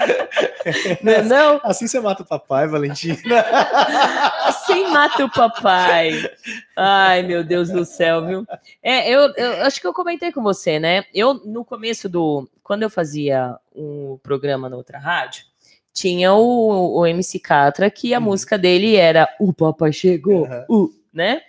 não 1.02 1.12
é 1.12 1.22
não? 1.22 1.60
Assim 1.62 1.86
você 1.86 2.00
mata 2.00 2.22
o 2.22 2.26
papai, 2.26 2.66
Valentina. 2.66 3.16
Assim 4.46 4.88
mata 4.90 5.24
o 5.24 5.30
papai. 5.30 6.12
Ai, 6.74 7.22
meu 7.22 7.44
Deus 7.44 7.68
do 7.68 7.84
céu, 7.84 8.24
viu? 8.26 8.46
É, 8.82 9.10
eu, 9.10 9.32
eu 9.36 9.64
acho 9.66 9.80
que 9.80 9.86
eu 9.86 9.92
comentei 9.92 10.32
com 10.32 10.42
você, 10.42 10.78
né? 10.78 11.04
Eu, 11.12 11.34
no 11.34 11.64
começo 11.64 12.08
do. 12.08 12.48
Quando 12.62 12.82
eu 12.84 12.90
fazia 12.90 13.56
um 13.74 14.18
programa 14.22 14.68
na 14.68 14.76
outra 14.76 14.98
rádio, 14.98 15.44
tinha 15.92 16.32
o, 16.34 16.98
o 17.00 17.06
MC 17.06 17.38
Catra, 17.38 17.90
que 17.90 18.12
a 18.14 18.18
Uhum. 18.18 18.24
música 18.24 18.56
dele 18.58 18.96
era 18.96 19.28
O 19.38 19.52
Papai 19.52 19.92
Chegou, 19.92 20.46
Aham. 20.46 20.64
o, 20.68 20.90
né? 21.12 21.42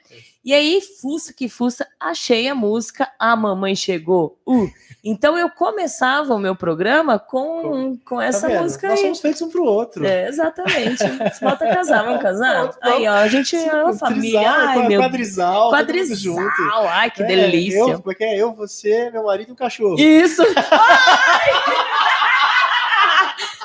E 0.48 0.54
aí, 0.54 0.80
fuça 1.02 1.34
que 1.34 1.50
fuça, 1.50 1.86
achei 2.00 2.48
a 2.48 2.56
música 2.56 3.12
A 3.20 3.36
Mamãe 3.36 3.76
Chegou, 3.76 4.40
o. 4.46 4.70
Então 5.04 5.38
eu 5.38 5.50
começava 5.50 6.34
o 6.34 6.40
meu 6.40 6.56
programa 6.56 7.20
com, 7.20 7.98
com 8.06 8.22
essa 8.22 8.50
Tá 8.50 8.62
música 8.62 8.88
Nós 8.88 8.98
aí. 9.00 9.04
somos 9.08 9.20
feitos 9.20 9.42
um 9.42 9.50
pro 9.50 9.66
outro. 9.66 10.06
É, 10.08 10.30
exatamente. 10.30 11.04
Falta 11.38 11.68
casar, 11.68 12.06
vamos 12.06 12.22
casar? 12.22 12.62
Pronto, 12.70 12.78
Aí, 12.82 13.06
ó, 13.10 13.12
a 13.16 13.28
gente 13.28 13.58
é 13.58 13.74
uma 13.84 13.92
Sim, 13.92 14.00
família. 14.00 14.40
trisal, 14.40 14.56
Ai, 14.70 14.88
meu 14.88 15.02
quadrisal, 15.02 15.64
mundo 15.66 15.76
Quadrisal, 15.76 16.18
junto. 16.18 16.88
ai, 16.92 17.12
que 17.12 17.24
É, 17.24 17.26
delícia. 17.26 17.80
Eu, 17.80 18.02
como 18.02 18.16
é 18.18 18.24
é? 18.26 18.38
Eu, 18.42 18.54
você, 18.54 19.10
meu 19.12 19.26
marido 19.26 19.50
e 19.50 19.52
um 19.52 19.56
cachorro. 19.56 20.00
Isso! 20.00 20.44
Ai! 20.72 21.52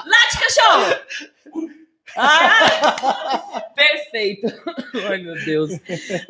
Nath, 0.05 0.41
cachorro! 0.41 1.32
Ah, 2.17 3.71
perfeito. 3.75 4.47
Ai, 5.09 5.19
meu 5.19 5.35
Deus. 5.45 5.71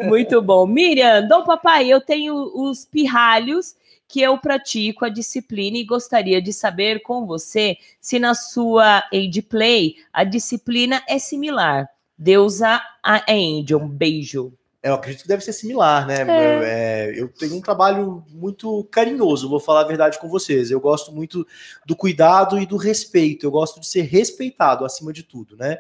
Muito 0.00 0.40
bom. 0.40 0.66
Miriam, 0.66 1.26
Dom 1.26 1.44
Papai, 1.44 1.88
eu 1.88 2.00
tenho 2.00 2.34
os 2.54 2.84
pirralhos 2.84 3.76
que 4.09 4.20
eu 4.20 4.36
pratico 4.36 5.06
a 5.06 5.09
disciplina 5.09 5.78
e 5.78 5.84
gostaria 5.84 6.40
de 6.40 6.52
saber 6.52 7.00
com 7.00 7.24
você 7.26 7.78
se 7.98 8.18
na 8.18 8.34
sua 8.34 9.02
Age 9.12 9.40
Play 9.40 9.96
a 10.12 10.22
disciplina 10.22 11.02
é 11.09 11.18
similar. 11.18 11.88
Deusa 12.18 12.82
a 13.02 13.24
Angel, 13.32 13.78
um 13.78 13.88
beijo. 13.88 14.52
Eu 14.82 14.94
acredito 14.94 15.22
que 15.22 15.28
deve 15.28 15.44
ser 15.44 15.52
similar, 15.52 16.06
né? 16.06 16.16
É. 16.16 16.22
Eu, 16.22 16.62
é, 16.62 17.20
eu 17.20 17.28
tenho 17.28 17.54
um 17.54 17.60
trabalho 17.60 18.24
muito 18.30 18.82
carinhoso, 18.90 19.48
vou 19.48 19.60
falar 19.60 19.82
a 19.82 19.86
verdade 19.86 20.18
com 20.18 20.28
vocês. 20.28 20.70
Eu 20.70 20.80
gosto 20.80 21.12
muito 21.12 21.46
do 21.86 21.94
cuidado 21.94 22.59
e 22.59 22.66
do 22.66 22.76
respeito. 22.76 23.46
Eu 23.46 23.50
gosto 23.52 23.78
de 23.78 23.86
ser 23.86 24.02
respeitado 24.02 24.84
acima 24.84 25.12
de 25.12 25.22
tudo, 25.22 25.56
né? 25.56 25.78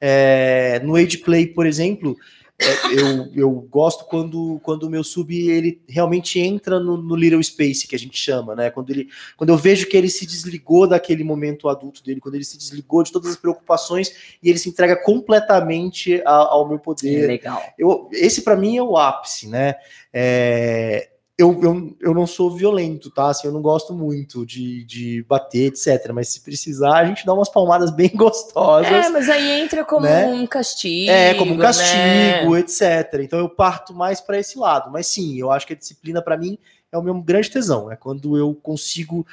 É, 0.00 0.80
no 0.84 0.94
Age 0.94 1.18
Play, 1.18 1.48
por 1.48 1.66
exemplo, 1.66 2.16
eu, 2.58 3.30
eu 3.34 3.50
gosto 3.68 4.04
quando, 4.04 4.60
quando 4.62 4.84
o 4.84 4.90
meu 4.90 5.02
sub 5.02 5.34
ele 5.36 5.82
realmente 5.88 6.38
entra 6.38 6.78
no, 6.78 6.96
no 6.96 7.16
Little 7.16 7.42
Space, 7.42 7.86
que 7.86 7.96
a 7.96 7.98
gente 7.98 8.16
chama, 8.16 8.54
né? 8.54 8.70
Quando, 8.70 8.90
ele, 8.90 9.08
quando 9.36 9.50
eu 9.50 9.56
vejo 9.56 9.88
que 9.88 9.96
ele 9.96 10.08
se 10.08 10.24
desligou 10.24 10.86
daquele 10.86 11.24
momento 11.24 11.68
adulto 11.68 12.02
dele, 12.02 12.20
quando 12.20 12.36
ele 12.36 12.44
se 12.44 12.56
desligou 12.56 13.02
de 13.02 13.10
todas 13.10 13.30
as 13.30 13.36
preocupações 13.36 14.36
e 14.42 14.48
ele 14.48 14.58
se 14.58 14.68
entrega 14.68 14.96
completamente 15.02 16.22
a- 16.24 16.30
ao 16.52 16.68
meu 16.68 16.78
poder, 16.78 17.26
Legal. 17.26 17.60
eu, 17.78 18.08
esse 18.12 18.42
para 18.42 18.56
mim 18.56 18.76
é 18.76 18.82
o 18.82 18.96
ápice, 18.96 19.48
né? 19.48 19.74
É, 20.12 21.10
eu, 21.36 21.60
eu, 21.62 21.96
eu 22.00 22.14
não 22.14 22.28
sou 22.28 22.54
violento, 22.54 23.10
tá? 23.10 23.28
Assim, 23.28 23.48
eu 23.48 23.52
não 23.52 23.60
gosto 23.60 23.92
muito 23.92 24.46
de, 24.46 24.84
de 24.84 25.24
bater, 25.28 25.66
etc. 25.66 26.12
Mas 26.12 26.28
se 26.28 26.40
precisar, 26.40 26.98
a 26.98 27.04
gente 27.04 27.26
dá 27.26 27.34
umas 27.34 27.48
palmadas 27.48 27.90
bem 27.90 28.10
gostosas. 28.14 28.86
É, 28.90 29.08
mas 29.08 29.28
aí 29.28 29.60
entra 29.60 29.84
como 29.84 30.06
né? 30.06 30.26
um 30.26 30.46
castigo. 30.46 31.10
É, 31.10 31.34
como 31.34 31.54
um 31.54 31.56
né? 31.56 31.64
castigo, 31.64 32.56
etc. 32.56 33.20
Então 33.20 33.38
eu 33.40 33.48
parto 33.48 33.92
mais 33.92 34.20
para 34.20 34.38
esse 34.38 34.56
lado. 34.56 34.92
Mas 34.92 35.08
sim, 35.08 35.36
eu 35.36 35.50
acho 35.50 35.66
que 35.66 35.72
a 35.72 35.76
disciplina 35.76 36.22
para 36.22 36.36
mim 36.36 36.56
é 36.92 36.96
o 36.96 37.02
meu 37.02 37.20
grande 37.20 37.50
tesão. 37.50 37.90
É 37.90 37.96
quando 37.96 38.38
eu 38.38 38.54
consigo. 38.54 39.26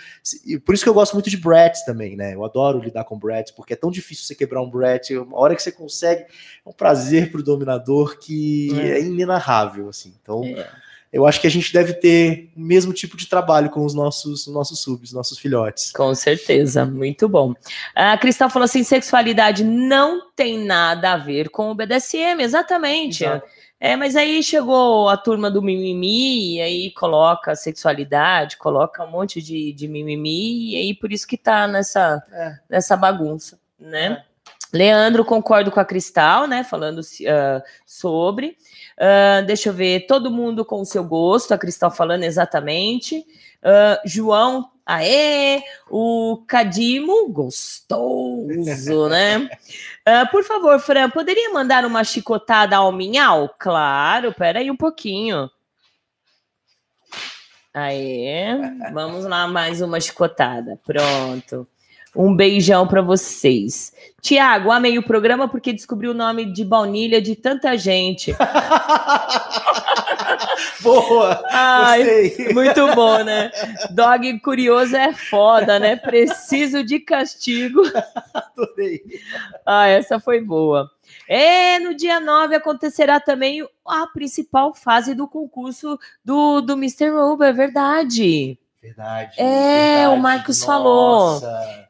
Por 0.65 0.73
isso 0.73 0.83
que 0.83 0.89
eu 0.89 0.95
gosto 0.95 1.13
muito 1.13 1.29
de 1.29 1.37
Bratz 1.37 1.85
também, 1.85 2.15
né? 2.15 2.33
Eu 2.33 2.43
adoro 2.43 2.79
lidar 2.79 3.03
com 3.03 3.19
Bratz, 3.19 3.51
porque 3.51 3.73
é 3.73 3.75
tão 3.75 3.91
difícil 3.91 4.25
você 4.25 4.33
quebrar 4.33 4.63
um 4.63 4.69
Bratz. 4.71 5.11
A 5.11 5.39
hora 5.39 5.55
que 5.55 5.61
você 5.61 5.71
consegue, 5.71 6.23
é 6.23 6.69
um 6.69 6.73
prazer 6.73 7.31
pro 7.31 7.43
dominador 7.43 8.17
que 8.17 8.71
É. 8.73 8.93
é, 8.93 9.01
inenarrável, 9.01 9.87
assim. 9.87 10.11
Então. 10.19 10.43
É. 10.43 10.67
Eu 11.11 11.27
acho 11.27 11.41
que 11.41 11.47
a 11.47 11.51
gente 11.51 11.73
deve 11.73 11.93
ter 11.93 12.49
o 12.55 12.61
mesmo 12.61 12.93
tipo 12.93 13.17
de 13.17 13.27
trabalho 13.27 13.69
com 13.69 13.85
os 13.85 13.93
nossos, 13.93 14.47
nossos 14.47 14.81
subs, 14.81 15.11
nossos 15.11 15.37
filhotes. 15.37 15.91
Com 15.91 16.15
certeza, 16.15 16.85
muito 16.85 17.27
bom. 17.27 17.53
A 17.93 18.17
Cristal 18.17 18.49
falou 18.49 18.63
assim: 18.63 18.83
sexualidade 18.83 19.63
não 19.63 20.31
tem 20.33 20.63
nada 20.63 21.11
a 21.13 21.17
ver 21.17 21.49
com 21.49 21.69
o 21.69 21.75
BDSM, 21.75 22.41
exatamente. 22.41 23.25
Exato. 23.25 23.45
É, 23.83 23.95
mas 23.95 24.15
aí 24.15 24.43
chegou 24.43 25.09
a 25.09 25.17
turma 25.17 25.49
do 25.49 25.59
mimimi, 25.59 26.57
e 26.57 26.61
aí 26.61 26.91
coloca 26.91 27.55
sexualidade, 27.55 28.57
coloca 28.57 29.03
um 29.03 29.09
monte 29.09 29.41
de, 29.41 29.73
de 29.73 29.87
mimimi, 29.87 30.73
e 30.73 30.75
aí 30.75 30.93
por 30.93 31.11
isso 31.11 31.27
que 31.27 31.35
tá 31.35 31.67
nessa, 31.67 32.23
É. 32.31 32.59
nessa 32.69 32.95
bagunça, 32.95 33.59
né? 33.79 34.23
Leandro, 34.71 35.25
concordo 35.25 35.71
com 35.71 35.79
a 35.79 35.85
Cristal, 35.85 36.47
né? 36.47 36.63
Falando 36.63 36.99
uh, 36.99 37.61
sobre. 37.85 38.55
Uh, 38.97 39.45
deixa 39.45 39.69
eu 39.69 39.73
ver, 39.73 40.05
todo 40.07 40.31
mundo 40.31 40.63
com 40.63 40.81
o 40.81 40.85
seu 40.85 41.03
gosto, 41.03 41.53
a 41.53 41.57
Cristal 41.57 41.91
falando 41.91 42.23
exatamente. 42.23 43.19
Uh, 43.63 43.97
João, 44.05 44.71
aê! 44.85 45.61
O 45.89 46.43
Cadimo, 46.47 47.29
gostoso, 47.29 49.07
né? 49.09 49.49
por 50.31 50.43
favor, 50.43 50.79
Fran, 50.79 51.09
poderia 51.09 51.51
mandar 51.53 51.85
uma 51.85 52.03
chicotada 52.03 52.77
ao 52.77 52.91
Minhal? 52.91 53.53
Claro, 53.57 54.33
peraí 54.33 54.69
um 54.69 54.77
pouquinho. 54.77 55.49
Aê, 57.73 58.47
vamos 58.91 59.23
lá, 59.23 59.47
mais 59.47 59.81
uma 59.81 59.99
chicotada. 59.99 60.77
Pronto. 60.85 61.65
Um 62.15 62.35
beijão 62.35 62.85
para 62.87 63.01
vocês. 63.01 63.93
Tiago, 64.21 64.71
amei 64.71 64.97
o 64.97 65.03
programa 65.03 65.47
porque 65.47 65.71
descobri 65.71 66.07
o 66.07 66.13
nome 66.13 66.45
de 66.51 66.65
baunilha 66.65 67.21
de 67.21 67.35
tanta 67.35 67.77
gente. 67.77 68.35
Boa! 70.81 71.43
Ai, 71.49 72.03
gostei. 72.03 72.53
muito 72.53 72.95
bom, 72.95 73.23
né? 73.23 73.51
Dog 73.91 74.39
curioso 74.39 74.95
é 74.95 75.13
foda, 75.13 75.79
né? 75.79 75.95
Preciso 75.95 76.83
de 76.83 76.99
castigo. 76.99 77.81
Adorei. 78.33 79.01
Ah, 79.65 79.87
essa 79.87 80.19
foi 80.19 80.41
boa. 80.41 80.89
É, 81.27 81.79
no 81.79 81.93
dia 81.93 82.19
9 82.19 82.55
acontecerá 82.55 83.19
também 83.19 83.65
a 83.85 84.07
principal 84.07 84.73
fase 84.73 85.13
do 85.13 85.27
concurso 85.27 85.99
do, 86.23 86.61
do 86.61 86.73
Mr. 86.73 87.09
Robo, 87.09 87.43
é 87.43 87.53
verdade. 87.53 88.57
Verdade. 88.81 89.39
É, 89.39 89.43
verdade, 89.45 90.15
o 90.15 90.17
Marcos 90.21 90.59
nossa. 90.59 90.65
falou. 90.65 91.41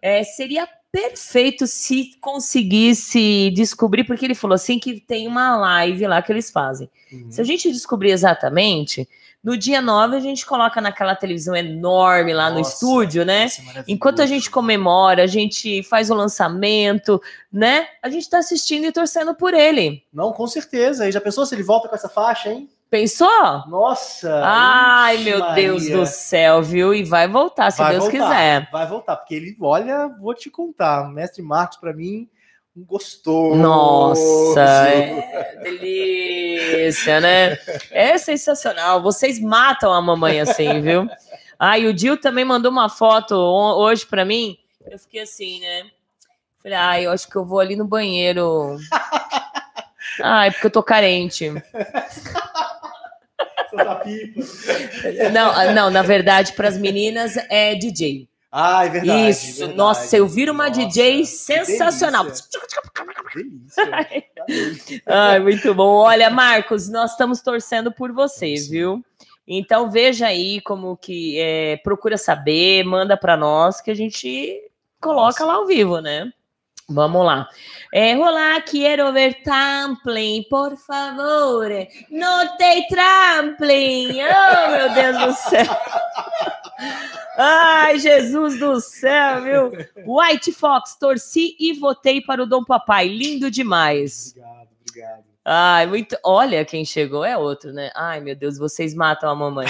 É, 0.01 0.23
seria 0.23 0.67
perfeito 0.91 1.65
se 1.67 2.17
conseguisse 2.19 3.49
descobrir, 3.55 4.03
porque 4.03 4.25
ele 4.25 4.35
falou 4.35 4.55
assim 4.55 4.77
que 4.77 4.99
tem 4.99 5.27
uma 5.27 5.55
live 5.55 6.05
lá 6.05 6.21
que 6.21 6.31
eles 6.31 6.51
fazem. 6.51 6.89
Uhum. 7.11 7.31
Se 7.31 7.39
a 7.39 7.43
gente 7.45 7.71
descobrir 7.71 8.11
exatamente, 8.11 9.07
no 9.43 9.57
dia 9.57 9.81
9 9.81 10.17
a 10.17 10.19
gente 10.19 10.45
coloca 10.45 10.81
naquela 10.81 11.15
televisão 11.15 11.55
enorme 11.55 12.33
lá 12.33 12.49
Nossa, 12.49 12.55
no 12.55 12.61
estúdio, 12.61 13.25
né? 13.25 13.45
É 13.45 13.83
Enquanto 13.87 14.21
a 14.21 14.25
gente 14.25 14.51
comemora, 14.51 15.23
a 15.23 15.27
gente 15.27 15.81
faz 15.83 16.11
o 16.11 16.13
lançamento, 16.13 17.21
né? 17.51 17.87
A 18.03 18.09
gente 18.09 18.29
tá 18.29 18.39
assistindo 18.39 18.85
e 18.85 18.91
torcendo 18.91 19.33
por 19.33 19.53
ele. 19.53 20.03
Não, 20.13 20.31
com 20.33 20.45
certeza. 20.45 21.07
E 21.07 21.11
já 21.11 21.21
pensou 21.21 21.45
se 21.45 21.55
ele 21.55 21.63
volta 21.63 21.87
com 21.87 21.95
essa 21.95 22.09
faixa, 22.09 22.51
hein? 22.51 22.69
Pensou? 22.91 23.65
Nossa! 23.69 24.41
Ai, 24.43 25.19
meu 25.19 25.39
Maria. 25.39 25.55
Deus 25.55 25.89
do 25.89 26.05
céu, 26.05 26.61
viu? 26.61 26.93
E 26.93 27.05
vai 27.05 27.25
voltar, 27.25 27.71
se 27.71 27.77
vai 27.77 27.93
Deus 27.93 28.03
voltar, 28.03 28.19
quiser. 28.19 28.69
Vai 28.69 28.85
voltar, 28.85 29.15
porque 29.15 29.33
ele, 29.33 29.55
olha, 29.61 30.09
vou 30.19 30.35
te 30.35 30.49
contar, 30.49 31.09
mestre 31.09 31.41
Marcos, 31.41 31.77
para 31.77 31.93
mim, 31.93 32.27
um 32.75 32.83
gostoso. 32.83 33.55
Nossa, 33.55 34.59
é 34.59 35.55
delícia, 35.63 37.21
né? 37.21 37.57
É 37.91 38.17
sensacional. 38.17 39.01
Vocês 39.01 39.39
matam 39.39 39.93
a 39.93 40.01
mamãe 40.01 40.41
assim, 40.41 40.81
viu? 40.81 41.09
Ah, 41.57 41.79
e 41.79 41.87
o 41.87 41.93
Dil 41.93 42.19
também 42.19 42.43
mandou 42.43 42.69
uma 42.69 42.89
foto 42.89 43.35
hoje 43.35 44.05
para 44.05 44.25
mim. 44.25 44.57
Eu 44.85 44.99
fiquei 44.99 45.21
assim, 45.21 45.61
né? 45.61 45.83
Falei, 46.61 46.77
ah, 46.77 47.01
eu 47.01 47.11
acho 47.11 47.25
que 47.29 47.37
eu 47.37 47.45
vou 47.45 47.61
ali 47.61 47.77
no 47.77 47.85
banheiro. 47.85 48.77
Ai, 50.21 50.51
porque 50.51 50.67
eu 50.67 50.71
tô 50.71 50.83
carente. 50.83 51.51
pipa. 54.03 54.41
Não, 55.31 55.73
não, 55.73 55.89
na 55.89 56.01
verdade, 56.01 56.53
para 56.53 56.67
as 56.67 56.77
meninas 56.77 57.37
é 57.49 57.75
DJ. 57.75 58.29
Ah, 58.51 58.85
é 58.85 58.89
verdade. 58.89 59.29
Isso, 59.29 59.59
verdade. 59.59 59.77
nossa, 59.77 60.17
eu 60.17 60.27
viro 60.27 60.51
uma 60.51 60.67
nossa, 60.67 60.81
DJ 60.81 61.25
sensacional. 61.25 62.25
Delícia. 62.25 62.51
Ai, 65.07 65.39
muito 65.39 65.73
bom. 65.73 65.99
Olha, 65.99 66.29
Marcos, 66.29 66.89
nós 66.89 67.11
estamos 67.11 67.41
torcendo 67.41 67.93
por 67.93 68.11
você, 68.11 68.55
viu? 68.69 69.01
Então 69.47 69.89
veja 69.89 70.27
aí 70.27 70.59
como 70.61 70.97
que 70.97 71.39
é, 71.39 71.77
procura 71.77 72.17
saber, 72.17 72.83
manda 72.83 73.15
para 73.15 73.37
nós 73.37 73.79
que 73.79 73.89
a 73.89 73.95
gente 73.95 74.61
coloca 74.99 75.43
nossa. 75.43 75.45
lá 75.45 75.53
ao 75.55 75.65
vivo, 75.65 75.99
né? 75.99 76.31
Vamos 76.93 77.25
lá. 77.25 77.47
É, 77.93 78.15
olá, 78.17 78.61
quero 78.61 79.11
ver 79.11 79.41
trampling, 79.43 80.45
por 80.49 80.77
favor. 80.77 81.69
Não 82.09 82.57
tem 82.57 82.87
trampling. 82.87 84.19
Oh, 84.21 84.71
meu 84.71 84.93
Deus 84.93 85.17
do 85.17 85.33
céu. 85.33 85.77
Ai, 87.37 87.99
Jesus 87.99 88.59
do 88.59 88.79
céu, 88.79 89.41
viu? 89.41 89.71
White 90.05 90.51
Fox, 90.51 90.95
torci 90.95 91.55
e 91.59 91.73
votei 91.73 92.21
para 92.21 92.43
o 92.43 92.45
Dom 92.45 92.63
Papai. 92.63 93.07
Lindo 93.07 93.49
demais. 93.49 94.35
Obrigado, 94.35 94.67
obrigado. 94.87 95.23
Ai, 95.43 95.87
muito. 95.87 96.17
Olha, 96.23 96.63
quem 96.63 96.85
chegou 96.85 97.25
é 97.25 97.37
outro, 97.37 97.73
né? 97.73 97.89
Ai, 97.95 98.19
meu 98.19 98.35
Deus, 98.35 98.57
vocês 98.57 98.93
matam 98.93 99.29
a 99.29 99.35
mamãe. 99.35 99.67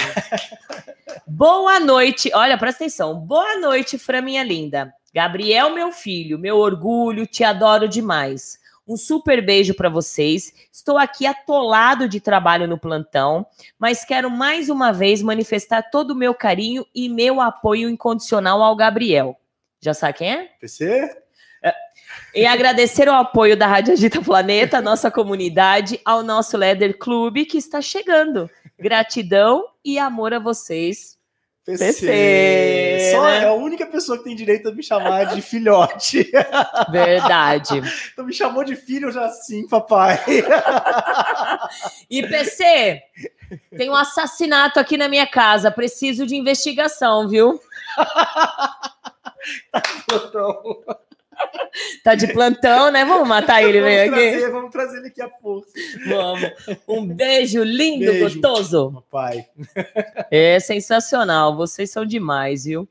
Boa 1.26 1.80
noite. 1.80 2.30
Olha, 2.34 2.58
presta 2.58 2.84
atenção. 2.84 3.14
Boa 3.14 3.58
noite, 3.58 3.98
Fran, 3.98 4.22
minha 4.22 4.44
linda. 4.44 4.92
Gabriel, 5.14 5.74
meu 5.74 5.92
filho, 5.92 6.38
meu 6.38 6.56
orgulho, 6.56 7.26
te 7.26 7.44
adoro 7.44 7.86
demais. 7.88 8.58
Um 8.88 8.96
super 8.96 9.44
beijo 9.44 9.74
para 9.74 9.88
vocês. 9.88 10.52
Estou 10.72 10.98
aqui 10.98 11.26
atolado 11.26 12.08
de 12.08 12.18
trabalho 12.18 12.66
no 12.66 12.78
plantão, 12.78 13.46
mas 13.78 14.04
quero 14.04 14.30
mais 14.30 14.68
uma 14.68 14.92
vez 14.92 15.22
manifestar 15.22 15.82
todo 15.82 16.12
o 16.12 16.16
meu 16.16 16.34
carinho 16.34 16.84
e 16.94 17.08
meu 17.08 17.40
apoio 17.40 17.88
incondicional 17.88 18.62
ao 18.62 18.74
Gabriel. 18.74 19.38
Já 19.80 19.94
sabe 19.94 20.18
quem 20.18 20.32
é? 20.32 20.50
PC? 20.60 21.10
É. 21.62 21.74
E 22.34 22.46
agradecer 22.46 23.08
o 23.08 23.12
apoio 23.12 23.56
da 23.56 23.66
Rádio 23.66 23.92
Agita 23.92 24.20
Planeta, 24.20 24.80
nossa 24.80 25.10
comunidade, 25.10 26.00
ao 26.04 26.22
nosso 26.22 26.56
Leather 26.56 26.98
Clube 26.98 27.44
que 27.44 27.58
está 27.58 27.80
chegando. 27.80 28.50
Gratidão 28.78 29.64
e 29.84 29.98
amor 29.98 30.32
a 30.34 30.38
vocês. 30.38 31.18
PC. 31.64 31.84
PC 31.92 33.12
Só 33.12 33.24
né? 33.24 33.44
é 33.44 33.46
a 33.46 33.52
única 33.52 33.86
pessoa 33.86 34.18
que 34.18 34.24
tem 34.24 34.34
direito 34.34 34.68
a 34.68 34.72
me 34.72 34.82
chamar 34.82 35.26
de 35.26 35.40
filhote. 35.40 36.28
Verdade. 36.90 37.80
então 38.12 38.24
me 38.24 38.32
chamou 38.32 38.64
de 38.64 38.74
filho 38.74 39.12
já 39.12 39.28
sim, 39.28 39.68
papai. 39.68 40.18
e 42.10 42.26
PC, 42.26 43.02
tem 43.76 43.88
um 43.88 43.94
assassinato 43.94 44.80
aqui 44.80 44.96
na 44.96 45.08
minha 45.08 45.26
casa. 45.26 45.70
Preciso 45.70 46.26
de 46.26 46.34
investigação, 46.34 47.28
viu? 47.28 47.60
tá, 49.70 50.98
Tá 52.04 52.14
de 52.14 52.26
plantão, 52.32 52.90
né? 52.90 53.04
Vamos 53.04 53.26
matar 53.26 53.62
ele, 53.62 53.80
vem 53.80 54.00
aqui. 54.00 54.46
Vamos 54.48 54.70
trazer 54.70 54.98
ele 54.98 55.08
aqui 55.08 55.22
a 55.22 55.28
força. 55.28 55.72
Vamos. 56.06 56.50
Um 56.86 57.06
beijo 57.06 57.62
lindo, 57.62 58.06
beijo, 58.12 58.40
gostoso. 58.40 59.04
Pai. 59.10 59.46
É 60.30 60.60
sensacional. 60.60 61.56
Vocês 61.56 61.90
são 61.90 62.04
demais, 62.04 62.64
viu? 62.64 62.82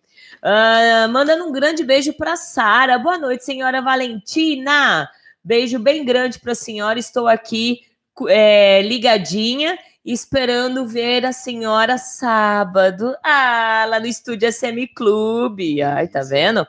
Uh, 0.41 1.09
mandando 1.11 1.45
um 1.45 1.51
grande 1.51 1.83
beijo 1.83 2.13
para 2.13 2.35
Sara. 2.35 2.97
Boa 2.97 3.17
noite, 3.17 3.45
senhora 3.45 3.81
Valentina. 3.81 5.09
Beijo 5.43 5.77
bem 5.77 6.03
grande 6.03 6.39
para 6.39 6.53
a 6.53 6.55
senhora. 6.55 6.97
Estou 6.97 7.27
aqui 7.27 7.81
é, 8.27 8.81
ligadinha 8.81 9.77
esperando 10.03 10.87
ver 10.87 11.25
a 11.25 11.31
senhora 11.31 11.97
sábado. 11.97 13.15
Ah, 13.23 13.85
lá 13.87 13.99
no 13.99 14.07
estúdio 14.07 14.51
SM 14.51 14.87
Clube. 14.95 15.81
Ai, 15.81 16.07
tá 16.07 16.21
vendo? 16.21 16.65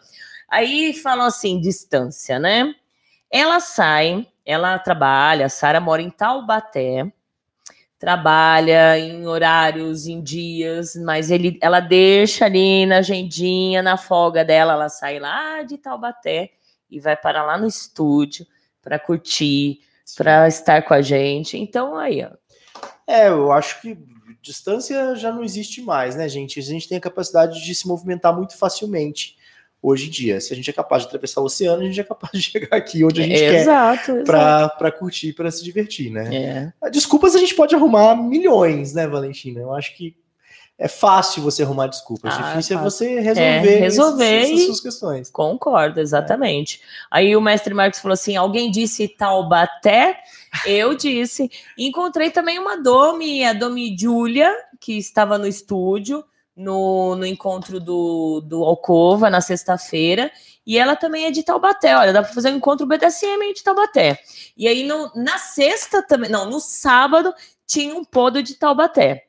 Aí 0.53 0.93
falam 0.93 1.25
assim, 1.25 1.59
distância, 1.59 2.39
né? 2.39 2.75
Ela 3.31 3.59
sai, 3.59 4.29
ela 4.45 4.79
trabalha, 4.79 5.47
a 5.47 5.49
Sara 5.49 5.81
mora 5.81 6.03
em 6.03 6.11
Taubaté, 6.11 7.11
trabalha 7.99 8.99
em 8.99 9.27
horários, 9.27 10.07
em 10.07 10.23
dias, 10.23 10.95
mas 10.95 11.31
ele, 11.31 11.59
ela 11.63 11.81
deixa 11.81 12.45
ali 12.45 12.85
na 12.85 12.99
agendinha, 12.99 13.81
na 13.81 13.97
folga 13.97 14.45
dela, 14.45 14.75
ela 14.75 14.91
sai 14.91 15.19
lá 15.19 15.63
de 15.63 15.79
Taubaté 15.79 16.51
e 16.91 17.01
vai 17.01 17.17
para 17.17 17.43
lá 17.43 17.57
no 17.57 17.67
estúdio 17.67 18.47
para 18.83 18.99
curtir, 18.99 19.81
para 20.15 20.47
estar 20.49 20.83
com 20.83 20.93
a 20.93 21.01
gente. 21.01 21.57
Então 21.57 21.97
aí, 21.97 22.23
ó. 22.23 22.31
É, 23.07 23.29
eu 23.29 23.51
acho 23.51 23.81
que 23.81 23.97
distância 24.43 25.17
já 25.17 25.33
não 25.33 25.43
existe 25.43 25.81
mais, 25.81 26.15
né, 26.15 26.29
gente? 26.29 26.61
A 26.61 26.63
gente 26.63 26.87
tem 26.87 26.99
a 26.99 27.01
capacidade 27.01 27.65
de 27.65 27.75
se 27.75 27.89
movimentar 27.89 28.37
muito 28.37 28.55
facilmente 28.59 29.41
hoje 29.83 30.07
em 30.07 30.11
dia. 30.11 30.41
Se 30.41 30.53
a 30.53 30.57
gente 30.57 30.71
é 30.71 30.73
capaz 30.73 31.03
de 31.03 31.09
atravessar 31.09 31.41
o 31.41 31.45
oceano, 31.45 31.83
a 31.83 31.85
gente 31.85 32.01
é 32.01 32.05
capaz 32.05 32.33
de 32.33 32.41
chegar 32.49 32.77
aqui 32.77 33.05
onde 33.05 33.21
a 33.21 33.25
gente 33.25 33.43
é, 33.43 33.65
quer 33.65 34.25
para 34.25 34.93
curtir, 34.93 35.33
para 35.33 35.51
se 35.51 35.65
divertir, 35.65 36.11
né? 36.11 36.73
É. 36.83 36.91
Desculpas 36.91 37.35
a 37.35 37.39
gente 37.39 37.55
pode 37.55 37.75
arrumar 37.75 38.15
milhões, 38.15 38.95
né, 38.95 39.07
Valentina? 39.09 39.61
Eu 39.61 39.75
acho 39.75 39.97
que 39.97 40.17
é 40.79 40.89
fácil 40.89 41.43
você 41.43 41.63
arrumar 41.63 41.87
desculpas. 41.87 42.35
Ah, 42.35 42.51
Difícil 42.51 42.77
é, 42.77 42.81
é 42.81 42.83
você 42.83 43.21
resolver, 43.21 43.43
é, 43.43 43.79
resolver 43.79 44.41
esses, 44.41 44.53
essas 44.53 44.67
suas 44.67 44.81
questões. 44.81 45.31
Concordo, 45.31 46.01
exatamente. 46.01 46.81
É. 46.83 47.07
Aí 47.11 47.37
o 47.37 47.41
mestre 47.41 47.75
Marcos 47.75 48.01
falou 48.01 48.15
assim: 48.15 48.37
alguém 48.37 48.71
disse 48.71 49.09
Taubaté? 49.09 50.19
Eu 50.67 50.95
disse. 50.95 51.51
Encontrei 51.79 52.31
também 52.31 52.59
uma 52.59 52.77
Domi, 52.77 53.45
a 53.45 53.53
Domi 53.53 53.97
Júlia, 53.99 54.53
que 54.81 54.99
estava 54.99 55.39
no 55.39 55.47
estúdio 55.47 56.25
no, 56.57 57.17
no 57.17 57.27
encontro 57.27 57.81
do, 57.81 58.41
do 58.41 58.65
Alcova 58.65 59.31
na 59.31 59.41
sexta-feira. 59.41 60.31
E 60.67 60.79
ela 60.79 60.95
também 60.95 61.25
é 61.25 61.31
de 61.31 61.43
Taubaté. 61.43 61.97
Olha, 61.97 62.13
dá 62.13 62.23
para 62.23 62.33
fazer 62.33 62.51
um 62.51 62.57
encontro 62.57 62.87
BDSM 62.87 63.53
de 63.55 63.63
Taubaté. 63.63 64.19
E 64.57 64.69
aí 64.69 64.85
no, 64.85 65.11
na 65.15 65.39
sexta 65.39 66.03
também, 66.03 66.31
não, 66.31 66.49
no 66.49 66.61
sábado 66.61 67.35
tinha 67.67 67.95
um 67.95 68.05
podo 68.05 68.43
de 68.43 68.55
Taubaté. 68.55 69.27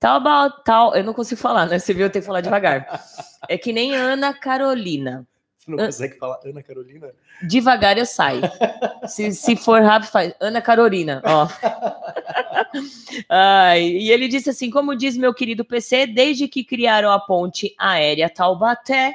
Tauba, 0.00 0.50
tal, 0.64 0.94
eu 0.96 1.04
não 1.04 1.12
consigo 1.12 1.40
falar, 1.40 1.66
né? 1.66 1.78
Você 1.78 1.92
viu, 1.92 2.06
eu 2.06 2.10
tenho 2.10 2.22
que 2.22 2.26
falar 2.26 2.40
devagar. 2.40 3.04
É 3.48 3.58
que 3.58 3.70
nem 3.70 3.94
Ana 3.94 4.32
Carolina. 4.32 5.26
Você 5.60 5.70
não 5.70 5.76
consegue 5.76 6.16
falar 6.18 6.40
Ana 6.42 6.62
Carolina? 6.62 7.12
Devagar 7.42 7.98
eu 7.98 8.06
saio. 8.06 8.40
se, 9.06 9.30
se 9.32 9.54
for 9.56 9.82
rápido, 9.82 10.10
faz 10.10 10.34
Ana 10.40 10.62
Carolina, 10.62 11.20
ó. 11.22 11.46
Ai, 13.28 13.82
e 13.82 14.10
ele 14.10 14.26
disse 14.26 14.48
assim: 14.48 14.70
como 14.70 14.96
diz 14.96 15.18
meu 15.18 15.34
querido 15.34 15.62
PC, 15.62 16.06
desde 16.06 16.48
que 16.48 16.64
criaram 16.64 17.10
a 17.10 17.20
ponte 17.20 17.74
aérea 17.78 18.30
Taubaté, 18.30 19.12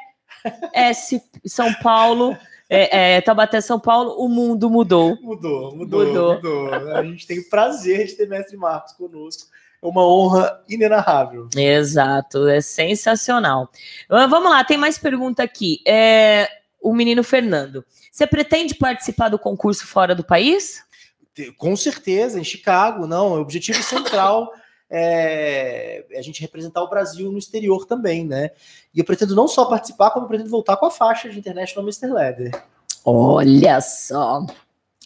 S 0.71 1.19
São 1.45 1.73
Paulo. 1.75 2.37
É, 2.67 3.15
é, 3.15 3.21
Taubaté, 3.21 3.61
São 3.61 3.79
Paulo, 3.79 4.15
o 4.17 4.27
mundo 4.27 4.69
mudou. 4.69 5.15
Mudou, 5.21 5.75
mudou, 5.75 6.05
mudou, 6.05 6.35
mudou. 6.35 6.73
A 6.95 7.03
gente 7.03 7.25
tem 7.27 7.39
o 7.39 7.49
prazer 7.49 8.07
de 8.07 8.13
ter 8.13 8.27
Mestre 8.27 8.57
Marcos 8.57 8.93
conosco. 8.93 9.49
É 9.85 9.87
uma 9.87 10.03
honra 10.03 10.63
inenarrável. 10.67 11.47
Exato, 11.55 12.47
é 12.47 12.59
sensacional. 12.59 13.69
Ah, 14.09 14.25
vamos 14.25 14.49
lá, 14.49 14.63
tem 14.63 14.77
mais 14.77 14.97
pergunta 14.97 15.43
aqui. 15.43 15.79
É, 15.87 16.49
o 16.81 16.91
menino 16.91 17.23
Fernando. 17.23 17.85
Você 18.11 18.25
pretende 18.25 18.73
participar 18.73 19.29
do 19.29 19.37
concurso 19.37 19.85
fora 19.85 20.15
do 20.15 20.23
país? 20.23 20.83
Com 21.57 21.75
certeza, 21.75 22.39
em 22.39 22.43
Chicago, 22.43 23.05
não. 23.05 23.33
O 23.33 23.41
objetivo 23.41 23.83
central 23.83 24.51
é 24.89 26.03
a 26.17 26.21
gente 26.23 26.41
representar 26.41 26.81
o 26.81 26.89
Brasil 26.89 27.31
no 27.31 27.37
exterior 27.37 27.85
também, 27.85 28.25
né? 28.25 28.49
E 28.91 28.97
eu 28.99 29.05
pretendo 29.05 29.35
não 29.35 29.47
só 29.47 29.65
participar, 29.65 30.09
como 30.09 30.25
eu 30.25 30.29
pretendo 30.29 30.49
voltar 30.49 30.77
com 30.77 30.87
a 30.87 30.91
faixa 30.91 31.29
de 31.29 31.37
International 31.37 31.87
Mr. 31.87 32.11
Leather. 32.11 32.63
Olha 33.05 33.79
só. 33.81 34.43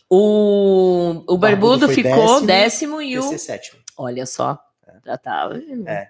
O, 0.10 1.22
o 1.27 1.38
Barbudo, 1.38 1.89
ficou 1.89 2.39
décimo, 2.41 2.47
décimo 2.47 3.01
e 3.01 3.19
o. 3.19 3.38
sétimo. 3.38 3.81
Olha 3.97 4.26
só. 4.26 4.57
Já 5.05 5.17
tava. 5.17 5.61
É. 5.85 6.09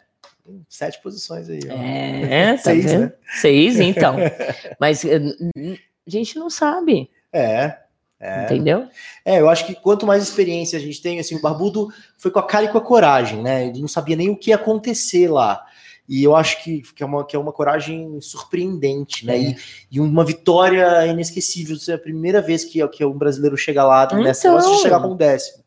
Sete 0.67 1.01
posições 1.01 1.49
aí. 1.49 1.59
Ó. 1.69 1.73
É, 1.73 2.53
tá 2.53 2.63
Seis, 2.63 2.85
vendo? 2.85 3.01
né? 3.01 3.13
Seis, 3.39 3.79
então. 3.79 4.15
Mas 4.79 5.05
a 5.05 6.09
gente 6.09 6.37
não 6.37 6.49
sabe. 6.49 7.09
É. 7.31 7.77
É. 8.19 8.43
Entendeu? 8.43 8.87
É, 9.23 9.39
eu 9.39 9.47
acho 9.47 9.65
que 9.65 9.73
quanto 9.73 10.05
mais 10.05 10.21
experiência 10.21 10.77
a 10.77 10.81
gente 10.81 11.01
tem, 11.01 11.19
assim, 11.19 11.35
o 11.35 11.41
Barbudo 11.41 11.87
foi 12.17 12.29
com 12.29 12.39
a 12.39 12.45
cara 12.45 12.65
e 12.65 12.67
com 12.67 12.77
a 12.77 12.81
coragem, 12.81 13.41
né? 13.41 13.67
Ele 13.67 13.79
não 13.79 13.87
sabia 13.87 14.15
nem 14.15 14.29
o 14.29 14.35
que 14.35 14.49
ia 14.49 14.55
acontecer 14.55 15.31
lá. 15.31 15.65
E 16.07 16.23
eu 16.23 16.35
acho 16.35 16.61
que, 16.63 16.81
que, 16.95 17.03
é, 17.03 17.05
uma, 17.05 17.23
que 17.23 17.35
é 17.35 17.39
uma 17.39 17.53
coragem 17.53 18.19
surpreendente, 18.19 19.25
né? 19.25 19.37
É. 19.37 19.41
E, 19.41 19.57
e, 19.91 19.99
uma 20.01 20.25
vitória 20.25 21.05
inesquecível. 21.05 21.77
É 21.87 21.93
a 21.93 21.99
primeira 21.99 22.41
vez 22.41 22.65
que, 22.65 22.85
que 22.89 23.05
um 23.05 23.17
brasileiro 23.17 23.55
chega 23.55 23.85
lá, 23.85 24.03
então... 24.03 24.21
nessa 24.21 24.57
de 24.57 24.81
chegar 24.81 24.99
com 24.99 25.09
um 25.09 25.15
décimo. 25.15 25.63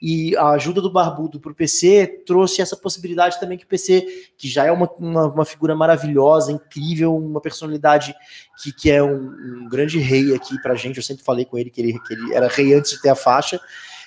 E 0.00 0.34
a 0.36 0.50
ajuda 0.50 0.80
do 0.80 0.90
Barbudo 0.90 1.38
para 1.38 1.52
o 1.52 1.54
PC 1.54 2.22
trouxe 2.24 2.62
essa 2.62 2.74
possibilidade 2.74 3.38
também 3.38 3.58
que 3.58 3.64
o 3.64 3.68
PC, 3.68 4.30
que 4.36 4.48
já 4.48 4.64
é 4.64 4.72
uma, 4.72 4.90
uma, 4.98 5.26
uma 5.26 5.44
figura 5.44 5.74
maravilhosa, 5.74 6.52
incrível, 6.52 7.14
uma 7.14 7.40
personalidade 7.40 8.14
que, 8.62 8.72
que 8.72 8.90
é 8.90 9.02
um, 9.02 9.14
um 9.14 9.68
grande 9.68 9.98
rei 9.98 10.34
aqui 10.34 10.60
para 10.62 10.74
gente. 10.74 10.96
Eu 10.96 11.02
sempre 11.02 11.22
falei 11.22 11.44
com 11.44 11.58
ele 11.58 11.68
que 11.68 11.82
ele, 11.82 11.98
que 12.00 12.14
ele 12.14 12.32
era 12.32 12.48
rei 12.48 12.72
antes 12.72 12.92
de 12.92 13.02
ter 13.02 13.10
a 13.10 13.14
faixa. 13.14 13.60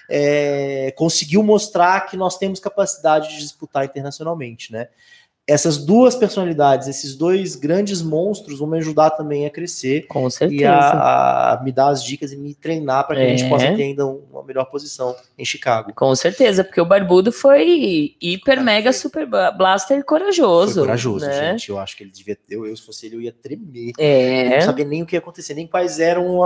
É, 0.10 0.92
conseguiu 0.98 1.44
mostrar 1.44 2.02
que 2.08 2.18
nós 2.18 2.38
temos 2.38 2.60
capacidade 2.60 3.30
de 3.30 3.38
disputar 3.38 3.86
internacionalmente, 3.86 4.72
né? 4.72 4.88
Essas 5.46 5.78
duas 5.78 6.16
personalidades, 6.16 6.88
esses 6.88 7.16
dois 7.16 7.56
grandes 7.56 8.02
monstros 8.02 8.60
vão 8.60 8.68
me 8.68 8.78
ajudar 8.78 9.10
também 9.10 9.46
a 9.46 9.50
crescer. 9.50 10.08
Com 10.08 10.30
certeza. 10.30 10.62
E 10.62 10.66
a, 10.66 11.54
a 11.54 11.64
me 11.64 11.72
dar 11.72 11.90
as 11.90 12.02
dicas 12.02 12.32
e 12.32 12.38
me 12.38 12.56
treinar 12.56 13.06
para 13.06 13.18
que 13.18 13.22
é. 13.24 13.26
a 13.26 13.30
gente 13.36 13.50
possa 13.50 13.66
ter 13.66 13.84
ainda 13.84 14.06
uma 14.06 14.42
melhor 14.44 14.66
posição 14.66 15.14
em 15.38 15.44
Chicago. 15.44 15.92
Com 15.94 16.16
certeza, 16.16 16.64
porque 16.64 16.80
o 16.80 16.86
Barbudo 16.86 17.30
foi 17.30 18.16
hiper, 18.22 18.64
mega, 18.64 18.94
super 18.94 19.28
blaster 19.28 20.04
corajoso. 20.06 20.76
Foi 20.76 20.84
corajoso, 20.84 21.26
né? 21.26 21.52
gente. 21.52 21.70
Eu 21.70 21.78
acho 21.78 21.98
que 21.98 22.04
ele 22.04 22.12
devia. 22.12 22.38
Eu, 22.50 22.66
eu, 22.66 22.78
se 22.78 22.86
fosse 22.86 23.08
ele, 23.08 23.18
eu 23.18 23.22
ia 23.22 23.34
tremer. 23.34 23.92
É. 23.98 24.46
Eu 24.46 24.50
não 24.52 24.62
sabia 24.62 24.86
nem 24.86 25.04
o 25.04 25.06
que 25.06 25.18
ia 25.18 25.20
acontecer, 25.20 25.54
nem 25.54 25.68
quais 25.68 26.00
eram 26.00 26.40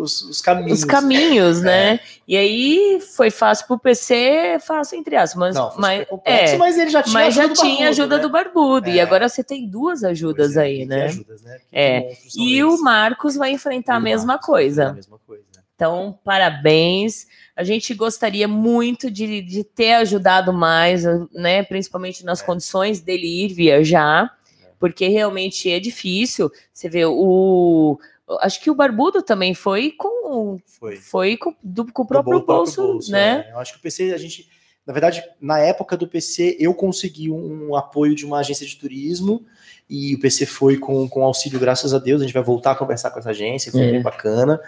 os, 0.00 0.22
os 0.22 0.40
caminhos. 0.40 0.80
Os 0.80 0.84
caminhos, 0.84 1.60
né? 1.62 1.94
É. 1.94 2.00
E 2.26 2.36
aí 2.36 3.00
foi 3.14 3.30
fácil 3.30 3.68
pro 3.68 3.78
PC, 3.78 4.58
fácil 4.60 4.98
entre 4.98 5.14
aspas. 5.14 5.38
Mas, 5.38 5.54
não, 5.54 5.72
mas, 5.78 6.08
complexo, 6.08 6.54
é, 6.54 6.58
mas 6.58 6.76
ele 6.76 6.90
já 6.90 7.02
tinha 7.02 7.14
mas 7.14 7.38
ajuda 7.38 7.54
já 7.54 7.62
tinha 7.62 7.88
ajuda 7.90 8.16
né? 8.16 8.22
do 8.22 8.28
Barbudo. 8.28 8.39
É. 8.88 8.94
E 8.94 9.00
agora 9.00 9.28
você 9.28 9.42
tem 9.42 9.68
duas 9.68 10.04
ajudas 10.04 10.56
é, 10.56 10.62
aí, 10.62 10.86
né? 10.86 11.04
Ajudas, 11.04 11.42
né? 11.42 11.58
É. 11.72 12.12
E 12.36 12.62
o 12.64 12.80
Marcos 12.82 13.36
vai 13.36 13.50
enfrentar 13.52 13.96
a 13.96 14.00
mesma 14.00 14.38
coisa. 14.38 14.88
A 14.88 14.92
mesma 14.92 15.18
coisa. 15.18 15.44
Então, 15.74 16.18
parabéns. 16.22 17.26
A 17.56 17.64
gente 17.64 17.94
gostaria 17.94 18.46
muito 18.46 19.10
de, 19.10 19.40
de 19.40 19.64
ter 19.64 19.94
ajudado 19.94 20.52
mais, 20.52 21.04
né? 21.32 21.62
Principalmente 21.62 22.22
nas 22.22 22.42
é. 22.42 22.44
condições 22.44 23.00
dele 23.00 23.44
ir 23.44 23.54
viajar, 23.54 24.30
é. 24.62 24.66
porque 24.78 25.08
realmente 25.08 25.70
é 25.70 25.80
difícil. 25.80 26.50
Você 26.70 26.88
vê 26.88 27.06
o. 27.06 27.98
Acho 28.40 28.60
que 28.60 28.70
o 28.70 28.74
Barbudo 28.74 29.22
também 29.22 29.54
foi 29.54 29.92
com. 29.92 30.60
Foi. 30.66 30.96
Foi 30.96 31.36
com, 31.38 31.54
do, 31.62 31.90
com 31.90 32.02
o 32.02 32.06
próprio, 32.06 32.44
bolso, 32.44 32.82
bolso, 32.82 33.10
né? 33.10 33.46
É. 33.48 33.52
Eu 33.52 33.58
acho 33.58 33.72
que 33.72 33.78
o 33.78 33.82
PC, 33.82 34.12
a 34.12 34.18
gente 34.18 34.50
na 34.90 34.92
verdade, 34.92 35.22
na 35.40 35.60
época 35.60 35.96
do 35.96 36.08
PC, 36.08 36.56
eu 36.58 36.74
consegui 36.74 37.30
um, 37.30 37.76
apoio 37.76 38.12
de 38.12 38.26
uma 38.26 38.40
agência 38.40 38.66
de 38.66 38.74
turismo 38.74 39.46
e 39.88 40.16
o 40.16 40.18
PC 40.18 40.46
foi 40.46 40.78
com, 40.78 41.08
com 41.08 41.22
auxílio, 41.22 41.60
graças 41.60 41.94
a 41.94 42.00
Deus. 42.00 42.20
A 42.20 42.24
gente 42.24 42.34
vai 42.34 42.42
voltar 42.42 42.72
a 42.72 42.74
conversar 42.74 43.10
com 43.10 43.20
essa 43.20 43.30
agência, 43.30 43.70
foi 43.70 43.82
é. 43.82 43.92
bem 43.92 44.02
bacana. 44.02 44.60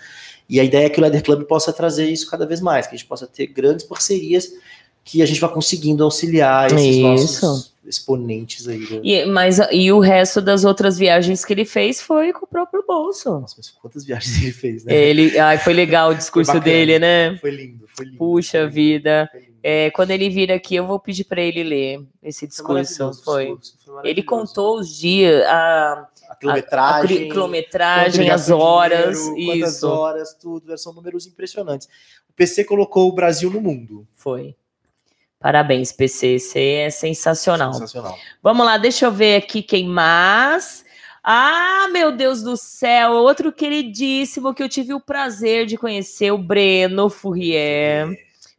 E 0.48 0.60
a 0.60 0.64
ideia 0.64 0.86
é 0.86 0.88
que 0.88 1.00
o 1.00 1.02
Leather 1.02 1.24
Club 1.24 1.42
possa 1.42 1.72
trazer 1.72 2.08
isso 2.08 2.30
cada 2.30 2.46
vez 2.46 2.60
mais, 2.60 2.86
que 2.86 2.94
a 2.94 2.96
gente 2.96 3.08
possa 3.08 3.26
ter 3.26 3.48
grandes 3.48 3.84
parcerias 3.84 4.52
que 5.04 5.22
a 5.22 5.26
gente 5.26 5.40
vá 5.40 5.48
conseguindo 5.48 6.04
auxiliar 6.04 6.72
esses 6.72 6.96
isso. 6.96 7.02
nossos 7.02 7.72
exponentes 7.84 8.68
aí. 8.68 8.84
Do... 8.86 9.00
E, 9.04 9.24
mas, 9.26 9.58
e 9.70 9.90
o 9.90 9.98
resto 9.98 10.40
das 10.40 10.64
outras 10.64 10.96
viagens 10.96 11.44
que 11.44 11.52
ele 11.52 11.64
fez 11.64 12.00
foi 12.00 12.32
com 12.32 12.44
o 12.44 12.48
próprio 12.48 12.84
bolso. 12.86 13.30
Nossa, 13.30 13.56
mas 13.58 13.70
quantas 13.70 14.04
viagens 14.04 14.40
ele 14.42 14.52
fez, 14.52 14.84
né? 14.84 14.94
Ele, 14.94 15.38
ai, 15.38 15.58
foi 15.58 15.72
legal 15.72 16.10
o 16.10 16.14
discurso 16.14 16.58
dele, 16.60 16.98
né? 16.98 17.36
Foi 17.38 17.50
lindo, 17.50 17.86
foi 17.94 18.06
lindo. 18.06 18.18
Puxa 18.18 18.50
foi 18.50 18.60
lindo, 18.60 18.72
vida. 18.72 19.30
Lindo. 19.34 19.52
É, 19.64 19.90
quando 19.90 20.10
ele 20.10 20.28
vir 20.28 20.50
aqui, 20.50 20.74
eu 20.74 20.86
vou 20.86 20.98
pedir 20.98 21.24
para 21.24 21.40
ele 21.40 21.62
ler 21.62 22.04
esse 22.22 22.46
discurso. 22.46 23.12
Foi. 23.24 23.56
Discurso, 23.56 23.76
foi 23.84 24.10
ele 24.10 24.22
contou 24.22 24.78
os 24.78 24.96
dias, 24.96 25.44
a, 25.46 26.08
a 26.30 26.36
quilometragem, 26.36 27.18
a, 27.18 27.26
a 27.26 27.30
quilometragem 27.30 28.30
as 28.30 28.50
horas, 28.50 29.18
dinheiro, 29.18 29.68
isso. 29.68 29.88
horas, 29.88 30.34
tudo. 30.34 30.76
São 30.78 30.92
números 30.92 31.26
impressionantes. 31.26 31.88
O 32.28 32.32
PC 32.32 32.64
colocou 32.64 33.08
o 33.08 33.12
Brasil 33.12 33.50
no 33.50 33.60
mundo. 33.60 34.06
Foi. 34.14 34.56
Parabéns, 35.42 35.90
PC. 35.90 36.38
Você 36.38 36.60
é 36.60 36.90
sensacional. 36.90 37.72
Sensacional. 37.72 38.16
Vamos 38.40 38.64
lá, 38.64 38.78
deixa 38.78 39.06
eu 39.06 39.12
ver 39.12 39.36
aqui 39.36 39.62
quem 39.62 39.88
mais. 39.88 40.84
Ah, 41.24 41.88
meu 41.92 42.12
Deus 42.12 42.42
do 42.42 42.56
céu, 42.56 43.12
outro 43.12 43.52
queridíssimo 43.52 44.54
que 44.54 44.62
eu 44.62 44.68
tive 44.68 44.94
o 44.94 45.00
prazer 45.00 45.66
de 45.66 45.76
conhecer, 45.76 46.30
o 46.32 46.38
Breno 46.38 47.08
Fourier. 47.08 48.08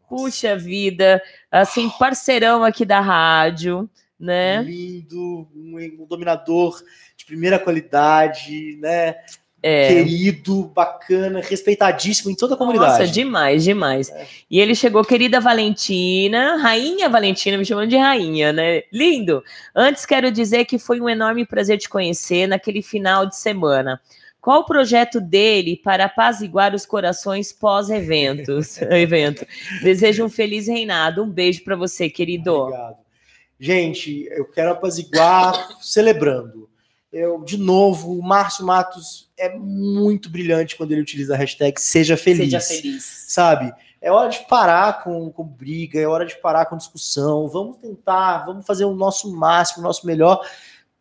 Puxa 0.08 0.56
vida, 0.58 1.22
assim, 1.52 1.90
parceirão 1.90 2.64
aqui 2.64 2.86
da 2.86 3.00
rádio, 3.00 3.90
né? 4.20 4.62
Lindo, 4.62 5.48
um, 5.56 5.76
um 6.00 6.06
dominador 6.06 6.82
de 7.18 7.26
primeira 7.26 7.58
qualidade, 7.58 8.78
né? 8.80 9.16
É. 9.66 9.88
Querido, 9.88 10.66
bacana, 10.76 11.40
respeitadíssimo 11.40 12.30
em 12.30 12.36
toda 12.36 12.56
a 12.56 12.58
comunidade. 12.58 13.00
Nossa, 13.00 13.08
demais, 13.08 13.64
demais. 13.64 14.10
É. 14.10 14.28
E 14.52 14.60
ele 14.60 14.76
chegou, 14.76 15.06
querida 15.06 15.40
Valentina, 15.40 16.58
rainha 16.58 17.08
Valentina, 17.08 17.58
me 17.58 17.64
chamando 17.64 17.90
de 17.90 17.96
rainha, 17.96 18.52
né? 18.52 18.84
Lindo. 18.92 19.42
Antes 19.74 20.06
quero 20.06 20.30
dizer 20.30 20.66
que 20.66 20.78
foi 20.78 21.00
um 21.00 21.08
enorme 21.08 21.46
prazer 21.46 21.78
te 21.78 21.88
conhecer 21.88 22.46
naquele 22.46 22.82
final 22.82 23.26
de 23.26 23.38
semana. 23.38 24.02
Qual 24.42 24.60
o 24.60 24.66
projeto 24.66 25.22
dele 25.22 25.80
para 25.82 26.04
apaziguar 26.04 26.76
os 26.76 26.86
corações 26.86 27.54
pós-eventos? 27.54 28.82
evento. 28.92 29.48
Desejo 29.82 30.26
um 30.26 30.30
feliz 30.30 30.68
reinado. 30.68 31.24
Um 31.24 31.30
beijo 31.30 31.64
para 31.64 31.78
você, 31.78 32.10
querido. 32.10 32.54
Obrigado. 32.54 32.98
Gente, 33.58 34.28
eu 34.30 34.44
quero 34.44 34.72
apaziguar 34.72 35.78
celebrando. 35.82 36.70
Eu, 37.14 37.44
de 37.44 37.58
novo, 37.58 38.18
o 38.18 38.24
Márcio 38.24 38.66
Matos 38.66 39.32
é 39.38 39.56
muito 39.56 40.30
brilhante 40.30 40.76
quando 40.76 40.92
ele 40.92 41.02
utiliza 41.02 41.36
a 41.36 41.38
hashtag 41.38 41.80
Seja 41.80 42.18
Feliz. 42.18 42.46
Seja 42.46 42.60
feliz. 42.60 43.26
Sabe? 43.28 43.74
É 44.02 44.12
hora 44.12 44.30
de 44.30 44.40
parar 44.48 45.04
com, 45.04 45.32
com 45.32 45.44
briga, 45.44 46.00
é 46.00 46.08
hora 46.08 46.26
de 46.26 46.36
parar 46.42 46.66
com 46.66 46.76
discussão. 46.76 47.48
Vamos 47.48 47.78
tentar, 47.78 48.46
vamos 48.46 48.66
fazer 48.66 48.86
o 48.86 48.96
nosso 48.96 49.32
máximo, 49.32 49.82
o 49.82 49.88
nosso 49.88 50.06
melhor 50.06 50.46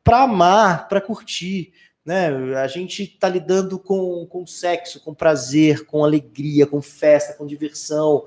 para 0.04 0.24
amar, 0.24 0.86
para 0.86 1.00
curtir 1.00 1.72
né? 2.04 2.30
A 2.56 2.66
gente 2.66 3.04
está 3.04 3.28
lidando 3.28 3.78
com, 3.78 4.26
com 4.26 4.46
sexo, 4.46 5.00
com 5.00 5.14
prazer, 5.14 5.86
com 5.86 6.04
alegria, 6.04 6.66
com 6.66 6.82
festa, 6.82 7.34
com 7.34 7.46
diversão. 7.46 8.24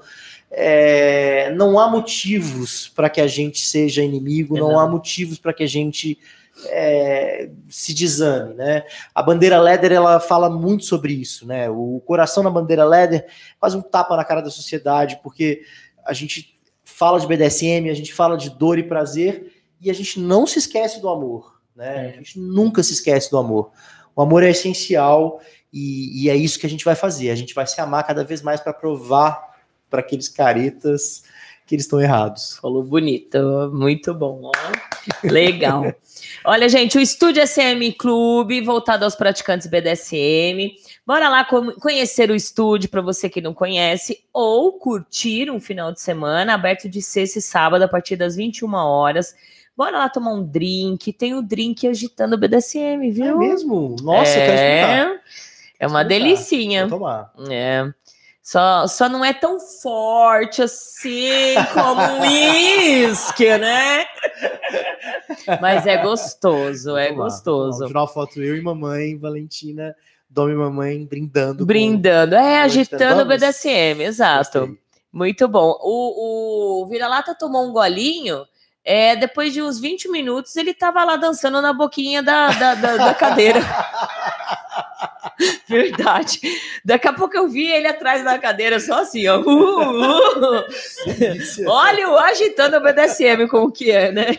É, 0.50 1.52
não 1.54 1.78
há 1.78 1.90
motivos 1.90 2.88
para 2.88 3.10
que 3.10 3.20
a 3.20 3.28
gente 3.28 3.60
seja 3.60 4.02
inimigo, 4.02 4.58
não, 4.58 4.70
não 4.70 4.80
há 4.80 4.88
motivos 4.88 5.38
para 5.38 5.54
que 5.54 5.64
a 5.64 5.68
gente 5.68 6.18
é, 6.68 7.50
se 7.70 7.94
desame, 7.94 8.54
né? 8.54 8.84
A 9.14 9.22
bandeira 9.22 9.60
Leder 9.60 9.92
ela 9.92 10.20
fala 10.20 10.50
muito 10.50 10.86
sobre 10.86 11.14
isso, 11.14 11.46
né? 11.46 11.70
O 11.70 12.02
coração 12.06 12.44
na 12.44 12.50
bandeira 12.50 12.86
Leder 12.86 13.26
faz 13.60 13.76
um 13.76 13.82
tapa 13.82 14.16
na 14.16 14.24
cara 14.24 14.42
da 14.42 14.50
sociedade, 14.50 15.20
porque 15.22 15.62
a 16.06 16.14
gente 16.14 16.58
fala 16.84 17.20
de 17.20 17.28
BDSM, 17.28 17.90
a 17.90 17.94
gente 17.94 18.14
fala 18.14 18.38
de 18.38 18.50
dor 18.50 18.80
e 18.80 18.84
prazer 18.84 19.52
e 19.82 19.90
a 19.90 19.94
gente 19.94 20.20
não 20.20 20.48
se 20.48 20.60
esquece 20.60 21.02
do 21.02 21.10
amor, 21.10 21.60
né? 21.76 22.14
A 22.14 22.18
gente 22.18 22.40
nunca 22.40 22.82
se 22.82 22.94
esquece 22.94 23.30
do 23.30 23.38
amor. 23.38 23.72
O 24.16 24.22
amor 24.22 24.44
é 24.44 24.50
essencial 24.50 25.42
e, 25.74 26.24
e 26.24 26.30
é 26.30 26.36
isso 26.36 26.58
que 26.58 26.66
a 26.66 26.70
gente 26.70 26.86
vai 26.86 26.96
fazer. 26.96 27.32
A 27.32 27.36
gente 27.36 27.54
vai 27.54 27.68
se 27.68 27.82
amar 27.82 28.08
cada 28.08 28.24
vez 28.24 28.42
mais 28.42 28.62
para 28.62 28.74
provar 28.74 29.56
para 29.90 30.00
aqueles 30.00 30.30
caretas 30.30 31.24
que 31.66 31.76
eles 31.76 31.86
estão 31.86 32.00
errados. 32.00 32.58
Falou 32.62 32.84
bonito, 32.84 33.72
muito 33.74 34.14
bom. 34.14 34.42
Ó. 34.44 34.52
Legal. 35.24 35.94
Olha, 36.46 36.70
gente, 36.70 36.98
o 36.98 37.02
Estúdio 37.02 37.46
SM 37.46 37.92
Clube, 37.98 38.62
voltado 38.62 39.04
aos 39.04 39.16
praticantes 39.16 39.68
BDSM. 39.68 40.76
Bora 41.06 41.28
lá 41.28 41.46
conhecer 41.46 42.30
o 42.30 42.36
estúdio 42.36 42.90
para 42.90 43.02
você 43.02 43.30
que 43.30 43.42
não 43.42 43.54
conhece, 43.54 44.24
ou 44.32 44.74
curtir 44.74 45.50
um 45.50 45.60
final 45.60 45.92
de 45.92 46.02
semana, 46.02 46.54
aberto 46.54 46.88
de 46.88 47.02
sexta 47.02 47.40
e 47.40 47.42
sábado, 47.42 47.84
a 47.84 47.88
partir 47.88 48.16
das 48.16 48.36
21 48.36 48.74
horas. 48.74 49.36
Bora 49.76 49.98
lá 49.98 50.10
tomar 50.10 50.34
um 50.34 50.44
drink. 50.44 51.12
Tem 51.14 51.34
o 51.34 51.42
drink 51.42 51.88
agitando 51.88 52.36
o 52.36 52.38
BDSM, 52.38 53.12
viu? 53.12 53.26
É 53.26 53.36
mesmo? 53.36 53.96
Nossa, 54.02 54.32
é... 54.32 54.42
eu 54.42 54.46
quero 54.46 54.56
experimentar. 54.56 55.22
É 55.80 55.88
uma 55.88 56.04
delicinha. 56.04 56.88
Vou 56.88 57.00
tomar. 57.00 57.34
É. 57.50 57.92
Só, 58.46 58.86
só 58.86 59.10
não 59.10 59.26
é 59.26 59.34
tão 59.34 59.60
forte 59.60 60.62
assim 60.62 61.56
como 61.74 62.00
um 62.00 62.22
uísque, 62.22 63.58
né? 63.58 64.06
Mas 65.60 65.88
é 65.88 65.98
gostoso, 65.98 66.96
é 66.96 67.12
gostoso. 67.12 67.82
No 67.82 67.88
final, 67.88 68.08
foto 68.08 68.40
eu 68.44 68.56
e 68.56 68.62
mamãe, 68.62 69.18
Valentina, 69.18 69.96
Dom 70.30 70.52
e 70.52 70.54
mamãe 70.54 71.04
brindando. 71.04 71.66
Brindando, 71.66 72.36
é, 72.36 72.62
agitando 72.62 73.24
o 73.24 73.26
BDSM, 73.26 74.04
exato. 74.04 74.60
Gostei. 74.60 74.80
Muito 75.12 75.48
bom. 75.48 75.80
O, 75.82 76.84
o 76.84 76.86
Vira-Lata 76.86 77.34
tomou 77.34 77.68
um 77.68 77.74
golinho, 77.74 78.46
é, 78.84 79.16
depois 79.16 79.54
de 79.54 79.62
uns 79.64 79.80
20 79.80 80.08
minutos, 80.10 80.56
ele 80.56 80.72
tava 80.72 81.04
lá 81.04 81.16
dançando 81.16 81.64
na 81.64 81.74
boquinha 81.74 82.22
da, 82.22 82.50
da, 82.50 82.76
da, 82.76 82.98
da 82.98 83.14
cadeira. 83.16 83.60
Verdade. 85.68 86.40
Daqui 86.84 87.08
a 87.08 87.14
pouco 87.14 87.36
eu 87.36 87.48
vi 87.48 87.68
ele 87.68 87.88
atrás 87.88 88.24
da 88.24 88.38
cadeira, 88.40 88.80
só 88.80 89.02
assim, 89.02 89.28
ó. 89.28 89.40
Uh, 89.42 90.60
uh. 90.60 90.66
Olha 91.68 92.10
o 92.10 92.18
agitando 92.18 92.78
o 92.78 92.82
BDSM, 92.82 93.48
como 93.50 93.72
que 93.72 93.92
é, 93.92 94.12
né? 94.12 94.38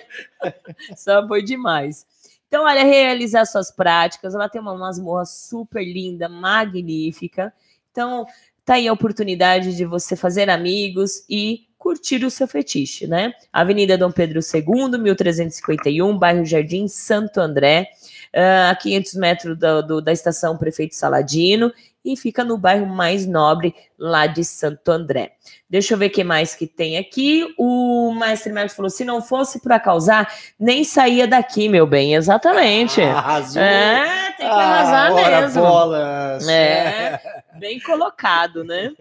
Só 0.97 1.27
foi 1.27 1.43
demais. 1.43 2.07
Então, 2.49 2.65
olha, 2.65 2.85
realizar 2.85 3.45
suas 3.45 3.71
práticas. 3.71 4.35
Ela 4.35 4.49
tem 4.49 4.61
uma 4.61 4.77
masmorra 4.77 5.25
super 5.25 5.85
linda, 5.85 6.29
magnífica. 6.29 7.53
Então, 7.91 8.27
tá 8.65 8.75
aí 8.75 8.87
a 8.89 8.93
oportunidade 8.93 9.77
de 9.77 9.85
você 9.85 10.17
fazer 10.17 10.49
amigos 10.49 11.25
e 11.29 11.67
curtir 11.79 12.25
o 12.25 12.31
seu 12.31 12.49
fetiche, 12.49 13.07
né? 13.07 13.33
Avenida 13.53 13.99
Dom 13.99 14.11
Pedro 14.11 14.41
II, 14.41 14.99
1351, 14.99 16.19
bairro 16.19 16.45
Jardim 16.45 16.89
Santo 16.89 17.41
André 17.41 17.91
a 18.35 18.75
500 18.75 19.15
metros 19.15 19.59
do, 19.59 19.83
do, 19.83 20.03
da 20.03 20.13
estação 20.13 20.57
Prefeito 20.57 20.95
Saladino 20.95 21.73
e 22.07 22.17
fica 22.17 22.45
no 22.45 22.57
bairro 22.57 22.87
mais 22.87 23.27
nobre 23.27 23.75
lá 23.99 24.27
de 24.29 24.45
Santo 24.45 24.89
André. 24.91 25.33
Deixa 25.69 25.95
eu 25.95 25.99
ver 25.99 26.07
o 26.07 26.11
que 26.11 26.23
mais 26.23 26.55
que 26.55 26.67
tem 26.67 26.97
aqui. 26.97 27.53
O 27.59 28.15
Mestre 28.15 28.53
Médico 28.53 28.77
falou: 28.77 28.89
se 28.89 29.05
não 29.05 29.21
fosse 29.21 29.61
para 29.61 29.81
causar, 29.81 30.33
nem 30.59 30.85
saía 30.85 31.27
daqui, 31.27 31.69
meu 31.69 31.87
bem. 31.87 32.15
Exatamente. 32.15 33.03
Ah, 33.03 33.19
arrasou. 33.19 33.63
É, 33.63 34.35
tem 34.37 34.47
que 34.47 34.55
arrasar 34.55 35.11
ah, 35.11 35.41
mesmo. 35.41 35.63
Bolas. 35.63 36.49
É, 36.49 37.21
bem 37.59 37.81
colocado, 37.81 38.65
né? 38.65 38.93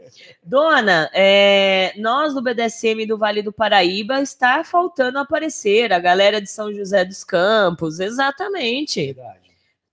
Dona, 0.43 1.09
é, 1.13 1.93
nós 1.97 2.33
do 2.33 2.41
BDSM 2.41 3.05
do 3.07 3.17
Vale 3.17 3.41
do 3.41 3.53
Paraíba 3.53 4.21
está 4.21 4.63
faltando 4.63 5.19
aparecer. 5.19 5.93
A 5.93 5.99
galera 5.99 6.41
de 6.41 6.49
São 6.49 6.73
José 6.73 7.05
dos 7.05 7.23
Campos, 7.23 7.99
exatamente. 7.99 9.13
Verdade. 9.13 9.45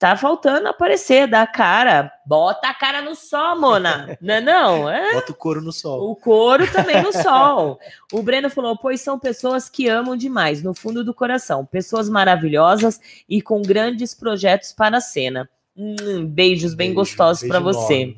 Tá 0.02 0.16
faltando 0.16 0.66
aparecer, 0.66 1.28
dar 1.28 1.47
cara. 1.47 2.12
Bota 2.26 2.66
a 2.66 2.74
cara 2.74 3.01
no 3.02 3.14
sol, 3.14 3.60
Mona. 3.60 4.18
Não 4.20 4.34
é 4.34 4.40
não? 4.40 4.90
É? 4.90 5.12
Bota 5.14 5.30
o 5.30 5.34
couro 5.36 5.62
no 5.62 5.70
sol. 5.70 6.10
O 6.10 6.16
couro 6.16 6.68
também 6.72 7.01
no 7.01 7.12
sol. 7.12 7.78
O 8.12 8.20
Breno 8.20 8.51
falou, 8.51 8.76
pois 8.76 9.01
são 9.01 9.16
pessoas 9.16 9.68
que 9.68 9.86
amam 9.86 10.16
demais, 10.16 10.60
no 10.60 10.74
fundo 10.74 11.05
do 11.05 11.14
coração. 11.14 11.64
Pessoas 11.64 12.09
maravilhosas 12.09 13.01
e 13.28 13.40
com 13.40 13.62
grandes 13.62 14.12
projetos 14.12 14.72
para 14.72 14.97
a 14.97 15.01
cena. 15.01 15.48
Hum, 15.76 16.26
beijos 16.26 16.74
bem 16.74 16.89
beijo, 16.89 16.97
gostosos 16.97 17.48
para 17.48 17.60
você. 17.60 18.16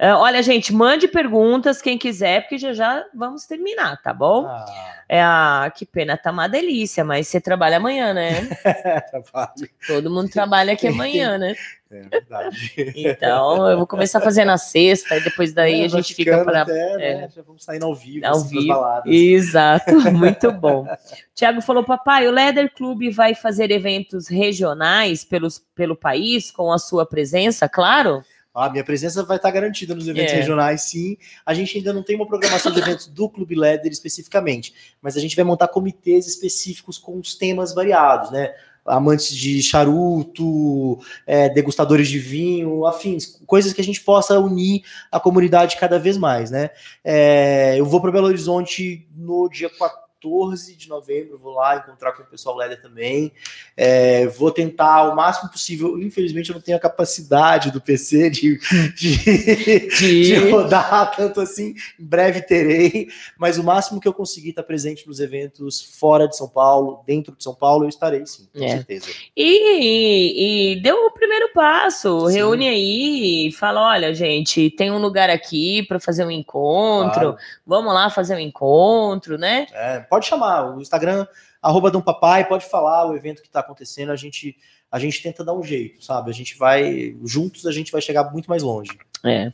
Uh, 0.00 0.16
olha, 0.16 0.42
gente, 0.42 0.72
mande 0.72 1.06
perguntas 1.06 1.80
quem 1.80 1.96
quiser, 1.96 2.42
porque 2.42 2.58
já 2.58 2.72
já 2.72 3.04
vamos 3.14 3.46
terminar, 3.46 4.00
tá 4.02 4.12
bom? 4.12 4.46
Ah. 4.46 4.64
É, 5.08 5.22
ah, 5.22 5.70
que 5.74 5.84
pena, 5.84 6.16
tá 6.16 6.30
uma 6.30 6.48
delícia, 6.48 7.04
mas 7.04 7.28
você 7.28 7.40
trabalha 7.40 7.76
amanhã, 7.76 8.14
né? 8.14 8.48
Trabalho. 9.10 9.68
Todo 9.86 10.10
mundo 10.10 10.30
trabalha 10.30 10.72
aqui 10.72 10.86
amanhã, 10.86 11.36
né? 11.36 11.54
É 11.90 12.00
verdade. 12.08 12.74
Então, 12.96 13.68
eu 13.68 13.76
vou 13.76 13.86
começar 13.86 14.18
a 14.18 14.22
fazer 14.22 14.46
na 14.46 14.56
sexta, 14.56 15.18
e 15.18 15.20
depois 15.20 15.52
daí 15.52 15.82
é, 15.82 15.84
a 15.84 15.88
gente 15.88 16.14
fica 16.14 16.42
para. 16.42 16.62
Até, 16.62 16.96
né? 16.96 17.24
é, 17.24 17.28
Já 17.28 17.42
vamos 17.42 17.62
sair 17.62 17.82
ao 17.82 17.94
vivo. 17.94 18.26
Ao 18.26 18.40
vivo. 18.40 18.72
Exato, 19.04 19.92
muito 20.10 20.50
bom. 20.50 20.86
Tiago 21.34 21.60
falou: 21.60 21.84
papai, 21.84 22.26
o 22.26 22.30
Leather 22.30 22.72
Club 22.74 23.10
vai 23.12 23.34
fazer 23.34 23.70
eventos 23.70 24.28
regionais 24.28 25.22
pelos, 25.22 25.58
pelo 25.74 25.94
país 25.94 26.50
com 26.50 26.72
a 26.72 26.78
sua 26.78 27.04
presença, 27.04 27.68
claro? 27.68 28.24
A 28.54 28.68
minha 28.68 28.84
presença 28.84 29.22
vai 29.22 29.38
estar 29.38 29.50
garantida 29.50 29.94
nos 29.94 30.06
eventos 30.06 30.34
é. 30.34 30.36
regionais, 30.36 30.82
sim. 30.82 31.16
A 31.44 31.54
gente 31.54 31.78
ainda 31.78 31.92
não 31.92 32.02
tem 32.02 32.16
uma 32.16 32.26
programação 32.26 32.70
de 32.70 32.80
eventos 32.80 33.06
do 33.06 33.28
Clube 33.28 33.54
Leather 33.54 33.90
especificamente, 33.90 34.74
mas 35.00 35.16
a 35.16 35.20
gente 35.20 35.34
vai 35.34 35.44
montar 35.44 35.68
comitês 35.68 36.26
específicos 36.26 36.98
com 36.98 37.18
os 37.18 37.34
temas 37.34 37.74
variados, 37.74 38.30
né? 38.30 38.52
Amantes 38.84 39.34
de 39.34 39.62
charuto, 39.62 40.98
é, 41.26 41.48
degustadores 41.48 42.08
de 42.08 42.18
vinho, 42.18 42.84
afins, 42.84 43.40
coisas 43.46 43.72
que 43.72 43.80
a 43.80 43.84
gente 43.84 44.00
possa 44.00 44.38
unir 44.38 44.82
a 45.10 45.20
comunidade 45.20 45.76
cada 45.76 45.98
vez 45.98 46.18
mais, 46.18 46.50
né? 46.50 46.70
É, 47.02 47.76
eu 47.78 47.86
vou 47.86 48.00
para 48.00 48.10
Belo 48.10 48.26
Horizonte 48.26 49.08
no 49.16 49.48
dia 49.48 49.70
4 49.70 50.01
14 50.22 50.76
de 50.76 50.88
novembro, 50.88 51.38
vou 51.38 51.54
lá 51.54 51.76
encontrar 51.76 52.12
com 52.12 52.22
o 52.22 52.26
pessoal 52.26 52.56
Leder 52.56 52.80
também. 52.80 53.32
É, 53.76 54.26
vou 54.26 54.52
tentar 54.52 55.10
o 55.10 55.16
máximo 55.16 55.50
possível. 55.50 55.98
Infelizmente, 55.98 56.50
eu 56.50 56.54
não 56.54 56.62
tenho 56.62 56.76
a 56.76 56.80
capacidade 56.80 57.72
do 57.72 57.80
PC 57.80 58.30
de, 58.30 58.58
de, 58.94 59.88
de... 59.88 60.50
rodar 60.50 61.14
tanto 61.16 61.40
assim. 61.40 61.74
Em 61.98 62.04
breve 62.04 62.40
terei, 62.40 63.08
mas 63.36 63.58
o 63.58 63.64
máximo 63.64 64.00
que 64.00 64.06
eu 64.06 64.14
conseguir 64.14 64.50
estar 64.50 64.62
presente 64.62 65.06
nos 65.06 65.18
eventos 65.18 65.82
fora 65.98 66.28
de 66.28 66.36
São 66.36 66.48
Paulo, 66.48 67.02
dentro 67.06 67.34
de 67.36 67.42
São 67.42 67.54
Paulo, 67.54 67.84
eu 67.84 67.88
estarei 67.88 68.24
sim, 68.26 68.48
com 68.52 68.62
é. 68.62 68.68
certeza. 68.68 69.06
E, 69.36 70.74
e, 70.74 70.82
deu 70.82 71.06
o 71.06 71.10
primeiro 71.10 71.52
passo, 71.52 72.28
sim. 72.28 72.34
reúne 72.34 72.68
aí, 72.68 73.52
fala: 73.52 73.88
olha, 73.88 74.14
gente, 74.14 74.70
tem 74.70 74.90
um 74.90 74.98
lugar 74.98 75.30
aqui 75.30 75.82
para 75.84 75.98
fazer 75.98 76.24
um 76.24 76.30
encontro, 76.30 77.12
claro. 77.12 77.36
vamos 77.66 77.92
lá 77.92 78.08
fazer 78.10 78.36
um 78.36 78.38
encontro, 78.38 79.36
né? 79.36 79.66
É, 79.72 80.00
pode 80.12 80.26
chamar, 80.26 80.76
o 80.76 80.82
Instagram, 80.82 81.26
arroba 81.62 81.90
Papai, 82.02 82.46
pode 82.46 82.66
falar 82.66 83.06
o 83.06 83.16
evento 83.16 83.40
que 83.40 83.48
está 83.48 83.60
acontecendo, 83.60 84.12
a 84.12 84.16
gente, 84.16 84.54
a 84.90 84.98
gente 84.98 85.22
tenta 85.22 85.42
dar 85.42 85.54
um 85.54 85.62
jeito, 85.62 86.04
sabe? 86.04 86.28
A 86.28 86.34
gente 86.34 86.54
vai, 86.58 87.16
juntos 87.24 87.66
a 87.66 87.72
gente 87.72 87.90
vai 87.90 88.02
chegar 88.02 88.30
muito 88.30 88.46
mais 88.46 88.62
longe. 88.62 88.90
É. 89.24 89.46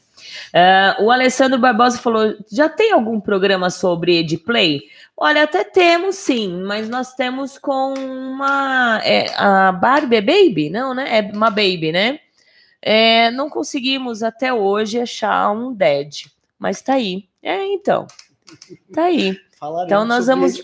Uh, 0.53 1.05
o 1.05 1.11
Alessandro 1.13 1.61
Barbosa 1.61 1.99
falou: 1.99 2.35
já 2.51 2.69
tem 2.69 2.91
algum 2.91 3.21
programa 3.21 3.71
sobre 3.71 4.19
Edplay? 4.19 4.81
Olha, 5.17 5.45
até 5.45 5.63
temos 5.63 6.17
sim, 6.17 6.61
mas 6.65 6.89
nós 6.89 7.15
temos 7.15 7.57
com 7.57 7.95
uma. 7.95 9.01
É, 9.05 9.33
a 9.37 9.71
Barbie 9.71 10.17
é 10.17 10.21
Baby? 10.21 10.71
Não, 10.71 10.93
né? 10.93 11.19
É 11.19 11.21
uma 11.21 11.51
Baby, 11.51 11.93
né? 11.93 12.19
É, 12.83 13.31
não 13.31 13.49
conseguimos 13.49 14.25
até 14.25 14.53
hoje 14.53 15.01
achar 15.01 15.53
um 15.53 15.73
Dead, 15.73 16.25
mas 16.59 16.83
tá 16.83 16.95
aí. 16.95 17.29
É, 17.41 17.65
então. 17.65 18.09
Tá 18.93 19.05
aí. 19.05 19.39
Falaremos 19.59 19.91
então 19.91 20.05
nós 20.05 20.27
vamos. 20.27 20.59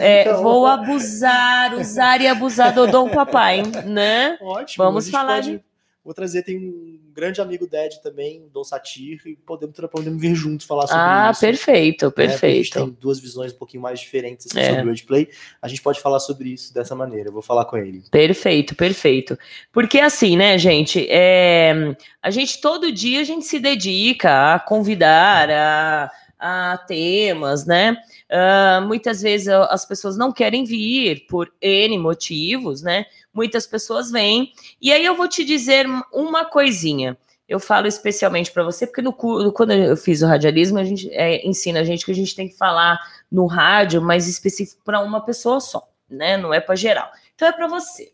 É, 0.00 0.22
então. 0.22 0.42
Vou 0.42 0.66
abusar, 0.66 1.74
usar 1.74 2.20
e 2.20 2.26
abusar 2.26 2.74
do 2.74 2.86
Dom 2.86 3.08
Papai, 3.08 3.62
né? 3.86 4.36
Ótimo. 4.42 4.84
Vamos 4.84 5.08
falar 5.08 5.36
pode, 5.36 5.52
de 5.58 5.64
Vou 6.04 6.12
trazer, 6.12 6.42
tem 6.42 6.58
um 6.58 7.00
grande 7.14 7.40
amigo 7.40 7.66
Ded 7.66 8.02
também, 8.02 8.46
Dom 8.52 8.62
Satir, 8.62 9.22
e 9.24 9.36
podemos, 9.36 9.74
podemos 9.90 10.20
vir 10.20 10.34
juntos 10.34 10.66
falar 10.66 10.86
sobre 10.86 11.00
ah, 11.00 11.30
isso. 11.32 11.40
perfeito, 11.40 12.04
né? 12.04 12.10
Porque 12.10 12.22
A 12.22 12.28
gente 12.28 12.40
perfeito. 12.40 12.78
tem 12.84 12.96
duas 13.00 13.18
visões 13.18 13.54
um 13.54 13.56
pouquinho 13.56 13.82
mais 13.82 14.00
diferentes 14.00 14.46
assim, 14.46 14.60
É. 14.60 14.68
sobre 14.68 14.82
o 14.82 14.86
Wordplay. 14.88 15.30
A 15.62 15.68
gente 15.68 15.80
pode 15.80 16.00
falar 16.00 16.20
sobre 16.20 16.50
isso 16.50 16.74
dessa 16.74 16.94
maneira. 16.94 17.30
Eu 17.30 17.32
vou 17.32 17.40
falar 17.40 17.64
com 17.64 17.78
ele. 17.78 18.04
Perfeito, 18.10 18.74
perfeito. 18.74 19.38
Porque 19.72 19.98
assim, 19.98 20.36
né, 20.36 20.58
gente, 20.58 21.06
é, 21.08 21.96
a 22.22 22.28
gente 22.28 22.60
todo 22.60 22.92
dia 22.92 23.22
a 23.22 23.24
gente 23.24 23.46
se 23.46 23.58
dedica 23.58 24.52
a 24.52 24.58
convidar 24.58 25.48
a, 25.50 26.10
a 26.38 26.78
temas, 26.86 27.66
né? 27.66 27.96
Ah, 28.30 28.82
muitas 28.86 29.22
vezes 29.22 29.48
a- 29.48 29.66
as 29.66 29.84
pessoas 29.84 30.16
não 30.16 30.32
querem 30.32 30.64
vir 30.64 31.26
por 31.28 31.52
N 31.60 31.98
motivos, 31.98 32.82
né? 32.82 33.06
Muitas 33.32 33.66
pessoas 33.66 34.10
vêm. 34.10 34.52
E 34.80 34.92
aí 34.92 35.04
eu 35.04 35.16
vou 35.16 35.28
te 35.28 35.44
dizer 35.44 35.86
uma 36.12 36.44
coisinha. 36.44 37.16
Eu 37.48 37.60
falo 37.60 37.86
especialmente 37.86 38.50
para 38.50 38.64
você, 38.64 38.86
porque 38.86 39.02
no, 39.02 39.12
quando 39.12 39.72
eu 39.72 39.96
fiz 39.96 40.22
o 40.22 40.26
radialismo, 40.26 40.78
a 40.78 40.84
gente 40.84 41.10
é, 41.12 41.46
ensina 41.46 41.80
a 41.80 41.84
gente 41.84 42.04
que 42.04 42.10
a 42.10 42.14
gente 42.14 42.34
tem 42.34 42.48
que 42.48 42.56
falar 42.56 42.98
no 43.30 43.46
rádio, 43.46 44.00
mas 44.00 44.26
específico 44.28 44.80
para 44.84 45.00
uma 45.00 45.20
pessoa 45.24 45.60
só, 45.60 45.86
né? 46.08 46.36
Não 46.38 46.54
é 46.54 46.60
para 46.60 46.74
geral. 46.74 47.10
Então 47.34 47.46
é 47.46 47.52
para 47.52 47.66
você. 47.68 48.12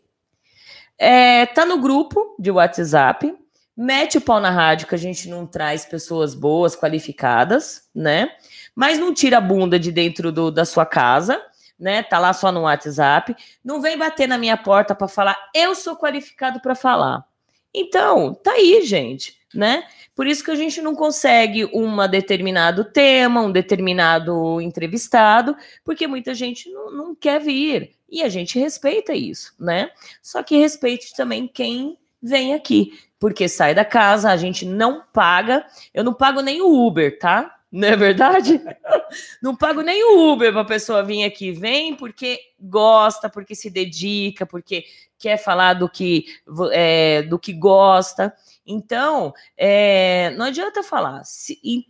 É, 0.97 1.45
tá 1.47 1.65
no 1.65 1.79
grupo 1.79 2.35
de 2.37 2.51
WhatsApp, 2.51 3.33
mete 3.75 4.17
o 4.17 4.21
pau 4.21 4.39
na 4.39 4.49
rádio 4.49 4.87
que 4.87 4.95
a 4.95 4.97
gente 4.97 5.29
não 5.29 5.45
traz 5.45 5.85
pessoas 5.85 6.35
boas, 6.35 6.75
qualificadas, 6.75 7.89
né? 7.93 8.29
Mas 8.75 8.99
não 8.99 9.13
tira 9.13 9.37
a 9.37 9.41
bunda 9.41 9.79
de 9.79 9.91
dentro 9.91 10.31
do- 10.31 10.51
da 10.51 10.65
sua 10.65 10.85
casa, 10.85 11.41
né? 11.79 12.03
Tá 12.03 12.19
lá 12.19 12.33
só 12.33 12.51
no 12.51 12.61
WhatsApp. 12.61 13.35
Não 13.63 13.81
vem 13.81 13.97
bater 13.97 14.27
na 14.27 14.37
minha 14.37 14.57
porta 14.57 14.93
para 14.93 15.07
falar, 15.07 15.37
eu 15.53 15.73
sou 15.75 15.95
qualificado 15.95 16.59
para 16.59 16.75
falar. 16.75 17.25
Então, 17.73 18.33
tá 18.33 18.51
aí, 18.51 18.81
gente, 18.85 19.37
né? 19.53 19.83
Por 20.13 20.27
isso 20.27 20.43
que 20.43 20.51
a 20.51 20.55
gente 20.55 20.81
não 20.81 20.93
consegue 20.93 21.65
um 21.73 22.07
determinado 22.07 22.83
tema, 22.83 23.41
um 23.41 23.51
determinado 23.51 24.59
entrevistado, 24.59 25.55
porque 25.83 26.05
muita 26.05 26.33
gente 26.33 26.69
não, 26.69 26.91
não 26.91 27.15
quer 27.15 27.39
vir. 27.39 27.95
E 28.09 28.21
a 28.21 28.29
gente 28.29 28.59
respeita 28.59 29.13
isso, 29.13 29.53
né? 29.57 29.89
Só 30.21 30.43
que 30.43 30.57
respeite 30.57 31.15
também 31.15 31.47
quem 31.47 31.97
vem 32.21 32.53
aqui, 32.53 32.91
porque 33.21 33.47
sai 33.47 33.75
da 33.75 33.85
casa, 33.85 34.31
a 34.31 34.35
gente 34.35 34.65
não 34.65 35.03
paga. 35.13 35.63
Eu 35.93 36.03
não 36.03 36.11
pago 36.11 36.41
nem 36.41 36.59
o 36.59 36.87
Uber, 36.87 37.19
tá? 37.19 37.55
Não 37.71 37.87
é 37.87 37.95
verdade? 37.95 38.59
não 39.43 39.55
pago 39.55 39.83
nem 39.83 40.03
o 40.03 40.33
Uber 40.33 40.51
para 40.51 40.61
a 40.61 40.65
pessoa 40.65 41.03
vir 41.03 41.23
aqui. 41.23 41.51
Vem 41.51 41.95
porque 41.95 42.39
gosta, 42.59 43.29
porque 43.29 43.53
se 43.53 43.69
dedica, 43.69 44.43
porque 44.43 44.85
quer 45.19 45.37
falar 45.37 45.75
do 45.75 45.87
que, 45.87 46.25
é, 46.71 47.21
do 47.21 47.37
que 47.37 47.53
gosta. 47.53 48.33
Então, 48.65 49.31
é, 49.55 50.31
não 50.31 50.47
adianta 50.47 50.81
falar. 50.81 51.23
Se- 51.23 51.59
in- 51.63 51.85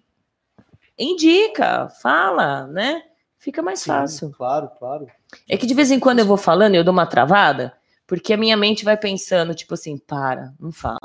indica, 1.00 1.88
fala, 2.02 2.68
né? 2.68 3.04
Fica 3.40 3.62
mais 3.62 3.80
Sim, 3.80 3.88
fácil. 3.88 4.32
Claro, 4.32 4.70
claro. 4.78 5.08
É 5.48 5.56
que 5.56 5.66
de 5.66 5.74
vez 5.74 5.92
em 5.92 6.00
quando 6.00 6.20
eu 6.20 6.26
vou 6.26 6.36
falando 6.36 6.76
e 6.76 6.78
eu 6.78 6.84
dou 6.84 6.92
uma 6.92 7.06
travada, 7.06 7.74
porque 8.12 8.34
a 8.34 8.38
minha 8.38 8.58
mente 8.58 8.84
vai 8.84 8.98
pensando, 8.98 9.56
tipo 9.56 9.74
assim, 9.74 9.98
para, 9.98 10.52
não 10.60 10.70
fala, 10.70 11.00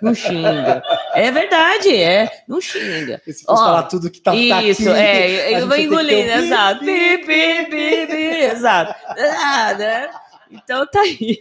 não 0.00 0.14
xinga. 0.14 0.80
É 1.12 1.28
verdade, 1.28 1.92
é, 1.92 2.30
não 2.46 2.60
xinga. 2.60 3.20
E 3.26 3.32
se 3.32 3.42
fosse 3.42 3.60
Ó, 3.60 3.64
falar 3.64 3.82
tudo 3.82 4.08
que 4.08 4.20
tá, 4.20 4.30
tá 4.30 4.62
Isso, 4.62 4.88
aqui, 4.88 5.00
é, 5.00 5.60
eu 5.60 5.66
vou 5.66 5.76
engolindo, 5.76 6.30
pi, 6.30 6.38
exato. 6.38 6.78
Pi, 6.78 7.18
pi, 7.18 7.66
pi, 7.68 8.06
pi, 8.06 8.44
exato. 8.44 8.94
Ah, 9.44 9.74
né? 9.74 10.08
Então 10.52 10.86
tá 10.86 11.00
aí. 11.00 11.40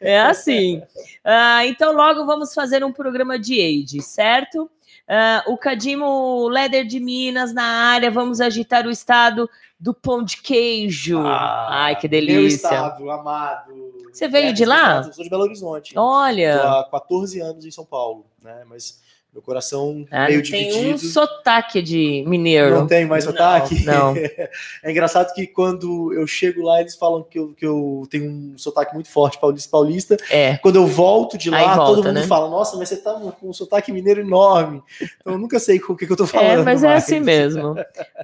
É 0.00 0.20
assim. 0.20 0.80
Ah, 1.24 1.66
então 1.66 1.92
logo 1.92 2.24
vamos 2.24 2.54
fazer 2.54 2.84
um 2.84 2.92
programa 2.92 3.40
de 3.40 3.60
age, 3.60 4.00
certo? 4.00 4.70
Ah, 5.08 5.42
o 5.48 5.58
Cadimo 5.58 6.46
Leder 6.46 6.86
de 6.86 7.00
Minas 7.00 7.52
na 7.52 7.64
área, 7.64 8.12
vamos 8.12 8.40
agitar 8.40 8.86
o 8.86 8.92
estado 8.92 9.50
do 9.78 9.92
pão 9.92 10.22
de 10.22 10.36
queijo. 10.36 11.18
Ah, 11.18 11.86
Ai, 11.86 11.96
que 11.96 12.08
Meu 12.08 12.20
delícia. 12.20 12.68
estado, 12.68 13.10
amado. 13.10 13.95
Você 14.16 14.28
veio 14.28 14.48
É, 14.48 14.52
de 14.52 14.64
lá? 14.64 15.02
Eu 15.06 15.12
sou 15.12 15.22
de 15.24 15.30
Belo 15.30 15.42
Horizonte. 15.42 15.94
Tô 15.94 16.00
Olha, 16.02 16.56
há 16.80 16.88
14 16.90 17.40
anos 17.40 17.64
em 17.64 17.70
São 17.70 17.84
Paulo, 17.84 18.26
né? 18.42 18.62
Mas 18.66 19.04
meu 19.32 19.42
coração 19.42 20.06
ah, 20.10 20.28
meio 20.28 20.42
tem 20.42 20.68
dividido. 20.70 20.94
um 20.94 20.96
sotaque 20.98 21.82
de 21.82 22.24
mineiro. 22.26 22.74
Não 22.74 22.86
tem 22.86 23.04
mais 23.04 23.26
Não, 23.26 23.32
sotaque? 23.32 23.84
não. 23.84 24.14
É 24.82 24.90
engraçado 24.90 25.34
que 25.34 25.46
quando 25.46 26.10
eu 26.14 26.26
chego 26.26 26.62
lá, 26.62 26.80
eles 26.80 26.94
falam 26.96 27.22
que 27.22 27.38
eu, 27.38 27.52
que 27.52 27.66
eu 27.66 28.06
tenho 28.10 28.30
um 28.30 28.54
sotaque 28.56 28.94
muito 28.94 29.10
forte 29.10 29.38
paulista 29.38 29.68
paulista. 29.70 30.16
É, 30.30 30.56
Quando 30.56 30.76
eu 30.76 30.86
volto 30.86 31.36
de 31.36 31.50
lá, 31.50 31.76
volta, 31.76 31.84
todo 31.96 32.04
mundo 32.06 32.14
né? 32.14 32.26
fala, 32.26 32.48
nossa, 32.48 32.78
mas 32.78 32.88
você 32.88 32.96
tá 32.96 33.12
com 33.38 33.50
um 33.50 33.52
sotaque 33.52 33.92
mineiro 33.92 34.22
enorme. 34.22 34.82
Então 35.20 35.34
eu 35.34 35.38
nunca 35.38 35.58
sei 35.58 35.78
com 35.78 35.92
o 35.92 35.96
que, 35.96 36.06
que 36.06 36.12
eu 36.12 36.16
tô 36.16 36.24
É, 36.24 36.28
falando. 36.28 36.64
mas 36.64 36.82
é 36.82 36.86
mais. 36.88 37.04
assim 37.04 37.20
mesmo. 37.20 37.74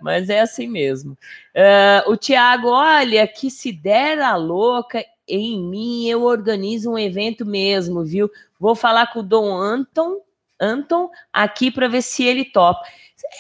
Mas 0.01 0.31
é 0.31 0.41
assim 0.41 0.67
mesmo. 0.67 1.15
Ah, 1.55 2.05
o 2.07 2.17
Tiago, 2.17 2.69
olha, 2.69 3.27
que 3.27 3.51
se 3.51 3.71
der 3.71 4.19
a 4.19 4.35
louca 4.35 5.05
em 5.27 5.61
mim, 5.61 6.09
eu 6.09 6.23
organizo 6.23 6.91
um 6.91 6.99
evento 6.99 7.45
mesmo, 7.47 8.05
viu? 8.05 8.31
Vou 8.59 8.75
falar 8.75 9.13
com 9.13 9.21
o 9.21 9.23
Dom 9.23 9.57
Anton, 9.57 10.21
Anton 10.61 11.11
aqui 11.33 11.71
para 11.71 11.89
ver 11.89 12.03
se 12.03 12.25
ele 12.25 12.45
topa. 12.45 12.83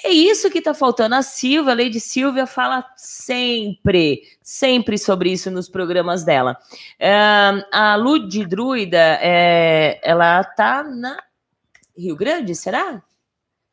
É 0.05 0.11
isso 0.11 0.51
que 0.51 0.63
tá 0.63 0.75
faltando. 0.75 1.15
A 1.15 1.23
Silvia, 1.23 1.73
a 1.73 1.77
Lady 1.77 2.01
Silvia, 2.01 2.47
fala 2.47 2.85
sempre, 2.97 4.23
sempre 4.43 4.97
sobre 4.97 5.33
isso 5.33 5.51
nos 5.51 5.69
programas 5.69 6.25
dela. 6.25 6.57
Ah, 7.01 7.65
a 7.73 7.97
Lud 7.97 8.45
Druida, 8.47 9.19
é, 9.21 10.01
ela 10.03 10.43
tá 10.45 10.83
na 10.83 11.23
Rio 11.97 12.17
Grande, 12.17 12.55
será? 12.55 13.03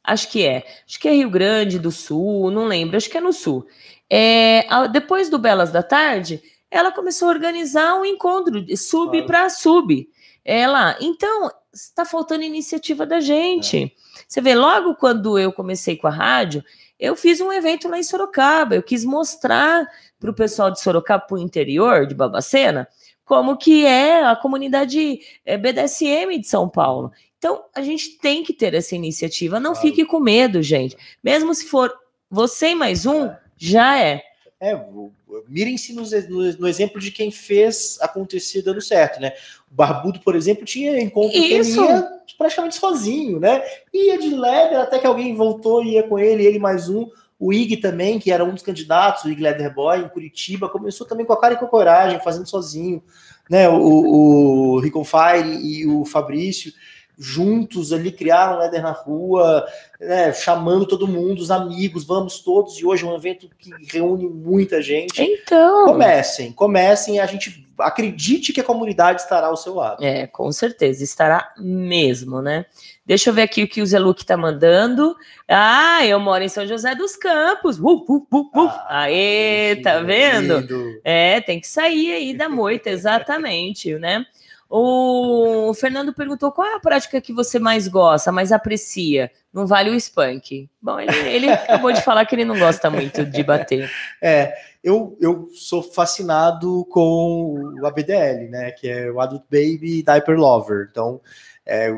Acho 0.03 0.29
que 0.29 0.45
é. 0.45 0.65
Acho 0.85 0.99
que 0.99 1.07
é 1.07 1.13
Rio 1.13 1.29
Grande 1.29 1.79
do 1.79 1.91
Sul, 1.91 2.51
não 2.51 2.65
lembro, 2.65 2.97
acho 2.97 3.09
que 3.09 3.17
é 3.17 3.21
no 3.21 3.33
Sul. 3.33 3.67
É, 4.09 4.65
depois 4.91 5.29
do 5.29 5.37
Belas 5.37 5.71
da 5.71 5.83
Tarde, 5.83 6.41
ela 6.71 6.91
começou 6.91 7.27
a 7.27 7.31
organizar 7.31 7.95
um 7.95 8.05
encontro 8.05 8.61
de 8.61 8.75
sub 8.77 9.11
Claro. 9.11 9.25
para 9.27 9.49
sub. 9.49 10.09
Ela, 10.45 10.95
então, 11.01 11.49
está 11.73 12.05
faltando 12.05 12.43
iniciativa 12.43 13.05
da 13.05 13.19
gente. 13.19 13.93
Você 14.27 14.41
vê, 14.41 14.55
logo 14.55 14.95
quando 14.95 15.37
eu 15.37 15.51
comecei 15.51 15.95
com 15.97 16.07
a 16.07 16.11
rádio, 16.11 16.63
eu 16.99 17.15
fiz 17.15 17.39
um 17.41 17.51
evento 17.51 17.87
lá 17.87 17.97
em 17.97 18.03
Sorocaba. 18.03 18.75
Eu 18.75 18.83
quis 18.83 19.03
mostrar 19.05 19.87
para 20.19 20.29
o 20.31 20.33
pessoal 20.33 20.69
de 20.71 20.79
Sorocaba, 20.81 21.25
para 21.25 21.35
o 21.35 21.39
interior 21.39 22.05
de 22.05 22.13
Babacena, 22.15 22.87
como 23.23 23.57
que 23.57 23.85
é 23.85 24.23
a 24.25 24.35
comunidade 24.35 25.19
eh, 25.45 25.57
BDSM 25.57 26.39
de 26.39 26.47
São 26.47 26.67
Paulo. 26.67 27.11
Então, 27.37 27.63
a 27.75 27.81
gente 27.81 28.17
tem 28.17 28.43
que 28.43 28.51
ter 28.53 28.73
essa 28.73 28.95
iniciativa. 28.95 29.59
Não 29.59 29.71
Claro. 29.73 29.87
fique 29.87 30.03
com 30.05 30.19
medo, 30.19 30.61
gente. 30.61 30.97
Mesmo 31.23 31.53
se 31.53 31.65
for 31.67 31.93
você 32.29 32.69
e 32.71 32.75
mais 32.75 33.05
um, 33.05 33.29
já 33.55 33.97
é. 33.97 34.21
É, 34.59 34.75
o- 34.75 35.11
mirem-se 35.47 35.93
no, 35.93 36.03
no- 36.29 36.53
no 36.59 36.67
exemplo 36.67 36.99
de 36.99 37.11
quem 37.11 37.31
fez 37.31 37.97
acontecer 38.01 38.61
dando 38.61 38.81
certo, 38.81 39.19
né? 39.21 39.31
O 39.71 39.75
Barbudo, 39.75 40.19
por 40.19 40.35
exemplo, 40.35 40.65
tinha 40.65 40.99
encontro 40.99 41.31
que 41.31 41.53
ele 41.53 41.59
Isso. 41.61 41.81
ia 41.81 42.07
praticamente 42.37 42.75
sozinho, 42.75 43.39
né? 43.39 43.61
Ia 43.93 44.17
de 44.17 44.29
leather 44.29 44.79
até 44.79 44.99
que 44.99 45.07
alguém 45.07 45.33
voltou 45.33 45.83
e 45.83 45.93
ia 45.93 46.03
com 46.03 46.19
ele, 46.19 46.45
ele 46.45 46.59
mais 46.59 46.89
um. 46.89 47.07
O 47.39 47.53
Ig 47.53 47.77
também, 47.77 48.19
que 48.19 48.31
era 48.33 48.43
um 48.43 48.53
dos 48.53 48.61
candidatos, 48.63 49.23
o 49.23 49.29
Ig 49.29 49.41
Leather 49.41 49.73
Boy, 49.73 49.99
em 49.99 50.09
Curitiba, 50.09 50.67
começou 50.67 51.07
também 51.07 51.25
com 51.25 51.31
a 51.31 51.39
cara 51.39 51.53
e 51.53 51.57
com 51.57 51.65
a 51.65 51.69
coragem, 51.69 52.19
fazendo 52.21 52.45
sozinho. 52.49 53.01
Né? 53.49 53.67
O, 53.69 54.73
o 54.75 54.79
Rickon 54.79 55.05
Fire 55.05 55.47
e 55.65 55.87
o 55.87 56.03
Fabrício, 56.03 56.73
juntos 57.19 57.91
ali, 57.91 58.13
criaram 58.13 58.57
Leather 58.57 58.81
na 58.81 58.91
rua, 58.91 59.67
né? 59.99 60.31
chamando 60.31 60.85
todo 60.85 61.05
mundo, 61.05 61.39
os 61.39 61.51
amigos, 61.51 62.05
vamos 62.05 62.39
todos. 62.39 62.79
E 62.79 62.85
hoje 62.85 63.03
é 63.03 63.07
um 63.07 63.15
evento 63.15 63.49
que 63.57 63.69
reúne 63.91 64.25
muita 64.25 64.81
gente. 64.81 65.21
Então. 65.21 65.85
Comecem, 65.85 66.53
comecem, 66.53 67.19
a 67.19 67.25
gente 67.25 67.67
acredite 67.77 68.53
que 68.53 68.61
a 68.61 68.63
comunidade 68.63 69.21
estará 69.21 69.47
ao 69.47 69.57
seu 69.57 69.75
lado. 69.75 70.03
É, 70.03 70.27
com 70.27 70.49
certeza, 70.51 71.03
estará 71.03 71.53
mesmo, 71.57 72.41
né? 72.41 72.65
Deixa 73.05 73.29
eu 73.29 73.33
ver 73.33 73.41
aqui 73.41 73.63
o 73.63 73.67
que 73.67 73.81
o 73.81 73.99
Luque 73.99 74.25
tá 74.25 74.37
mandando. 74.37 75.15
Ah, 75.47 76.05
eu 76.05 76.19
moro 76.19 76.43
em 76.43 76.49
São 76.49 76.67
José 76.67 76.93
dos 76.93 77.15
Campos. 77.15 77.79
Uh, 77.79 78.05
uh, 78.07 78.27
uh, 78.31 78.39
uh. 78.39 78.69
Ah, 78.87 79.01
Aê, 79.01 79.77
tá 79.77 79.99
vendo? 79.99 80.59
lindo. 80.59 81.01
É, 81.03 81.41
tem 81.41 81.59
que 81.59 81.67
sair 81.67 82.13
aí 82.13 82.33
da 82.33 82.47
moita, 82.47 82.89
exatamente, 82.91 83.95
né? 83.95 84.25
O 84.69 85.73
Fernando 85.73 86.13
perguntou 86.13 86.51
qual 86.51 86.67
é 86.67 86.75
a 86.75 86.79
prática 86.79 87.19
que 87.19 87.33
você 87.33 87.57
mais 87.57 87.87
gosta, 87.87 88.31
mais 88.31 88.51
aprecia. 88.51 89.31
Não 89.51 89.65
vale 89.65 89.89
o 89.89 89.99
spank. 89.99 90.69
Bom, 90.79 90.99
ele, 90.99 91.17
ele 91.27 91.49
acabou 91.49 91.91
de 91.91 92.03
falar 92.03 92.23
que 92.25 92.35
ele 92.35 92.45
não 92.45 92.57
gosta 92.57 92.87
muito 92.87 93.25
de 93.25 93.41
bater. 93.41 93.89
É, 94.21 94.53
eu, 94.83 95.17
eu 95.19 95.49
sou 95.55 95.81
fascinado 95.81 96.85
com 96.85 97.73
o 97.81 97.85
ABDL, 97.87 98.47
né? 98.51 98.71
Que 98.71 98.87
é 98.87 99.11
o 99.11 99.19
Adult 99.19 99.43
Baby 99.49 100.03
Diaper 100.03 100.37
Lover. 100.37 100.87
Então, 100.91 101.19
é, 101.65 101.89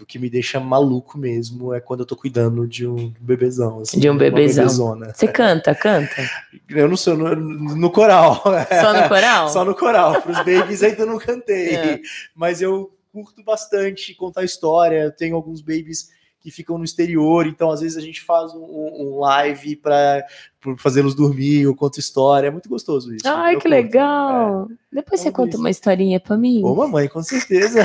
o 0.00 0.06
que 0.06 0.18
me 0.18 0.30
deixa 0.30 0.58
maluco 0.58 1.18
mesmo 1.18 1.74
é 1.74 1.80
quando 1.80 2.00
eu 2.00 2.06
tô 2.06 2.16
cuidando 2.16 2.66
de 2.66 2.86
um 2.86 3.12
bebezão. 3.20 3.80
Assim, 3.80 3.98
De 3.98 4.08
um 4.08 4.16
bebezão. 4.16 4.64
bebezona. 4.64 5.12
Você 5.14 5.28
canta, 5.28 5.74
canta? 5.74 6.30
Eu 6.68 6.88
não 6.88 6.96
sou 6.96 7.16
no, 7.16 7.34
no 7.34 7.90
coral. 7.90 8.42
Só 8.80 8.92
no 8.92 9.08
coral? 9.08 9.48
Só 9.50 9.64
no 9.64 9.74
coral. 9.74 10.22
Para 10.22 10.32
os 10.32 10.38
babies 10.38 10.82
ainda 10.82 11.06
não 11.06 11.18
cantei. 11.18 11.70
É. 11.80 12.00
Mas 12.34 12.60
eu 12.60 12.92
curto 13.12 13.42
bastante 13.42 14.14
contar 14.14 14.44
história. 14.44 15.04
Eu 15.04 15.12
tenho 15.12 15.36
alguns 15.36 15.60
babies 15.60 16.10
que 16.40 16.50
ficam 16.50 16.78
no 16.78 16.84
exterior, 16.84 17.46
então 17.46 17.70
às 17.70 17.80
vezes 17.80 17.98
a 17.98 18.00
gente 18.00 18.22
faz 18.22 18.54
um, 18.54 18.62
um 18.62 19.18
live 19.18 19.76
para 19.76 20.24
fazê-los 20.78 21.14
dormir, 21.14 21.62
eu 21.62 21.74
conto 21.76 22.00
história, 22.00 22.48
é 22.48 22.50
muito 22.50 22.68
gostoso 22.68 23.14
isso. 23.14 23.28
Ai, 23.28 23.58
que 23.58 23.68
legal! 23.68 24.68
É. 24.70 24.74
Depois 24.96 25.20
você 25.20 25.30
conta 25.30 25.58
uma 25.58 25.70
historinha 25.70 26.18
para 26.18 26.36
mim. 26.36 26.62
Ô, 26.64 26.74
mamãe, 26.74 27.08
com 27.08 27.22
certeza. 27.22 27.80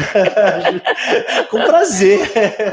com 1.52 1.57
prazer. 1.57 2.19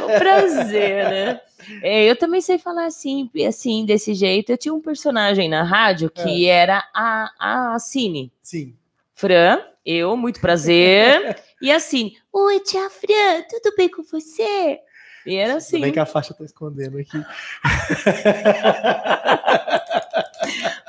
Com 0.00 0.18
prazer, 0.18 1.10
né? 1.10 1.40
É, 1.82 2.04
eu 2.04 2.16
também 2.16 2.40
sei 2.40 2.58
falar 2.58 2.86
assim, 2.86 3.30
assim, 3.46 3.84
desse 3.84 4.14
jeito. 4.14 4.50
Eu 4.50 4.58
tinha 4.58 4.74
um 4.74 4.80
personagem 4.80 5.48
na 5.48 5.62
rádio 5.62 6.10
que 6.10 6.48
é. 6.48 6.52
era 6.52 6.84
a, 6.94 7.74
a 7.74 7.78
Cine. 7.78 8.32
Sim. 8.42 8.74
Fran, 9.14 9.60
eu, 9.84 10.16
muito 10.16 10.40
prazer. 10.40 11.36
e 11.60 11.70
a 11.70 11.78
Cine, 11.78 12.16
oi, 12.32 12.60
tia 12.60 12.88
Fran, 12.88 13.42
tudo 13.48 13.74
bem 13.76 13.88
com 13.88 14.02
você? 14.02 14.80
E 15.26 15.36
era 15.36 15.56
assim. 15.56 15.76
Também 15.76 15.92
que 15.92 16.00
a 16.00 16.06
faixa 16.06 16.34
tá 16.34 16.44
escondendo 16.44 16.98
aqui. 16.98 17.18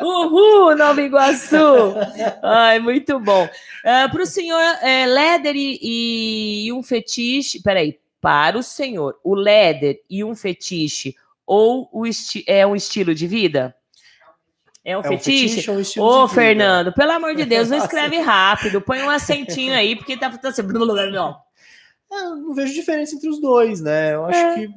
Uhul, 0.03 0.75
Nova 0.75 1.01
Iguaçu! 1.01 1.95
Ai, 2.41 2.79
muito 2.79 3.19
bom. 3.19 3.45
Uh, 3.45 3.49
ah, 3.85 4.09
para 4.11 4.21
o 4.21 4.25
senhor, 4.25 4.61
é, 4.81 5.05
Leder 5.05 5.55
e, 5.55 6.65
e, 6.65 6.73
um 6.73 6.83
fetiche. 6.83 7.61
Peraí, 7.61 7.99
para 8.19 8.57
o 8.57 8.63
senhor, 8.63 9.17
o 9.23 9.35
Leder 9.35 10.01
e 10.09 10.23
um 10.23 10.35
fetiche 10.35 11.15
ou 11.45 11.89
o 11.91 12.03
é 12.47 12.65
um 12.65 12.75
estilo 12.75 13.13
de 13.13 13.27
vida? 13.27 13.75
É 14.83 14.97
um 14.97 15.01
é 15.01 15.03
fetiche? 15.03 15.69
Um 15.69 15.77
fetiche 15.77 15.99
ou 15.99 16.21
um 16.21 16.23
Ô, 16.23 16.27
Fernando, 16.27 16.91
pelo 16.91 17.11
amor 17.11 17.35
de 17.35 17.45
Deus, 17.45 17.69
não 17.69 17.77
escreve 17.79 18.19
rápido. 18.19 18.81
Põe 18.81 19.01
um 19.01 19.09
acentinho 19.09 19.73
aí, 19.73 19.95
porque 19.95 20.17
tá, 20.17 20.29
tá 20.29 20.49
assim. 20.49 20.63
Eu 22.21 22.35
não 22.37 22.53
vejo 22.53 22.73
diferença 22.73 23.15
entre 23.15 23.29
os 23.29 23.39
dois, 23.39 23.81
né? 23.81 24.13
Eu 24.13 24.25
acho 24.25 24.39
é. 24.39 24.55
que 24.55 24.73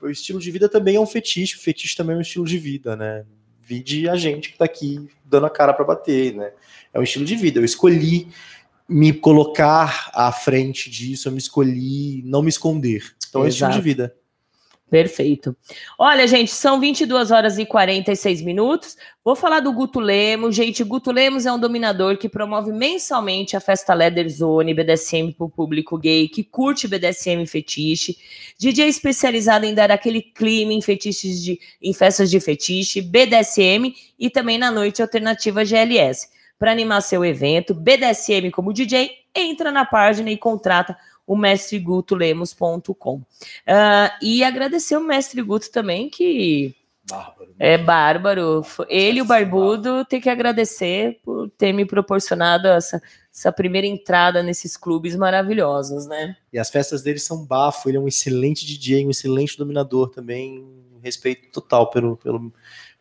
o 0.00 0.10
estilo 0.10 0.38
de 0.38 0.50
vida 0.50 0.68
também 0.68 0.96
é 0.96 1.00
um 1.00 1.06
fetiche, 1.06 1.56
o 1.56 1.60
fetiche 1.60 1.96
também 1.96 2.14
é 2.14 2.18
um 2.18 2.22
estilo 2.22 2.44
de 2.44 2.58
vida, 2.58 2.94
né? 2.94 3.24
Vide 3.60 4.08
a 4.08 4.16
gente 4.16 4.52
que 4.52 4.58
tá 4.58 4.64
aqui 4.66 5.08
dando 5.24 5.46
a 5.46 5.50
cara 5.50 5.72
para 5.72 5.84
bater, 5.84 6.34
né? 6.34 6.52
É 6.92 7.00
um 7.00 7.02
estilo 7.02 7.24
de 7.24 7.34
vida. 7.34 7.60
Eu 7.60 7.64
escolhi 7.64 8.28
me 8.86 9.12
colocar 9.12 10.10
à 10.12 10.30
frente 10.30 10.90
disso, 10.90 11.28
eu 11.28 11.32
me 11.32 11.38
escolhi 11.38 12.22
não 12.24 12.42
me 12.42 12.50
esconder. 12.50 13.14
Então 13.28 13.42
é 13.42 13.44
um 13.46 13.48
estilo 13.48 13.70
de 13.70 13.80
vida. 13.80 14.14
Perfeito. 14.94 15.56
Olha, 15.98 16.24
gente, 16.24 16.52
são 16.52 16.78
22 16.78 17.32
horas 17.32 17.58
e 17.58 17.66
46 17.66 18.42
minutos. 18.42 18.96
Vou 19.24 19.34
falar 19.34 19.58
do 19.58 19.72
Guto 19.72 19.98
Lemos. 19.98 20.54
Gente, 20.54 20.84
Guto 20.84 21.10
Lemos 21.10 21.46
é 21.46 21.52
um 21.52 21.58
dominador 21.58 22.16
que 22.16 22.28
promove 22.28 22.70
mensalmente 22.70 23.56
a 23.56 23.60
festa 23.60 23.92
Leather 23.92 24.30
Zone 24.30 24.72
BDSM 24.72 25.32
para 25.32 25.46
o 25.46 25.50
público 25.50 25.98
gay 25.98 26.28
que 26.28 26.44
curte 26.44 26.86
BDSM 26.86 27.44
fetiche. 27.44 28.16
DJ 28.56 28.86
especializado 28.86 29.66
em 29.66 29.74
dar 29.74 29.90
aquele 29.90 30.22
clima 30.22 30.72
em 30.72 30.80
fetiches 30.80 31.42
de 31.42 31.58
em 31.82 31.92
festas 31.92 32.30
de 32.30 32.38
fetiche, 32.38 33.02
BDSM 33.02 33.92
e 34.16 34.30
também 34.30 34.58
na 34.58 34.70
noite 34.70 35.02
alternativa 35.02 35.64
GLS. 35.64 36.28
Para 36.56 36.70
animar 36.70 37.00
seu 37.00 37.24
evento, 37.24 37.74
BDSM 37.74 38.48
como 38.52 38.72
DJ, 38.72 39.10
entra 39.34 39.72
na 39.72 39.84
página 39.84 40.30
e 40.30 40.36
contrata 40.36 40.96
o 41.26 41.36
mestregutolemos.com. 41.36 43.16
Uh, 43.16 43.24
ah, 43.66 44.18
e 44.20 44.44
agradecer 44.44 44.96
o 44.96 45.00
mestre 45.04 45.40
Guto 45.42 45.70
também, 45.70 46.08
que 46.08 46.74
bárbaro, 47.08 47.48
né? 47.50 47.54
é 47.58 47.78
bárbaro. 47.78 48.62
Ele 48.88 49.18
e 49.18 49.22
o 49.22 49.24
Barbudo 49.24 50.04
tem 50.04 50.20
que 50.20 50.30
agradecer 50.30 51.20
por 51.22 51.50
ter 51.50 51.72
me 51.72 51.84
proporcionado 51.84 52.68
essa, 52.68 53.02
essa 53.32 53.52
primeira 53.52 53.86
entrada 53.86 54.42
nesses 54.42 54.76
clubes 54.76 55.14
maravilhosos, 55.16 56.06
né? 56.06 56.36
E 56.52 56.58
as 56.58 56.70
festas 56.70 57.02
dele 57.02 57.18
são 57.18 57.44
bafo, 57.44 57.88
ele 57.88 57.96
é 57.96 58.00
um 58.00 58.08
excelente 58.08 58.66
DJ, 58.66 59.06
um 59.06 59.10
excelente 59.10 59.56
dominador 59.56 60.10
também, 60.10 60.64
respeito 61.02 61.50
total 61.52 61.90
pelo, 61.90 62.16
pelo 62.16 62.52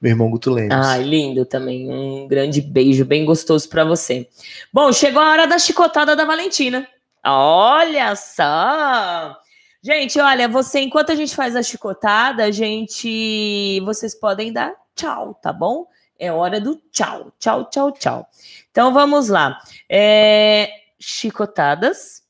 meu 0.02 0.12
irmão 0.12 0.30
Guto 0.30 0.52
Lemos. 0.52 0.74
Ah, 0.76 0.98
lindo 0.98 1.46
também. 1.46 1.90
Um 1.90 2.28
grande 2.28 2.62
beijo, 2.62 3.06
bem 3.06 3.24
gostoso 3.24 3.70
para 3.70 3.86
você. 3.86 4.28
Bom, 4.72 4.92
chegou 4.92 5.22
a 5.22 5.32
hora 5.32 5.48
da 5.48 5.58
chicotada 5.58 6.16
da 6.16 6.26
Valentina. 6.26 6.86
Olha 7.26 8.16
só! 8.16 9.38
Gente, 9.82 10.20
olha, 10.20 10.48
você, 10.48 10.80
enquanto 10.80 11.12
a 11.12 11.16
gente 11.16 11.36
faz 11.36 11.56
a 11.56 11.64
chicotada, 11.64 12.46
a 12.46 12.52
gente. 12.52 13.82
Vocês 13.82 14.16
podem 14.16 14.52
dar 14.52 14.74
tchau, 14.96 15.34
tá 15.36 15.52
bom? 15.52 15.88
É 16.18 16.32
hora 16.32 16.62
do 16.62 16.76
tchau. 16.92 17.34
Tchau, 17.38 17.70
tchau, 17.70 17.92
tchau. 17.92 18.28
Então 18.72 18.94
vamos 18.94 19.28
lá. 19.28 19.60
É, 19.90 20.70
chicotadas. 21.00 22.24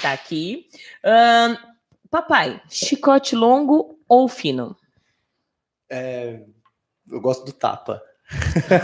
Tá 0.00 0.12
aqui. 0.12 0.68
Um, 1.04 1.56
papai, 2.08 2.62
chicote 2.68 3.34
longo 3.34 3.98
ou 4.08 4.28
fino? 4.28 4.76
É, 5.90 6.40
eu 7.10 7.20
gosto 7.20 7.44
do 7.44 7.52
tapa. 7.52 8.00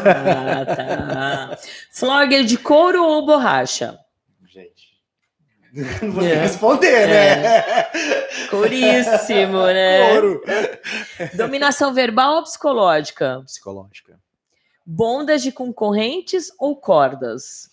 Ah, 0.05 0.67
tá. 0.67 1.59
Flogger 1.93 2.45
de 2.45 2.59
couro 2.59 3.05
ou 3.05 3.25
borracha? 3.25 3.99
Não 5.73 6.13
vou 6.13 6.25
é. 6.25 6.35
responder, 6.35 7.07
né? 7.07 7.59
É. 7.59 8.47
Curíssimo, 8.49 9.67
né? 9.67 10.13
Couro. 10.13 10.43
Dominação 11.35 11.93
verbal 11.93 12.37
ou 12.37 12.43
psicológica? 12.43 13.43
Psicológica. 13.45 14.19
Bondas 14.85 15.43
de 15.43 15.53
concorrentes 15.53 16.51
ou 16.59 16.75
cordas? 16.75 17.69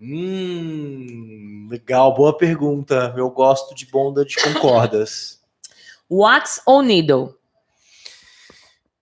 Hum, 0.00 1.68
legal, 1.70 2.12
boa 2.14 2.36
pergunta. 2.36 3.14
Eu 3.16 3.30
gosto 3.30 3.74
de 3.74 3.86
bonda 3.86 4.24
de 4.24 4.36
concordas. 4.36 5.40
Wax 6.10 6.60
ou 6.66 6.82
needle? 6.82 7.34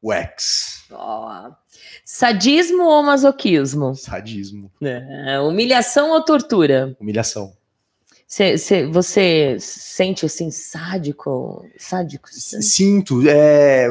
Wax. 0.02 0.84
Oh. 0.92 1.52
Sadismo 2.04 2.84
ou 2.84 3.02
masoquismo? 3.02 3.94
Sadismo. 3.94 4.70
É. 4.80 5.40
Humilhação 5.40 6.10
ou 6.10 6.24
tortura? 6.24 6.96
Humilhação. 7.00 7.52
Cê, 8.32 8.56
cê, 8.56 8.86
você 8.86 9.56
sente 9.58 10.24
assim 10.24 10.52
sádico, 10.52 11.66
sádico? 11.76 12.28
Sinto. 12.30 13.28
É, 13.28 13.88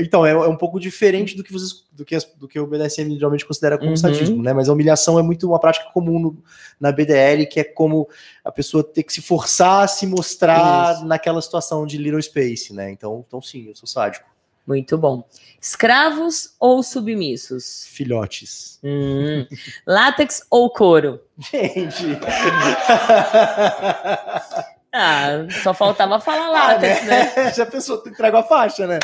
então 0.00 0.26
é, 0.26 0.32
é, 0.32 0.36
um 0.36 0.54
pouco 0.54 0.78
diferente 0.78 1.34
do 1.34 1.42
que 1.42 1.50
vocês, 1.50 1.82
do 1.90 2.04
que, 2.04 2.14
do 2.36 2.46
que 2.46 2.60
o 2.60 2.66
BDSM 2.66 3.14
geralmente 3.14 3.46
considera 3.46 3.78
como 3.78 3.92
uhum. 3.92 3.96
sadismo, 3.96 4.42
né? 4.42 4.52
Mas 4.52 4.68
a 4.68 4.74
humilhação 4.74 5.18
é 5.18 5.22
muito 5.22 5.48
uma 5.48 5.58
prática 5.58 5.86
comum 5.94 6.18
no, 6.18 6.44
na 6.78 6.92
BDL, 6.92 7.46
que 7.46 7.58
é 7.58 7.64
como 7.64 8.06
a 8.44 8.52
pessoa 8.52 8.84
ter 8.84 9.02
que 9.02 9.14
se 9.14 9.22
forçar 9.22 9.84
a 9.84 9.88
se 9.88 10.06
mostrar 10.06 10.96
Isso. 10.96 11.06
naquela 11.06 11.40
situação 11.40 11.86
de 11.86 11.96
little 11.96 12.20
space, 12.20 12.74
né? 12.74 12.90
Então, 12.90 13.24
então 13.26 13.40
sim, 13.40 13.68
eu 13.68 13.74
sou 13.74 13.86
sádico. 13.86 14.28
Muito 14.70 14.96
bom. 14.96 15.28
Escravos 15.60 16.54
ou 16.60 16.80
submissos? 16.80 17.86
Filhotes. 17.88 18.78
Hum. 18.84 19.44
Látex 19.84 20.46
ou 20.48 20.70
couro? 20.70 21.20
Gente. 21.38 22.04
Ah, 24.92 25.46
só 25.62 25.72
faltava 25.72 26.18
falar 26.18 26.48
látex, 26.48 27.02
ah, 27.02 27.04
né? 27.04 27.32
né? 27.36 27.50
Já 27.54 27.64
pensou, 27.64 28.02
entrega 28.04 28.40
a 28.40 28.42
faixa, 28.42 28.88
né? 28.88 28.98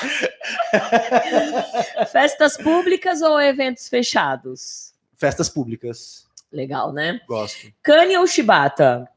Festas 2.11 2.57
públicas 2.57 3.23
ou 3.23 3.41
eventos 3.41 3.89
fechados? 3.89 4.93
Festas 5.17 5.49
públicas. 5.49 6.27
Legal, 6.51 6.93
né? 6.93 7.21
Gosto. 7.29 7.73
Cane 7.85 8.17
ou 8.17 8.27
chibata? 8.27 9.09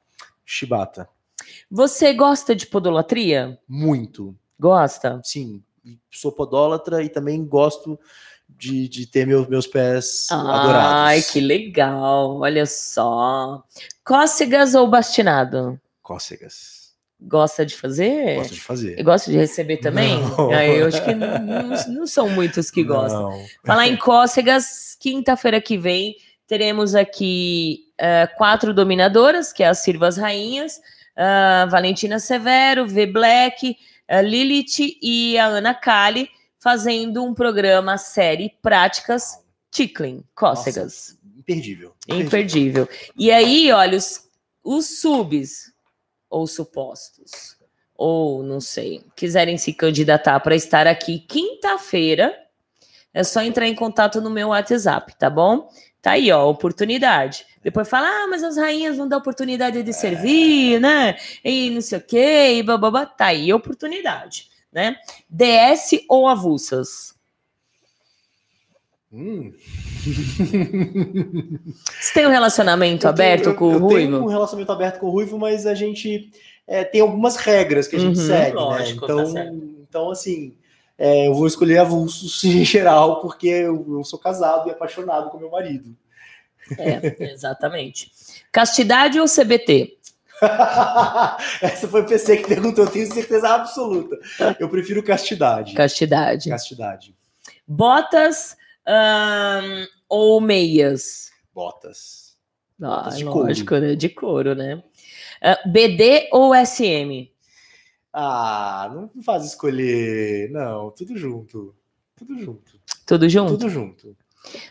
Chibata. 0.46 1.10
Você 1.72 2.14
gosta 2.14 2.56
de 2.56 2.68
podolatria? 2.68 3.58
Muito. 3.68 4.38
Gosta? 4.60 5.20
Sim 5.24 5.64
sou 6.12 6.32
podólatra 6.32 7.04
e 7.04 7.10
também 7.10 7.46
gosto 7.46 8.00
de, 8.48 8.88
de 8.88 9.06
ter 9.06 9.28
meu, 9.28 9.48
meus 9.48 9.68
pés 9.68 10.28
Ai, 10.32 10.38
adorados. 10.38 10.92
Ai, 10.92 11.22
que 11.22 11.40
legal, 11.40 12.40
olha 12.40 12.66
só. 12.66 13.64
Cócegas 14.04 14.74
ou 14.76 14.88
bastinado? 14.88 15.80
Cócegas. 16.02 16.80
Gosta 17.22 17.66
de 17.66 17.76
fazer? 17.76 18.36
Gosto 18.36 18.54
de 18.54 18.62
fazer. 18.62 19.00
E 19.00 19.04
gosta 19.04 19.30
de 19.30 19.38
receber 19.38 19.78
também? 19.78 20.18
Não. 20.22 20.54
eu 20.54 20.88
acho 20.88 21.04
que 21.04 21.14
não, 21.14 21.68
não, 21.90 22.08
são 22.08 22.30
muitos 22.30 22.72
que 22.72 22.84
gostam. 22.84 23.30
Não. 23.30 23.46
Falar 23.66 23.88
em 23.88 23.98
cócegas, 23.98 24.96
quinta-feira 25.00 25.60
que 25.60 25.78
vem 25.78 26.16
teremos 26.48 26.96
aqui 26.96 27.86
uh, 28.02 28.36
quatro 28.38 28.74
dominadoras, 28.74 29.54
que 29.54 29.62
é 29.62 29.68
as 29.68 29.80
Sirvas 29.80 30.18
Rainhas, 30.18 30.78
uh, 31.16 31.70
Valentina 31.70 32.20
Severo, 32.20 32.88
V 32.88 33.06
Black, 33.06 33.78
a 34.10 34.22
Lilith 34.22 34.98
e 35.02 35.38
a 35.38 35.46
Ana 35.46 35.74
Kali 35.74 36.30
fazendo 36.58 37.24
um 37.24 37.34
programa 37.34 37.98
série 37.98 38.52
Práticas 38.62 39.46
Tickling, 39.72 40.24
Cócegas. 40.34 41.18
Nossa, 41.24 41.40
imperdível, 41.40 41.94
imperdível. 42.08 42.28
Imperdível. 42.28 42.90
E 43.16 43.32
aí, 43.32 43.72
olha, 43.72 43.98
os, 43.98 44.28
os 44.64 45.00
subs, 45.00 45.72
ou 46.30 46.48
supostos, 46.48 47.56
ou 47.96 48.42
não 48.42 48.60
sei, 48.60 49.04
quiserem 49.16 49.58
se 49.58 49.74
candidatar 49.74 50.40
para 50.40 50.56
estar 50.56 50.88
aqui 50.88 51.20
quinta-feira, 51.20 52.36
é 53.14 53.24
só 53.24 53.42
entrar 53.42 53.68
em 53.68 53.76
contato 53.76 54.20
no 54.22 54.30
meu 54.30 54.50
WhatsApp, 54.50 55.16
tá 55.18 55.30
bom? 55.30 55.70
Tá 56.02 56.12
aí, 56.12 56.32
ó, 56.32 56.50
oportunidade. 56.50 57.46
Depois 57.64 57.90
fala, 57.90 58.08
ah, 58.08 58.28
mas 58.28 58.44
as 58.44 58.58
rainhas 58.58 58.98
não 58.98 59.08
dão 59.08 59.20
oportunidade 59.20 59.84
de 59.84 59.94
servir, 59.94 60.80
né? 60.80 61.18
E 61.44 61.70
não 61.72 61.82
sei 61.82 61.98
o 61.98 62.02
quê, 62.02 62.54
e 62.56 62.64
bababá. 62.64 63.06
Tá 63.06 63.26
aí, 63.28 63.52
oportunidade, 63.52 64.50
né? 64.72 64.96
DS 65.30 66.06
ou 66.08 66.28
avulsas? 66.28 67.14
Hum. 69.12 69.52
Você 72.00 72.14
tem 72.14 72.28
um 72.28 72.30
relacionamento 72.32 73.06
Eu 73.06 73.10
aberto 73.10 73.44
tenho- 73.46 73.56
com 73.56 73.66
eu, 73.66 73.72
o 73.72 73.74
eu 73.74 73.80
Ruivo? 73.80 74.12
tenho 74.12 74.24
um 74.24 74.28
relacionamento 74.28 74.72
aberto 74.72 75.00
com 75.00 75.08
o 75.08 75.10
Ruivo, 75.10 75.38
mas 75.38 75.66
a 75.66 75.74
gente 75.74 76.32
é, 76.68 76.84
tem 76.84 77.02
algumas 77.02 77.36
regras 77.36 77.88
que 77.88 77.96
a 77.96 78.00
gente 78.00 78.20
Uhum, 78.20 78.26
segue, 78.28 78.56
lógico, 78.56 79.02
né? 79.02 79.08
tá 79.08 79.14
Então, 79.14 79.26
certo. 79.26 79.56
então 79.90 80.12
assim, 80.12 80.54
é, 80.98 81.28
eu 81.28 81.34
vou 81.34 81.48
escolher 81.48 81.80
avulsos 81.80 82.44
em 82.46 82.64
geral, 82.64 83.20
porque 83.22 83.48
eu, 83.48 83.86
eu 83.98 84.04
sou 84.04 84.20
casado 84.20 84.68
e 84.70 84.72
apaixonado 84.72 85.30
com 85.30 85.38
meu 85.40 85.50
marido. 85.50 85.96
É, 86.78 87.32
exatamente. 87.32 88.12
Castidade 88.52 89.20
ou 89.20 89.28
CBT? 89.28 89.98
Essa 91.62 91.88
foi 91.88 92.02
o 92.02 92.06
PC 92.06 92.38
que 92.38 92.48
perguntou, 92.48 92.86
eu 92.86 92.92
tenho 92.92 93.12
certeza 93.12 93.50
absoluta. 93.50 94.18
Eu 94.60 94.70
prefiro 94.70 95.04
castidade. 95.04 95.74
Castidade. 95.74 96.50
Castidade. 96.50 97.16
Botas 97.68 98.56
ou 100.08 100.40
meias? 100.42 101.32
Botas. 101.54 102.38
Ah, 102.82 103.04
Botas 103.04 103.18
de 103.18 103.24
lógico, 103.26 103.76
né? 103.78 103.96
De 103.96 104.10
couro, 104.10 104.56
né? 104.56 104.82
Ah, 105.42 105.60
BD 105.68 106.30
ou 106.32 106.54
SM? 106.56 107.30
Ah, 108.14 108.90
não 108.94 109.22
faz 109.22 109.46
escolher. 109.46 110.50
Não, 110.52 110.90
tudo 110.92 111.18
junto. 111.18 111.76
Tudo 112.16 112.38
junto. 112.40 112.80
Tudo 113.06 113.30
junto? 113.30 113.58
Tudo 113.58 113.70
junto. 113.70 114.18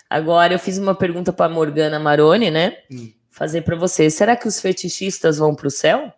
Agora 0.09 0.55
eu 0.55 0.59
fiz 0.59 0.79
uma 0.79 0.95
pergunta 0.95 1.33
para 1.33 1.53
Morgana 1.53 1.99
Maroni, 1.99 2.51
né? 2.51 2.79
Hum. 2.91 3.13
Fazer 3.31 3.63
para 3.63 3.77
você. 3.77 4.11
Será 4.11 4.37
que 4.37 4.49
os 4.49 4.61
fetichistas 4.61 5.39
vão 5.39 5.55
para 5.55 5.69
o 5.69 5.71
céu? 5.71 6.13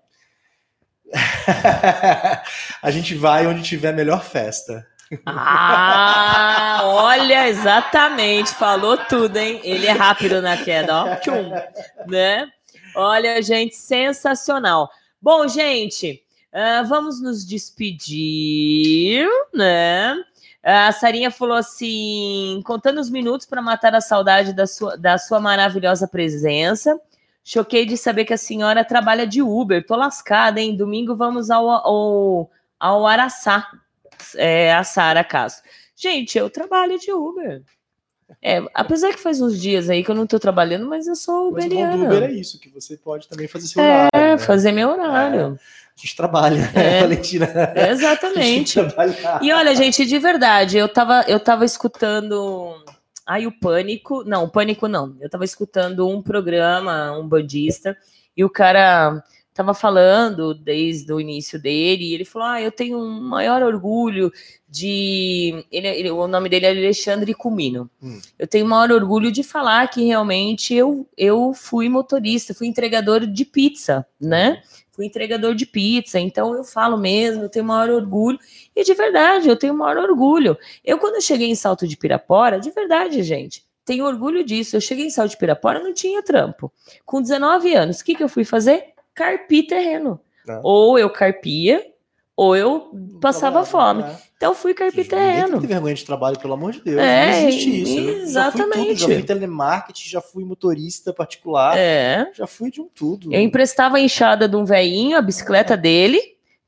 a 2.82 2.90
gente 2.90 3.14
vai 3.14 3.46
onde 3.46 3.62
tiver 3.62 3.92
melhor 3.92 4.24
festa. 4.24 4.86
Ah, 5.26 6.82
olha, 6.84 7.48
exatamente, 7.48 8.50
falou 8.50 8.96
tudo, 8.96 9.36
hein? 9.38 9.60
Ele 9.64 9.86
é 9.86 9.92
rápido 9.92 10.40
na 10.40 10.56
queda, 10.56 11.02
ó. 11.02 11.16
Tchum, 11.16 11.50
né? 12.06 12.46
Olha, 12.94 13.42
gente, 13.42 13.74
sensacional. 13.74 14.88
Bom, 15.20 15.48
gente, 15.48 16.22
ah, 16.52 16.82
vamos 16.82 17.20
nos 17.20 17.44
despedir, 17.44 19.26
né? 19.52 20.14
A 20.62 20.92
Sarinha 20.92 21.30
falou 21.30 21.56
assim: 21.56 22.60
contando 22.64 23.00
os 23.00 23.10
minutos 23.10 23.46
para 23.46 23.62
matar 23.62 23.94
a 23.94 24.00
saudade 24.00 24.52
da 24.52 24.66
sua, 24.66 24.96
da 24.96 25.18
sua 25.18 25.40
maravilhosa 25.40 26.06
presença. 26.06 27.00
Choquei 27.42 27.86
de 27.86 27.96
saber 27.96 28.26
que 28.26 28.34
a 28.34 28.38
senhora 28.38 28.84
trabalha 28.84 29.26
de 29.26 29.40
Uber. 29.40 29.84
Tô 29.84 29.96
lascada, 29.96 30.60
hein? 30.60 30.76
Domingo 30.76 31.16
vamos 31.16 31.50
ao, 31.50 31.68
ao, 31.68 32.50
ao 32.78 33.06
Araçá. 33.06 33.66
É, 34.36 34.74
a 34.74 34.84
Sara 34.84 35.24
Castro. 35.24 35.68
Gente, 35.96 36.36
eu 36.36 36.50
trabalho 36.50 36.98
de 36.98 37.10
Uber. 37.10 37.62
É, 38.42 38.62
apesar 38.74 39.12
que 39.12 39.18
faz 39.18 39.40
uns 39.40 39.60
dias 39.60 39.90
aí 39.90 40.04
que 40.04 40.10
eu 40.10 40.14
não 40.14 40.26
tô 40.26 40.38
trabalhando, 40.38 40.86
mas 40.86 41.06
eu 41.06 41.16
sou 41.16 41.50
Mas 41.50 41.64
o 41.64 41.68
bom 41.68 41.74
do 41.74 41.94
Uber 41.94 42.06
uberiana. 42.06 42.26
é 42.26 42.32
isso, 42.32 42.60
que 42.60 42.68
você 42.68 42.96
pode 42.96 43.28
também 43.28 43.48
fazer 43.48 43.66
seu 43.66 43.82
horário. 43.82 44.10
É, 44.14 44.30
né? 44.32 44.38
fazer 44.38 44.72
meu 44.72 44.90
horário. 44.90 45.58
A 45.89 45.89
gente 46.00 46.16
trabalha, 46.16 46.70
É. 46.74 46.78
né, 46.78 47.00
Valentina? 47.00 47.48
Exatamente. 47.90 48.78
E 49.42 49.52
olha, 49.52 49.74
gente, 49.74 50.04
de 50.06 50.18
verdade, 50.18 50.78
eu 50.78 50.88
tava, 50.88 51.24
eu 51.28 51.38
tava 51.40 51.64
escutando. 51.64 52.74
Ai, 53.26 53.46
o 53.46 53.52
Pânico. 53.52 54.24
Não, 54.24 54.44
o 54.44 54.48
Pânico 54.50 54.88
não. 54.88 55.16
Eu 55.20 55.28
tava 55.30 55.44
escutando 55.44 56.08
um 56.08 56.20
programa, 56.22 57.16
um 57.18 57.26
bandista, 57.28 57.96
e 58.36 58.44
o 58.44 58.50
cara 58.50 59.22
tava 59.52 59.74
falando 59.74 60.54
desde 60.54 61.12
o 61.12 61.20
início 61.20 61.60
dele, 61.60 62.04
e 62.10 62.14
ele 62.14 62.24
falou: 62.24 62.48
Ah, 62.48 62.60
eu 62.62 62.72
tenho 62.72 62.98
um 62.98 63.20
maior 63.20 63.62
orgulho 63.62 64.32
de. 64.68 65.64
Ele, 65.70 65.86
ele- 65.88 66.10
o 66.10 66.26
nome 66.26 66.48
dele 66.48 66.66
é 66.66 66.70
Alexandre 66.70 67.34
Cumino. 67.34 67.90
Hum. 68.02 68.18
Eu 68.38 68.46
tenho 68.46 68.64
o 68.64 68.68
maior 68.68 68.90
orgulho 68.90 69.30
de 69.30 69.42
falar 69.42 69.86
que 69.88 70.04
realmente 70.04 70.74
eu, 70.74 71.06
eu 71.16 71.52
fui 71.54 71.88
motorista, 71.88 72.54
fui 72.54 72.66
entregador 72.66 73.26
de 73.26 73.44
pizza, 73.44 74.06
né? 74.20 74.62
Fui 74.92 75.06
entregador 75.06 75.54
de 75.54 75.64
pizza, 75.66 76.18
então 76.18 76.54
eu 76.54 76.64
falo 76.64 76.96
mesmo, 76.96 77.44
eu 77.44 77.48
tenho 77.48 77.64
o 77.64 77.68
maior 77.68 77.90
orgulho. 77.90 78.38
E 78.74 78.82
de 78.82 78.94
verdade, 78.94 79.48
eu 79.48 79.56
tenho 79.56 79.72
o 79.72 79.76
maior 79.76 79.96
orgulho. 79.98 80.56
Eu, 80.84 80.98
quando 80.98 81.16
eu 81.16 81.20
cheguei 81.20 81.48
em 81.48 81.54
Salto 81.54 81.86
de 81.86 81.96
Pirapora, 81.96 82.58
de 82.58 82.70
verdade, 82.70 83.22
gente, 83.22 83.64
tenho 83.84 84.04
orgulho 84.04 84.44
disso. 84.44 84.76
Eu 84.76 84.80
cheguei 84.80 85.06
em 85.06 85.10
Salto 85.10 85.30
de 85.30 85.36
Pirapora, 85.36 85.80
não 85.82 85.92
tinha 85.92 86.22
trampo. 86.22 86.72
Com 87.04 87.22
19 87.22 87.74
anos, 87.74 88.00
o 88.00 88.04
que, 88.04 88.14
que 88.14 88.22
eu 88.22 88.28
fui 88.28 88.44
fazer? 88.44 88.92
Carpir 89.14 89.66
terreno. 89.66 90.20
Tá. 90.44 90.60
Ou 90.62 90.98
eu 90.98 91.10
carpia, 91.10 91.86
ou 92.42 92.56
eu 92.56 92.90
passava 93.20 93.66
fome. 93.66 94.02
né? 94.02 94.16
Então, 94.34 94.54
fui 94.54 94.72
carpir 94.72 95.06
Ninguém 95.12 95.60
tem 95.60 95.68
vergonha 95.68 95.94
de 95.94 96.06
trabalho, 96.06 96.38
pelo 96.38 96.54
amor 96.54 96.72
de 96.72 96.80
Deus. 96.80 96.98
É, 96.98 97.32
não 97.42 97.48
existe 97.48 97.82
isso. 97.82 97.98
Eu 97.98 98.04
Já 98.06 98.12
fui, 98.14 98.22
exatamente. 98.22 98.86
tudo, 98.88 98.94
já 98.96 99.06
fui 99.08 99.22
telemarketing, 99.22 100.08
já 100.08 100.20
fui 100.22 100.44
motorista 100.46 101.12
particular, 101.12 101.76
É. 101.76 102.30
já 102.32 102.46
fui 102.46 102.70
de 102.70 102.80
um 102.80 102.88
tudo. 102.88 103.30
Eu 103.30 103.38
emprestava 103.42 103.98
a 103.98 104.00
enxada 104.00 104.48
de 104.48 104.56
um 104.56 104.64
velhinho, 104.64 105.18
a 105.18 105.20
bicicleta 105.20 105.76
dele, 105.76 106.18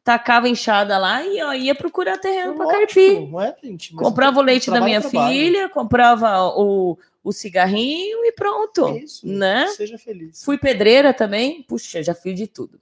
tacava 0.04 0.46
a 0.46 0.50
enxada 0.50 0.98
lá 0.98 1.24
e 1.24 1.42
ó, 1.42 1.54
ia 1.54 1.74
procurar 1.74 2.18
terreno 2.18 2.54
para 2.54 2.66
carpir. 2.66 3.26
Não 3.30 3.40
é, 3.40 3.56
gente? 3.64 3.94
Comprava 3.94 4.40
o 4.40 4.42
leite 4.42 4.66
da 4.66 4.72
trabalho 4.72 4.92
é 4.94 4.98
minha 4.98 5.10
trabalho. 5.10 5.32
filha, 5.34 5.68
comprava 5.70 6.48
o, 6.54 6.98
o 7.24 7.32
cigarrinho 7.32 8.22
e 8.26 8.32
pronto. 8.32 8.88
É 8.88 8.98
isso, 8.98 9.26
né? 9.26 9.68
Seja 9.68 9.96
feliz. 9.96 10.44
Fui 10.44 10.58
pedreira 10.58 11.14
também, 11.14 11.62
puxa, 11.62 12.02
já 12.02 12.12
fiz 12.12 12.36
de 12.36 12.46
tudo. 12.46 12.78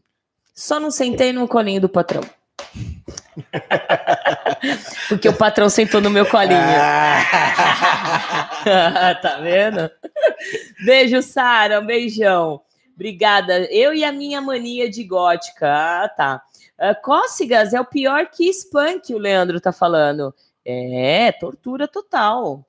Só 0.53 0.81
não 0.81 0.91
sentei 0.91 1.33
no 1.33 1.47
colinho 1.47 1.81
do 1.81 1.89
patrão. 1.89 2.23
Porque 5.09 5.29
o 5.29 5.37
patrão 5.37 5.69
sentou 5.69 6.01
no 6.01 6.11
meu 6.11 6.27
colinho. 6.27 6.59
Ah. 6.59 7.23
tá 9.21 9.39
vendo? 9.39 9.91
Beijo, 10.85 11.23
Sara. 11.23 11.81
Um 11.81 11.87
beijão. 11.87 12.61
Obrigada. 12.95 13.65
Eu 13.73 13.95
e 13.95 14.05
a 14.05 14.13
minha 14.13 14.41
mania 14.41 14.89
de 14.91 15.03
gótica. 15.05 15.67
Ah, 15.67 16.09
tá. 16.09 16.43
Ah, 16.79 16.95
cócegas 16.95 17.75
é 17.75 17.81
o 17.81 17.85
pior 17.85 18.31
que 18.31 18.49
spunk, 18.49 19.13
o 19.15 19.19
Leandro 19.19 19.61
tá 19.61 19.73
falando. 19.73 20.33
É, 20.65 21.33
tortura 21.33 21.89
total. 21.89 22.65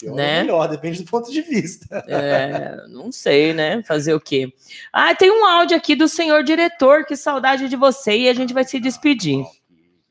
Pior 0.00 0.14
Né? 0.16 0.38
ou 0.38 0.46
melhor, 0.46 0.68
depende 0.68 1.02
do 1.02 1.10
ponto 1.10 1.30
de 1.30 1.42
vista. 1.42 2.02
É, 2.08 2.86
não 2.88 3.12
sei, 3.12 3.52
né? 3.52 3.82
Fazer 3.82 4.14
o 4.14 4.20
quê? 4.20 4.52
Ah, 4.92 5.14
tem 5.14 5.30
um 5.30 5.44
áudio 5.44 5.76
aqui 5.76 5.94
do 5.94 6.08
senhor 6.08 6.42
diretor. 6.42 7.04
Que 7.04 7.14
saudade 7.14 7.68
de 7.68 7.76
você. 7.76 8.16
E 8.16 8.28
a 8.28 8.34
gente 8.34 8.54
vai 8.54 8.64
se 8.64 8.80
despedir. 8.80 9.44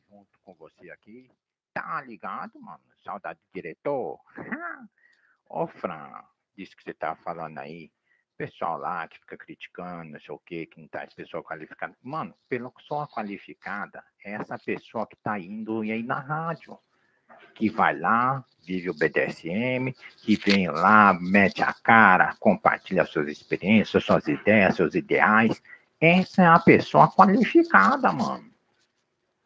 junto 0.10 0.40
com 0.44 0.54
você 0.54 0.92
aqui. 0.92 1.30
Tá 1.74 2.02
ligado, 2.02 2.60
mano? 2.62 2.80
Saudade 3.04 3.40
do 3.40 3.54
diretor. 3.54 4.20
Ô, 5.50 5.66
Fran, 5.66 6.12
disso 6.56 6.78
que 6.78 6.84
você 6.84 6.94
tá 6.94 7.16
falando 7.16 7.58
aí. 7.58 7.92
Pessoal 8.38 8.78
lá 8.78 9.06
que 9.08 9.20
fica 9.20 9.38
criticando, 9.38 10.12
não 10.12 10.20
sei 10.22 10.34
o 10.34 10.40
quê, 10.40 10.66
que 10.66 10.80
não 10.80 10.88
tá 10.88 11.02
essa 11.02 11.16
pessoa 11.16 11.44
qualificada. 11.44 11.94
Mano, 12.02 12.34
pessoa 12.48 13.06
qualificada 13.08 14.02
é 14.24 14.34
essa 14.34 14.58
pessoa 14.58 15.06
que 15.06 15.18
tá 15.18 15.38
indo 15.38 15.84
e 15.84 15.92
aí 15.92 16.04
na 16.04 16.20
rádio. 16.20 16.80
Que 17.60 17.70
vai 17.70 17.96
lá, 17.96 18.44
vive 18.66 18.90
o 18.90 18.96
BDSM, 18.96 19.94
que 20.18 20.36
vem 20.36 20.68
lá, 20.68 21.14
mete 21.14 21.62
a 21.62 21.74
cara, 21.74 22.36
compartilha 22.40 23.06
suas 23.06 23.28
experiências, 23.28 24.04
suas 24.04 24.28
ideias, 24.28 24.76
seus 24.76 24.96
ideais. 24.96 25.62
Essa 26.02 26.42
é 26.42 26.48
a 26.48 26.58
pessoa 26.58 27.08
qualificada, 27.08 28.12
mano 28.12 28.50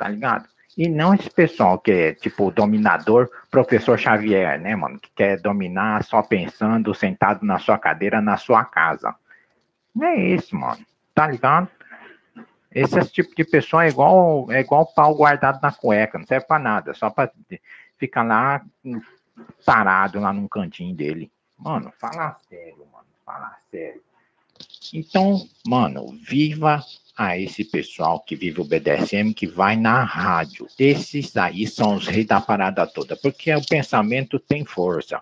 tá 0.04 0.10
ligado? 0.10 0.48
E 0.78 0.90
não 0.90 1.14
esse 1.14 1.30
pessoal 1.30 1.80
que 1.80 1.92
é 1.92 2.14
tipo 2.14 2.52
dominador, 2.52 3.30
professor 3.50 3.98
Xavier, 3.98 4.60
né, 4.60 4.76
mano? 4.76 5.00
Que 5.00 5.10
quer 5.16 5.40
dominar 5.40 6.04
só 6.04 6.22
pensando, 6.22 6.94
sentado 6.94 7.46
na 7.46 7.60
sua 7.60 7.78
cadeira, 7.78 8.20
na 8.22 8.38
sua 8.38 8.66
casa. 8.66 9.16
Não 9.96 10.08
é 10.08 10.16
isso, 10.18 10.56
mano. 10.56 10.84
Tá 11.14 11.28
ligado? 11.28 11.70
Esse, 12.72 13.00
tipo 13.06 13.36
de 13.36 13.46
pessoa 13.46 13.86
é 13.86 13.90
igual, 13.90 14.52
é 14.52 14.62
igual 14.62 14.92
pau 14.94 15.16
guardado 15.16 15.60
na 15.62 15.72
cueca, 15.72 16.18
não 16.18 16.26
serve 16.26 16.48
pra 16.48 16.58
nada, 16.58 16.94
só 16.96 17.10
pra 17.10 17.32
ficar 18.04 18.24
lá 18.24 18.66
hum, 18.84 19.00
parado 19.66 20.20
lá 20.20 20.34
num 20.34 20.48
cantinho 20.48 20.94
dele. 20.94 21.32
Mano, 21.58 21.92
fala 21.98 22.38
sério, 22.50 22.86
mano. 22.92 23.08
Fala 23.26 23.58
sério. 23.72 24.02
Então, 24.94 25.48
mano, 25.66 26.18
viva 26.22 26.84
a 27.16 27.38
esse 27.38 27.64
pessoal 27.64 28.20
que 28.20 28.36
vive 28.36 28.60
o 28.60 28.66
BDSM, 28.66 29.34
que 29.34 29.48
vai 29.48 29.78
na 29.78 30.04
rádio. 30.04 30.68
Esses 30.78 31.38
aí 31.38 31.66
são 31.66 31.96
os 31.96 32.08
reis 32.08 32.26
da 32.26 32.42
parada 32.42 32.86
toda, 32.86 33.16
porque 33.16 33.54
o 33.54 33.66
pensamento 33.66 34.40
tem 34.40 34.66
força, 34.66 35.22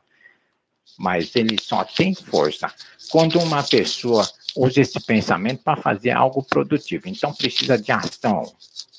mas 0.98 1.36
ele 1.36 1.58
só 1.62 1.84
tem 1.84 2.16
força 2.16 2.74
quando 3.12 3.40
uma 3.40 3.64
pessoa 3.64 4.28
usa 4.56 4.82
esse 4.82 5.00
pensamento 5.06 5.64
para 5.64 5.82
fazer 5.82 6.12
algo 6.12 6.44
produtivo. 6.44 7.08
Então 7.08 7.34
precisa 7.34 7.78
de 7.78 7.92
ação, 7.92 8.44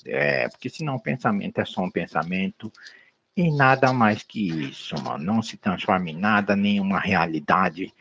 é, 0.07 0.49
porque 0.49 0.69
senão 0.69 0.97
o 0.97 1.03
pensamento 1.03 1.61
é 1.61 1.65
só 1.65 1.83
um 1.83 1.91
pensamento 1.91 2.73
e 3.37 3.51
nada 3.51 3.93
mais 3.93 4.23
que 4.23 4.49
isso, 4.49 4.95
mano. 5.03 5.25
Não 5.25 5.43
se 5.43 5.57
transforma 5.57 6.11
em 6.11 6.17
nada, 6.17 6.55
nenhuma 6.55 6.99
realidade. 6.99 7.93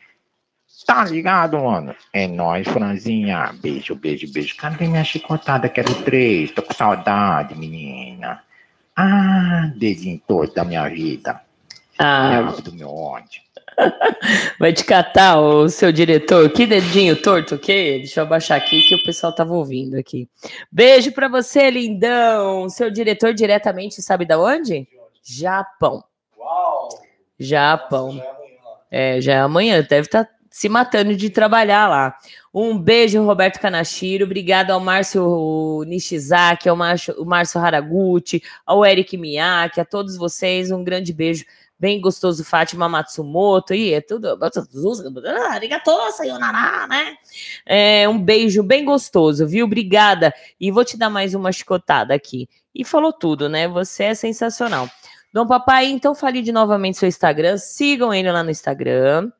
Tá 0.86 1.04
ligado, 1.04 1.58
mano? 1.58 1.94
É 2.12 2.26
nóis, 2.26 2.66
Franzinha. 2.68 3.54
Beijo, 3.62 3.94
beijo, 3.94 4.30
beijo. 4.32 4.56
Cadê 4.56 4.86
minha 4.86 5.04
chicotada? 5.04 5.68
Quero 5.68 5.94
três. 6.02 6.50
Tô 6.50 6.62
com 6.62 6.74
saudade, 6.74 7.54
menina. 7.54 8.42
Ah, 8.96 9.70
dedinho 9.76 10.20
todo 10.26 10.52
da 10.52 10.64
minha 10.64 10.88
vida. 10.88 11.40
Ah, 11.98 12.54
do 12.62 12.72
meu 12.72 12.88
ódio. 12.88 13.40
vai 14.58 14.72
te 14.72 14.84
catar 14.84 15.40
o 15.40 15.68
seu 15.68 15.92
diretor. 15.92 16.50
Que 16.50 16.66
dedinho 16.66 17.20
torto, 17.20 17.54
o 17.54 17.58
quê? 17.58 17.98
Deixa 17.98 18.20
eu 18.20 18.24
abaixar 18.24 18.58
aqui 18.58 18.82
que 18.82 18.94
o 18.94 19.02
pessoal 19.04 19.32
tava 19.32 19.54
ouvindo 19.54 19.96
aqui. 19.96 20.28
Beijo 20.70 21.12
pra 21.12 21.28
você, 21.28 21.70
lindão. 21.70 22.68
Seu 22.68 22.90
diretor 22.90 23.32
diretamente, 23.32 24.02
sabe 24.02 24.26
da 24.26 24.38
onde? 24.38 24.86
Japão. 25.22 26.02
Uau! 26.36 26.88
Japão. 27.38 28.10
É 28.10 28.24
lá. 28.24 28.78
É, 28.90 29.20
já 29.20 29.34
é 29.34 29.40
amanhã, 29.40 29.80
deve 29.82 30.06
estar 30.06 30.28
se 30.52 30.68
matando 30.68 31.16
de 31.16 31.30
trabalhar 31.30 31.88
lá. 31.88 32.14
Um 32.52 32.78
beijo, 32.78 33.24
Roberto 33.24 33.58
Kanashiro. 33.58 34.26
Obrigado 34.26 34.70
ao 34.70 34.78
Márcio 34.78 35.82
Nishizaki, 35.86 36.68
ao 36.68 36.76
Márcio, 36.76 37.60
Haraguchi, 37.60 38.42
ao 38.66 38.84
Eric 38.84 39.16
Miyake, 39.16 39.80
a 39.80 39.84
todos 39.84 40.16
vocês. 40.16 40.70
Um 40.70 40.84
grande 40.84 41.12
beijo. 41.12 41.46
Bem 41.78 42.00
gostoso, 42.00 42.44
Fátima 42.44 42.88
Matsumoto. 42.88 43.74
E 43.74 43.94
é 43.94 44.00
tudo. 44.00 44.38
Né? 46.86 47.16
É, 47.66 48.08
um 48.08 48.22
beijo 48.22 48.62
bem 48.62 48.84
gostoso, 48.84 49.48
viu? 49.48 49.64
Obrigada. 49.64 50.32
E 50.60 50.70
vou 50.70 50.84
te 50.84 50.98
dar 50.98 51.08
mais 51.08 51.34
uma 51.34 51.50
chicotada 51.50 52.14
aqui. 52.14 52.46
E 52.74 52.84
falou 52.84 53.12
tudo, 53.12 53.48
né? 53.48 53.66
Você 53.66 54.04
é 54.04 54.14
sensacional. 54.14 54.88
Dom 55.32 55.46
Papai, 55.46 55.86
então 55.86 56.14
fale 56.14 56.42
de 56.42 56.52
novamente 56.52 56.98
seu 56.98 57.08
Instagram. 57.08 57.56
Sigam 57.56 58.12
ele 58.12 58.30
lá 58.30 58.42
no 58.42 58.50
Instagram. 58.50 59.30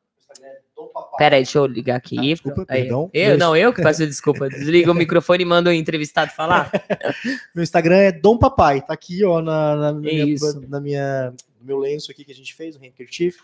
Dom 0.75 0.87
Papai. 0.87 1.17
Pera 1.17 1.35
aí, 1.35 1.43
deixa 1.43 1.59
eu 1.59 1.65
ligar 1.67 1.95
aqui. 1.97 2.17
Ah, 2.17 2.21
desculpa, 2.21 2.65
Aí, 2.67 2.81
perdão. 2.81 3.09
Eu, 3.13 3.37
não, 3.37 3.55
eu 3.55 3.71
que 3.71 3.81
peço 3.81 4.05
desculpa. 4.07 4.49
Desliga 4.49 4.91
o 4.91 4.95
microfone 4.95 5.43
e 5.43 5.45
manda 5.45 5.69
o 5.69 5.73
entrevistado 5.73 6.31
falar. 6.31 6.71
Meu 7.53 7.63
Instagram 7.63 7.97
é 7.97 8.11
Dom 8.11 8.37
Papai, 8.37 8.81
tá 8.81 8.93
aqui, 8.93 9.23
ó, 9.23 9.41
na, 9.41 9.75
na 9.75 9.93
minha, 9.93 10.25
Isso. 10.25 10.61
na 10.67 10.79
minha- 10.81 11.31
no 11.61 11.67
meu 11.67 11.77
lenço 11.79 12.11
aqui 12.11 12.25
que 12.25 12.31
a 12.31 12.35
gente 12.35 12.53
fez, 12.53 12.75
o 12.75 12.79
handkerchief. 12.79 13.37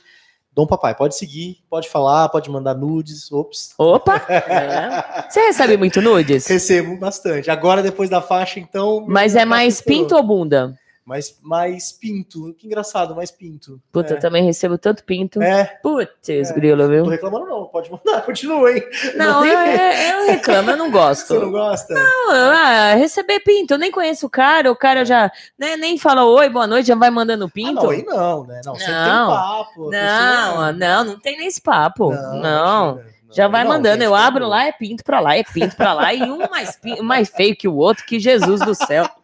Dom 0.54 0.66
Papai, 0.68 0.94
pode 0.96 1.16
seguir, 1.16 1.60
pode 1.70 1.88
falar, 1.88 2.28
pode 2.28 2.50
mandar 2.50 2.74
nudes, 2.74 3.32
ops. 3.32 3.74
Opa! 3.78 4.20
É. 4.28 5.30
Você 5.30 5.40
recebe 5.42 5.78
muito 5.78 6.02
nudes? 6.02 6.46
Recebo 6.48 6.98
bastante. 6.98 7.50
Agora, 7.52 7.82
depois 7.84 8.10
da 8.10 8.22
faixa, 8.22 8.60
então. 8.60 9.06
Mas 9.08 9.34
minha 9.34 9.44
é 9.44 9.46
mais 9.46 9.80
pinto 9.80 10.16
ou 10.16 10.24
bunda? 10.24 10.76
Mais, 11.10 11.36
mais 11.42 11.92
pinto. 11.92 12.54
Que 12.54 12.68
engraçado, 12.68 13.16
mais 13.16 13.32
pinto. 13.32 13.82
Puta, 13.92 14.14
é. 14.14 14.18
eu 14.18 14.20
também 14.20 14.44
recebo 14.46 14.78
tanto 14.78 15.04
pinto. 15.04 15.42
É, 15.42 15.66
Putz, 15.82 16.30
É. 16.30 16.54
grilo, 16.54 16.84
não 16.84 16.88
viu? 16.90 17.04
tô 17.04 17.10
reclamando, 17.10 17.48
não. 17.48 17.66
Pode 17.66 17.90
mandar, 17.92 18.22
continua, 18.28 18.72
hein? 18.72 18.84
Não, 19.16 19.44
eu, 19.44 19.60
eu, 19.60 20.20
eu 20.22 20.28
reclamo, 20.28 20.70
eu 20.70 20.78
não 20.78 20.92
gosto. 20.92 21.26
Você 21.30 21.40
não 21.40 21.50
gosta? 21.50 21.96
Não, 21.96 22.32
ah, 22.32 22.94
receber 22.94 23.40
pinto, 23.40 23.74
eu 23.74 23.80
nem 23.80 23.90
conheço 23.90 24.28
o 24.28 24.30
cara, 24.30 24.72
o 24.72 24.76
cara 24.76 25.04
já 25.04 25.32
né, 25.58 25.76
nem 25.78 25.98
fala 25.98 26.26
oi, 26.26 26.48
boa 26.48 26.68
noite, 26.68 26.90
já 26.90 26.96
vai 26.96 27.10
mandando 27.10 27.46
Ah, 27.46 27.52
pinto. 27.52 27.74
não, 27.82 27.90
aí 27.90 28.06
não, 28.06 28.44
né? 28.46 28.62
Não, 28.64 28.76
sempre 28.76 28.94
tem 28.94 29.04
Não. 29.04 29.30
papo. 29.32 29.88
a 29.88 29.92
Não, 29.92 30.48
pessoa- 30.52 30.72
não, 30.74 31.04
não 31.06 31.20
tem 31.20 31.38
nem 31.40 31.48
esse 31.48 31.60
papo. 31.62 32.12
Não. 32.12 32.92
imagina. 32.92 33.20
Já 33.32 33.44
Não, 33.46 33.52
vai 33.52 33.64
não, 33.64 33.72
mandando, 33.72 33.96
gente, 33.96 34.06
eu 34.06 34.12
pelo 34.12 34.16
abro 34.28 34.48
lá, 34.48 34.66
é 34.66 34.72
pinto 34.72 35.04
pra 35.04 35.20
lá, 35.20 35.36
é 35.36 35.44
pinto 35.44 35.76
pra 35.76 35.94
lá, 35.94 36.12
e 36.14 36.22
um 36.24 36.38
mais, 36.50 36.80
mais 37.02 37.30
feio 37.30 37.56
que 37.56 37.68
o 37.68 37.76
outro, 37.76 38.06
que 38.06 38.20
Jesus 38.20 38.60
do 38.62 38.76
céu. 38.76 39.08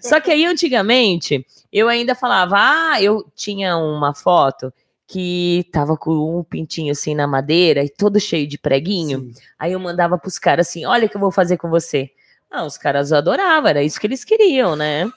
Só 0.00 0.20
que 0.20 0.30
aí, 0.30 0.44
antigamente, 0.44 1.46
eu 1.72 1.88
ainda 1.88 2.14
falava, 2.14 2.56
ah, 2.58 3.02
eu 3.02 3.24
tinha 3.34 3.76
uma 3.76 4.14
foto 4.14 4.72
que 5.06 5.64
tava 5.72 5.96
com 5.96 6.38
um 6.40 6.42
pintinho 6.42 6.90
assim 6.90 7.14
na 7.14 7.26
madeira 7.26 7.82
e 7.84 7.88
todo 7.88 8.18
cheio 8.18 8.46
de 8.46 8.58
preguinho. 8.58 9.20
Sim. 9.20 9.32
Aí 9.58 9.72
eu 9.72 9.78
mandava 9.80 10.18
pros 10.18 10.38
caras 10.38 10.68
assim: 10.68 10.84
olha 10.84 11.06
o 11.06 11.08
que 11.08 11.16
eu 11.16 11.20
vou 11.20 11.30
fazer 11.30 11.56
com 11.56 11.70
você. 11.70 12.10
Ah, 12.50 12.64
os 12.64 12.76
caras 12.78 13.12
adoravam, 13.12 13.68
era 13.68 13.82
isso 13.82 14.00
que 14.00 14.06
eles 14.06 14.24
queriam, 14.24 14.74
né? 14.76 15.08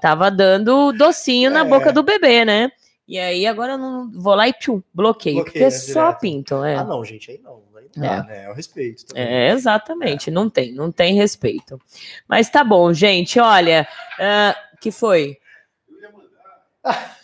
Tava 0.00 0.30
dando 0.30 0.92
docinho 0.92 1.50
na 1.50 1.60
É. 1.60 1.64
boca 1.64 1.92
do 1.92 2.02
bebê, 2.02 2.44
né? 2.44 2.70
E 3.08 3.18
aí 3.18 3.46
agora 3.46 3.72
eu 3.72 3.78
não 3.78 4.10
vou 4.10 4.34
lá 4.34 4.48
e 4.48 4.52
pium, 4.52 4.82
bloqueio, 4.92 5.44
porque 5.44 5.58
é 5.58 5.62
Bloqueia 5.62 5.70
só 5.70 6.06
direto. 6.06 6.20
pinto, 6.20 6.64
é. 6.64 6.76
Ah, 6.76 6.84
não, 6.84 7.04
gente, 7.04 7.30
aí 7.30 7.38
não. 7.38 7.62
Não 7.96 8.06
dá, 8.08 8.22
né? 8.24 8.44
É 8.44 8.50
o 8.50 8.52
respeito. 8.52 9.06
também. 9.06 9.22
É, 9.24 9.50
exatamente, 9.50 10.30
não 10.30 10.48
tem, 10.50 10.72
não 10.72 10.92
tem 10.92 11.14
respeito. 11.14 11.80
Mas 12.28 12.48
tá 12.50 12.62
bom, 12.62 12.92
gente, 12.92 13.38
olha, 13.40 13.86
ah, 14.20 14.56
que 14.80 14.90
foi? 14.90 15.36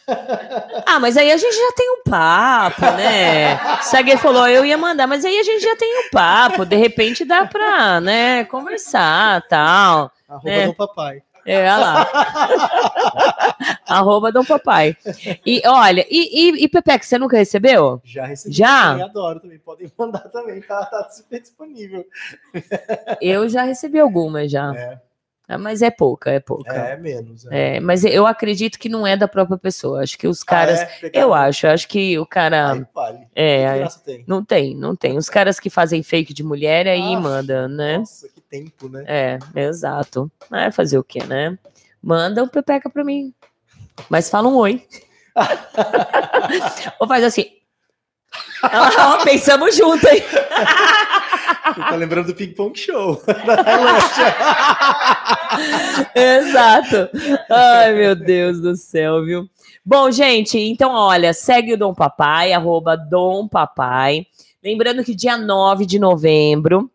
Ah, 0.84 0.98
mas 0.98 1.16
aí 1.16 1.30
a 1.30 1.36
gente 1.36 1.54
já 1.54 1.72
tem 1.76 1.88
um 1.90 2.02
papo, 2.02 2.82
né? 2.82 3.56
Sague 3.82 4.16
falou, 4.16 4.48
eu 4.48 4.64
ia 4.64 4.76
mandar, 4.76 5.06
mas 5.06 5.24
aí 5.24 5.38
a 5.38 5.42
gente 5.44 5.62
já 5.62 5.76
tem 5.76 6.06
um 6.06 6.10
papo, 6.10 6.66
de 6.66 6.76
repente 6.76 7.24
dá 7.24 7.46
pra, 7.46 8.00
né, 8.00 8.44
conversar, 8.44 9.40
tal. 9.48 10.10
Arroba 10.28 10.50
É. 10.50 10.66
do 10.66 10.74
papai. 10.74 11.22
É, 11.44 11.58
olha 11.62 11.76
lá. 11.76 12.06
Arroba 13.88 14.30
Dom 14.32 14.44
Papai. 14.44 14.96
E 15.44 15.60
olha, 15.66 16.06
e, 16.10 16.50
e, 16.50 16.64
e 16.64 16.68
Pepeca, 16.68 17.04
você 17.04 17.18
nunca 17.18 17.36
recebeu? 17.36 18.00
Já 18.04 18.26
recebi. 18.26 18.54
Já? 18.54 18.88
também, 18.90 19.04
adoro 19.04 19.40
também. 19.40 19.58
Podem 19.58 19.92
mandar 19.98 20.20
também, 20.30 20.60
tá, 20.62 20.84
tá 20.86 21.08
super 21.10 21.40
disponível. 21.40 22.04
Eu 23.20 23.48
já 23.48 23.62
recebi 23.62 23.98
algumas 23.98 24.50
já. 24.50 24.74
É, 24.76 24.98
Ah, 25.48 25.58
Mas 25.58 25.82
é 25.82 25.90
pouca, 25.90 26.30
é 26.30 26.40
pouca. 26.40 26.72
é 26.74 26.96
menos. 26.96 27.44
É. 27.46 27.76
É, 27.76 27.80
mas 27.80 28.04
eu 28.04 28.26
acredito 28.26 28.78
que 28.78 28.88
não 28.88 29.06
é 29.06 29.16
da 29.16 29.28
própria 29.28 29.58
pessoa. 29.58 30.02
Acho 30.02 30.16
que 30.16 30.26
os 30.26 30.42
caras. 30.42 30.80
Ah, 30.80 30.88
é? 31.02 31.10
Eu 31.12 31.34
acho, 31.34 31.66
acho 31.66 31.88
que 31.88 32.18
o 32.18 32.24
cara. 32.24 32.72
Aí, 32.72 32.86
vale. 32.94 33.18
É, 33.34 33.68
aí- 33.68 33.88
tem? 34.04 34.24
Não 34.26 34.42
tem, 34.44 34.74
não 34.76 34.96
tem. 34.96 35.16
Os 35.18 35.28
caras 35.28 35.60
que 35.60 35.68
fazem 35.68 36.02
fake 36.02 36.32
de 36.32 36.42
mulher 36.42 36.86
aí 36.88 37.14
Ah, 37.14 37.20
manda, 37.20 37.68
né? 37.68 37.98
Nossa, 37.98 38.28
que 38.28 38.40
tempo, 38.52 38.86
né? 38.86 39.04
É, 39.06 39.38
exato. 39.56 40.30
É 40.52 40.70
fazer 40.70 40.98
o 40.98 41.04
quê, 41.04 41.24
né? 41.24 41.58
Manda 42.02 42.44
um 42.44 42.48
pepeca 42.48 42.90
pra 42.90 43.02
mim. 43.02 43.32
Mas 44.10 44.28
fala 44.28 44.48
um 44.48 44.56
oi. 44.56 44.86
Ou 47.00 47.08
faz 47.08 47.24
assim. 47.24 47.46
Ah, 48.62 49.18
pensamos 49.24 49.74
junto, 49.74 50.06
hein? 50.06 50.22
Você 50.22 51.80
tá 51.80 51.96
lembrando 51.96 52.26
do 52.26 52.34
Ping 52.34 52.52
Pong 52.52 52.78
Show. 52.78 53.22
da 53.46 53.64
Tailândia. 53.64 54.36
Exato. 56.14 57.08
Ai, 57.50 57.94
meu 57.94 58.14
Deus 58.14 58.60
do 58.60 58.76
céu, 58.76 59.24
viu? 59.24 59.48
Bom, 59.84 60.10
gente, 60.10 60.58
então 60.58 60.92
olha, 60.92 61.32
segue 61.32 61.72
o 61.72 61.78
Dom 61.78 61.94
Papai, 61.94 62.52
arroba 62.52 62.96
Dom 62.96 63.48
Papai. 63.48 64.26
Lembrando 64.62 65.02
que 65.02 65.14
dia 65.14 65.36
9 65.36 65.86
de 65.86 65.98
novembro 65.98 66.91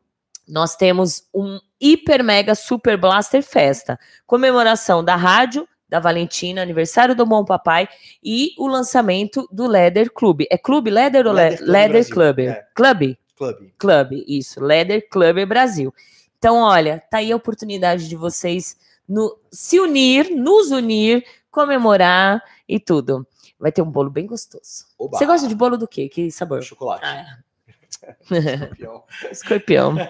nós 0.48 0.76
temos 0.76 1.28
um 1.34 1.60
Hiper 1.80 2.24
Mega 2.24 2.56
Super 2.56 2.98
Blaster 2.98 3.44
Festa. 3.44 4.00
Comemoração 4.26 5.04
da 5.04 5.16
rádio, 5.16 5.68
da 5.90 6.00
Valentina, 6.00 6.62
aniversário 6.62 7.16
do 7.16 7.26
Bom 7.26 7.46
Papai 7.46 7.88
e 8.24 8.52
o 8.58 8.68
lançamento 8.68 9.48
do 9.52 9.68
Leather 9.68 10.12
Club. 10.12 10.42
É 10.50 10.58
Clube 10.58 10.90
Leather 10.90 11.26
ou 11.28 11.34
Leather 11.34 11.60
Le- 11.60 11.66
Club 11.66 11.70
Leather 11.74 12.10
Club? 12.10 12.40
é. 12.40 12.66
Club? 12.76 13.16
Club. 13.38 13.56
Club, 13.78 14.24
isso, 14.28 14.60
Leather 14.60 15.08
Club 15.10 15.46
Brasil. 15.46 15.94
Então, 16.38 16.58
olha, 16.58 17.04
tá 17.10 17.18
aí 17.20 17.32
a 17.32 17.36
oportunidade 17.36 18.08
de 18.10 18.16
vocês 18.16 18.78
no- 19.08 19.38
se 19.52 19.80
unir, 19.80 20.30
nos 20.36 20.72
unir, 20.72 21.24
comemorar 21.52 22.44
e 22.68 22.80
tudo. 22.80 23.26
Vai 23.60 23.72
ter 23.72 23.82
um 23.82 23.90
bolo 23.90 24.10
bem 24.10 24.28
gostoso. 24.28 24.86
Oba. 25.00 25.18
Você 25.18 25.26
gosta 25.26 25.48
de 25.48 25.56
bolo 25.56 25.78
do 25.78 25.88
quê? 25.88 26.08
Que 26.10 26.30
sabor? 26.32 26.62
Chocolate. 26.62 27.04
Ah, 27.06 27.38
Campeão. 28.30 29.04
escorpião. 29.32 29.96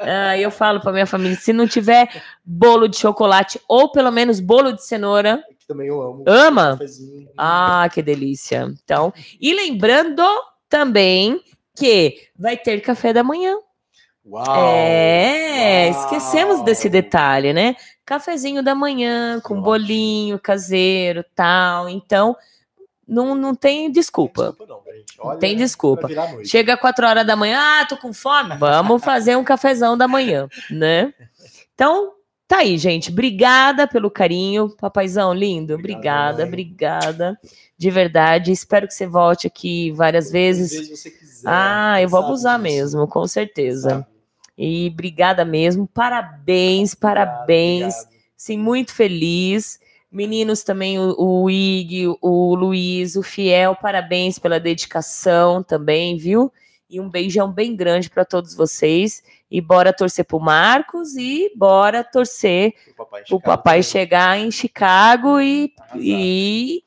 Ah, 0.00 0.38
eu 0.38 0.50
falo 0.50 0.80
pra 0.80 0.92
minha 0.92 1.06
família, 1.06 1.36
se 1.36 1.52
não 1.52 1.66
tiver 1.66 2.08
bolo 2.44 2.88
de 2.88 2.96
chocolate 2.96 3.60
ou 3.68 3.90
pelo 3.90 4.10
menos 4.10 4.40
bolo 4.40 4.72
de 4.72 4.84
cenoura, 4.84 5.42
Que 5.58 5.66
também 5.66 5.88
eu 5.88 6.00
amo. 6.00 6.24
Ama? 6.26 6.72
Cafezinho. 6.72 7.28
Ah, 7.36 7.88
que 7.92 8.00
delícia. 8.02 8.72
Então, 8.82 9.12
e 9.40 9.52
lembrando 9.52 10.22
também 10.68 11.40
que 11.76 12.28
vai 12.38 12.56
ter 12.56 12.80
café 12.80 13.12
da 13.12 13.22
manhã. 13.22 13.56
Uau. 14.24 14.44
É, 14.56 15.90
Uau. 15.90 16.00
esquecemos 16.00 16.62
desse 16.62 16.88
detalhe, 16.88 17.52
né? 17.52 17.74
Cafezinho 18.04 18.62
da 18.62 18.74
manhã, 18.74 19.40
com 19.40 19.60
bolinho 19.60 20.38
caseiro, 20.38 21.24
tal. 21.34 21.88
Então, 21.88 22.36
não, 23.08 23.34
não 23.34 23.54
tem 23.54 23.90
desculpa. 23.90 24.48
Desculpa 24.50 24.66
não. 24.66 24.82
Olha, 25.20 25.38
Tem 25.38 25.56
desculpa. 25.56 26.08
Chega 26.44 26.76
4 26.76 27.06
horas 27.06 27.26
da 27.26 27.34
manhã, 27.34 27.58
ah, 27.60 27.86
tô 27.86 27.96
com 27.96 28.12
fome. 28.12 28.56
Vamos 28.56 29.02
fazer 29.02 29.36
um 29.36 29.42
cafezão 29.42 29.96
da 29.96 30.06
manhã, 30.06 30.48
né? 30.70 31.12
Então, 31.74 32.12
tá 32.46 32.58
aí, 32.58 32.76
gente. 32.76 33.10
Obrigada 33.10 33.88
pelo 33.88 34.10
carinho. 34.10 34.68
Papaizão 34.76 35.32
lindo, 35.32 35.74
Obrigado, 35.74 36.42
obrigada, 36.42 36.44
obrigada. 36.44 37.40
De 37.76 37.90
verdade. 37.90 38.52
Espero 38.52 38.86
que 38.86 38.94
você 38.94 39.06
volte 39.06 39.46
aqui 39.46 39.90
várias 39.92 40.30
vezes. 40.30 40.70
vezes 40.70 41.00
você 41.00 41.10
quiser. 41.10 41.48
Ah, 41.48 42.00
eu 42.02 42.08
vou 42.08 42.20
abusar 42.20 42.60
disso. 42.60 42.74
mesmo, 42.74 43.08
com 43.08 43.26
certeza. 43.26 43.90
Sabe. 43.90 44.06
E 44.56 44.88
obrigada 44.92 45.44
mesmo. 45.44 45.86
Parabéns, 45.86 46.94
parabéns. 46.94 47.94
Obrigado, 47.94 48.04
obrigado. 48.04 48.18
Sim, 48.36 48.58
muito 48.58 48.92
feliz. 48.92 49.80
Meninos 50.10 50.62
também, 50.62 50.98
o, 50.98 51.14
o 51.18 51.50
Ig, 51.50 52.08
o 52.22 52.54
Luiz, 52.54 53.14
o 53.14 53.22
Fiel, 53.22 53.76
parabéns 53.76 54.38
pela 54.38 54.58
dedicação 54.58 55.62
também, 55.62 56.16
viu? 56.16 56.50
E 56.88 56.98
um 56.98 57.10
beijão 57.10 57.52
bem 57.52 57.76
grande 57.76 58.08
para 58.08 58.24
todos 58.24 58.54
vocês. 58.54 59.22
E 59.50 59.60
bora 59.60 59.92
torcer 59.92 60.24
pro 60.24 60.40
Marcos 60.40 61.16
e 61.16 61.50
bora 61.56 62.04
torcer 62.04 62.74
O 62.90 62.94
papai, 62.94 63.22
o 63.30 63.40
papai 63.40 63.82
chegar 63.82 64.38
em 64.38 64.50
Chicago 64.50 65.40
e, 65.40 65.72
e, 65.94 66.82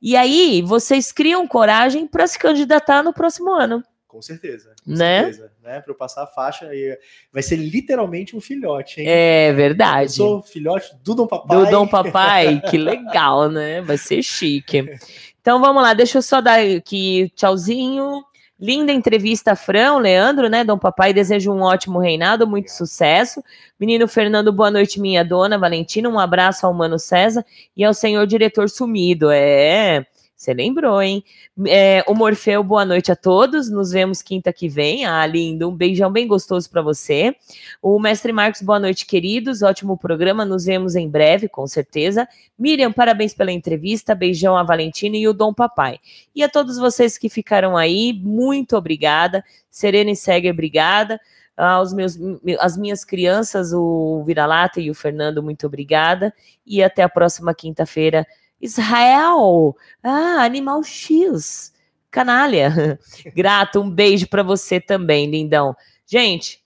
e 0.00 0.16
aí 0.16 0.62
vocês 0.62 1.12
criam 1.12 1.46
coragem 1.46 2.06
para 2.06 2.26
se 2.26 2.38
candidatar 2.38 3.02
no 3.02 3.12
próximo 3.12 3.50
ano. 3.50 3.82
Com 4.08 4.22
certeza. 4.22 4.74
Com 4.84 4.90
Né? 4.92 5.24
certeza. 5.24 5.52
Né? 5.62 5.80
Para 5.80 5.92
eu 5.92 5.96
passar 5.96 6.22
a 6.22 6.26
faixa, 6.26 6.74
e 6.74 6.98
vai 7.30 7.42
ser 7.42 7.56
literalmente 7.56 8.34
um 8.34 8.40
filhote, 8.40 9.00
hein? 9.02 9.06
É 9.08 9.50
Eu 9.50 9.54
verdade. 9.54 10.12
sou 10.12 10.42
filhote 10.42 10.90
do 11.04 11.14
Dom 11.14 11.26
Papai. 11.26 11.56
Do 11.56 11.70
Dom 11.70 11.86
Papai, 11.86 12.60
que 12.70 12.78
legal, 12.78 13.50
né? 13.50 13.82
Vai 13.82 13.98
ser 13.98 14.22
chique. 14.22 14.84
Então 15.40 15.60
vamos 15.60 15.82
lá, 15.82 15.92
deixa 15.94 16.18
eu 16.18 16.22
só 16.22 16.40
dar 16.40 16.58
aqui 16.60 17.30
tchauzinho. 17.36 18.24
Linda 18.60 18.90
entrevista, 18.90 19.54
Fran, 19.54 19.98
Leandro, 19.98 20.48
né? 20.48 20.64
Dom 20.64 20.76
Papai, 20.78 21.12
desejo 21.12 21.52
um 21.52 21.60
ótimo 21.62 22.00
reinado, 22.00 22.44
muito 22.44 22.72
sucesso. 22.72 23.40
Menino 23.78 24.08
Fernando, 24.08 24.52
boa 24.52 24.68
noite, 24.70 25.00
minha 25.00 25.24
dona 25.24 25.56
Valentina. 25.56 26.08
Um 26.08 26.18
abraço 26.18 26.66
ao 26.66 26.74
Mano 26.74 26.98
César 26.98 27.44
e 27.76 27.84
ao 27.84 27.94
senhor 27.94 28.26
diretor 28.26 28.68
sumido. 28.68 29.30
É, 29.30 30.04
você 30.38 30.54
lembrou, 30.54 31.02
hein? 31.02 31.24
É, 31.66 32.04
o 32.06 32.14
Morfeu, 32.14 32.62
boa 32.62 32.84
noite 32.84 33.10
a 33.10 33.16
todos. 33.16 33.68
Nos 33.68 33.90
vemos 33.90 34.22
quinta 34.22 34.52
que 34.52 34.68
vem. 34.68 35.04
Ah, 35.04 35.26
lindo. 35.26 35.68
Um 35.68 35.74
beijão 35.74 36.12
bem 36.12 36.28
gostoso 36.28 36.70
para 36.70 36.80
você. 36.80 37.34
O 37.82 37.98
mestre 37.98 38.32
Marcos, 38.32 38.62
boa 38.62 38.78
noite, 38.78 39.04
queridos. 39.04 39.62
Ótimo 39.62 39.98
programa. 39.98 40.44
Nos 40.44 40.64
vemos 40.64 40.94
em 40.94 41.10
breve, 41.10 41.48
com 41.48 41.66
certeza. 41.66 42.28
Miriam, 42.56 42.92
parabéns 42.92 43.34
pela 43.34 43.50
entrevista. 43.50 44.14
Beijão 44.14 44.56
a 44.56 44.62
Valentina 44.62 45.16
e 45.16 45.26
o 45.26 45.32
Dom 45.32 45.52
Papai. 45.52 45.98
E 46.32 46.44
a 46.44 46.48
todos 46.48 46.78
vocês 46.78 47.18
que 47.18 47.28
ficaram 47.28 47.76
aí, 47.76 48.12
muito 48.12 48.76
obrigada. 48.76 49.44
Serena 49.68 50.12
e 50.12 50.16
Seger, 50.16 50.52
obrigada. 50.52 51.20
Aos 51.56 51.92
meus, 51.92 52.16
as 52.60 52.76
minhas 52.76 53.04
crianças, 53.04 53.72
o 53.72 54.22
Vira-Lata 54.24 54.80
e 54.80 54.88
o 54.88 54.94
Fernando, 54.94 55.42
muito 55.42 55.66
obrigada. 55.66 56.32
E 56.64 56.80
até 56.80 57.02
a 57.02 57.08
próxima 57.08 57.52
quinta-feira. 57.52 58.24
Israel! 58.60 59.76
Ah, 60.02 60.42
Animal 60.42 60.82
X! 60.82 61.72
Canalha! 62.10 62.98
Grato, 63.34 63.80
um 63.80 63.90
beijo 63.90 64.28
para 64.28 64.42
você 64.42 64.80
também, 64.80 65.30
lindão. 65.30 65.76
Gente, 66.06 66.62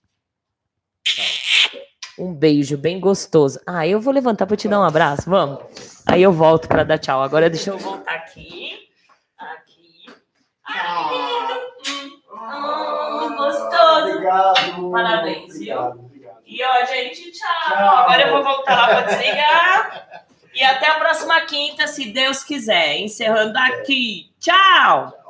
um 2.18 2.32
beijo 2.32 2.76
bem 2.76 3.00
gostoso. 3.00 3.60
Ah, 3.66 3.86
eu 3.86 4.00
vou 4.00 4.12
levantar 4.12 4.46
para 4.46 4.56
te 4.56 4.68
dar 4.68 4.80
um 4.80 4.84
abraço, 4.84 5.28
vamos? 5.28 5.60
Aí 6.06 6.22
eu 6.22 6.32
volto 6.32 6.68
para 6.68 6.84
dar 6.84 6.98
tchau. 6.98 7.22
Agora 7.22 7.50
deixa 7.50 7.70
eu 7.70 7.78
voltar 7.78 8.14
aqui. 8.14 8.88
Aqui. 9.38 10.06
Ai, 10.64 11.08
lindo. 11.10 11.60
Hum, 12.32 13.36
gostoso. 13.36 14.08
Obrigado. 14.08 14.90
Parabéns, 14.90 15.54
Obrigado, 15.54 15.98
obrigado. 15.98 16.42
E 16.46 16.62
ó, 16.62 16.86
gente, 16.86 17.32
tchau. 17.32 17.48
Tchau. 17.68 17.96
Agora 17.96 18.22
eu 18.22 18.32
vou 18.32 18.44
voltar 18.44 18.76
lá 18.76 18.86
para 18.86 19.02
desligar. 19.02 20.26
E 20.54 20.62
até 20.62 20.88
a 20.88 20.98
próxima 20.98 21.40
quinta, 21.42 21.86
se 21.86 22.06
Deus 22.06 22.44
quiser. 22.44 22.98
Encerrando 22.98 23.56
aqui. 23.58 24.30
Tchau! 24.38 25.21